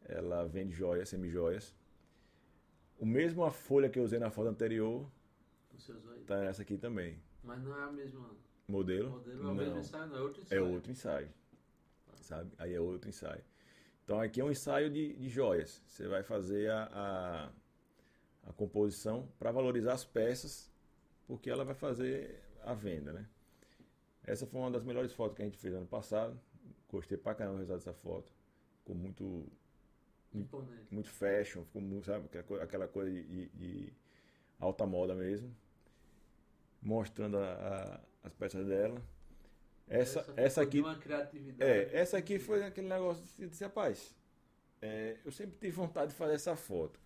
ela 0.05 0.45
vende 0.47 0.75
joias, 0.75 1.09
semi-joias. 1.09 1.75
O 2.99 3.07
mesmo 3.07 3.45
a 3.45 3.51
folha 3.51 3.89
que 3.89 3.99
eu 3.99 4.05
usei 4.05 4.19
na 4.19 4.31
foto 4.31 4.49
anterior, 4.49 5.11
Você 5.77 5.93
usou 5.93 6.13
aí? 6.13 6.21
tá 6.25 6.39
nessa 6.41 6.63
aqui 6.63 6.77
também. 6.77 7.19
Mas 7.43 7.63
não 7.63 7.79
é 7.79 7.85
a 7.85 7.93
mesma 7.93 8.29
modelo. 8.69 9.11
modelo 9.11 9.49
é 9.49 9.51
o 9.51 9.55
mesmo 9.55 9.79
ensaio, 9.79 10.07
não, 10.07 10.17
é 10.17 10.21
outro 10.21 10.43
ensaio. 10.43 10.59
É 10.59 10.63
outro 10.63 10.93
ensaio. 10.93 11.29
Sabe? 12.21 12.53
Aí 12.59 12.75
é 12.75 12.81
outro 12.81 13.09
ensaio. 13.09 13.43
Então 14.05 14.21
aqui 14.21 14.41
é 14.41 14.45
um 14.45 14.51
ensaio 14.51 14.91
de, 14.91 15.15
de 15.15 15.29
joias. 15.29 15.83
Você 15.87 16.07
vai 16.07 16.23
fazer 16.23 16.71
a, 16.71 16.85
a, 16.85 18.49
a 18.49 18.53
composição 18.53 19.29
para 19.39 19.51
valorizar 19.51 19.95
as 19.95 20.05
peças, 20.05 20.71
porque 21.27 21.51
ela 21.51 21.65
vai 21.65 21.75
fazer 21.75 22.43
a 22.63 22.75
venda, 22.75 23.13
né? 23.13 23.27
Essa 24.25 24.47
foi 24.47 24.61
uma 24.61 24.71
das 24.71 24.85
melhores 24.85 25.13
fotos 25.13 25.37
que 25.37 25.43
a 25.43 25.45
gente 25.47 25.57
fez 25.57 25.75
ano 25.75 25.87
passado. 25.87 26.39
Gostei 26.91 27.17
pra 27.17 27.35
caramba 27.35 27.57
do 27.57 27.61
resultado 27.61 27.79
dessa 27.79 27.95
foto. 27.95 28.33
Ficou 28.79 28.95
muito. 28.95 29.47
Imponente. 30.35 30.87
Muito 30.91 31.11
fashion, 31.11 31.65
ficou 31.65 31.81
muito, 31.81 32.05
sabe, 32.05 32.29
aquela 32.61 32.87
coisa 32.87 33.11
de, 33.11 33.49
de 33.49 33.93
alta 34.61 34.87
moda 34.87 35.15
mesmo. 35.15 35.55
Mostrando 36.83 37.39
a, 37.39 37.95
a 37.95 38.01
as 38.29 38.35
peças 38.35 38.67
dela. 38.67 39.03
Essa, 39.89 40.21
essa, 40.21 40.35
essa 40.37 40.63
aqui. 40.63 40.83
É, 41.59 41.91
essa 41.93 42.19
aqui 42.19 42.39
foi 42.39 42.63
aquele 42.63 42.89
negócio 42.89 43.25
de 43.25 43.49
disse, 43.49 43.65
rapaz, 43.65 44.15
é, 44.81 45.17
eu 45.25 45.33
sempre 45.33 45.57
tive 45.59 45.73
vontade 45.73 46.13
de 46.13 46.17
fazer 46.17 46.35
essa 46.35 46.55
foto. 46.55 47.01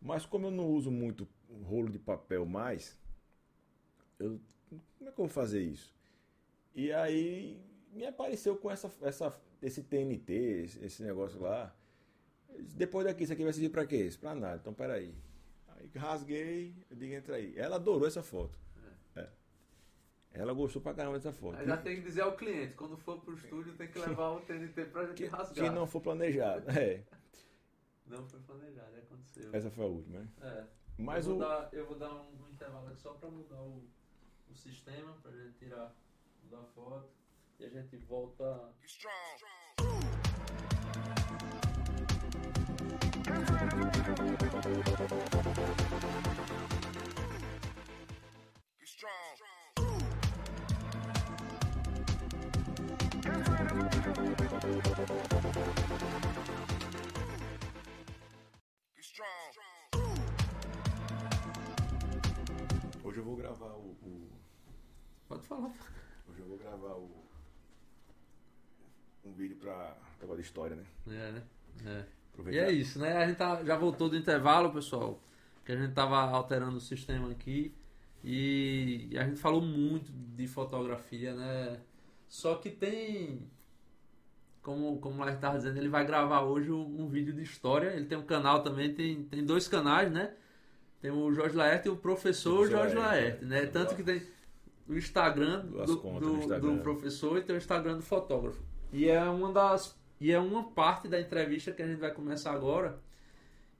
Mas 0.00 0.26
como 0.26 0.48
eu 0.48 0.50
não 0.50 0.68
uso 0.68 0.90
muito 0.90 1.26
rolo 1.62 1.88
de 1.88 1.98
papel 1.98 2.44
mais, 2.44 2.98
eu, 4.18 4.40
como 4.98 5.10
é 5.10 5.12
que 5.12 5.20
eu 5.20 5.24
vou 5.24 5.28
fazer 5.28 5.62
isso? 5.62 5.94
E 6.74 6.92
aí 6.92 7.58
me 7.92 8.04
apareceu 8.04 8.56
com 8.56 8.70
essa, 8.70 8.90
essa, 9.00 9.40
esse 9.62 9.82
TNT, 9.82 10.32
esse, 10.32 10.84
esse 10.84 11.02
negócio 11.02 11.40
lá. 11.40 11.74
Depois 12.74 13.06
daqui, 13.06 13.24
isso 13.24 13.32
aqui 13.32 13.44
vai 13.44 13.52
servir 13.52 13.70
para 13.70 13.86
quê? 13.86 13.96
Isso 13.96 14.18
pra 14.18 14.34
nada. 14.34 14.58
Então, 14.60 14.74
peraí. 14.74 15.14
Aí 15.68 15.90
rasguei, 15.94 16.74
eu 16.90 16.96
digo, 16.96 17.14
entra 17.14 17.36
aí. 17.36 17.54
Ela 17.56 17.76
adorou 17.76 18.06
essa 18.06 18.22
foto. 18.22 18.58
Ela 20.34 20.52
gostou 20.52 20.82
pra 20.82 20.92
caramba 20.92 21.16
dessa 21.16 21.32
foto. 21.32 21.56
Aí 21.56 21.66
já 21.66 21.76
tem 21.76 21.94
que 21.96 22.02
dizer 22.02 22.22
ao 22.22 22.36
cliente, 22.36 22.74
quando 22.74 22.96
for 22.96 23.20
pro 23.20 23.34
estúdio 23.34 23.72
tem 23.74 23.86
que 23.86 24.00
levar 24.00 24.30
o 24.30 24.40
TNT 24.40 24.84
pra 24.86 25.06
gente 25.06 25.16
que, 25.16 25.26
rasgar. 25.26 25.64
Que 25.64 25.70
não 25.70 25.86
for 25.86 26.00
planejado, 26.00 26.68
é. 26.72 27.04
Não 28.04 28.26
foi 28.26 28.40
planejado, 28.40 28.96
aconteceu. 28.96 29.50
Essa 29.54 29.70
foi 29.70 29.84
a 29.84 29.88
última, 29.88 30.18
né? 30.18 30.28
É. 30.42 30.64
Mas 30.98 31.26
eu, 31.26 31.36
vou 31.36 31.40
o... 31.40 31.48
dar, 31.48 31.68
eu 31.72 31.86
vou 31.86 31.96
dar 31.96 32.12
um, 32.12 32.26
um 32.42 32.50
intervalo 32.50 32.88
aqui 32.88 33.00
só 33.00 33.14
pra 33.14 33.30
mudar 33.30 33.62
o, 33.62 33.88
o 34.50 34.54
sistema, 34.56 35.16
pra 35.22 35.30
gente 35.30 35.54
tirar, 35.56 35.94
mudar 36.42 36.58
a 36.58 36.64
foto. 36.64 37.08
E 37.60 37.64
a 37.64 37.68
gente 37.68 37.96
volta... 37.98 38.72
Strong. 38.82 39.12
Strong. 45.46 45.83
Hoje 63.04 63.18
eu 63.18 63.24
vou 63.24 63.36
gravar 63.36 63.66
o, 63.66 63.96
o, 64.02 64.28
Pode 65.28 65.46
falar. 65.46 65.72
Hoje 66.28 66.40
eu 66.40 66.46
vou 66.46 66.58
gravar 66.58 66.94
o. 66.94 67.08
Um 69.24 69.32
vídeo 69.32 69.56
pra 69.58 69.96
negócio 70.20 70.42
de 70.42 70.48
história, 70.48 70.74
né? 70.74 70.84
É, 71.06 71.32
né? 71.32 71.42
É. 71.86 72.50
E 72.50 72.58
é 72.58 72.72
isso, 72.72 72.98
né? 72.98 73.16
A 73.16 73.28
gente 73.28 73.36
tá, 73.36 73.64
já 73.64 73.76
voltou 73.76 74.08
do 74.08 74.16
intervalo, 74.16 74.72
pessoal. 74.72 75.20
Que 75.64 75.70
a 75.70 75.76
gente 75.76 75.94
tava 75.94 76.18
alterando 76.18 76.78
o 76.78 76.80
sistema 76.80 77.30
aqui. 77.30 77.72
E 78.24 79.16
a 79.16 79.24
gente 79.24 79.38
falou 79.38 79.62
muito 79.62 80.10
de 80.10 80.48
fotografia, 80.48 81.32
né? 81.32 81.80
Só 82.26 82.56
que 82.56 82.70
tem 82.70 83.48
como, 84.64 84.98
como 84.98 85.22
o 85.22 85.28
estava 85.28 85.58
dizendo, 85.58 85.76
ele 85.76 85.90
vai 85.90 86.06
gravar 86.06 86.40
hoje 86.40 86.72
um, 86.72 87.02
um, 87.02 87.06
vídeo 87.06 87.34
de 87.34 87.42
história. 87.42 87.90
Ele 87.90 88.06
tem 88.06 88.16
um 88.16 88.24
canal 88.24 88.62
também, 88.62 88.94
tem, 88.94 89.22
tem 89.24 89.44
dois 89.44 89.68
canais, 89.68 90.10
né? 90.10 90.32
Tem 91.02 91.10
o 91.10 91.30
Jorge 91.34 91.54
Laerte 91.54 91.86
e 91.86 91.90
o 91.90 91.96
professor 91.96 92.66
Jorge 92.68 92.94
Laerte, 92.94 93.44
né? 93.44 93.66
Tanto 93.66 93.94
que 93.94 94.02
tem 94.02 94.22
o 94.88 94.94
Instagram 94.94 95.66
do, 95.66 95.96
do, 95.96 96.36
Instagram 96.38 96.76
do, 96.76 96.82
professor 96.82 97.36
e 97.36 97.42
tem 97.42 97.54
o 97.54 97.58
Instagram 97.58 97.96
do 97.96 98.02
fotógrafo. 98.02 98.62
E 98.90 99.06
é 99.06 99.22
uma 99.24 99.52
das. 99.52 99.94
E 100.18 100.32
é 100.32 100.38
uma 100.40 100.64
parte 100.70 101.08
da 101.08 101.20
entrevista 101.20 101.70
que 101.70 101.82
a 101.82 101.86
gente 101.86 102.00
vai 102.00 102.10
começar 102.10 102.52
agora. 102.52 102.98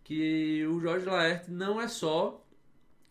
Que 0.02 0.66
o 0.66 0.78
Jorge 0.80 1.06
Laerte 1.06 1.50
não 1.50 1.80
é 1.80 1.88
só 1.88 2.44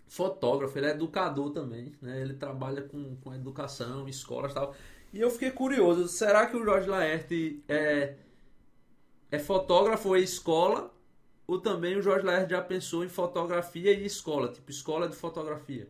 fotógrafo, 0.08 0.78
ele 0.78 0.86
é 0.86 0.92
educador 0.92 1.50
também, 1.50 1.92
né? 2.00 2.22
Ele 2.22 2.36
trabalha 2.36 2.84
com, 2.84 3.16
com 3.16 3.34
educação, 3.34 4.08
escolas 4.08 4.52
e 4.52 4.54
tal. 4.54 4.76
E 5.14 5.22
eu 5.22 5.30
fiquei 5.30 5.52
curioso, 5.52 6.08
será 6.08 6.48
que 6.48 6.58
o 6.58 6.64
Jorge 6.66 6.90
Laerte 6.90 7.64
é, 7.70 8.16
é 9.32 9.40
fotógrafo 9.40 10.10
ou 10.10 10.16
é 10.18 10.20
escola? 10.20 10.92
Ou 11.46 11.62
também 11.62 11.96
o 11.96 12.02
Jorge 12.02 12.26
Laerte 12.26 12.52
já 12.52 12.62
pensou 12.62 13.04
em 13.06 13.10
fotografia 13.10 13.94
e 13.94 14.06
escola, 14.06 14.52
tipo 14.52 14.72
escola 14.72 15.08
de 15.08 15.16
fotografia? 15.16 15.88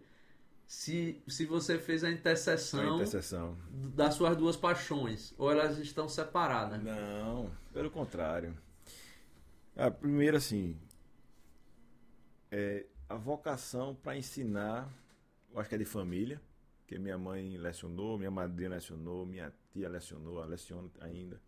se, 0.74 1.22
se 1.28 1.46
você 1.46 1.78
fez 1.78 2.04
a 2.04 2.10
interseção, 2.10 2.94
A 2.94 2.96
interseção. 2.96 3.56
das 3.72 4.16
suas 4.16 4.36
duas 4.36 4.58
paixões, 4.58 5.32
ou 5.38 5.52
elas 5.52 5.78
estão 5.78 6.10
separadas. 6.10 6.82
Não, 6.82 7.52
pelo 7.72 7.92
contrário. 7.92 8.58
A 9.76 9.92
primeira, 9.92 10.38
assim, 10.38 10.76
é 12.52 12.86
a 13.08 13.16
vocação 13.16 13.96
para 13.96 14.18
ensinar, 14.18 14.92
eu 15.54 15.60
acho 15.60 15.70
que 15.70 15.76
é 15.76 15.78
de 15.78 15.86
família, 15.86 16.42
que 16.86 16.98
minha 17.00 17.18
mãe 17.18 17.58
lecionou, 17.58 18.18
minha 18.18 18.32
madrinha 18.32 18.70
lecionou, 18.70 19.26
minha 19.26 19.54
tia 19.72 19.90
lecionou, 19.90 20.38
ela 20.38 20.46
leciona 20.46 20.90
ainda, 21.00 21.42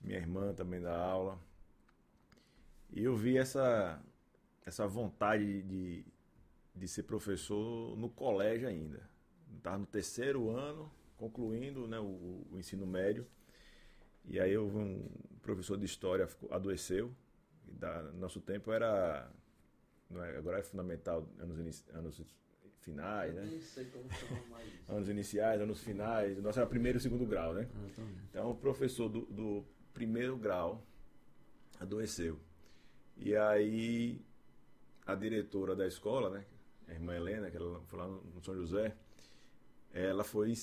minha 0.00 0.18
irmã 0.18 0.54
também 0.54 0.80
dá 0.80 0.96
aula. 0.96 1.38
E 2.90 3.02
eu 3.02 3.16
vi 3.16 3.36
essa, 3.36 4.00
essa 4.64 4.86
vontade 4.86 5.62
de, 5.62 6.04
de 6.74 6.88
ser 6.88 7.02
professor 7.04 7.96
no 7.96 8.08
colégio 8.08 8.68
ainda. 8.68 9.08
Estava 9.56 9.78
no 9.78 9.86
terceiro 9.86 10.50
ano, 10.50 10.90
concluindo 11.16 11.88
né, 11.88 11.98
o, 11.98 12.46
o 12.50 12.58
ensino 12.58 12.86
médio. 12.86 13.26
E 14.24 14.40
aí 14.40 14.56
houve 14.56 14.76
um 14.76 15.08
professor 15.42 15.76
de 15.76 15.84
história 15.84 16.26
ficou, 16.26 16.52
adoeceu. 16.52 17.14
E 17.66 17.72
da, 17.72 18.02
nosso 18.12 18.40
tempo 18.40 18.72
era. 18.72 19.30
Não 20.08 20.22
é, 20.22 20.36
agora 20.36 20.60
é 20.60 20.62
fundamental, 20.62 21.28
anos, 21.38 21.84
anos 21.92 22.20
finais, 22.90 23.34
né? 23.34 23.42
Nem 23.50 23.60
sei 23.60 23.84
como 23.86 24.10
chamar 24.12 24.42
mais 24.48 24.66
isso. 24.66 24.92
Anos 24.92 25.08
iniciais, 25.08 25.60
anos 25.60 25.82
finais. 25.82 26.40
Nosso 26.42 26.58
era 26.60 26.68
primeiro 26.68 26.98
e 26.98 27.00
segundo 27.00 27.26
grau, 27.26 27.52
né? 27.52 27.62
Exatamente. 27.84 28.20
Então 28.30 28.50
o 28.50 28.54
professor 28.54 29.08
do, 29.08 29.22
do 29.26 29.64
primeiro 29.92 30.36
grau 30.38 30.82
adoeceu. 31.80 32.38
E 33.16 33.34
aí 33.36 34.20
a 35.04 35.14
diretora 35.14 35.74
da 35.74 35.86
escola, 35.86 36.30
né? 36.30 36.44
A 36.88 36.92
irmã 36.92 37.14
Helena, 37.16 37.50
que 37.50 37.56
ela 37.56 37.80
foi 37.88 37.98
lá 37.98 38.06
no 38.06 38.40
São 38.44 38.54
José, 38.54 38.94
ela 39.92 40.22
foi 40.22 40.54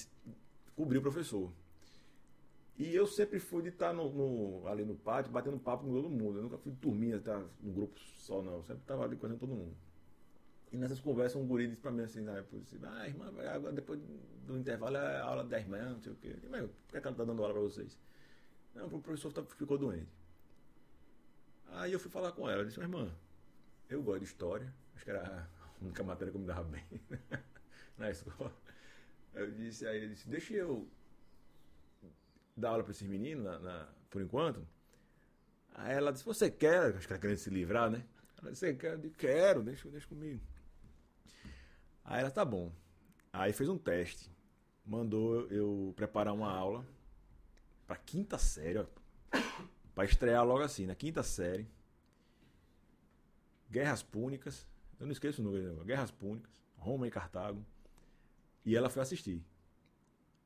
cobrir 0.75 0.99
o 0.99 1.01
professor. 1.01 1.51
E 2.77 2.95
eu 2.95 3.05
sempre 3.05 3.39
fui 3.39 3.61
de 3.61 3.69
estar 3.69 3.93
no, 3.93 4.09
no- 4.11 4.67
ali 4.67 4.83
no 4.85 4.95
pátio, 4.95 5.31
batendo 5.31 5.59
papo 5.59 5.83
com 5.85 5.91
todo 5.93 6.09
mundo. 6.09 6.37
Eu 6.39 6.43
nunca 6.43 6.57
fui 6.57 6.71
de 6.71 6.77
turminha, 6.79 7.17
estar 7.17 7.43
no 7.61 7.71
grupo 7.71 7.99
só, 8.17 8.41
não. 8.41 8.53
Eu 8.55 8.63
sempre 8.63 8.81
estava 8.81 9.03
ali 9.03 9.15
conhecendo 9.17 9.39
todo 9.41 9.53
mundo. 9.53 9.75
E 10.73 10.77
nessas 10.77 10.99
conversas, 10.99 11.39
um 11.39 11.45
guri 11.47 11.67
disse 11.67 11.79
pra 11.79 11.91
mim 11.91 12.01
assim, 12.03 12.27
assim, 12.27 12.79
ah, 12.83 13.07
irmã, 13.07 13.27
agora 13.53 13.71
depois 13.71 13.99
do 14.45 14.57
intervalo 14.57 14.97
é 14.97 15.19
aula 15.21 15.43
da 15.43 15.59
irmã, 15.59 15.77
não 15.93 16.01
sei 16.01 16.11
o 16.11 16.15
quê. 16.15 16.35
Eu 16.43 16.49
Mas 16.49 16.61
por 16.65 16.99
que 16.99 17.07
ela 17.07 17.15
tá 17.15 17.23
dando 17.23 17.41
aula 17.43 17.53
pra 17.53 17.61
vocês? 17.61 17.97
Não, 18.75 18.87
o 18.87 19.01
professor 19.01 19.33
tá- 19.33 19.43
ficou 19.43 19.77
doente. 19.77 20.11
Aí 21.71 21.91
eu 21.91 21.99
fui 21.99 22.09
falar 22.11 22.31
com 22.31 22.49
ela, 22.49 22.61
eu 22.61 22.65
disse, 22.65 22.79
irmã, 22.79 23.09
eu 23.89 24.03
gosto 24.03 24.19
de 24.21 24.25
história, 24.27 24.73
acho 24.95 25.05
que 25.05 25.11
era 25.11 25.47
a 25.81 25.83
única 25.85 26.03
matéria 26.03 26.31
que 26.31 26.37
eu 26.37 26.41
me 26.41 26.47
dava 26.47 26.63
bem 26.65 26.83
na 27.97 28.11
escola. 28.11 28.53
Eu 29.33 29.51
disse, 29.51 29.87
aí 29.87 29.97
ele 29.97 30.09
disse, 30.09 30.29
deixa 30.29 30.53
eu 30.55 30.87
dar 32.57 32.69
aula 32.71 32.83
para 32.83 32.91
esses 32.91 33.07
meninos, 33.07 33.43
na, 33.43 33.59
na- 33.59 33.87
por 34.09 34.21
enquanto. 34.21 34.65
Aí 35.75 35.93
ela 35.95 36.11
disse, 36.11 36.23
você 36.25 36.49
quer? 36.49 36.95
Acho 36.95 37.07
que 37.07 37.13
ela 37.13 37.21
querendo 37.21 37.37
se 37.37 37.49
livrar, 37.49 37.89
né? 37.89 38.03
Ela 38.41 38.51
disse, 38.51 38.67
você 38.67 38.73
quer? 38.75 38.93
Eu 38.93 38.97
disse, 38.99 39.17
quero, 39.17 39.63
deixa, 39.63 39.89
deixa 39.89 40.07
comigo. 40.07 40.41
Aí 42.03 42.21
ela, 42.21 42.31
tá 42.31 42.43
bom. 42.43 42.71
Aí 43.31 43.53
fez 43.53 43.69
um 43.69 43.77
teste. 43.77 44.31
Mandou 44.85 45.47
eu 45.47 45.93
preparar 45.95 46.33
uma 46.33 46.51
aula 46.51 46.85
pra 47.87 47.95
quinta 47.95 48.37
série, 48.37 48.79
ó. 48.79 48.85
Pra 49.95 50.05
estrear 50.05 50.45
logo 50.45 50.63
assim, 50.63 50.85
na 50.85 50.95
quinta 50.95 51.23
série. 51.23 51.67
Guerras 53.69 54.03
Púnicas. 54.03 54.67
Eu 54.99 55.05
não 55.05 55.13
esqueço 55.13 55.41
o 55.41 55.45
nome 55.45 55.83
Guerras 55.85 56.11
Púnicas. 56.11 56.51
Roma 56.77 57.07
e 57.07 57.11
Cartago. 57.11 57.65
E 58.65 58.75
ela 58.75 58.89
foi 58.89 59.01
assistir. 59.01 59.43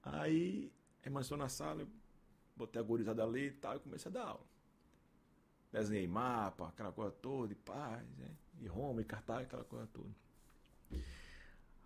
Aí, 0.04 0.72
entrou 1.06 1.38
na 1.38 1.50
sala, 1.50 1.82
eu 1.82 1.88
botei 2.56 2.82
a 2.82 2.86
gorizada 2.86 3.24
ali 3.24 3.48
e 3.48 3.52
tal, 3.52 3.76
e 3.76 3.80
comecei 3.80 4.10
a 4.10 4.14
dar 4.14 4.28
aula. 4.28 4.46
Desenhei 5.72 6.08
mapa, 6.08 6.70
aquela 6.70 6.92
coisa 6.92 7.12
toda, 7.12 7.50
de 7.50 7.56
paz, 7.56 8.08
né? 8.18 8.30
E 8.60 8.68
Roma 8.68 9.02
e 9.02 9.06
Cartago, 9.06 9.42
aquela 9.42 9.64
coisa 9.64 9.88
toda. 9.88 10.10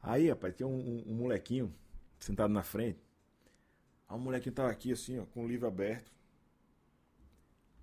Aí, 0.02 0.30
rapaz, 0.30 0.56
tinha 0.56 0.68
um, 0.68 0.78
um- 0.80 1.12
um 1.12 1.16
molequinho 1.16 1.74
sentado 2.20 2.52
na 2.54 2.64
frente. 2.64 3.00
Aí 4.08 4.16
o 4.18 4.20
molequinho 4.20 4.54
tava 4.56 4.70
aqui, 4.70 4.92
assim, 4.92 5.20
ó, 5.20 5.26
com 5.26 5.46
o 5.46 5.48
livro 5.48 5.68
aberto. 5.68 6.12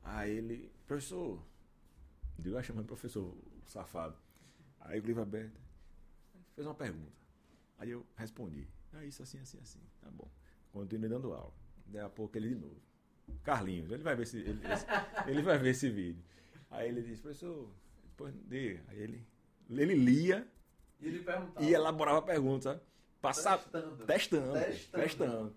Aí 0.02 0.30
ele, 0.30 0.72
professor, 0.86 1.42
digo, 2.38 2.56
ah, 2.56 2.62
chamando 2.62 2.86
professor, 2.86 3.36
safado. 3.66 4.16
Aí 4.80 4.98
o 5.00 5.02
livro 5.04 5.22
aberto, 5.22 5.60
fez 6.54 6.66
uma 6.66 6.74
pergunta. 6.74 7.12
Aí 7.78 7.90
eu 7.90 8.04
respondi, 8.16 8.66
ah, 8.92 9.04
isso 9.04 9.22
assim, 9.22 9.38
assim, 9.38 9.58
assim, 9.60 9.80
tá 10.00 10.10
bom. 10.10 10.28
Continuei 10.72 11.08
dando 11.08 11.32
aula. 11.32 11.52
Daí 11.86 12.02
a 12.02 12.08
pouco 12.08 12.36
ele 12.36 12.48
de 12.50 12.54
novo. 12.56 12.80
Carlinhos, 13.44 13.90
ele 13.90 14.02
vai 14.02 14.16
ver 14.16 14.22
esse, 14.22 14.38
ele, 14.38 14.60
esse- 14.66 14.86
ele 15.28 15.42
vai 15.42 15.58
ver 15.58 15.70
esse 15.70 15.90
vídeo. 15.90 16.22
Aí 16.70 16.88
ele 16.88 17.02
disse, 17.02 17.20
professor, 17.20 17.70
depois 18.04 18.34
dê. 18.34 18.80
Aí 18.88 18.98
ele, 19.00 19.26
ele 19.70 19.94
lia 19.94 20.46
E 21.00 21.06
ele 21.06 21.20
perguntava. 21.20 21.64
e 21.64 21.72
elaborava 21.72 22.22
perguntas, 22.22 22.64
sabe? 22.64 22.80
Passava, 23.20 23.62
Testando. 23.62 24.04
testando, 24.06 24.52
Testando. 24.92 25.54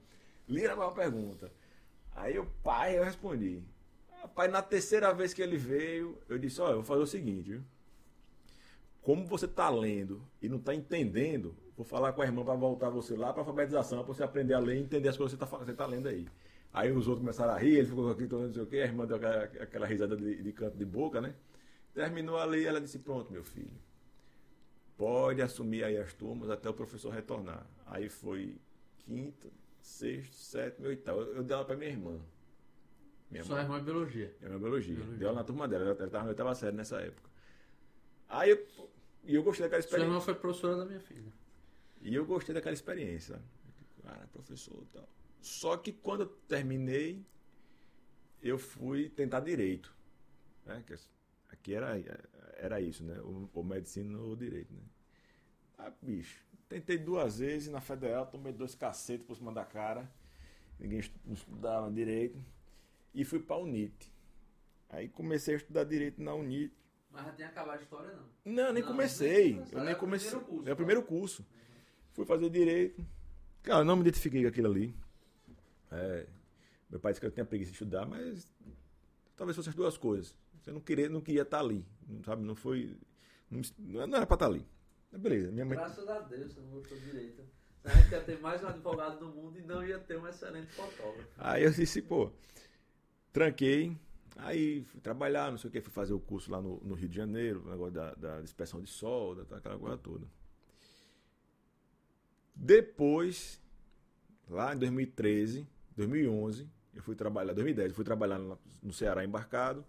e 0.48 0.60
elaborava 0.60 0.96
pergunta. 0.96 1.52
Aí 2.16 2.38
o 2.40 2.46
pai, 2.64 2.98
eu 2.98 3.04
respondi. 3.04 3.64
Rapaz, 4.22 4.52
na 4.52 4.62
terceira 4.62 5.14
vez 5.14 5.34
que 5.34 5.42
ele 5.42 5.58
veio, 5.58 6.18
eu 6.30 6.38
disse, 6.38 6.62
olha, 6.62 6.72
eu 6.72 6.76
vou 6.78 6.84
fazer 6.84 7.02
o 7.02 7.08
seguinte, 7.08 7.52
viu? 7.52 7.62
Como 9.02 9.26
você 9.26 9.46
está 9.46 9.68
lendo 9.70 10.22
e 10.42 10.48
não 10.48 10.58
está 10.58 10.76
entendendo, 10.76 11.56
vou 11.76 11.84
falar 11.86 12.14
com 12.14 12.22
a 12.22 12.26
irmã 12.26 12.44
para 12.44 12.54
voltar 12.54 12.90
você 12.90 13.16
lá 13.16 13.34
para 13.34 13.42
alfabetização, 13.42 14.04
para 14.04 14.14
você 14.14 14.24
aprender 14.24 14.54
a 14.54 14.60
ler 14.60 14.78
e 14.78 14.82
entender 14.82 15.10
as 15.10 15.18
coisas 15.18 15.34
que 15.36 15.44
você 15.44 15.46
está 15.56 15.66
você 15.66 15.74
tá 15.74 15.86
lendo 15.88 16.08
aí. 16.08 16.28
Aí 16.72 16.92
os 16.92 17.08
outros 17.08 17.20
começaram 17.24 17.54
a 17.54 17.58
rir, 17.58 17.78
ele 17.78 17.88
ficou 17.88 18.10
aqui, 18.12 18.28
não 18.28 18.54
sei 18.54 18.62
o 18.62 18.68
quê, 18.68 18.78
a 18.78 18.86
irmã 18.86 19.06
deu 19.08 19.18
aquela, 19.18 19.44
aquela 19.44 19.88
risada 19.88 20.16
de, 20.16 20.42
de 20.44 20.54
canto 20.54 20.78
de 20.78 20.86
boca, 20.86 21.20
né? 21.20 21.34
Terminou 21.94 22.38
a 22.38 22.46
ler, 22.46 22.66
ela 22.66 22.80
disse, 22.80 23.00
pronto, 23.00 23.32
meu 23.34 23.44
filho, 23.44 23.74
pode 25.02 25.42
assumir 25.42 25.84
aí 25.84 25.98
as 25.98 26.14
turmas 26.14 26.52
até 26.52 26.70
o 26.70 26.74
professor 26.76 27.12
retornar. 27.12 27.66
Aí 27.88 28.08
foi 28.08 28.62
quinta, 29.00 29.50
sexta, 29.82 30.36
sétima 30.36 30.86
e 30.86 30.90
oitava. 30.90 31.22
Eu, 31.22 31.38
eu 31.38 31.44
dei 31.44 31.56
aula 31.56 31.66
para 31.66 31.76
minha 31.76 31.90
irmã. 31.90 32.20
Minha 33.32 33.44
Sua 33.44 33.62
irmã 33.64 33.80
é 33.80 33.82
biologia. 33.82 34.36
é 34.40 34.46
minha 34.46 34.60
biologia. 34.60 34.94
Biologia. 34.94 35.18
Deu 35.18 35.30
aula 35.30 35.40
na 35.40 35.44
turma 35.44 35.68
dela, 35.68 35.86
ela 35.86 36.06
estava 36.06 36.24
na 36.26 36.30
oitava 36.30 36.54
série 36.54 36.76
nessa 36.76 37.02
época. 37.02 37.28
Aí 38.30 38.52
eu, 38.52 38.68
e 39.24 39.34
eu 39.34 39.42
gostei 39.42 39.64
daquela 39.66 39.82
Sua 39.82 39.88
experiência. 39.88 40.12
irmã 40.12 40.22
foi 40.22 40.36
professora 40.36 40.78
da 40.78 40.86
minha 40.86 41.00
filha. 41.00 41.34
E 42.00 42.14
eu 42.14 42.24
gostei 42.24 42.54
daquela 42.54 42.74
experiência. 42.74 43.42
Cara, 44.04 44.28
professor 44.28 44.84
e 44.84 44.86
tal. 44.94 45.10
Só 45.42 45.78
que 45.78 45.92
quando 45.92 46.22
eu 46.22 46.28
terminei, 46.48 47.26
eu 48.40 48.60
fui 48.60 49.10
tentar 49.10 49.40
direito. 49.40 49.96
Né? 50.64 50.84
Aqui 51.50 51.74
era, 51.74 51.98
era 52.62 52.80
isso, 52.80 53.04
né? 53.04 53.20
O, 53.22 53.50
o 53.54 53.64
medicina 53.64 54.18
ou 54.20 54.36
direito, 54.36 54.72
né? 54.74 54.82
Ah, 55.78 55.92
bicho, 56.02 56.46
tentei 56.70 56.98
duas 56.98 57.40
vezes 57.40 57.70
na 57.70 57.82
federal, 57.82 58.28
tomei 58.28 58.54
dois 58.54 58.76
cacetes 58.76 59.26
por 59.26 59.36
cima 59.36 59.52
da 59.52 59.66
cara. 59.66 60.10
Ninguém 60.80 61.00
estudava 61.00 61.92
direito. 61.92 62.38
E 63.14 63.26
fui 63.26 63.40
pra 63.40 63.58
UNIT. 63.58 64.12
Aí 64.90 65.10
comecei 65.10 65.56
a 65.56 65.58
estudar 65.58 65.84
direito 65.84 66.22
na 66.22 66.34
UNIT. 66.34 66.74
Mas 67.12 67.26
já 67.26 67.32
tinha 67.34 67.48
acabado 67.50 67.80
a 67.80 67.82
história, 67.82 68.14
não. 68.16 68.54
Não, 68.54 68.74
nem 68.74 68.84
Não, 68.84 68.90
comecei. 68.92 69.60
eu 69.72 69.84
nem 69.84 69.96
comecei. 69.96 70.30
primeiro 70.30 70.46
curso, 70.46 70.70
é 70.70 70.74
o 70.74 70.76
primeiro 70.76 71.04
curso. 71.04 71.46
Fui 72.14 72.26
fazer 72.26 72.50
direito. 72.50 73.06
Cara, 73.64 73.82
eu 73.82 73.86
não 73.86 73.96
me 73.96 74.02
identifiquei 74.02 74.42
com 74.44 74.48
aquilo 74.48 74.70
ali. 74.70 74.96
É, 75.92 76.28
meu 76.90 77.00
pai 77.00 77.12
disse 77.12 77.20
que 77.20 77.26
eu 77.28 77.32
tinha 77.32 77.46
preguiça 77.46 77.72
de 77.72 77.76
estudar, 77.76 78.06
mas 78.06 78.52
talvez 79.36 79.56
fossem 79.56 79.72
as 79.72 79.76
duas 79.76 79.98
coisas. 79.98 80.36
Você 80.62 80.72
não 80.72 80.80
queria, 80.80 81.10
não 81.10 81.22
queria 81.22 81.42
estar 81.42 81.60
ali, 81.60 81.86
não 82.08 82.24
sabe? 82.24 82.44
Não 82.44 82.56
foi, 82.56 82.96
não, 83.50 83.62
não 84.08 84.18
era 84.18 84.28
para 84.28 84.36
estar 84.36 84.46
ali. 84.46 84.66
Beleza, 85.12 85.52
minha 85.52 85.66
mãe. 85.66 85.78
Graças 85.78 86.08
a 86.08 86.20
Deus, 86.20 86.54
você 86.54 86.62
não 86.62 86.70
gostou 86.70 86.98
direito. 87.00 87.44
A 87.84 87.90
gente 87.90 88.12
ia 88.12 88.22
ter 88.22 88.40
mais 88.40 88.64
um 88.64 88.68
advogado 88.68 89.20
no 89.20 89.34
mundo 89.34 89.58
e 89.58 89.64
não 89.64 89.86
ia 89.86 89.98
ter 89.98 90.18
um 90.18 90.28
excelente 90.28 90.72
fotógrafo. 90.72 91.28
Aí 91.38 91.64
eu 91.64 91.72
disse, 91.72 92.02
pô, 92.02 92.32
tranquei. 93.34 93.98
Aí 94.38 94.84
fui 94.84 95.02
trabalhar, 95.02 95.52
não 95.52 95.58
sei 95.58 95.70
o 95.70 95.72
que, 95.72 95.82
fui 95.82 95.92
fazer 95.92 96.14
o 96.14 96.20
curso 96.20 96.52
lá 96.52 96.62
no, 96.62 96.80
no 96.82 96.94
Rio 96.94 97.10
de 97.10 97.16
Janeiro, 97.16 97.64
o 97.66 97.70
negócio 97.70 97.94
da, 97.94 98.14
da 98.14 98.42
dispersão 98.42 98.82
de 98.82 98.90
solda, 98.90 99.44
tá, 99.46 99.58
aquela 99.58 99.78
coisa 99.78 99.98
toda. 99.98 100.26
Depois, 102.56 103.60
lá 104.48 104.74
em 104.74 104.78
2013, 104.78 105.68
2011, 105.96 106.70
eu 106.94 107.02
fui 107.02 107.16
trabalhar, 107.16 107.54
2010, 107.54 107.90
eu 107.90 107.96
fui 107.96 108.06
trabalhar 108.06 108.40
no 108.40 108.94
Ceará 108.94 109.24
embarcado. 109.24 109.86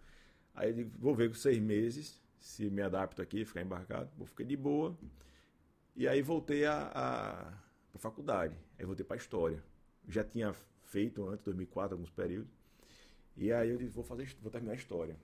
Aí 0.54 0.70
eu 0.70 0.74
digo, 0.74 0.90
vou 0.98 1.14
ver 1.14 1.28
com 1.28 1.34
seis 1.34 1.58
meses 1.58 2.20
se 2.38 2.68
me 2.70 2.82
adapto 2.82 3.22
aqui, 3.22 3.44
ficar 3.44 3.62
embarcado. 3.62 4.10
Eu 4.18 4.26
fiquei 4.26 4.44
de 4.46 4.56
boa. 4.56 4.96
E 5.94 6.08
aí 6.08 6.22
voltei 6.22 6.64
a, 6.64 6.90
a, 6.94 7.48
a 7.94 7.98
faculdade. 7.98 8.56
Aí 8.78 8.84
voltei 8.86 9.04
para 9.04 9.16
história. 9.16 9.62
Já 10.08 10.24
tinha 10.24 10.52
feito 10.84 11.26
antes, 11.28 11.44
2004, 11.44 11.94
alguns 11.94 12.10
períodos. 12.10 12.50
E 13.36 13.52
aí 13.52 13.70
eu 13.70 13.78
disse, 13.78 13.90
vou 13.94 14.04
fazer, 14.04 14.34
vou 14.40 14.50
terminar 14.50 14.72
a 14.72 14.76
história. 14.76 15.16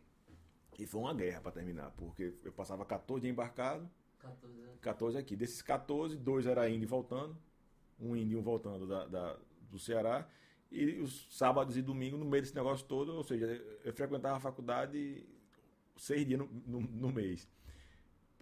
E 0.78 0.86
foi 0.86 1.00
uma 1.00 1.12
guerra 1.14 1.40
para 1.40 1.52
terminar, 1.52 1.90
porque 1.92 2.34
eu 2.44 2.52
passava 2.52 2.84
14 2.84 3.22
dias 3.22 3.32
embarcado, 3.32 3.88
14 4.20 4.62
aqui. 4.64 4.78
14 4.80 5.18
aqui. 5.18 5.36
Desses 5.36 5.60
14, 5.60 6.16
dois 6.16 6.46
era 6.46 6.68
indo 6.70 6.84
e 6.84 6.86
voltando. 6.86 7.36
Um 8.00 8.14
indo 8.14 8.32
e 8.32 8.36
um 8.36 8.42
voltando 8.42 8.86
da, 8.86 9.06
da- 9.06 9.36
do 9.70 9.78
Ceará. 9.78 10.28
E 10.70 11.00
os 11.00 11.26
sábados 11.30 11.76
e 11.76 11.82
domingos 11.82 12.18
no 12.20 12.26
meio 12.26 12.42
desse 12.42 12.54
negócio 12.54 12.86
todo. 12.86 13.14
Ou 13.14 13.22
seja, 13.24 13.46
eu 13.84 13.92
frequentava 13.92 14.36
a 14.36 14.40
faculdade 14.40 15.24
seis 15.96 16.26
dias 16.26 16.38
no, 16.40 16.46
no- 16.66 16.80
no 16.80 17.12
mês. 17.12 17.48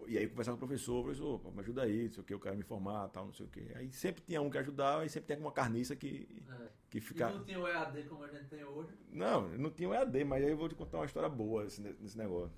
E 0.06 0.18
aí 0.18 0.28
conversava 0.28 0.58
com 0.58 0.64
o 0.64 0.68
professor, 0.68 1.02
professor, 1.02 1.52
me 1.54 1.60
ajuda 1.60 1.82
aí, 1.82 2.04
não 2.04 2.12
sei 2.12 2.20
o 2.20 2.24
que, 2.24 2.34
eu 2.34 2.38
quero 2.38 2.54
me 2.56 2.62
formar, 2.62 3.08
tal, 3.08 3.24
não 3.26 3.32
sei 3.32 3.46
o 3.46 3.48
que. 3.48 3.72
Aí 3.74 3.90
sempre 3.92 4.22
tinha 4.22 4.42
um 4.42 4.50
que 4.50 4.58
ajudava 4.58 5.06
e 5.06 5.08
sempre 5.08 5.34
tinha 5.34 5.38
uma 5.44 5.50
carniça 5.52 5.96
que, 5.96 6.28
É. 6.60 6.68
que 6.90 6.98
E 6.98 7.00
ficava. 7.00 7.38
não 7.38 7.44
tinha 7.44 7.58
o 7.58 7.66
EAD 7.66 8.02
como 8.04 8.22
a 8.22 8.28
gente 8.28 8.44
tem 8.44 8.62
hoje. 8.62 8.92
Não, 9.10 9.48
não 9.56 9.70
tinha 9.70 9.88
um 9.88 9.94
EAD, 9.94 10.22
mas 10.24 10.44
aí 10.44 10.50
eu 10.50 10.56
vou 10.56 10.68
te 10.68 10.74
contar 10.74 10.98
uma 10.98 11.06
história 11.06 11.28
boa 11.30 11.64
nesse, 11.64 11.80
nesse 11.80 12.18
negócio. 12.18 12.54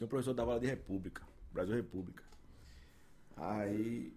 Um 0.00 0.06
professor 0.06 0.32
dava 0.32 0.52
aula 0.52 0.60
de 0.60 0.68
República, 0.68 1.26
Brasil 1.52 1.74
República. 1.74 2.22
Aí 3.36 4.16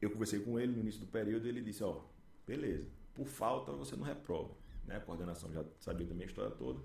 eu 0.00 0.10
conversei 0.10 0.40
com 0.40 0.58
ele 0.58 0.72
no 0.72 0.80
início 0.80 1.00
do 1.00 1.06
período 1.06 1.46
e 1.46 1.48
ele 1.48 1.62
disse, 1.62 1.82
ó, 1.82 2.02
beleza, 2.46 2.86
por 3.20 3.26
falta 3.26 3.70
você 3.72 3.94
não 3.96 4.04
reprova. 4.04 4.54
Né? 4.86 4.96
A 4.96 5.00
coordenação 5.00 5.52
já 5.52 5.62
sabia 5.78 6.06
da 6.06 6.14
minha 6.14 6.26
história 6.26 6.50
toda. 6.52 6.80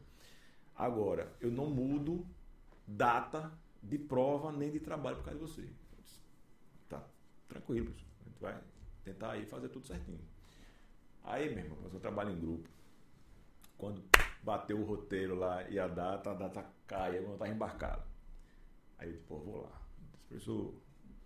Agora, 0.75 1.33
eu 1.39 1.49
não 1.49 1.69
mudo 1.69 2.27
data 2.85 3.57
de 3.81 3.97
prova 3.97 4.51
nem 4.51 4.69
de 4.69 4.81
trabalho 4.81 5.15
por 5.15 5.23
causa 5.23 5.39
de 5.39 5.45
você. 5.45 5.61
Eu 5.61 5.69
tá, 6.89 7.07
tranquilo, 7.47 7.85
professor. 7.85 8.11
A 8.19 8.27
gente 8.27 8.41
vai 8.41 8.61
tentar 9.05 9.31
aí 9.31 9.45
fazer 9.45 9.69
tudo 9.69 9.87
certinho. 9.87 10.19
Aí, 11.23 11.47
meu 11.55 11.63
irmão, 11.63 11.77
a 11.85 11.99
trabalho 11.99 12.31
em 12.31 12.39
grupo. 12.39 12.69
Quando 13.77 14.03
bateu 14.43 14.77
o 14.77 14.83
roteiro 14.83 15.35
lá 15.35 15.63
e 15.69 15.79
a 15.79 15.87
data, 15.87 16.31
a 16.31 16.33
data 16.33 16.65
cai, 16.85 17.17
eu 17.17 17.23
não 17.23 17.33
estava 17.33 17.49
embarcado. 17.49 18.03
Aí 18.97 19.09
eu 19.09 19.21
pô, 19.25 19.39
vou 19.39 19.61
lá. 19.61 19.81
Eu 20.29 20.37
disse, 20.37 20.49
professor, 20.49 20.73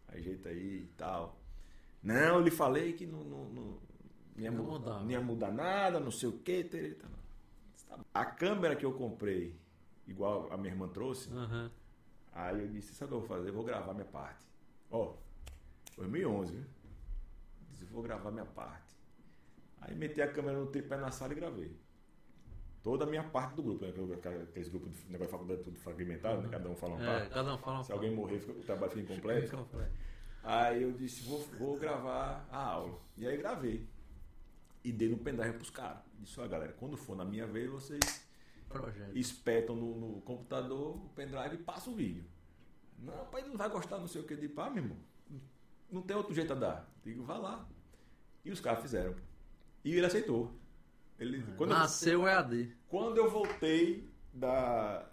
ajeita 0.07 0.49
aí 0.49 0.83
e 0.83 0.93
tal. 0.95 1.41
Não, 2.03 2.35
eu 2.35 2.41
lhe 2.41 2.51
falei 2.51 2.93
que 2.93 3.07
não, 3.07 3.23
não, 3.23 3.49
não, 3.49 3.88
não 4.39 4.45
ia, 4.45 4.51
Não 4.51 4.63
mu- 4.63 4.71
mudava. 4.71 4.99
não 5.03 5.11
ia 5.11 5.21
mudar 5.21 5.51
nada, 5.51 5.99
não 5.99 6.11
sei 6.11 6.29
o 6.29 6.33
que. 6.39 6.97
A 8.13 8.25
câmera 8.25 8.75
que 8.75 8.85
eu 8.85 8.93
comprei, 8.93 9.59
igual 10.07 10.51
a 10.51 10.57
minha 10.57 10.71
irmã 10.73 10.87
trouxe, 10.87 11.31
Aham. 11.33 11.71
Aí 12.31 12.61
eu 12.61 12.67
disse, 12.67 12.93
sabe 12.93 13.07
o 13.13 13.17
que 13.17 13.23
eu 13.23 13.27
vou 13.27 13.37
fazer? 13.37 13.49
Eu 13.49 13.53
vou 13.53 13.63
gravar 13.63 13.93
minha 13.93 14.05
parte. 14.05 14.45
Ó, 14.91 15.13
2011, 15.97 16.53
viu? 16.53 16.65
Disse, 17.71 17.85
vou 17.85 18.01
gravar 18.03 18.31
minha 18.31 18.45
parte. 18.45 18.95
Aí 19.81 19.95
meti 19.95 20.21
a 20.21 20.31
câmera 20.31 20.57
no 20.59 20.67
tripé 20.67 20.95
na 20.97 21.11
sala 21.11 21.33
e 21.33 21.35
gravei. 21.35 21.75
Toda 22.83 23.03
a 23.03 23.07
minha 23.07 23.23
parte 23.23 23.55
do 23.55 23.63
grupo, 23.63 23.83
né? 23.83 23.89
Aquele- 23.89 24.43
Aqueles 24.43 24.69
grupos 24.69 24.91
de 24.95 25.05
negócio 25.11 25.25
de 25.25 25.31
faculdade 25.31 25.63
tudo 25.63 25.79
fragmentado, 25.79 26.41
né? 26.43 26.49
Cada 26.49 26.69
um 26.69 26.75
fala 26.75 26.93
uma 26.95 27.03
É, 27.03 27.19
parte. 27.19 27.33
cada 27.33 27.53
um 27.55 27.57
fala 27.57 27.83
Se 27.83 27.91
alguém 27.91 28.15
morrer, 28.15 28.39
fica- 28.39 28.53
o 28.53 28.63
trabalho 28.63 28.91
fica 28.91 29.11
incompleto. 29.11 29.57
Completo. 29.57 29.91
Aí 30.43 30.83
eu 30.83 30.91
disse, 30.93 31.27
vou, 31.27 31.39
vou 31.57 31.77
gravar 31.77 32.47
a 32.49 32.63
aula. 32.63 32.99
E 33.17 33.27
aí 33.27 33.35
gravei. 33.37 33.85
E 34.83 34.91
dei 34.91 35.09
no 35.09 35.17
pendrive 35.17 35.53
pros 35.57 35.69
caras. 35.69 36.01
Disse, 36.19 36.39
ó 36.39 36.47
galera, 36.47 36.73
quando 36.73 36.95
for 36.97 37.15
na 37.15 37.25
minha 37.25 37.45
vez, 37.45 37.69
vocês 37.69 38.25
Projeto. 38.69 39.17
espetam 39.17 39.75
no, 39.75 39.95
no 39.99 40.21
computador 40.21 40.95
o 40.95 41.09
pendrive 41.09 41.55
e 41.55 41.57
passa 41.57 41.89
o 41.89 41.95
vídeo. 41.95 42.23
Não, 42.97 43.25
pai, 43.27 43.41
ele 43.41 43.49
não 43.49 43.57
vai 43.57 43.69
gostar, 43.69 43.97
não 43.97 44.07
sei 44.07 44.21
o 44.21 44.25
que. 44.25 44.33
Eu 44.33 44.37
digo, 44.37 44.53
pá, 44.53 44.69
meu 44.69 44.83
irmão, 44.83 44.97
não 45.91 46.01
tem 46.01 46.15
outro 46.15 46.33
jeito 46.33 46.53
a 46.53 46.55
dar. 46.55 46.93
Digo, 47.03 47.23
vá 47.23 47.37
lá. 47.37 47.67
E 48.43 48.51
os 48.51 48.59
caras 48.59 48.81
fizeram. 48.81 49.15
E 49.83 49.95
ele 49.95 50.05
aceitou. 50.05 50.51
Ele, 51.17 51.41
quando, 51.57 51.71
eu, 51.71 51.77
Nasceu 51.77 52.21
o 52.21 52.27
EAD. 52.27 52.73
quando 52.87 53.17
eu 53.17 53.29
voltei 53.29 54.07
da, 54.33 55.09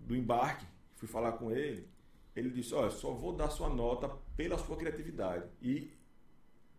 do 0.00 0.14
embarque, 0.14 0.66
fui 0.96 1.08
falar 1.08 1.32
com 1.32 1.50
ele, 1.50 1.88
ele 2.36 2.50
disse, 2.50 2.74
olha, 2.74 2.90
só 2.90 3.12
vou 3.12 3.32
dar 3.32 3.48
sua 3.50 3.68
nota 3.68 4.08
pela 4.36 4.58
sua 4.58 4.76
criatividade 4.76 5.46
e 5.62 5.90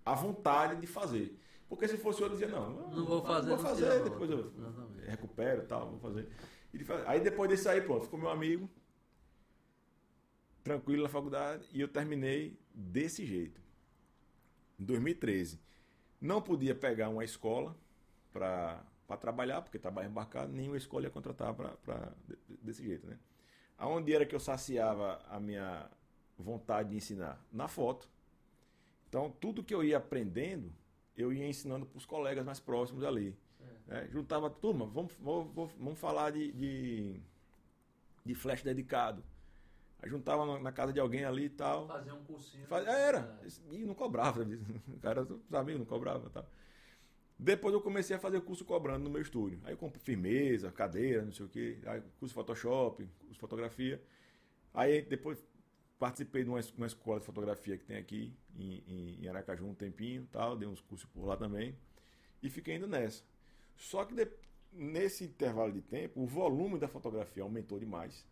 a 0.06 0.14
vontade 0.14 0.80
de 0.80 0.88
fazer. 0.88 1.38
Porque 1.70 1.88
se 1.88 1.98
fosse 1.98 2.20
eu, 2.22 2.28
eu 2.28 2.32
dizia, 2.34 2.48
não, 2.48 2.72
Não 2.90 3.06
vou 3.06 3.22
fazer, 3.24 3.48
Vou 3.50 3.58
não 3.58 3.64
fazer, 3.64 4.04
depois 4.04 4.30
eu. 4.30 4.52
Exatamente. 4.58 5.06
recupero 5.06 5.64
e 5.64 5.66
tal, 5.68 5.91
vou 5.91 6.00
fazer. 6.00 6.28
Faz- 6.84 7.08
Aí 7.08 7.20
depois 7.22 7.50
desse 7.50 7.70
aí, 7.70 7.80
pronto, 7.82 8.06
ficou 8.06 8.20
meu 8.20 8.30
amigo, 8.30 8.70
tranquilo 10.64 11.04
na 11.04 11.10
faculdade, 11.10 11.68
e 11.72 11.82
eu 11.82 11.88
terminei 11.88 12.60
desse 12.74 13.26
jeito. 13.26 13.62
Em 14.80 14.84
2013. 14.86 15.60
Não 16.22 16.41
podia 16.41 16.76
pegar 16.76 17.10
uma 17.10 17.24
escola 17.24 17.76
para 18.32 18.84
trabalhar, 19.20 19.62
porque 19.62 19.80
trabalho 19.80 20.10
embarcado, 20.10 20.52
nenhuma 20.52 20.78
escola 20.78 21.06
ia 21.06 21.10
contratar 21.10 21.54
pra, 21.54 21.70
pra, 21.78 22.14
de- 22.28 22.58
desse 22.62 22.84
jeito, 22.84 23.08
né? 23.08 23.18
Aonde 23.78 24.14
era 24.14 24.26
que 24.26 24.36
eu 24.36 24.40
saciava 24.40 25.22
a 25.30 25.40
minha 25.40 25.90
vontade 26.38 26.90
de 26.90 26.98
ensinar? 26.98 27.44
Na 27.52 27.68
foto. 27.68 28.10
Então, 29.08 29.32
tudo 29.40 29.64
que 29.64 29.74
eu 29.74 29.84
ia 29.84 29.98
aprendendo, 29.98 30.72
eu 31.22 31.34
ia 31.34 31.48
ensinando 31.48 31.86
para 31.86 31.98
os 31.98 32.06
colegas 32.06 32.46
mais 32.46 32.60
próximos 32.60 33.04
ali. 33.04 33.36
né? 33.88 34.08
Juntava 34.12 34.50
turma, 34.50 34.86
vamos, 34.86 35.14
vamos, 35.20 35.74
vamos- 35.78 36.00
falar 36.00 36.32
de, 36.32 36.52
de, 36.54 37.20
de 38.26 38.36
flash 38.36 38.62
dedicado. 38.64 39.24
Aí 40.02 40.10
juntava 40.10 40.46
na- 40.46 40.60
na 40.60 40.72
casa 40.72 40.94
de 40.94 41.00
alguém 41.00 41.26
ali 41.26 41.46
e 41.46 41.50
tal. 41.50 41.88
Fazer 41.88 42.12
um 42.14 42.24
cursinho. 42.24 42.66
Faz- 42.68 42.88
é, 42.88 43.08
Era. 43.08 43.40
E 43.72 43.80
não 43.80 43.94
cobrava. 43.94 44.44
O 44.88 45.00
cara, 45.00 45.24
os 45.24 45.54
amigos 45.54 45.80
não 45.80 45.86
cobrava. 45.86 46.30
Tá? 46.30 46.46
Depois 47.38 47.74
eu 47.74 47.82
comecei 47.82 48.16
a 48.16 48.20
fazer 48.20 48.40
curso 48.41 48.64
cobrando 48.64 49.04
no 49.04 49.10
meu 49.10 49.22
estúdio. 49.22 49.60
Aí 49.66 49.74
eu 49.74 49.78
compro 49.78 50.00
firmeza, 50.00 50.72
cadeira, 50.72 51.24
não 51.26 51.32
sei 51.34 51.46
o 51.46 51.50
quê. 51.50 51.80
Aí 51.86 52.02
curso 52.20 52.34
Photoshop, 52.34 53.06
curso 53.26 53.40
fotografia. 53.40 54.02
Aí 54.74 55.02
depois 55.02 55.44
participei 56.00 56.44
de 56.44 56.50
uma, 56.50 56.60
uma 56.78 56.88
escola 56.88 57.20
de 57.20 57.26
fotografia 57.26 57.78
que 57.78 57.86
tem 57.86 57.98
aqui 57.98 58.34
em, 58.58 58.84
em- 58.88 59.24
em 59.26 59.28
Aracaju 59.30 59.66
um 59.66 59.74
tempinho, 59.76 60.28
tal, 60.32 60.58
dei 60.58 60.68
uns 60.68 60.82
cursos 60.82 61.10
por 61.10 61.26
lá 61.26 61.38
também. 61.38 61.76
E 62.44 62.50
fiquei 62.50 62.76
indo 62.76 62.88
nessa. 62.88 63.24
Só 63.78 64.06
que 64.06 64.16
de- 64.16 64.32
nesse 64.74 65.26
intervalo 65.26 65.72
de 65.74 65.82
tempo, 65.82 66.22
o 66.22 66.28
volume 66.28 66.80
da 66.80 66.88
fotografia 66.88 67.44
aumentou 67.44 67.80
demais. 67.80 68.26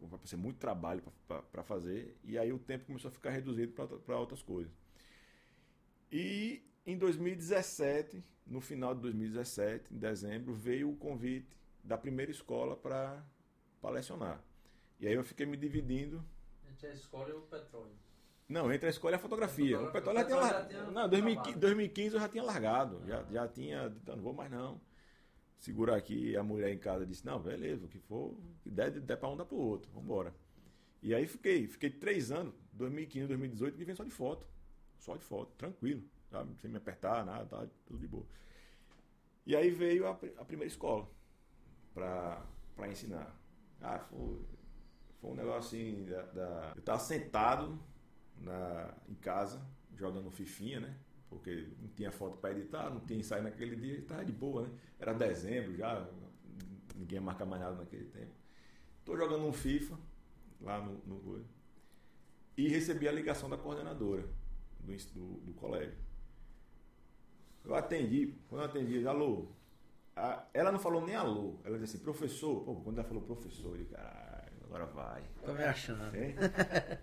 Vai 0.00 0.20
ser 0.24 0.36
muito 0.36 0.58
trabalho 0.58 1.02
para 1.50 1.62
fazer. 1.64 2.16
E 2.24 2.38
aí 2.38 2.52
o 2.52 2.58
tempo 2.58 2.86
começou 2.86 3.08
a 3.08 3.12
ficar 3.12 3.30
reduzido 3.30 3.72
para 4.06 4.18
outras 4.18 4.42
coisas. 4.42 4.72
E 6.10 6.62
em 6.86 6.96
2017, 6.96 8.22
no 8.46 8.60
final 8.60 8.94
de 8.94 9.00
2017, 9.02 9.92
em 9.92 9.98
dezembro, 9.98 10.54
veio 10.54 10.90
o 10.90 10.96
convite 10.96 11.56
da 11.84 11.98
primeira 11.98 12.30
escola 12.30 12.76
para 12.76 13.22
lecionar. 13.90 14.42
E 15.00 15.06
aí 15.06 15.14
eu 15.14 15.24
fiquei 15.24 15.46
me 15.46 15.56
dividindo. 15.56 16.24
Entre 16.78 16.90
a 16.90 16.94
escola 16.94 17.28
e 17.28 17.32
o 17.32 17.40
petróleo. 17.40 17.96
Não, 18.48 18.72
entre 18.72 18.86
a 18.86 18.90
escola 18.90 19.14
e 19.14 19.16
a 19.16 19.18
fotografia. 19.18 19.80
O 19.80 19.90
petróleo 19.90 20.20
já 20.20 20.24
tinha 20.24 20.36
largado. 20.38 20.62
já 20.62 20.68
tinha 20.68 20.90
Não, 20.92 21.08
2015, 21.08 21.40
acabado. 21.40 21.60
2015 21.60 22.14
eu 22.14 22.20
já 22.20 22.28
tinha 22.28 22.42
largado. 22.44 23.02
Já, 23.06 23.24
já 23.24 23.48
tinha. 23.48 23.88
dito, 23.90 24.16
Não 24.16 24.22
vou 24.22 24.32
mais 24.32 24.50
não. 24.50 24.80
Segurar 25.58 25.96
aqui, 25.96 26.36
a 26.36 26.42
mulher 26.42 26.72
em 26.72 26.78
casa 26.78 27.04
disse: 27.04 27.26
Não, 27.26 27.40
beleza, 27.40 27.86
o 27.86 27.88
que 27.88 27.98
for, 27.98 28.36
que 28.62 28.70
der, 28.70 28.92
der 28.92 29.16
para 29.16 29.28
um, 29.28 29.36
dá 29.36 29.44
para 29.44 29.56
o 29.56 29.60
outro. 29.60 29.90
Vamos 29.90 30.04
embora. 30.04 30.32
E 31.02 31.12
aí 31.12 31.26
fiquei, 31.26 31.66
fiquei 31.66 31.90
três 31.90 32.30
anos, 32.30 32.54
2015, 32.72 33.26
2018, 33.26 33.76
vivendo 33.76 33.96
só 33.96 34.04
de 34.04 34.10
foto. 34.10 34.46
Só 34.98 35.16
de 35.16 35.24
foto, 35.24 35.52
tranquilo, 35.56 36.02
sabe? 36.30 36.56
Sem 36.60 36.70
me 36.70 36.76
apertar, 36.76 37.24
nada, 37.24 37.44
tá, 37.46 37.66
tudo 37.86 37.98
de 37.98 38.06
boa. 38.06 38.26
E 39.44 39.56
aí 39.56 39.70
veio 39.70 40.06
a, 40.06 40.10
a 40.10 40.44
primeira 40.44 40.66
escola 40.66 41.08
para 41.94 42.46
ensinar. 42.88 43.34
Ah, 43.80 43.98
foi, 43.98 44.40
foi 45.20 45.30
um 45.30 45.34
negócio 45.34 45.78
assim, 45.78 46.04
da, 46.04 46.22
da- 46.22 46.72
eu 46.76 46.80
estava 46.80 46.98
sentado 47.00 47.78
na, 48.40 48.94
em 49.08 49.14
casa, 49.14 49.60
jogando 49.96 50.30
fifinha, 50.30 50.80
né? 50.80 50.96
Porque 51.28 51.68
não 51.80 51.88
tinha 51.90 52.10
foto 52.12 52.38
para 52.38 52.52
editar, 52.52 52.90
não 52.90 53.00
tinha 53.00 53.18
ensaio 53.20 53.42
naquele 53.42 53.76
dia, 53.76 53.98
estava 53.98 54.24
de 54.24 54.32
boa, 54.32 54.62
né? 54.62 54.70
Era 54.98 55.12
dezembro 55.12 55.76
já, 55.76 56.06
ninguém 56.96 57.16
ia 57.18 57.22
marcar 57.22 57.44
mais 57.46 57.62
nada 57.62 57.76
naquele 57.76 58.04
tempo. 58.06 58.32
Estou 59.00 59.16
jogando 59.16 59.46
um 59.46 59.52
FIFA 59.52 59.98
lá 60.60 60.80
no, 60.80 60.98
no 61.06 61.44
e 62.56 62.68
recebi 62.68 63.08
a 63.08 63.12
ligação 63.12 63.48
da 63.48 63.56
coordenadora 63.56 64.28
do, 64.80 64.96
do, 65.14 65.40
do 65.40 65.52
colégio. 65.54 65.96
Eu 67.64 67.74
atendi, 67.74 68.34
quando 68.48 68.62
eu 68.62 68.66
atendi, 68.68 69.06
alô. 69.06 69.48
A- 70.16 70.46
ela 70.54 70.72
não 70.72 70.78
falou 70.80 71.04
nem 71.06 71.14
alô, 71.16 71.60
ela 71.64 71.78
disse 71.78 71.96
assim, 71.96 72.04
professor. 72.04 72.64
Pô, 72.64 72.76
quando 72.76 72.98
ela 72.98 73.08
falou 73.08 73.22
professor, 73.22 73.72
eu 73.72 73.78
disse, 73.78 73.90
caralho, 73.94 74.27
agora 74.68 74.86
vai. 74.86 75.22
Tô 75.44 75.52
me 75.52 75.64
achando. 75.64 76.14
Hein? 76.14 76.34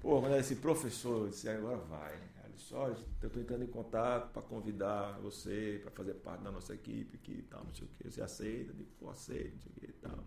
Pô, 0.02 0.20
quando 0.20 0.34
ela 0.34 0.42
disse 0.42 0.56
professor, 0.56 1.26
eu 1.26 1.30
disse, 1.30 1.50
agora 1.50 1.78
vai. 1.78 2.14
Ela 2.14 2.50
disse, 2.54 2.74
olha, 2.74 2.96
eu 3.22 3.28
estou 3.28 3.42
entrando 3.42 3.64
em 3.64 3.68
contato 3.68 4.32
para 4.32 4.42
convidar 4.44 5.20
você 5.20 5.80
para 5.84 5.92
fazer 5.92 6.14
parte 6.16 6.44
da 6.44 6.52
nossa 6.52 6.74
equipe 6.74 7.18
aqui 7.18 7.40
e 7.40 7.44
tal, 7.44 7.64
não 7.64 7.74
sei 7.74 7.88
o 7.88 7.90
que. 7.90 8.10
Você 8.10 8.22
aceita? 8.22 8.72
Eu 8.72 8.76
digo, 8.76 8.90
pô, 9.00 9.10
aceito, 9.10 9.56
não 9.56 9.62
sei 9.62 9.72
o 9.72 9.76
que 9.76 9.86
e 9.86 9.94
tal. 9.94 10.24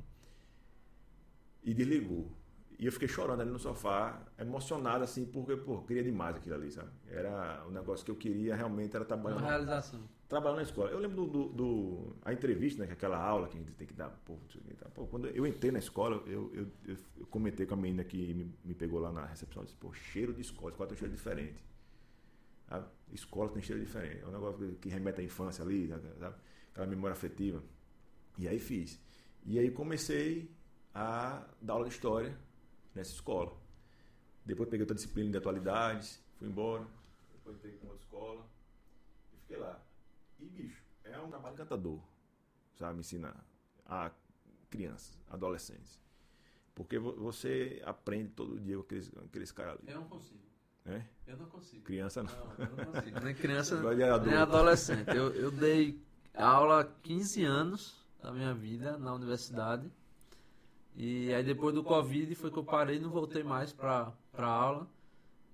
E 1.62 1.74
desligou. 1.74 2.32
E 2.78 2.86
eu 2.86 2.92
fiquei 2.92 3.08
chorando 3.08 3.40
ali 3.40 3.50
no 3.50 3.58
sofá, 3.58 4.22
emocionado 4.38 5.02
assim, 5.02 5.24
porque, 5.26 5.56
pô, 5.56 5.82
queria 5.82 6.02
demais 6.04 6.36
aquilo 6.36 6.54
ali, 6.54 6.70
sabe? 6.70 6.90
Era 7.08 7.64
um 7.66 7.70
negócio 7.72 8.04
que 8.04 8.10
eu 8.10 8.16
queria 8.16 8.54
realmente, 8.54 8.94
era 8.94 9.04
trabalhar 9.04 9.36
Uma 9.36 9.42
na, 9.42 9.48
realização. 9.48 10.00
trabalhar 10.28 10.56
na 10.56 10.62
escola. 10.62 10.90
Eu 10.90 10.98
lembro 11.00 11.26
do, 11.26 11.26
do- 11.26 11.48
do- 11.54 12.16
a 12.24 12.32
entrevista, 12.32 12.82
né, 12.84 12.90
é 12.90 12.92
aquela 12.92 13.18
aula 13.20 13.48
que 13.48 13.56
a 13.56 13.60
gente 13.60 13.72
tem 13.72 13.86
que 13.86 13.94
dar, 13.94 14.10
pô, 14.24 14.34
o. 14.34 14.90
Pô, 14.94 15.06
quando 15.08 15.26
eu 15.28 15.44
entrei 15.46 15.72
na 15.72 15.80
escola, 15.80 16.22
eu, 16.26 16.52
eu, 16.54 16.68
eu, 16.86 16.96
eu 17.16 17.26
comentei 17.26 17.66
com 17.66 17.74
a 17.74 17.76
menina 17.76 18.04
que 18.04 18.32
me, 18.34 18.54
me 18.64 18.74
pegou 18.74 19.00
lá 19.00 19.10
na 19.12 19.24
recepção, 19.26 19.64
disse, 19.64 19.76
pô, 19.76 19.92
cheiro 19.92 20.32
de 20.32 20.40
escola, 20.42 20.70
escola 20.70 20.88
tem 20.88 20.94
um 20.96 20.98
cheiro 20.98 21.14
diferente. 21.14 21.64
Sabe? 22.68 22.86
Escola 23.12 23.50
tem 23.50 23.62
cheiro 23.62 23.80
diferente. 23.82 24.22
É 24.22 24.26
um 24.26 24.30
negócio 24.32 24.76
que 24.80 24.88
remete 24.88 25.20
à 25.20 25.24
infância 25.24 25.64
ali, 25.64 25.88
sabe? 25.88 26.36
Aquela 26.72 26.86
memória 26.86 27.12
afetiva. 27.14 27.62
E 28.38 28.46
aí 28.48 28.58
fiz. 28.58 29.00
E 29.44 29.58
aí 29.58 29.70
comecei 29.70 30.50
a 30.94 31.46
dar 31.60 31.74
aula 31.74 31.86
de 31.88 31.94
história 31.94 32.36
nessa 32.98 33.12
escola. 33.12 33.56
Depois 34.44 34.68
peguei 34.68 34.82
outra 34.82 34.94
disciplina 34.94 35.30
de 35.30 35.36
atualidades, 35.38 36.22
fui 36.38 36.48
embora. 36.48 36.86
Depois 37.32 37.56
entrei 37.56 37.72
com 37.78 37.86
outra 37.86 38.02
escola 38.02 38.46
e 39.32 39.36
fiquei 39.38 39.56
lá. 39.56 39.80
E, 40.40 40.44
bicho, 40.46 40.82
é 41.04 41.18
um 41.20 41.28
trabalho 41.28 41.54
encantador, 41.54 42.00
sabe? 42.74 43.00
Ensina 43.00 43.34
a 43.86 44.10
crianças, 44.70 45.18
adolescentes. 45.30 45.98
Porque 46.74 46.98
vo- 46.98 47.14
você 47.16 47.82
aprende 47.84 48.30
todo 48.30 48.58
dia 48.60 48.76
com 48.76 48.82
aqueles, 48.82 49.08
com 49.10 49.20
aqueles 49.20 49.52
caras 49.52 49.74
ali. 49.78 49.90
Eu 49.90 50.00
não 50.00 50.08
consigo. 50.08 50.40
Né? 50.84 51.08
Eu 51.26 51.36
não 51.36 51.46
consigo. 51.46 51.82
Criança 51.82 52.22
não. 52.22 52.32
Não, 52.34 52.54
eu 52.66 52.76
não 52.76 52.92
consigo. 52.92 53.20
Nem 53.20 53.34
criança, 53.34 53.94
nem 54.20 54.34
adolescente. 54.36 55.08
Eu, 55.08 55.34
eu 55.34 55.50
dei 55.50 56.00
aula 56.34 56.80
há 56.80 56.84
15 56.84 57.44
anos 57.44 58.06
da 58.22 58.32
minha 58.32 58.54
vida 58.54 58.96
na 58.96 59.12
universidade. 59.12 59.90
E 61.00 61.32
aí 61.32 61.44
depois 61.44 61.72
do 61.72 61.84
Covid 61.84 62.34
foi 62.34 62.50
que 62.50 62.58
eu 62.58 62.64
parei 62.64 62.96
e 62.96 63.00
não 63.00 63.08
voltei 63.10 63.44
mais 63.44 63.72
pra, 63.72 64.12
pra 64.32 64.48
aula. 64.48 64.88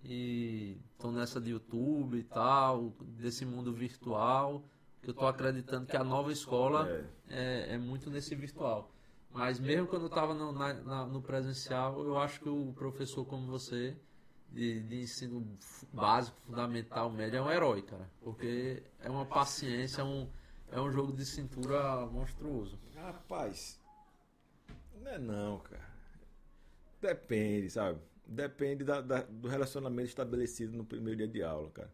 E 0.03 0.79
tô 0.99 1.11
nessa 1.11 1.39
de 1.39 1.51
YouTube 1.51 2.19
e 2.19 2.23
tal, 2.25 2.95
desse 3.03 3.45
mundo 3.45 3.71
virtual. 3.73 4.65
Que 5.03 5.11
eu 5.11 5.15
tô 5.15 5.27
acreditando 5.27 5.87
que 5.87 5.97
a 5.99 6.03
nova 6.03 6.33
escola 6.33 6.89
É. 6.89 7.05
é, 7.29 7.75
é 7.75 7.79
muito 7.79 8.09
nesse 8.09 8.35
virtual. 8.35 8.91
Mas 9.31 9.59
mesmo 9.61 9.87
quando 9.87 10.03
eu 10.03 10.09
estava 10.09 10.33
no, 10.33 10.51
na- 10.51 10.73
na- 10.75 11.07
no 11.07 11.21
presencial, 11.21 12.03
eu 12.03 12.17
acho 12.17 12.41
que 12.41 12.49
o 12.49 12.73
professor 12.73 13.27
como 13.27 13.47
você, 13.47 13.95
de, 14.51 14.81
de 14.81 15.03
ensino 15.03 15.47
básico, 15.93 16.41
fundamental, 16.47 17.11
médio, 17.11 17.37
é 17.39 17.43
um 17.43 17.51
herói, 17.51 17.83
cara. 17.83 18.09
Porque 18.23 18.83
é 19.01 19.11
uma 19.11 19.27
paciência, 19.27 20.01
é 20.01 20.05
um, 20.05 20.27
é 20.73 20.81
um 20.81 20.91
jogo 20.91 21.13
de 21.13 21.27
cintura 21.27 22.07
monstruoso. 22.07 22.79
Rapaz, 22.95 23.79
não 25.01 25.11
é 25.11 25.19
não, 25.19 25.59
cara. 25.61 25.95
Depende, 27.01 27.71
sabe? 27.71 28.01
Depende 28.27 28.85
da- 28.85 29.01
da- 29.01 29.23
do 29.23 29.49
relacionamento 29.49 30.09
estabelecido 30.09 30.77
no 30.77 30.85
primeiro 30.85 31.19
dia 31.19 31.29
de 31.29 31.43
aula, 31.43 31.71
cara. 31.71 31.93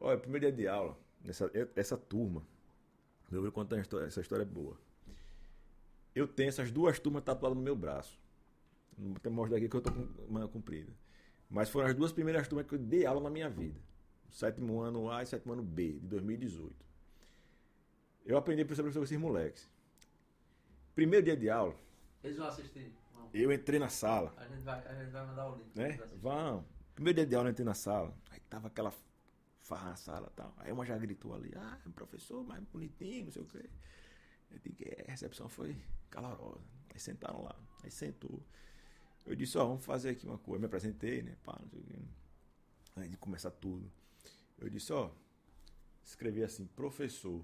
Olha, 0.00 0.18
primeiro 0.18 0.46
dia 0.46 0.52
de 0.56 0.66
aula, 0.68 0.98
essa, 1.24 1.50
essa 1.76 1.96
turma, 1.96 2.42
eu 3.30 3.40
vou 3.42 3.52
contar 3.52 3.78
história, 3.78 4.06
essa 4.06 4.20
história 4.20 4.42
é 4.42 4.46
boa. 4.46 4.76
Eu 6.14 6.26
tenho 6.26 6.48
essas 6.48 6.70
duas 6.72 6.98
turmas 6.98 7.22
tatuadas 7.22 7.56
no 7.56 7.62
meu 7.62 7.76
braço. 7.76 8.18
Não 8.98 9.14
vou 9.22 9.32
mostrar 9.32 9.58
aqui 9.58 9.68
que 9.68 9.76
eu 9.76 9.80
tô 9.80 9.92
com 9.92 10.08
manga 10.28 10.48
comprida. 10.48 10.92
Mas 11.48 11.68
foram 11.68 11.88
as 11.88 11.94
duas 11.94 12.12
primeiras 12.12 12.48
turmas 12.48 12.66
que 12.66 12.74
eu 12.74 12.78
dei 12.78 13.06
aula 13.06 13.20
na 13.20 13.30
minha 13.30 13.48
vida. 13.48 13.78
Sétimo 14.30 14.80
ano 14.80 15.10
A 15.10 15.22
e 15.22 15.26
sétimo 15.26 15.52
ano 15.52 15.62
B, 15.62 15.92
de 15.94 16.06
2018. 16.08 16.74
Eu 18.24 18.36
aprendi 18.36 18.64
por 18.64 18.74
professor 18.74 18.98
com 19.00 19.04
esses 19.04 19.18
moleques. 19.18 19.68
Primeiro 20.94 21.24
dia 21.24 21.36
de 21.36 21.48
aula, 21.48 21.74
Eles 22.22 22.36
vão 22.36 22.46
assistir? 22.46 22.92
Eu 23.32 23.52
entrei 23.52 23.78
na 23.78 23.88
sala, 23.88 24.34
A 24.36 24.46
gente 24.48 24.62
vai, 24.62 24.86
a 24.86 24.94
gente 24.94 25.10
vai 25.12 25.26
mandar 25.26 25.50
o 25.50 25.56
link. 25.56 25.76
né? 25.76 25.96
Vão. 26.16 26.64
Primeiro 26.94 27.16
dia 27.16 27.26
de 27.26 27.34
aula 27.36 27.48
eu 27.48 27.52
entrei 27.52 27.64
na 27.64 27.74
sala, 27.74 28.14
aí 28.30 28.40
tava 28.40 28.66
aquela 28.66 28.92
farra 29.62 29.90
na 29.90 29.96
sala 29.96 30.28
e 30.32 30.36
tal. 30.36 30.52
Aí 30.58 30.72
uma 30.72 30.84
já 30.84 30.98
gritou 30.98 31.34
ali, 31.34 31.52
ah, 31.56 31.78
professor, 31.94 32.44
mais 32.44 32.62
bonitinho, 32.64 33.26
não 33.26 33.32
sei 33.32 33.42
o 33.42 33.46
quê. 33.46 33.70
Eu 34.50 34.58
digo, 34.58 34.76
é, 34.84 35.04
a 35.06 35.10
recepção 35.12 35.48
foi 35.48 35.76
calorosa. 36.10 36.60
Aí 36.92 36.98
sentaram 36.98 37.42
lá, 37.44 37.54
aí 37.84 37.90
sentou. 37.90 38.42
Eu 39.24 39.36
disse, 39.36 39.56
ó, 39.56 39.64
vamos 39.64 39.84
fazer 39.84 40.10
aqui 40.10 40.26
uma 40.26 40.38
coisa. 40.38 40.56
Eu 40.56 40.60
me 40.60 40.66
apresentei, 40.66 41.22
né? 41.22 41.36
Pá, 41.44 41.56
não 41.60 41.68
sei 41.68 41.78
o 41.78 41.82
quê. 41.84 41.94
Antes 42.96 43.10
de 43.12 43.16
começar 43.16 43.50
tudo. 43.52 43.88
Eu 44.58 44.68
disse, 44.68 44.92
ó, 44.92 45.10
escrevi 46.04 46.42
assim, 46.42 46.66
professor. 46.66 47.40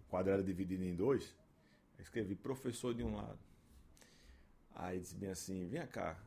O 0.00 0.04
quadrado 0.10 0.42
é 0.42 0.44
dividido 0.44 0.84
em 0.84 0.94
dois. 0.94 1.34
Eu 1.96 2.02
escrevi 2.02 2.34
professor 2.34 2.92
de 2.94 3.02
um 3.02 3.16
lado. 3.16 3.38
Aí 4.74 4.98
disse 4.98 5.14
bem 5.14 5.30
assim, 5.30 5.66
vem 5.66 5.86
cá, 5.86 6.20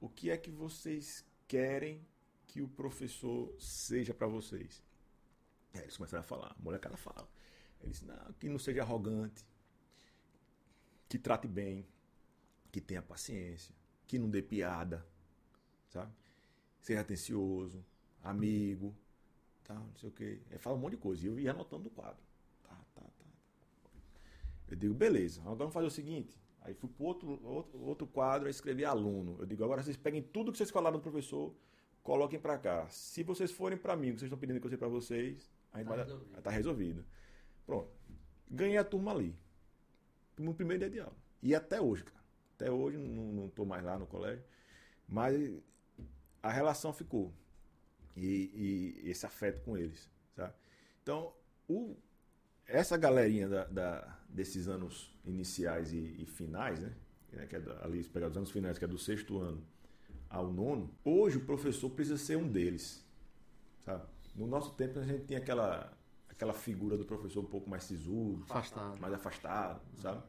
o 0.00 0.08
que 0.08 0.30
é 0.30 0.36
que 0.36 0.50
vocês 0.50 1.24
querem 1.46 2.04
que 2.46 2.60
o 2.60 2.68
professor 2.68 3.54
seja 3.60 4.12
para 4.12 4.26
vocês? 4.26 4.82
Aí 5.72 5.82
eles 5.82 5.96
começaram 5.96 6.22
a 6.22 6.26
falar, 6.26 6.48
a 6.48 6.62
molecada 6.62 6.96
fala. 6.96 7.28
Ele 7.80 7.92
disse, 7.92 8.04
não, 8.04 8.32
que 8.34 8.48
não 8.48 8.58
seja 8.58 8.82
arrogante, 8.82 9.46
que 11.08 11.18
trate 11.18 11.46
bem, 11.46 11.86
que 12.70 12.80
tenha 12.80 13.02
paciência, 13.02 13.74
que 14.06 14.18
não 14.18 14.28
dê 14.28 14.42
piada, 14.42 15.06
sabe? 15.88 16.12
Seja 16.80 17.00
atencioso, 17.00 17.84
amigo, 18.22 18.94
tal, 19.62 19.78
não 19.78 19.94
sei 19.94 20.08
o 20.08 20.12
quê. 20.12 20.40
Ele 20.50 20.58
fala 20.58 20.76
um 20.76 20.80
monte 20.80 20.92
de 20.92 20.98
coisa. 20.98 21.22
E 21.22 21.26
eu 21.26 21.38
ia 21.38 21.52
anotando 21.52 21.84
no 21.84 21.90
quadro. 21.90 22.22
Tá, 22.64 22.74
tá, 22.94 23.02
tá. 23.02 23.24
Eu 24.68 24.76
digo, 24.76 24.94
beleza, 24.94 25.40
agora 25.42 25.56
vamos 25.56 25.74
fazer 25.74 25.86
o 25.86 25.90
seguinte. 25.90 26.41
Aí 26.64 26.74
fui 26.74 26.88
para 26.88 27.04
outro, 27.06 27.44
outro, 27.44 27.80
outro 27.82 28.06
quadro 28.06 28.48
escrevi 28.48 28.84
aluno. 28.84 29.36
Eu 29.40 29.46
digo, 29.46 29.64
agora 29.64 29.82
vocês 29.82 29.96
peguem 29.96 30.22
tudo 30.22 30.52
que 30.52 30.58
vocês 30.58 30.70
falaram 30.70 30.96
do 30.98 31.02
professor, 31.02 31.54
coloquem 32.02 32.38
para 32.38 32.56
cá. 32.58 32.88
Se 32.88 33.22
vocês 33.22 33.50
forem 33.50 33.76
para 33.76 33.96
mim, 33.96 34.10
o 34.10 34.12
que 34.12 34.20
vocês 34.20 34.28
estão 34.28 34.38
pedindo 34.38 34.60
que 34.60 34.66
eu 34.66 34.70
seja 34.70 34.78
para 34.78 34.88
vocês, 34.88 35.50
a 35.72 35.78
gente 35.78 35.88
Tá 35.88 35.94
vai 35.94 36.04
resolvido. 36.04 36.42
tá 36.42 36.50
resolvido. 36.50 37.04
Pronto. 37.66 37.90
Ganhei 38.50 38.76
a 38.78 38.84
turma 38.84 39.10
ali. 39.12 39.36
No 40.38 40.54
primeiro 40.54 40.80
dia 40.80 40.90
de 40.90 41.00
aula. 41.00 41.16
E 41.42 41.54
até 41.54 41.80
hoje, 41.80 42.04
cara. 42.04 42.22
Até 42.54 42.70
hoje, 42.70 42.96
não, 42.96 43.32
não 43.32 43.48
tô 43.48 43.64
mais 43.64 43.82
lá 43.82 43.98
no 43.98 44.06
colégio. 44.06 44.44
Mas 45.08 45.34
a 46.42 46.50
relação 46.50 46.92
ficou. 46.92 47.32
E, 48.16 49.00
e 49.04 49.10
esse 49.10 49.24
afeto 49.26 49.62
com 49.62 49.76
eles, 49.76 50.10
sabe? 50.36 50.54
Então, 51.02 51.32
o, 51.66 51.96
essa 52.66 52.96
galerinha 52.96 53.48
da, 53.48 53.64
da- 53.64 54.18
desses 54.28 54.68
anos 54.68 55.14
iniciais 55.24 55.92
e, 55.92 56.16
e 56.22 56.26
finais, 56.26 56.80
né? 56.80 56.92
Que 57.48 57.56
é 57.56 57.60
da- 57.60 57.84
ali, 57.84 58.02
se 58.02 58.08
pegar 58.10 58.28
os 58.28 58.36
anos 58.36 58.50
finais, 58.50 58.78
que 58.78 58.84
é 58.84 58.88
do 58.88 58.98
sexto 58.98 59.38
ano 59.38 59.62
ao 60.28 60.50
nono, 60.52 60.90
hoje 61.04 61.36
o 61.38 61.44
professor 61.44 61.90
precisa 61.90 62.16
ser 62.16 62.36
um 62.36 62.48
deles, 62.48 63.04
sabe? 63.84 64.04
No 64.34 64.46
nosso 64.46 64.72
tempo 64.74 64.98
a 64.98 65.02
gente 65.04 65.24
tinha 65.26 65.38
aquela, 65.38 65.92
aquela 66.28 66.54
figura 66.54 66.96
do 66.96 67.04
professor 67.04 67.40
um 67.40 67.46
pouco 67.48 67.68
mais 67.68 67.84
sisudo, 67.84 68.42
Afastado. 68.44 68.98
mais 69.00 69.12
afastado, 69.12 69.80
sabe? 70.00 70.22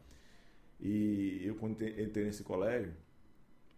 E 0.82 1.42
eu 1.46 1.56
quando 1.56 1.82
entrei 1.82 2.26
nesse 2.26 2.44
colégio, 2.44 2.94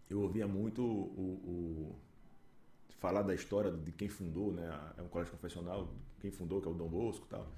eu 0.10 0.22
ouvia 0.22 0.48
muito 0.48 0.82
o, 0.84 1.94
o- 1.94 1.96
falar 3.00 3.22
da 3.22 3.36
história 3.36 3.72
de 3.72 3.92
quem 3.92 4.10
fundou, 4.10 4.52
né? 4.52 4.68
É 4.98 5.02
um 5.02 5.08
colégio 5.08 5.34
confessional, 5.34 5.94
quem 6.20 6.32
fundou, 6.32 6.60
que 6.62 6.68
é 6.68 6.72
o 6.72 6.74
Dom 6.74 6.88
Bosco, 6.90 7.26
e 7.28 7.30
tal, 7.30 7.52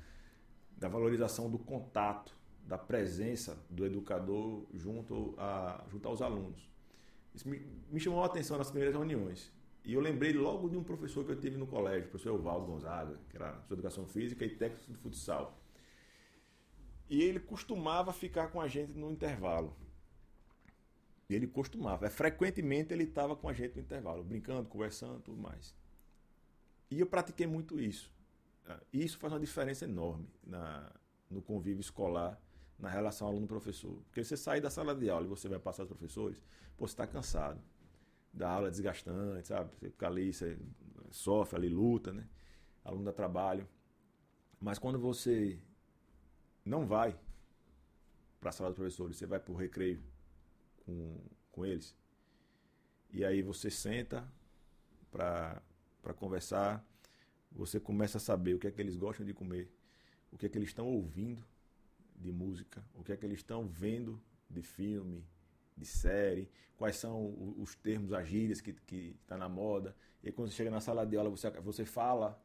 da 0.78 0.88
valorização 0.88 1.50
do 1.50 1.58
contato, 1.58 2.36
da 2.66 2.78
presença 2.78 3.58
do 3.70 3.86
educador 3.86 4.66
junto 4.74 5.34
a 5.38 5.84
junto 5.90 6.08
aos 6.08 6.22
alunos. 6.22 6.70
Isso 7.34 7.48
me, 7.50 7.60
me 7.90 8.00
chamou 8.00 8.24
a 8.24 8.26
atenção 8.26 8.58
nas 8.58 8.70
primeiras 8.70 8.96
reuniões. 8.96 9.52
E 9.84 9.94
eu 9.94 10.02
lembrei 10.02 10.34
logo 10.34 10.68
de 10.70 10.76
um 10.76 10.84
professor 10.84 11.24
que 11.24 11.32
eu 11.32 11.40
tive 11.40 11.56
no 11.58 11.66
colégio, 11.66 12.08
o 12.08 12.10
professor 12.10 12.38
Evaldo 12.38 12.66
Gonzaga, 12.66 13.18
que 13.30 13.38
era 13.38 13.52
professor 13.52 13.68
de 13.68 13.74
educação 13.74 14.06
física 14.06 14.46
e 14.46 14.50
técnico 14.50 14.92
de 14.92 14.98
futsal. 14.98 15.58
E 17.10 17.22
ele 17.22 17.40
costumava 17.40 18.12
ficar 18.12 18.50
com 18.50 18.60
a 18.60 18.68
gente 18.68 18.92
no 18.92 19.10
intervalo. 19.10 19.74
Ele 21.30 21.48
costumava. 21.48 22.06
É, 22.06 22.10
frequentemente 22.10 22.94
ele 22.94 23.04
estava 23.04 23.36
com 23.36 23.48
a 23.48 23.54
gente 23.54 23.76
no 23.76 23.82
intervalo, 23.82 24.24
brincando, 24.24 24.68
conversando, 24.68 25.22
tudo 25.22 25.42
mais. 25.42 25.74
E 26.92 27.00
eu 27.00 27.06
pratiquei 27.06 27.48
muito 27.48 27.80
isso. 27.80 28.12
Ah, 28.68 28.80
E 28.94 29.04
isso 29.04 29.18
faz 29.18 29.34
uma 29.34 29.40
diferença 29.40 29.86
enorme 29.86 30.30
na, 30.44 30.92
no 31.30 31.42
convívio 31.42 31.82
escolar, 31.82 32.40
na 32.80 32.90
relação 32.90 33.28
aluno-professor. 33.28 34.02
Porque 34.06 34.24
você 34.24 34.38
sai 34.38 34.62
da 34.62 34.70
sala 34.70 34.96
de 34.96 35.10
aula 35.10 35.26
e 35.26 35.30
você 35.30 35.48
vai 35.50 35.60
passar 35.60 35.84
os 35.84 35.90
professores, 35.90 36.42
pô, 36.78 36.88
você 36.88 36.94
está 36.94 37.08
cansado. 37.08 37.62
Da 38.34 38.50
aula 38.52 38.68
é 38.68 38.72
desgastante, 38.72 39.48
sabe? 39.48 39.72
Você 39.80 39.90
fica 39.90 40.08
ali, 40.08 40.34
você 40.34 40.58
sofre 41.12 41.58
ali, 41.58 41.70
luta, 41.70 42.14
né? 42.14 42.28
Aluno 42.84 43.06
dá 43.06 43.14
trabalho. 43.14 43.68
Mas 44.60 44.80
quando 44.80 45.00
você 45.00 45.60
não 46.66 46.86
vai 46.86 47.18
para 48.40 48.50
a 48.50 48.52
sala 48.54 48.70
dos 48.70 48.78
professores, 48.78 49.18
você 49.18 49.26
vai 49.26 49.40
para 49.40 49.52
o 49.54 49.56
recreio 49.56 50.02
com, 50.86 51.18
com 51.52 51.66
eles. 51.66 51.96
E 53.12 53.24
aí 53.26 53.42
você 53.42 53.70
senta 53.70 54.28
para 55.12 55.62
conversar, 56.18 56.86
você 57.52 57.80
começa 57.80 58.18
a 58.18 58.22
saber 58.22 58.54
o 58.56 58.60
que 58.60 58.68
é 58.68 58.72
que 58.72 58.82
eles 58.82 58.96
gostam 58.98 59.26
de 59.26 59.34
comer, 59.34 59.70
o 60.32 60.38
que 60.38 60.46
é 60.46 60.50
que 60.50 60.58
eles 60.58 60.70
estão 60.70 60.88
ouvindo 60.88 61.44
de 62.16 62.32
música, 62.32 62.84
o 62.96 63.04
que 63.04 63.12
é 63.12 63.18
que 63.18 63.26
eles 63.26 63.40
estão 63.40 63.68
vendo 63.68 64.22
de 64.50 64.62
filme, 64.62 65.26
de 65.78 65.86
série, 65.86 66.50
quais 66.78 66.98
são 66.98 67.56
os 67.60 67.76
termos, 67.76 68.14
as 68.14 68.28
gírias 68.28 68.62
que 68.62 68.72
está 69.22 69.38
na 69.38 69.50
moda. 69.50 69.96
E 70.24 70.32
quando 70.32 70.50
você 70.50 70.56
chega 70.58 70.72
na 70.72 70.82
sala 70.82 71.06
de 71.06 71.16
aula, 71.18 71.30
você, 71.30 71.50
você 71.62 71.86
fala 71.86 72.42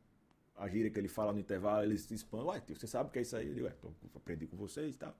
a 0.57 0.69
gíria 0.69 0.91
que 0.91 0.99
ele 0.99 1.09
fala 1.09 1.33
no 1.33 1.41
intervalo, 1.41 1.85
ele 1.85 1.99
se 1.99 2.15
expõe, 2.15 2.43
uai, 2.45 2.61
tio, 2.61 2.77
você 2.77 2.87
sabe 2.87 3.09
o 3.09 3.12
que 3.12 3.19
é 3.20 3.23
isso 3.23 3.37
aí? 3.37 3.49
Eu 3.49 3.55
digo, 3.55 3.66
ué, 3.66 3.73
tô- 3.81 3.93
aprendi 4.16 4.47
com 4.47 4.57
vocês 4.57 4.95
e 4.95 4.99
tal. 4.99 5.16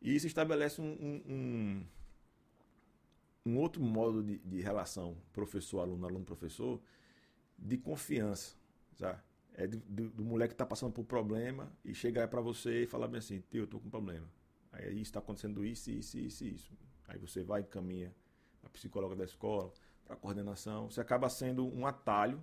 E 0.00 0.14
isso 0.14 0.26
estabelece 0.26 0.80
um, 0.80 0.84
um, 1.00 1.22
um- 1.34 1.86
um 3.46 3.58
outro 3.58 3.82
modo 3.82 4.22
de, 4.22 4.38
de 4.38 4.60
relação 4.60 5.16
professor-aluno, 5.32 6.06
aluno-professor, 6.06 6.80
de 7.58 7.78
confiança, 7.78 8.56
sabe? 8.94 9.20
É 9.54 9.66
do, 9.66 9.78
do, 9.78 10.10
do 10.10 10.24
moleque 10.24 10.50
que 10.50 10.54
está 10.54 10.66
passando 10.66 10.92
por 10.92 11.04
problema 11.04 11.72
e 11.84 11.94
chegar 11.94 12.28
para 12.28 12.40
você 12.40 12.82
e 12.84 12.86
falar 12.86 13.08
bem 13.08 13.18
assim, 13.18 13.40
tio, 13.50 13.62
eu 13.62 13.66
tô 13.66 13.78
com 13.78 13.88
problema. 13.88 14.28
Aí 14.72 15.00
está 15.00 15.20
acontecendo 15.20 15.64
isso, 15.64 15.90
isso, 15.90 16.18
isso, 16.18 16.44
isso. 16.44 16.72
Aí 17.06 17.18
você 17.18 17.42
vai 17.44 17.60
e 17.60 17.64
caminha 17.64 18.12
a 18.64 18.68
psicóloga 18.68 19.14
da 19.14 19.24
escola, 19.24 19.72
para 20.04 20.16
coordenação. 20.16 20.90
Você 20.90 21.00
acaba 21.00 21.28
sendo 21.30 21.66
um 21.66 21.86
atalho, 21.86 22.42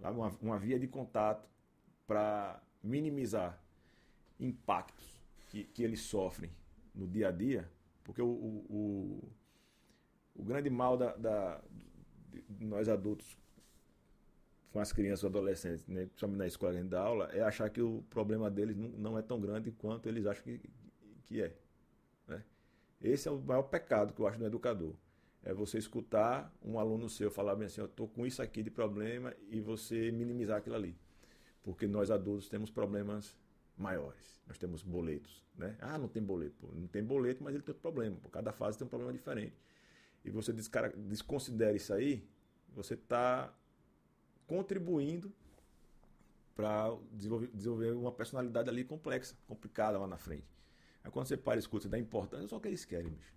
uma, 0.00 0.28
uma 0.40 0.58
via 0.58 0.78
de 0.78 0.86
contato 0.88 1.48
para 2.06 2.62
minimizar 2.82 3.60
impactos 4.40 5.22
que, 5.48 5.64
que 5.64 5.82
eles 5.82 6.02
sofrem 6.02 6.50
no 6.94 7.08
dia 7.08 7.28
a 7.28 7.32
dia, 7.32 7.70
porque 8.04 8.22
o, 8.22 8.26
o, 8.28 8.66
o, 8.70 9.32
o 10.34 10.42
grande 10.44 10.70
mal 10.70 10.96
da, 10.96 11.14
da- 11.16 11.60
de 12.48 12.64
nós 12.66 12.88
adultos 12.88 13.38
com 14.72 14.80
as 14.80 14.92
crianças 14.92 15.22
e 15.24 15.26
adolescentes, 15.26 15.86
né, 15.86 16.06
principalmente 16.06 16.38
na 16.38 16.46
escola 16.46 16.72
que 16.72 16.78
a 16.78 16.82
gente 16.82 16.90
dá 16.90 17.00
aula, 17.00 17.30
é 17.32 17.42
achar 17.42 17.68
que 17.68 17.82
o 17.82 18.02
problema 18.08 18.50
deles 18.50 18.76
não, 18.76 19.18
é 19.18 19.22
tão 19.22 19.38
grande 19.38 19.70
quanto 19.70 20.08
eles 20.08 20.26
acham 20.26 20.42
que, 20.42 20.60
que 21.26 21.42
é. 21.42 21.54
né? 22.26 22.42
Esse 23.00 23.28
é 23.28 23.30
o 23.30 23.38
maior 23.38 23.64
pecado 23.64 24.14
que 24.14 24.20
eu 24.20 24.26
acho 24.26 24.38
no 24.38 24.46
educador. 24.46 24.94
É 25.44 25.52
você 25.52 25.76
escutar 25.76 26.54
um 26.64 26.78
aluno 26.78 27.08
seu 27.08 27.30
falar 27.30 27.54
bem 27.54 27.66
assim, 27.66 27.80
eu 27.80 27.86
estou 27.86 28.08
com 28.08 28.24
isso 28.24 28.40
aqui 28.40 28.62
de 28.62 28.70
problema 28.70 29.34
e 29.48 29.60
você 29.60 30.10
minimizar 30.10 30.58
aquilo 30.58 30.76
ali. 30.76 30.96
Porque 31.62 31.86
nós 31.86 32.10
adultos 32.10 32.48
temos 32.48 32.70
problemas 32.70 33.36
maiores. 33.76 34.40
Nós 34.46 34.56
temos 34.56 34.82
boletos, 34.82 35.44
né? 35.56 35.76
Ah, 35.80 35.98
não 35.98 36.08
tem 36.08 36.22
boleto. 36.22 36.68
Não 36.74 36.86
tem 36.86 37.02
boleto, 37.02 37.42
mas 37.42 37.54
ele 37.54 37.62
tem 37.62 37.72
outro 37.72 37.82
problema. 37.82 38.16
Cada 38.30 38.52
fase 38.52 38.78
tem 38.78 38.86
um 38.86 38.90
problema 38.90 39.12
diferente. 39.12 39.56
E 40.24 40.30
você 40.30 40.52
desconsidera 40.52 41.74
isso 41.74 41.92
aí, 41.92 42.24
você 42.74 42.94
está 42.94 43.52
contribuindo 44.52 45.32
para 46.54 46.94
desenvolver, 47.10 47.48
desenvolver 47.54 47.92
uma 47.92 48.12
personalidade 48.12 48.68
ali 48.68 48.84
complexa, 48.84 49.34
complicada 49.48 49.98
lá 49.98 50.06
na 50.06 50.18
frente. 50.18 50.44
Aí 51.02 51.10
quando 51.10 51.26
você 51.26 51.38
para 51.38 51.56
e 51.56 51.60
escuta, 51.60 51.84
você 51.84 51.88
dá 51.88 51.98
importância, 51.98 52.44
é 52.44 52.48
só 52.48 52.58
o 52.58 52.60
que 52.60 52.68
eles 52.68 52.84
querem, 52.84 53.08
bicho. 53.08 53.32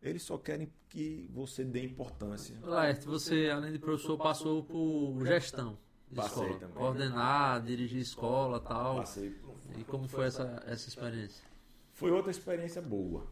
Eles 0.00 0.22
só 0.22 0.38
querem 0.38 0.72
que 0.88 1.28
você 1.30 1.62
dê 1.62 1.84
importância. 1.84 2.58
Laerte, 2.62 3.04
você, 3.04 3.50
além 3.50 3.70
de 3.70 3.78
professor, 3.78 4.16
passou 4.16 4.64
por 4.64 5.24
gestão 5.26 5.78
Passei 6.14 6.42
escola. 6.42 6.58
também. 6.58 6.74
Coordenar, 6.74 7.62
dirigir 7.62 8.00
escola 8.00 8.58
tal. 8.60 8.96
Passei 8.96 9.38
E 9.76 9.84
como 9.84 10.08
foi 10.08 10.26
essa, 10.26 10.62
essa 10.66 10.88
experiência? 10.88 11.46
Foi 11.92 12.10
outra 12.10 12.30
experiência 12.30 12.80
boa, 12.80 13.26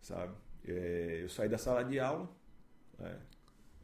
sabe? 0.00 0.34
É, 0.64 1.20
eu 1.22 1.28
saí 1.28 1.48
da 1.48 1.58
sala 1.58 1.84
de 1.84 2.00
aula, 2.00 2.28
né? 2.98 3.20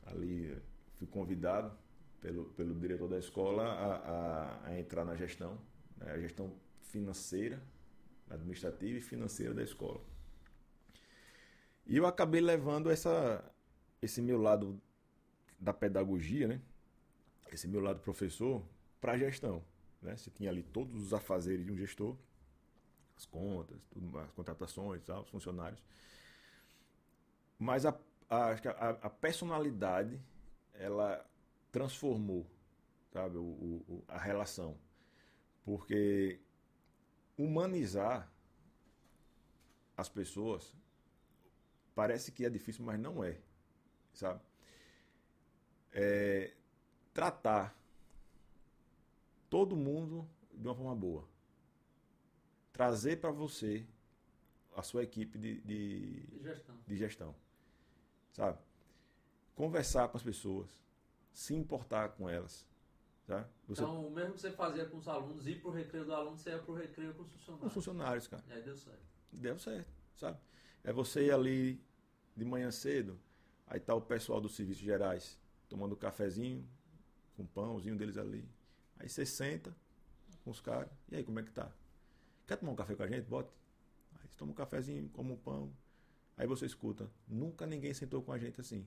ali 0.06 0.56
fui 0.94 1.06
convidado 1.06 1.81
pelo, 2.22 2.46
pelo 2.52 2.74
diretor 2.76 3.08
da 3.08 3.18
escola 3.18 3.64
a, 3.64 3.96
a- 3.96 4.66
a 4.68 4.80
entrar 4.80 5.04
na 5.06 5.16
gestão, 5.16 5.58
né? 5.98 6.12
a 6.12 6.20
gestão 6.20 6.54
financeira, 6.82 7.62
administrativa 8.30 8.98
e 8.98 9.02
financeira 9.02 9.54
da 9.54 9.64
escola. 9.64 10.00
E 11.86 11.96
eu 11.96 12.06
acabei 12.06 12.40
levando 12.40 12.90
essa, 12.90 13.44
esse 14.00 14.22
meu 14.22 14.40
lado 14.40 14.80
da 15.58 15.72
pedagogia, 15.72 16.48
né? 16.48 16.60
esse 17.52 17.68
meu 17.68 17.80
lado 17.80 18.00
professor, 18.00 18.62
para 19.00 19.12
a 19.12 19.18
gestão. 19.18 19.62
Né? 20.00 20.16
Você 20.16 20.30
tinha 20.30 20.50
ali 20.50 20.62
todos 20.62 21.02
os 21.02 21.14
afazeres 21.14 21.64
de 21.66 21.72
um 21.72 21.76
gestor, 21.76 22.16
as 23.16 23.26
contas, 23.26 23.78
tudo, 23.90 24.18
as 24.18 24.30
contratações, 24.32 25.02
tal, 25.04 25.22
os 25.22 25.28
funcionários. 25.30 25.82
Mas 27.58 27.86
a, 27.86 27.96
a, 28.28 28.50
a 29.02 29.10
personalidade 29.10 30.20
ela 30.74 31.24
transformou 31.72 32.46
sabe, 33.12 33.38
o, 33.38 33.42
o- 33.88 34.04
a 34.08 34.18
relação. 34.18 34.76
Porque 35.64 36.40
humanizar 37.38 38.30
as 39.96 40.08
pessoas 40.08 40.74
parece 41.94 42.32
que 42.32 42.44
é 42.44 42.50
difícil, 42.50 42.84
mas 42.84 42.98
não 43.00 43.22
é. 43.24 43.38
Sabe? 44.14 44.40
É, 45.92 46.54
tratar 47.12 47.76
todo 49.50 49.76
mundo 49.76 50.26
de 50.54 50.66
uma 50.66 50.74
forma 50.74 50.94
boa 50.96 51.28
trazer 52.72 53.20
para 53.20 53.30
você 53.30 53.86
a 54.74 54.82
sua 54.82 55.02
equipe 55.02 55.38
de, 55.38 55.60
de, 55.60 56.22
gestão. 56.42 56.76
de 56.86 56.96
gestão. 56.96 57.34
Sabe? 58.32 58.58
Conversar 59.54 60.08
com 60.08 60.16
as 60.16 60.22
pessoas, 60.22 60.70
se 61.32 61.54
importar 61.54 62.10
com 62.10 62.28
elas. 62.28 62.66
Sabe? 63.26 63.46
Você, 63.68 63.82
Então, 63.82 64.06
o 64.06 64.10
mesmo 64.10 64.34
que 64.34 64.40
você 64.40 64.50
fazia 64.50 64.84
com 64.86 64.98
os 64.98 65.06
alunos, 65.08 65.46
ir 65.46 65.60
pro 65.60 65.70
recreio 65.70 66.04
do 66.04 66.14
aluno, 66.14 66.36
você 66.36 66.50
ia 66.50 66.58
pro 66.58 66.74
recreio 66.74 67.14
com 67.14 67.22
os 67.22 67.30
com 67.30 67.36
os 67.36 67.42
funcionários. 67.44 67.72
funcionários, 67.74 68.26
cara. 68.26 68.44
E 68.48 68.52
aí 68.52 68.62
deu 68.62 68.76
certo. 68.76 69.02
Deu 69.32 69.58
certo, 69.58 69.92
sabe? 70.16 70.38
É 70.84 70.92
você 70.92 71.26
ir 71.26 71.32
ali 71.32 71.80
de 72.36 72.44
manhã 72.44 72.70
cedo, 72.70 73.18
aí 73.66 73.78
tá 73.80 73.94
o 73.94 74.00
pessoal 74.00 74.40
dos 74.40 74.54
serviços 74.54 74.82
gerais 74.82 75.38
tomando 75.68 75.92
um 75.94 75.98
cafezinho, 75.98 76.68
com 77.36 77.44
um 77.44 77.46
pãozinho 77.46 77.96
deles 77.96 78.18
ali. 78.18 78.46
Aí 78.98 79.08
você 79.08 79.24
senta 79.24 79.74
com 80.44 80.50
os 80.50 80.60
caras, 80.60 80.90
e 81.10 81.16
aí 81.16 81.24
como 81.24 81.38
é 81.38 81.42
que 81.42 81.52
tá? 81.52 81.70
Quer 82.46 82.56
tomar 82.56 82.72
um 82.72 82.76
café 82.76 82.94
com 82.94 83.04
a 83.04 83.06
gente? 83.06 83.24
Bote. 83.26 83.50
Aí 84.16 84.28
você 84.28 84.36
toma 84.36 84.50
um 84.52 84.54
cafezinho, 84.54 85.08
come 85.10 85.32
um 85.32 85.36
pão. 85.36 85.72
Aí 86.36 86.46
você 86.46 86.66
escuta, 86.66 87.08
nunca 87.28 87.66
ninguém 87.66 87.94
sentou 87.94 88.22
com 88.22 88.32
a 88.32 88.38
gente 88.38 88.60
assim. 88.60 88.86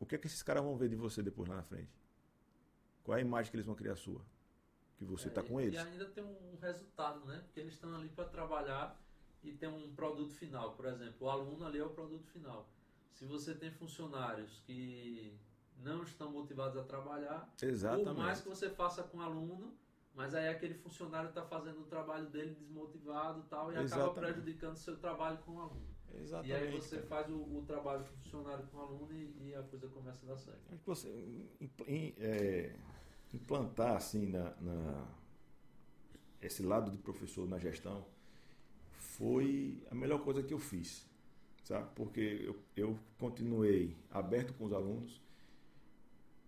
O 0.00 0.06
que 0.06 0.14
é 0.14 0.18
que 0.18 0.26
esses 0.26 0.42
caras 0.42 0.64
vão 0.64 0.76
ver 0.76 0.88
de 0.88 0.96
você 0.96 1.22
depois 1.22 1.48
lá 1.48 1.56
na 1.56 1.62
frente? 1.62 1.92
Qual 3.04 3.16
é 3.16 3.20
a 3.20 3.24
imagem 3.24 3.50
que 3.50 3.56
eles 3.56 3.66
vão 3.66 3.74
criar 3.74 3.96
sua? 3.96 4.22
Que 4.96 5.04
você 5.04 5.28
É, 5.28 5.30
tá 5.30 5.42
com 5.42 5.60
eles? 5.60 5.74
E 5.74 5.78
ainda 5.78 6.06
tem 6.06 6.24
um 6.24 6.56
resultado, 6.60 7.24
né? 7.26 7.40
Porque 7.44 7.60
eles 7.60 7.74
estão 7.74 7.94
ali 7.94 8.08
para 8.08 8.24
trabalhar 8.24 8.98
e 9.42 9.52
tem 9.52 9.68
um 9.68 9.94
produto 9.94 10.32
final. 10.34 10.72
Por 10.72 10.86
exemplo, 10.86 11.26
o 11.26 11.30
aluno 11.30 11.66
ali 11.66 11.78
é 11.78 11.84
o 11.84 11.90
produto 11.90 12.26
final. 12.28 12.66
Se 13.12 13.24
você 13.26 13.54
tem 13.54 13.70
funcionários 13.70 14.60
que 14.66 15.38
não 15.76 16.02
estão 16.02 16.30
motivados 16.30 16.76
a 16.78 16.84
trabalhar, 16.84 17.52
por 17.58 17.66
Exatamente. 17.66 18.16
mais 18.18 18.40
que 18.40 18.48
você 18.48 18.70
faça 18.70 19.02
com 19.02 19.18
o 19.18 19.22
aluno, 19.22 19.74
mas 20.14 20.34
aí 20.34 20.48
aquele 20.48 20.74
funcionário 20.74 21.28
está 21.28 21.42
fazendo 21.42 21.80
o 21.80 21.84
trabalho 21.84 22.26
dele 22.28 22.54
desmotivado 22.54 23.40
e 23.40 23.42
tal, 23.44 23.68
e 23.70 23.76
acaba 23.76 23.84
Exatamente. 23.84 24.18
prejudicando 24.32 24.74
o 24.74 24.78
seu 24.78 24.96
trabalho 24.98 25.38
com 25.38 25.52
o 25.56 25.60
aluno. 25.60 25.89
Exatamente. 26.18 26.48
e 26.50 26.54
aí 26.54 26.70
você 26.70 26.96
cara. 26.96 27.06
faz 27.08 27.28
o, 27.30 27.36
o 27.36 27.64
trabalho 27.66 28.04
com 28.04 28.12
o 28.14 28.16
funcionário 28.18 28.66
com 28.66 28.76
o 28.78 28.80
aluno 28.80 29.12
e, 29.12 29.48
e 29.48 29.54
a 29.54 29.62
coisa 29.62 29.88
começa 29.88 30.24
a 30.24 30.28
dar 30.30 30.36
certo. 30.36 30.60
Que 30.68 30.86
você 30.86 31.08
é, 32.18 32.74
implantar 33.32 33.96
assim 33.96 34.26
na, 34.26 34.50
na- 34.60 35.08
esse 36.40 36.62
lado 36.62 36.90
do 36.90 36.98
professor 36.98 37.46
na 37.48 37.58
gestão 37.58 38.04
foi 38.98 39.82
a 39.90 39.94
melhor 39.94 40.22
coisa 40.24 40.42
que 40.42 40.52
eu 40.54 40.58
fiz, 40.58 41.06
sabe? 41.64 41.88
Porque 41.94 42.20
eu, 42.44 42.56
eu 42.76 42.98
continuei 43.18 43.96
aberto 44.10 44.54
com 44.54 44.64
os 44.64 44.72
alunos, 44.72 45.20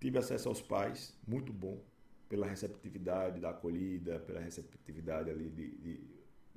tive 0.01 0.19
acesso 0.19 0.49
aos 0.49 0.61
pais, 0.61 1.17
muito 1.27 1.53
bom, 1.53 1.81
pela 2.29 2.47
receptividade 2.47 3.41
da 3.41 3.51
acolhida, 3.51 4.19
pela 4.21 4.41
receptividade 4.41 5.31
ali 5.31 5.51
de, 5.51 5.71
de 5.77 6.01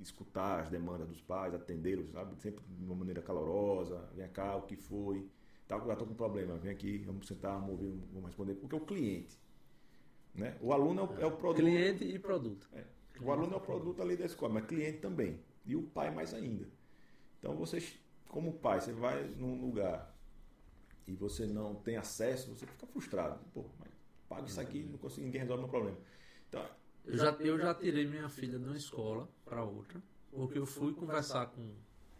escutar 0.02 0.62
as 0.62 0.70
demandas 0.70 1.08
dos 1.08 1.22
pais, 1.22 1.54
atendê-los, 1.54 2.12
sabe? 2.12 2.40
Sempre 2.42 2.64
de 2.68 2.84
uma 2.84 2.96
maneira 2.96 3.22
calorosa, 3.22 4.10
vem 4.14 4.28
cá, 4.30 4.56
o 4.56 4.64
que 4.64 4.76
foi, 4.76 5.28
tá, 5.68 5.78
já 5.80 5.94
estou 5.94 6.08
com 6.08 6.14
um 6.14 6.18
problema, 6.18 6.58
vem 6.58 6.72
aqui, 6.72 6.98
vamos 7.00 7.28
sentar, 7.28 7.54
vamos 7.54 7.72
ouvir, 7.72 7.92
vamos 8.12 8.28
responder, 8.28 8.56
porque 8.56 8.76
é 8.76 8.78
o 8.78 8.86
cliente, 8.86 9.40
né? 10.34 10.58
O 10.62 10.74
aluno 10.74 11.02
é 11.02 11.04
o, 11.04 11.22
é 11.22 11.26
o 11.26 11.32
produto. 11.32 11.64
Cliente 11.64 12.04
e 12.04 12.20
produto. 12.20 12.70
É. 12.74 12.84
O 13.22 13.32
aluno 13.32 13.54
é 13.54 13.58
o 13.58 13.62
produto 13.62 14.02
ali 14.02 14.18
da 14.18 14.26
escola, 14.26 14.56
mas 14.56 14.66
cliente 14.66 14.98
também. 14.98 15.40
E 15.66 15.76
o 15.76 15.84
pai 15.84 16.12
mais 16.12 16.34
ainda. 16.34 16.68
Então 17.40 17.56
você, 17.56 17.82
como 18.28 18.54
pai, 18.54 18.82
você 18.82 18.92
vai 18.92 19.24
num 19.24 19.60
lugar 19.62 20.14
e 21.08 21.14
você 21.14 21.46
não 21.46 21.76
tem 21.76 21.96
acesso, 21.96 22.54
você 22.54 22.66
fica 22.66 22.86
frustrado. 22.88 23.40
Pô, 23.54 23.66
mas 23.80 23.90
pago 24.28 24.46
isso 24.46 24.60
aqui, 24.60 24.84
não 24.84 24.98
consigo, 24.98 25.26
ninguém 25.26 25.42
resolve 25.42 25.64
meu 25.64 25.70
problema. 25.70 25.98
Então, 26.50 26.66
Eu 27.06 27.18
já, 27.18 27.32
eu 27.40 27.60
já 27.60 27.74
tirei 27.74 28.08
minha 28.08 28.28
filha 28.30 28.58
de 28.58 28.66
uma 28.66 28.78
escola 28.78 29.30
para 29.46 29.64
outra, 29.64 30.02
porque 30.32 30.58
eu 30.58 30.66
fui 30.66 30.94
conversar 30.94 31.48
com, 31.48 31.74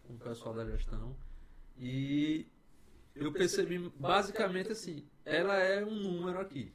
com 0.04 0.14
o 0.14 0.18
pessoal 0.18 0.54
da 0.54 0.64
gestão 0.64 1.16
e 1.78 2.46
eu 3.14 3.32
percebi 3.32 3.78
basicamente 3.98 4.72
assim, 4.72 5.04
ela 5.24 5.56
é 5.56 5.84
um 5.84 5.94
número 5.94 6.38
aqui. 6.38 6.72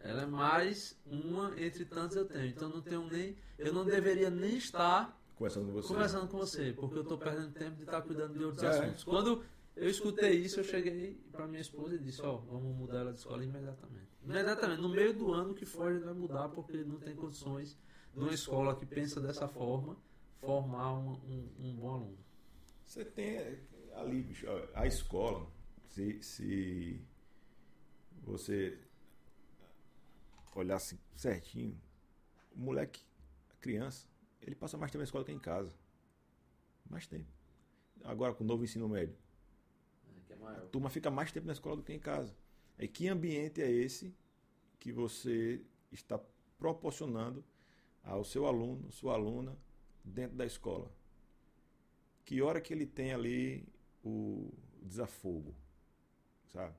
Ela 0.00 0.22
é 0.22 0.26
mais 0.26 0.98
uma 1.06 1.58
entre 1.58 1.84
tantos 1.86 2.16
eu 2.16 2.26
tenho. 2.26 2.46
Então 2.46 2.68
não 2.68 2.82
tenho 2.82 3.06
nem. 3.08 3.36
Eu 3.58 3.72
não 3.72 3.86
deveria 3.86 4.28
nem 4.28 4.56
estar 4.56 5.18
conversando 5.34 5.66
com 5.66 5.72
você. 5.72 5.88
Conversando 5.88 6.28
com 6.28 6.38
você, 6.38 6.72
porque 6.72 6.98
eu 6.98 7.02
estou 7.02 7.16
perdendo 7.16 7.52
tempo 7.52 7.76
de 7.76 7.84
estar 7.84 8.02
cuidando 8.02 8.36
de 8.36 8.44
outros 8.44 8.62
é. 8.62 8.68
assuntos. 8.68 9.04
Quando 9.04 9.42
eu 9.76 9.88
escutei 9.88 10.32
isso, 10.32 10.60
eu 10.60 10.64
cheguei 10.64 11.20
para 11.32 11.46
minha 11.46 11.60
esposa 11.60 11.96
e 11.96 11.98
disse, 11.98 12.22
ó, 12.22 12.36
oh, 12.36 12.38
vamos 12.38 12.76
mudar 12.76 13.00
ela 13.00 13.12
de 13.12 13.18
escola 13.18 13.42
imediatamente. 13.44 14.08
Imediatamente, 14.22 14.80
no 14.80 14.88
meio 14.88 15.12
do 15.12 15.32
ano 15.32 15.54
que 15.54 15.66
for, 15.66 15.88
a 15.88 15.92
gente 15.92 16.04
vai 16.04 16.14
mudar, 16.14 16.48
porque 16.50 16.84
não 16.84 16.98
tem 16.98 17.14
condições 17.14 17.76
de 18.12 18.20
uma 18.20 18.32
escola 18.32 18.76
que 18.76 18.86
pensa 18.86 19.20
dessa 19.20 19.48
forma 19.48 19.96
formar 20.40 20.92
um, 20.94 21.12
um, 21.12 21.50
um 21.58 21.74
bom 21.74 21.94
aluno. 21.94 22.18
Você 22.86 23.04
tem 23.04 23.38
ali, 23.94 24.22
bicho, 24.22 24.46
a 24.74 24.86
escola, 24.86 25.50
se, 25.88 26.22
se 26.22 27.04
você 28.22 28.78
olhar 30.54 30.76
assim 30.76 30.98
certinho, 31.16 31.80
o 32.52 32.60
moleque, 32.60 33.04
a 33.50 33.56
criança, 33.56 34.06
ele 34.40 34.54
passa 34.54 34.76
mais 34.76 34.90
tempo 34.92 35.00
na 35.00 35.04
escola 35.04 35.24
que 35.24 35.32
em 35.32 35.38
casa. 35.38 35.74
Mais 36.88 37.06
tempo. 37.06 37.30
Agora 38.04 38.34
com 38.34 38.44
o 38.44 38.46
novo 38.46 38.62
ensino 38.62 38.88
médio. 38.88 39.16
É, 40.50 40.54
é 40.54 40.56
a 40.58 40.66
turma 40.66 40.90
fica 40.90 41.10
mais 41.10 41.32
tempo 41.32 41.46
na 41.46 41.52
escola 41.52 41.76
do 41.76 41.82
que 41.82 41.92
em 41.92 41.98
casa. 41.98 42.34
E 42.78 42.88
que 42.88 43.08
ambiente 43.08 43.62
é 43.62 43.70
esse 43.70 44.14
que 44.78 44.92
você 44.92 45.60
está 45.92 46.20
proporcionando 46.58 47.44
ao 48.02 48.24
seu 48.24 48.46
aluno, 48.46 48.90
sua 48.90 49.14
aluna, 49.14 49.56
dentro 50.04 50.36
da 50.36 50.44
escola? 50.44 50.90
Que 52.24 52.42
hora 52.42 52.60
que 52.60 52.72
ele 52.72 52.86
tem 52.86 53.12
ali 53.12 53.66
o 54.02 54.52
desafogo, 54.82 55.54
sabe? 56.52 56.74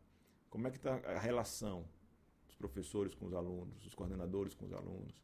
Como 0.49 0.67
é 0.67 0.71
que 0.71 0.77
está 0.77 0.95
a 0.95 1.19
relação 1.19 1.87
dos 2.45 2.55
professores 2.55 3.13
com 3.13 3.25
os 3.25 3.33
alunos, 3.33 3.81
dos 3.83 3.93
coordenadores 3.93 4.53
com 4.53 4.65
os 4.65 4.73
alunos, 4.73 5.21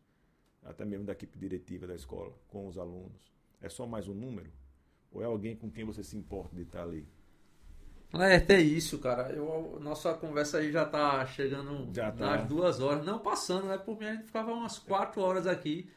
até 0.63 0.85
mesmo 0.85 1.05
da 1.05 1.13
equipe 1.13 1.37
diretiva 1.37 1.87
da 1.87 1.95
escola 1.95 2.35
com 2.47 2.67
os 2.67 2.77
alunos? 2.77 3.31
É 3.59 3.69
só 3.69 3.85
mais 3.85 4.07
um 4.07 4.13
número? 4.13 4.51
Ou 5.11 5.21
é 5.21 5.25
alguém 5.25 5.55
com 5.55 5.69
quem 5.69 5.85
você 5.85 6.03
se 6.03 6.17
importa 6.17 6.55
de 6.55 6.63
estar 6.63 6.83
ali? 6.83 7.07
É, 8.13 8.35
até 8.35 8.59
isso, 8.59 8.99
cara. 8.99 9.31
Eu, 9.31 9.79
nossa 9.81 10.13
conversa 10.13 10.57
aí 10.57 10.71
já 10.71 10.85
tá 10.85 11.25
chegando 11.25 11.89
já 11.93 12.11
tá. 12.11 12.37
nas 12.37 12.47
duas 12.47 12.79
horas. 12.79 13.05
Não 13.05 13.19
passando, 13.19 13.67
né? 13.67 13.77
Por 13.77 13.97
mim 13.97 14.05
a 14.05 14.13
gente 14.13 14.25
ficava 14.25 14.51
umas 14.51 14.77
quatro 14.77 15.21
horas 15.21 15.47
aqui. 15.47 15.89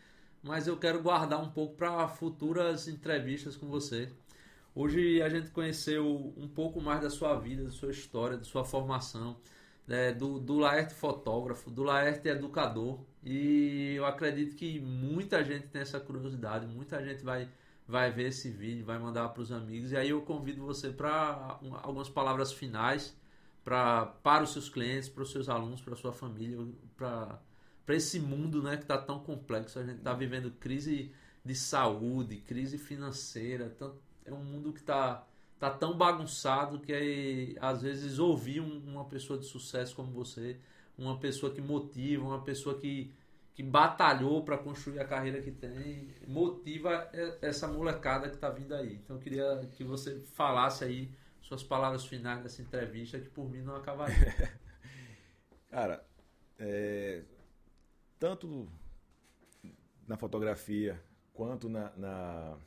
Mas 0.42 0.66
eu 0.66 0.76
quero 0.76 1.02
guardar 1.02 1.40
um 1.42 1.50
pouco 1.50 1.74
para 1.74 2.06
futuras 2.06 2.86
entrevistas 2.86 3.56
com 3.56 3.66
você. 3.66 4.10
Hoje 4.74 5.22
a 5.22 5.28
gente 5.28 5.50
conheceu 5.50 6.34
um 6.36 6.48
pouco 6.48 6.80
mais 6.80 7.00
da 7.00 7.08
sua 7.08 7.34
vida, 7.38 7.64
da 7.64 7.70
sua 7.70 7.90
história, 7.90 8.36
da 8.36 8.44
sua 8.44 8.64
formação, 8.64 9.36
né, 9.86 10.12
do, 10.12 10.40
do 10.40 10.58
Laerte 10.58 10.92
fotógrafo, 10.92 11.70
do 11.70 11.82
Laerte 11.84 12.28
educador. 12.28 12.98
E 13.22 13.94
eu 13.94 14.04
acredito 14.04 14.56
que 14.56 14.80
muita 14.80 15.42
gente 15.44 15.68
tem 15.68 15.80
essa 15.80 16.00
curiosidade, 16.00 16.66
muita 16.66 17.02
gente 17.02 17.24
vai, 17.24 17.48
vai 17.86 18.10
ver 18.10 18.28
esse 18.28 18.50
vídeo, 18.50 18.84
vai 18.84 18.98
mandar 18.98 19.28
para 19.28 19.42
os 19.42 19.52
amigos. 19.52 19.92
E 19.92 19.96
aí 19.96 20.10
eu 20.10 20.22
convido 20.22 20.64
você 20.64 20.90
para 20.90 21.58
algumas 21.82 22.08
palavras 22.08 22.52
finais 22.52 23.16
pra, 23.64 24.06
para 24.06 24.44
os 24.44 24.52
seus 24.52 24.68
clientes, 24.68 25.08
para 25.08 25.22
os 25.22 25.30
seus 25.30 25.48
alunos, 25.48 25.80
para 25.80 25.94
a 25.94 25.96
sua 25.96 26.12
família, 26.12 26.58
para 26.96 27.40
esse 27.88 28.20
mundo 28.20 28.62
né, 28.62 28.76
que 28.76 28.84
está 28.84 28.98
tão 28.98 29.18
complexo. 29.18 29.78
A 29.78 29.84
gente 29.84 29.98
está 29.98 30.12
vivendo 30.12 30.50
crise 30.52 31.12
de 31.44 31.54
saúde, 31.54 32.36
crise 32.36 32.78
financeira, 32.78 33.76
é 34.24 34.32
um 34.32 34.42
mundo 34.42 34.72
que 34.72 34.80
está 34.80 35.26
tá 35.58 35.70
tão 35.70 35.96
bagunçado 35.96 36.78
que 36.78 36.92
aí, 36.92 37.56
às 37.60 37.82
vezes 37.82 38.18
ouvir 38.18 38.60
um, 38.60 38.78
uma 38.86 39.04
pessoa 39.04 39.38
de 39.38 39.46
sucesso 39.46 39.94
como 39.94 40.10
você, 40.10 40.58
uma 40.96 41.18
pessoa 41.18 41.52
que 41.52 41.60
motiva, 41.60 42.24
uma 42.24 42.42
pessoa 42.42 42.78
que, 42.78 43.12
que 43.54 43.62
batalhou 43.62 44.44
para 44.44 44.58
construir 44.58 44.98
a 44.98 45.06
carreira 45.06 45.40
que 45.40 45.52
tem, 45.52 46.12
motiva 46.26 47.08
essa 47.40 47.68
molecada 47.68 48.28
que 48.28 48.34
está 48.34 48.50
vindo 48.50 48.74
aí. 48.74 48.96
Então 48.96 49.16
eu 49.16 49.22
queria 49.22 49.66
que 49.72 49.84
você 49.84 50.20
falasse 50.34 50.84
aí 50.84 51.14
suas 51.40 51.62
palavras 51.62 52.04
finais 52.04 52.42
dessa 52.42 52.60
entrevista, 52.60 53.18
que 53.18 53.28
por 53.28 53.48
mim 53.48 53.62
não 53.62 53.76
acabaria. 53.76 54.58
Cara, 55.70 56.04
é, 56.58 57.22
tanto 58.18 58.68
na 60.06 60.16
fotografia 60.16 61.00
quanto 61.32 61.68
na, 61.68 61.90
na 61.96 62.58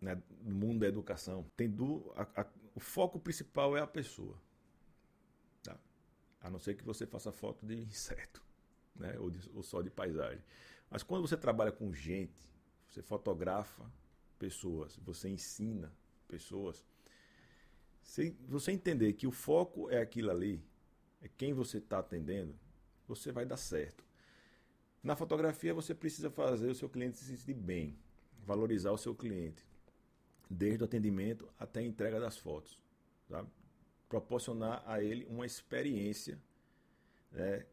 né, 0.00 0.22
no 0.42 0.54
mundo 0.54 0.80
da 0.80 0.86
educação, 0.86 1.44
tem 1.56 1.68
do, 1.68 2.12
a, 2.16 2.42
a, 2.42 2.46
o 2.74 2.80
foco 2.80 3.18
principal 3.18 3.76
é 3.76 3.80
a 3.80 3.86
pessoa. 3.86 4.40
Tá? 5.62 5.76
A 6.40 6.48
não 6.48 6.58
ser 6.58 6.74
que 6.74 6.84
você 6.84 7.06
faça 7.06 7.32
foto 7.32 7.66
de 7.66 7.74
inseto, 7.74 8.42
né, 8.98 9.16
ou, 9.18 9.30
de, 9.30 9.50
ou 9.54 9.62
só 9.62 9.80
de 9.82 9.90
paisagem. 9.90 10.42
Mas 10.90 11.02
quando 11.02 11.26
você 11.26 11.36
trabalha 11.36 11.72
com 11.72 11.92
gente, 11.92 12.38
você 12.86 13.02
fotografa 13.02 13.84
pessoas, 14.38 14.96
você 14.96 15.28
ensina 15.28 15.92
pessoas, 16.26 16.84
se 18.02 18.36
você 18.48 18.72
entender 18.72 19.12
que 19.12 19.26
o 19.26 19.30
foco 19.30 19.90
é 19.90 20.00
aquilo 20.00 20.30
ali, 20.30 20.64
é 21.20 21.28
quem 21.28 21.52
você 21.52 21.78
está 21.78 21.98
atendendo, 21.98 22.54
você 23.06 23.30
vai 23.30 23.44
dar 23.44 23.56
certo. 23.56 24.04
Na 25.02 25.14
fotografia, 25.14 25.74
você 25.74 25.94
precisa 25.94 26.30
fazer 26.30 26.70
o 26.70 26.74
seu 26.74 26.88
cliente 26.88 27.18
se 27.18 27.36
sentir 27.36 27.54
bem, 27.54 27.98
valorizar 28.44 28.90
o 28.92 28.98
seu 28.98 29.14
cliente 29.14 29.66
desde 30.50 30.82
o 30.82 30.86
atendimento 30.86 31.48
até 31.58 31.80
a 31.80 31.84
entrega 31.84 32.18
das 32.18 32.36
fotos. 32.38 32.78
Sabe? 33.28 33.48
Proporcionar 34.08 34.82
a 34.86 35.02
ele 35.02 35.26
uma 35.26 35.44
experiência 35.44 36.38
né, 37.30 37.66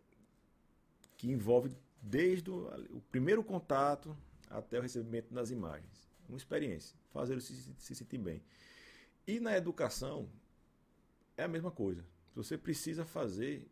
que 1.18 1.30
envolve 1.32 1.76
desde 2.02 2.50
o, 2.50 2.68
o, 2.92 3.02
primeiro 3.12 3.44
contato 3.44 4.16
até 4.50 4.80
o 4.80 4.82
recebimento 4.82 5.34
das 5.34 5.50
imagens. 5.50 6.08
Uma 6.28 6.38
experiência, 6.38 6.98
fazer 7.12 7.34
ele 7.34 7.42
se, 7.42 7.56
se 7.78 7.96
sentir 7.96 8.18
bem. 8.18 8.42
E 9.28 9.40
na 9.40 9.56
educação 9.56 10.30
é 11.38 11.44
a 11.44 11.48
mesma 11.48 11.72
coisa. 11.72 12.06
Você 12.36 12.58
precisa 12.58 13.06
fazer 13.06 13.68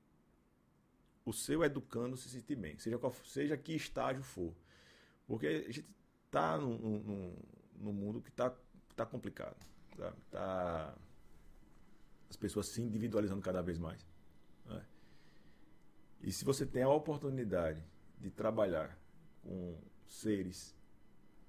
o 1.25 1.31
seu 1.31 1.63
educando 1.63 2.17
se 2.17 2.29
sentir 2.29 2.55
bem, 2.55 2.77
seja, 2.77 2.97
qual, 2.97 3.13
seja 3.25 3.57
que 3.57 3.73
estágio 3.73 4.23
for. 4.23 4.53
Porque 5.25 5.47
a 5.47 5.71
gente 5.71 5.85
está 6.25 6.57
num, 6.57 6.77
num, 6.77 7.35
num 7.75 7.93
mundo 7.93 8.21
que 8.21 8.29
está 8.29 8.53
tá 8.95 9.05
complicado. 9.05 9.57
Tá, 9.97 10.13
tá, 10.31 10.95
as 12.29 12.35
pessoas 12.35 12.67
se 12.67 12.81
individualizando 12.81 13.41
cada 13.41 13.61
vez 13.61 13.77
mais. 13.77 14.05
E 16.23 16.31
se 16.31 16.45
você 16.45 16.65
tem 16.65 16.81
a 16.81 16.89
oportunidade 16.89 17.83
de 18.17 18.31
trabalhar 18.31 18.97
com 19.41 19.77
seres, 20.07 20.73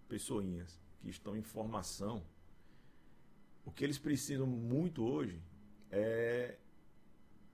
pessoinhas 0.09 0.81
que 1.01 1.09
estão 1.09 1.37
em 1.37 1.43
formação, 1.43 2.25
o 3.65 3.71
que 3.71 3.85
eles 3.85 3.99
precisam 3.99 4.47
muito 4.47 5.05
hoje 5.05 5.41
é 5.91 6.59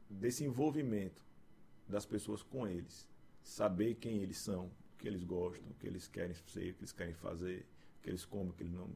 desse 0.08 0.44
envolvimento 0.44 1.22
das 1.86 2.06
pessoas 2.06 2.42
com 2.42 2.66
eles. 2.66 3.06
Saber 3.42 3.96
quem 3.96 4.22
eles 4.22 4.38
são, 4.38 4.66
o 4.66 4.98
que 4.98 5.06
eles 5.06 5.22
gostam, 5.22 5.70
o 5.70 5.74
que 5.74 5.86
eles 5.86 6.08
querem 6.08 6.34
ser, 6.34 6.70
o 6.70 6.74
que 6.74 6.80
eles 6.80 6.92
querem 6.92 7.14
fazer, 7.14 7.66
o 7.98 8.02
que 8.02 8.08
eles 8.08 8.24
comem, 8.24 8.48
o 8.48 8.52
que 8.54 8.62
eles 8.62 8.72
não 8.72 8.90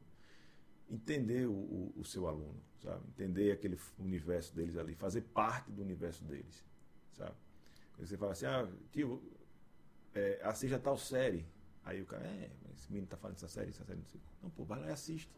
entender 0.89 1.47
o, 1.47 1.53
o, 1.53 1.93
o, 1.97 2.05
seu 2.05 2.27
aluno, 2.27 2.61
sabe? 2.81 3.07
Entender 3.09 3.51
aquele 3.51 3.77
universo 3.97 4.55
deles 4.55 4.77
ali, 4.77 4.93
fazer 4.95 5.21
parte 5.21 5.71
do 5.71 5.81
universo 5.81 6.23
deles, 6.23 6.63
sabe? 7.13 7.35
Você 7.99 8.17
fala 8.17 8.33
assim, 8.33 8.45
ah, 8.45 8.67
tio, 8.91 9.21
é, 10.13 10.39
assista 10.43 10.79
tal 10.79 10.97
série. 10.97 11.45
Aí 11.83 12.01
o 12.01 12.05
cara, 12.05 12.25
é, 12.25 12.49
esse 12.75 12.91
menino 12.91 13.07
tá 13.07 13.17
falando 13.17 13.35
dessa 13.35 13.47
série, 13.47 13.69
essa 13.69 13.83
série, 13.83 13.99
não 13.99 14.05
sei. 14.05 14.21
Não, 14.41 14.49
pô, 14.49 14.63
vai 14.63 14.79
lá 14.79 14.87
e 14.87 14.91
assiste. 14.91 15.29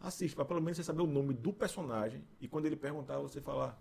Assiste, 0.00 0.34
para 0.34 0.44
pelo 0.44 0.60
menos 0.60 0.76
você 0.76 0.84
saber 0.84 1.02
o 1.02 1.06
nome 1.06 1.34
do 1.34 1.52
personagem 1.52 2.24
e 2.40 2.46
quando 2.46 2.66
ele 2.66 2.76
perguntar, 2.76 3.18
você 3.18 3.40
falar. 3.40 3.80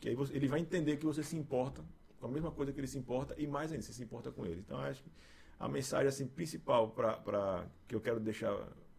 Que 0.00 0.08
aí 0.08 0.14
você, 0.14 0.34
ele 0.34 0.48
vai 0.48 0.60
entender 0.60 0.96
que 0.96 1.04
você 1.04 1.22
se 1.22 1.36
importa 1.36 1.84
com 2.18 2.26
a 2.26 2.30
mesma 2.30 2.50
coisa 2.50 2.72
que 2.72 2.80
ele 2.80 2.86
se 2.86 2.98
importa 2.98 3.34
e 3.36 3.46
mais 3.46 3.72
ainda, 3.72 3.82
você 3.82 3.92
se 3.92 4.02
importa 4.02 4.30
com 4.30 4.46
ele. 4.46 4.60
Então, 4.60 4.78
acho 4.78 5.02
que 5.02 5.10
a 5.58 5.68
mensagem 5.68 6.08
assim, 6.08 6.26
principal 6.26 6.90
para 6.90 7.66
que 7.86 7.94
eu 7.94 8.00
quero 8.00 8.18
deixar 8.18 8.56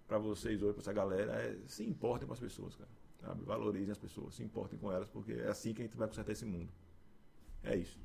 para 0.07 0.17
vocês 0.17 0.61
hoje, 0.61 0.73
para 0.73 0.81
essa 0.81 0.93
galera, 0.93 1.33
é 1.33 1.57
se 1.67 1.83
importem 1.83 2.27
com 2.27 2.33
as 2.33 2.39
pessoas, 2.39 2.75
cara. 2.75 2.89
Sabe? 3.21 3.43
Valorizem 3.45 3.91
as 3.91 3.97
pessoas, 3.97 4.35
se 4.35 4.43
importem 4.43 4.77
com 4.77 4.91
elas, 4.91 5.07
porque 5.07 5.31
é 5.33 5.47
assim 5.47 5.73
que 5.73 5.81
a 5.81 5.85
gente 5.85 5.97
vai 5.97 6.07
consertar 6.07 6.33
esse 6.33 6.45
mundo. 6.45 6.71
É 7.63 7.75
isso. 7.77 7.97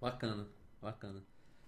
Bacana, 0.00 0.46
bacana. 0.80 1.22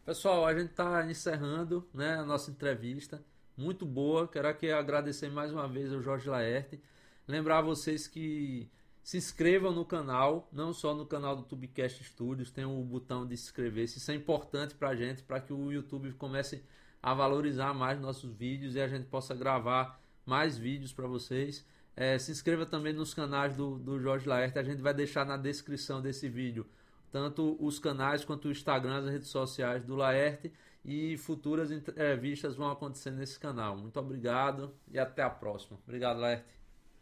Pessoal, 0.05 0.47
a 0.47 0.55
gente 0.55 0.71
está 0.71 1.05
encerrando 1.11 1.87
né, 1.93 2.15
a 2.15 2.25
nossa 2.25 2.51
entrevista. 2.51 3.23
Muito 3.57 3.85
boa. 3.85 4.29
Quero 4.29 4.49
aqui 4.49 4.71
agradecer 4.71 5.31
mais 5.31 5.53
uma 5.53 5.67
vez 5.67 5.93
ao 5.93 6.01
Jorge 6.01 6.29
Laerte. 6.29 6.81
Lembrar 7.27 7.63
vocês 7.63 8.07
que 8.07 8.71
se 9.03 9.17
inscrevam 9.17 9.73
no 9.73 9.85
canal, 9.85 10.49
não 10.53 10.73
só 10.73 10.95
no 10.95 11.07
canal 11.07 11.35
do 11.35 11.43
Tubecast 11.43 12.05
Studios, 12.05 12.51
tem 12.51 12.65
o 12.65 12.83
botão 12.83 13.27
de 13.27 13.37
se 13.37 13.45
inscrever. 13.45 13.85
Isso 13.85 14.11
é 14.11 14.15
importante 14.15 14.75
para 14.75 14.91
a 14.91 14.95
gente, 14.95 15.23
para 15.23 15.41
que 15.41 15.53
o 15.53 15.73
YouTube 15.73 16.13
comece 16.13 16.63
a 17.03 17.15
valorizar 17.15 17.73
mais 17.73 17.99
nossos 17.99 18.33
vídeos 18.35 18.75
e 18.75 18.81
a 18.81 18.89
gente 18.89 19.07
possa 19.07 19.35
gravar 19.35 20.01
mais 20.27 20.59
vídeos 20.59 20.93
para 20.93 21.07
vocês. 21.07 21.67
É, 21.97 22.19
se 22.19 22.31
inscreva 22.31 22.67
também 22.67 22.93
nos 22.93 23.15
canais 23.15 23.57
do, 23.57 23.79
do 23.79 23.99
Jorge 23.99 24.29
Laerte, 24.29 24.59
a 24.59 24.63
gente 24.63 24.83
vai 24.83 24.95
deixar 24.95 25.25
na 25.25 25.37
descrição 25.37 26.01
desse 26.01 26.29
vídeo 26.29 26.67
tanto 27.11 27.57
os 27.61 27.79
canais 27.79 28.25
quanto 28.25 28.49
o 28.49 28.51
Instagram, 28.51 28.99
as 28.99 29.07
redes 29.07 29.29
sociais 29.29 29.85
do 29.85 29.97
Laerte. 29.97 30.53
e 30.85 31.19
futuras 31.19 31.71
entrevistas 31.71 32.57
vão 32.57 32.71
acontecer 32.71 33.11
nesse 33.11 33.39
canal. 33.39 33.77
Muito 33.77 33.99
obrigado 34.01 34.73
e 34.91 34.99
até 34.99 35.23
a 35.23 35.29
próxima. 35.29 35.79
Obrigado, 35.87 36.21
Lerte. 36.21 36.47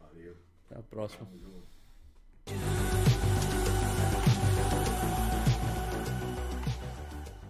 Valeu. 0.00 0.36
Até 0.64 0.80
a 0.80 0.82
próxima. 0.82 1.28
Junto. 1.30 2.75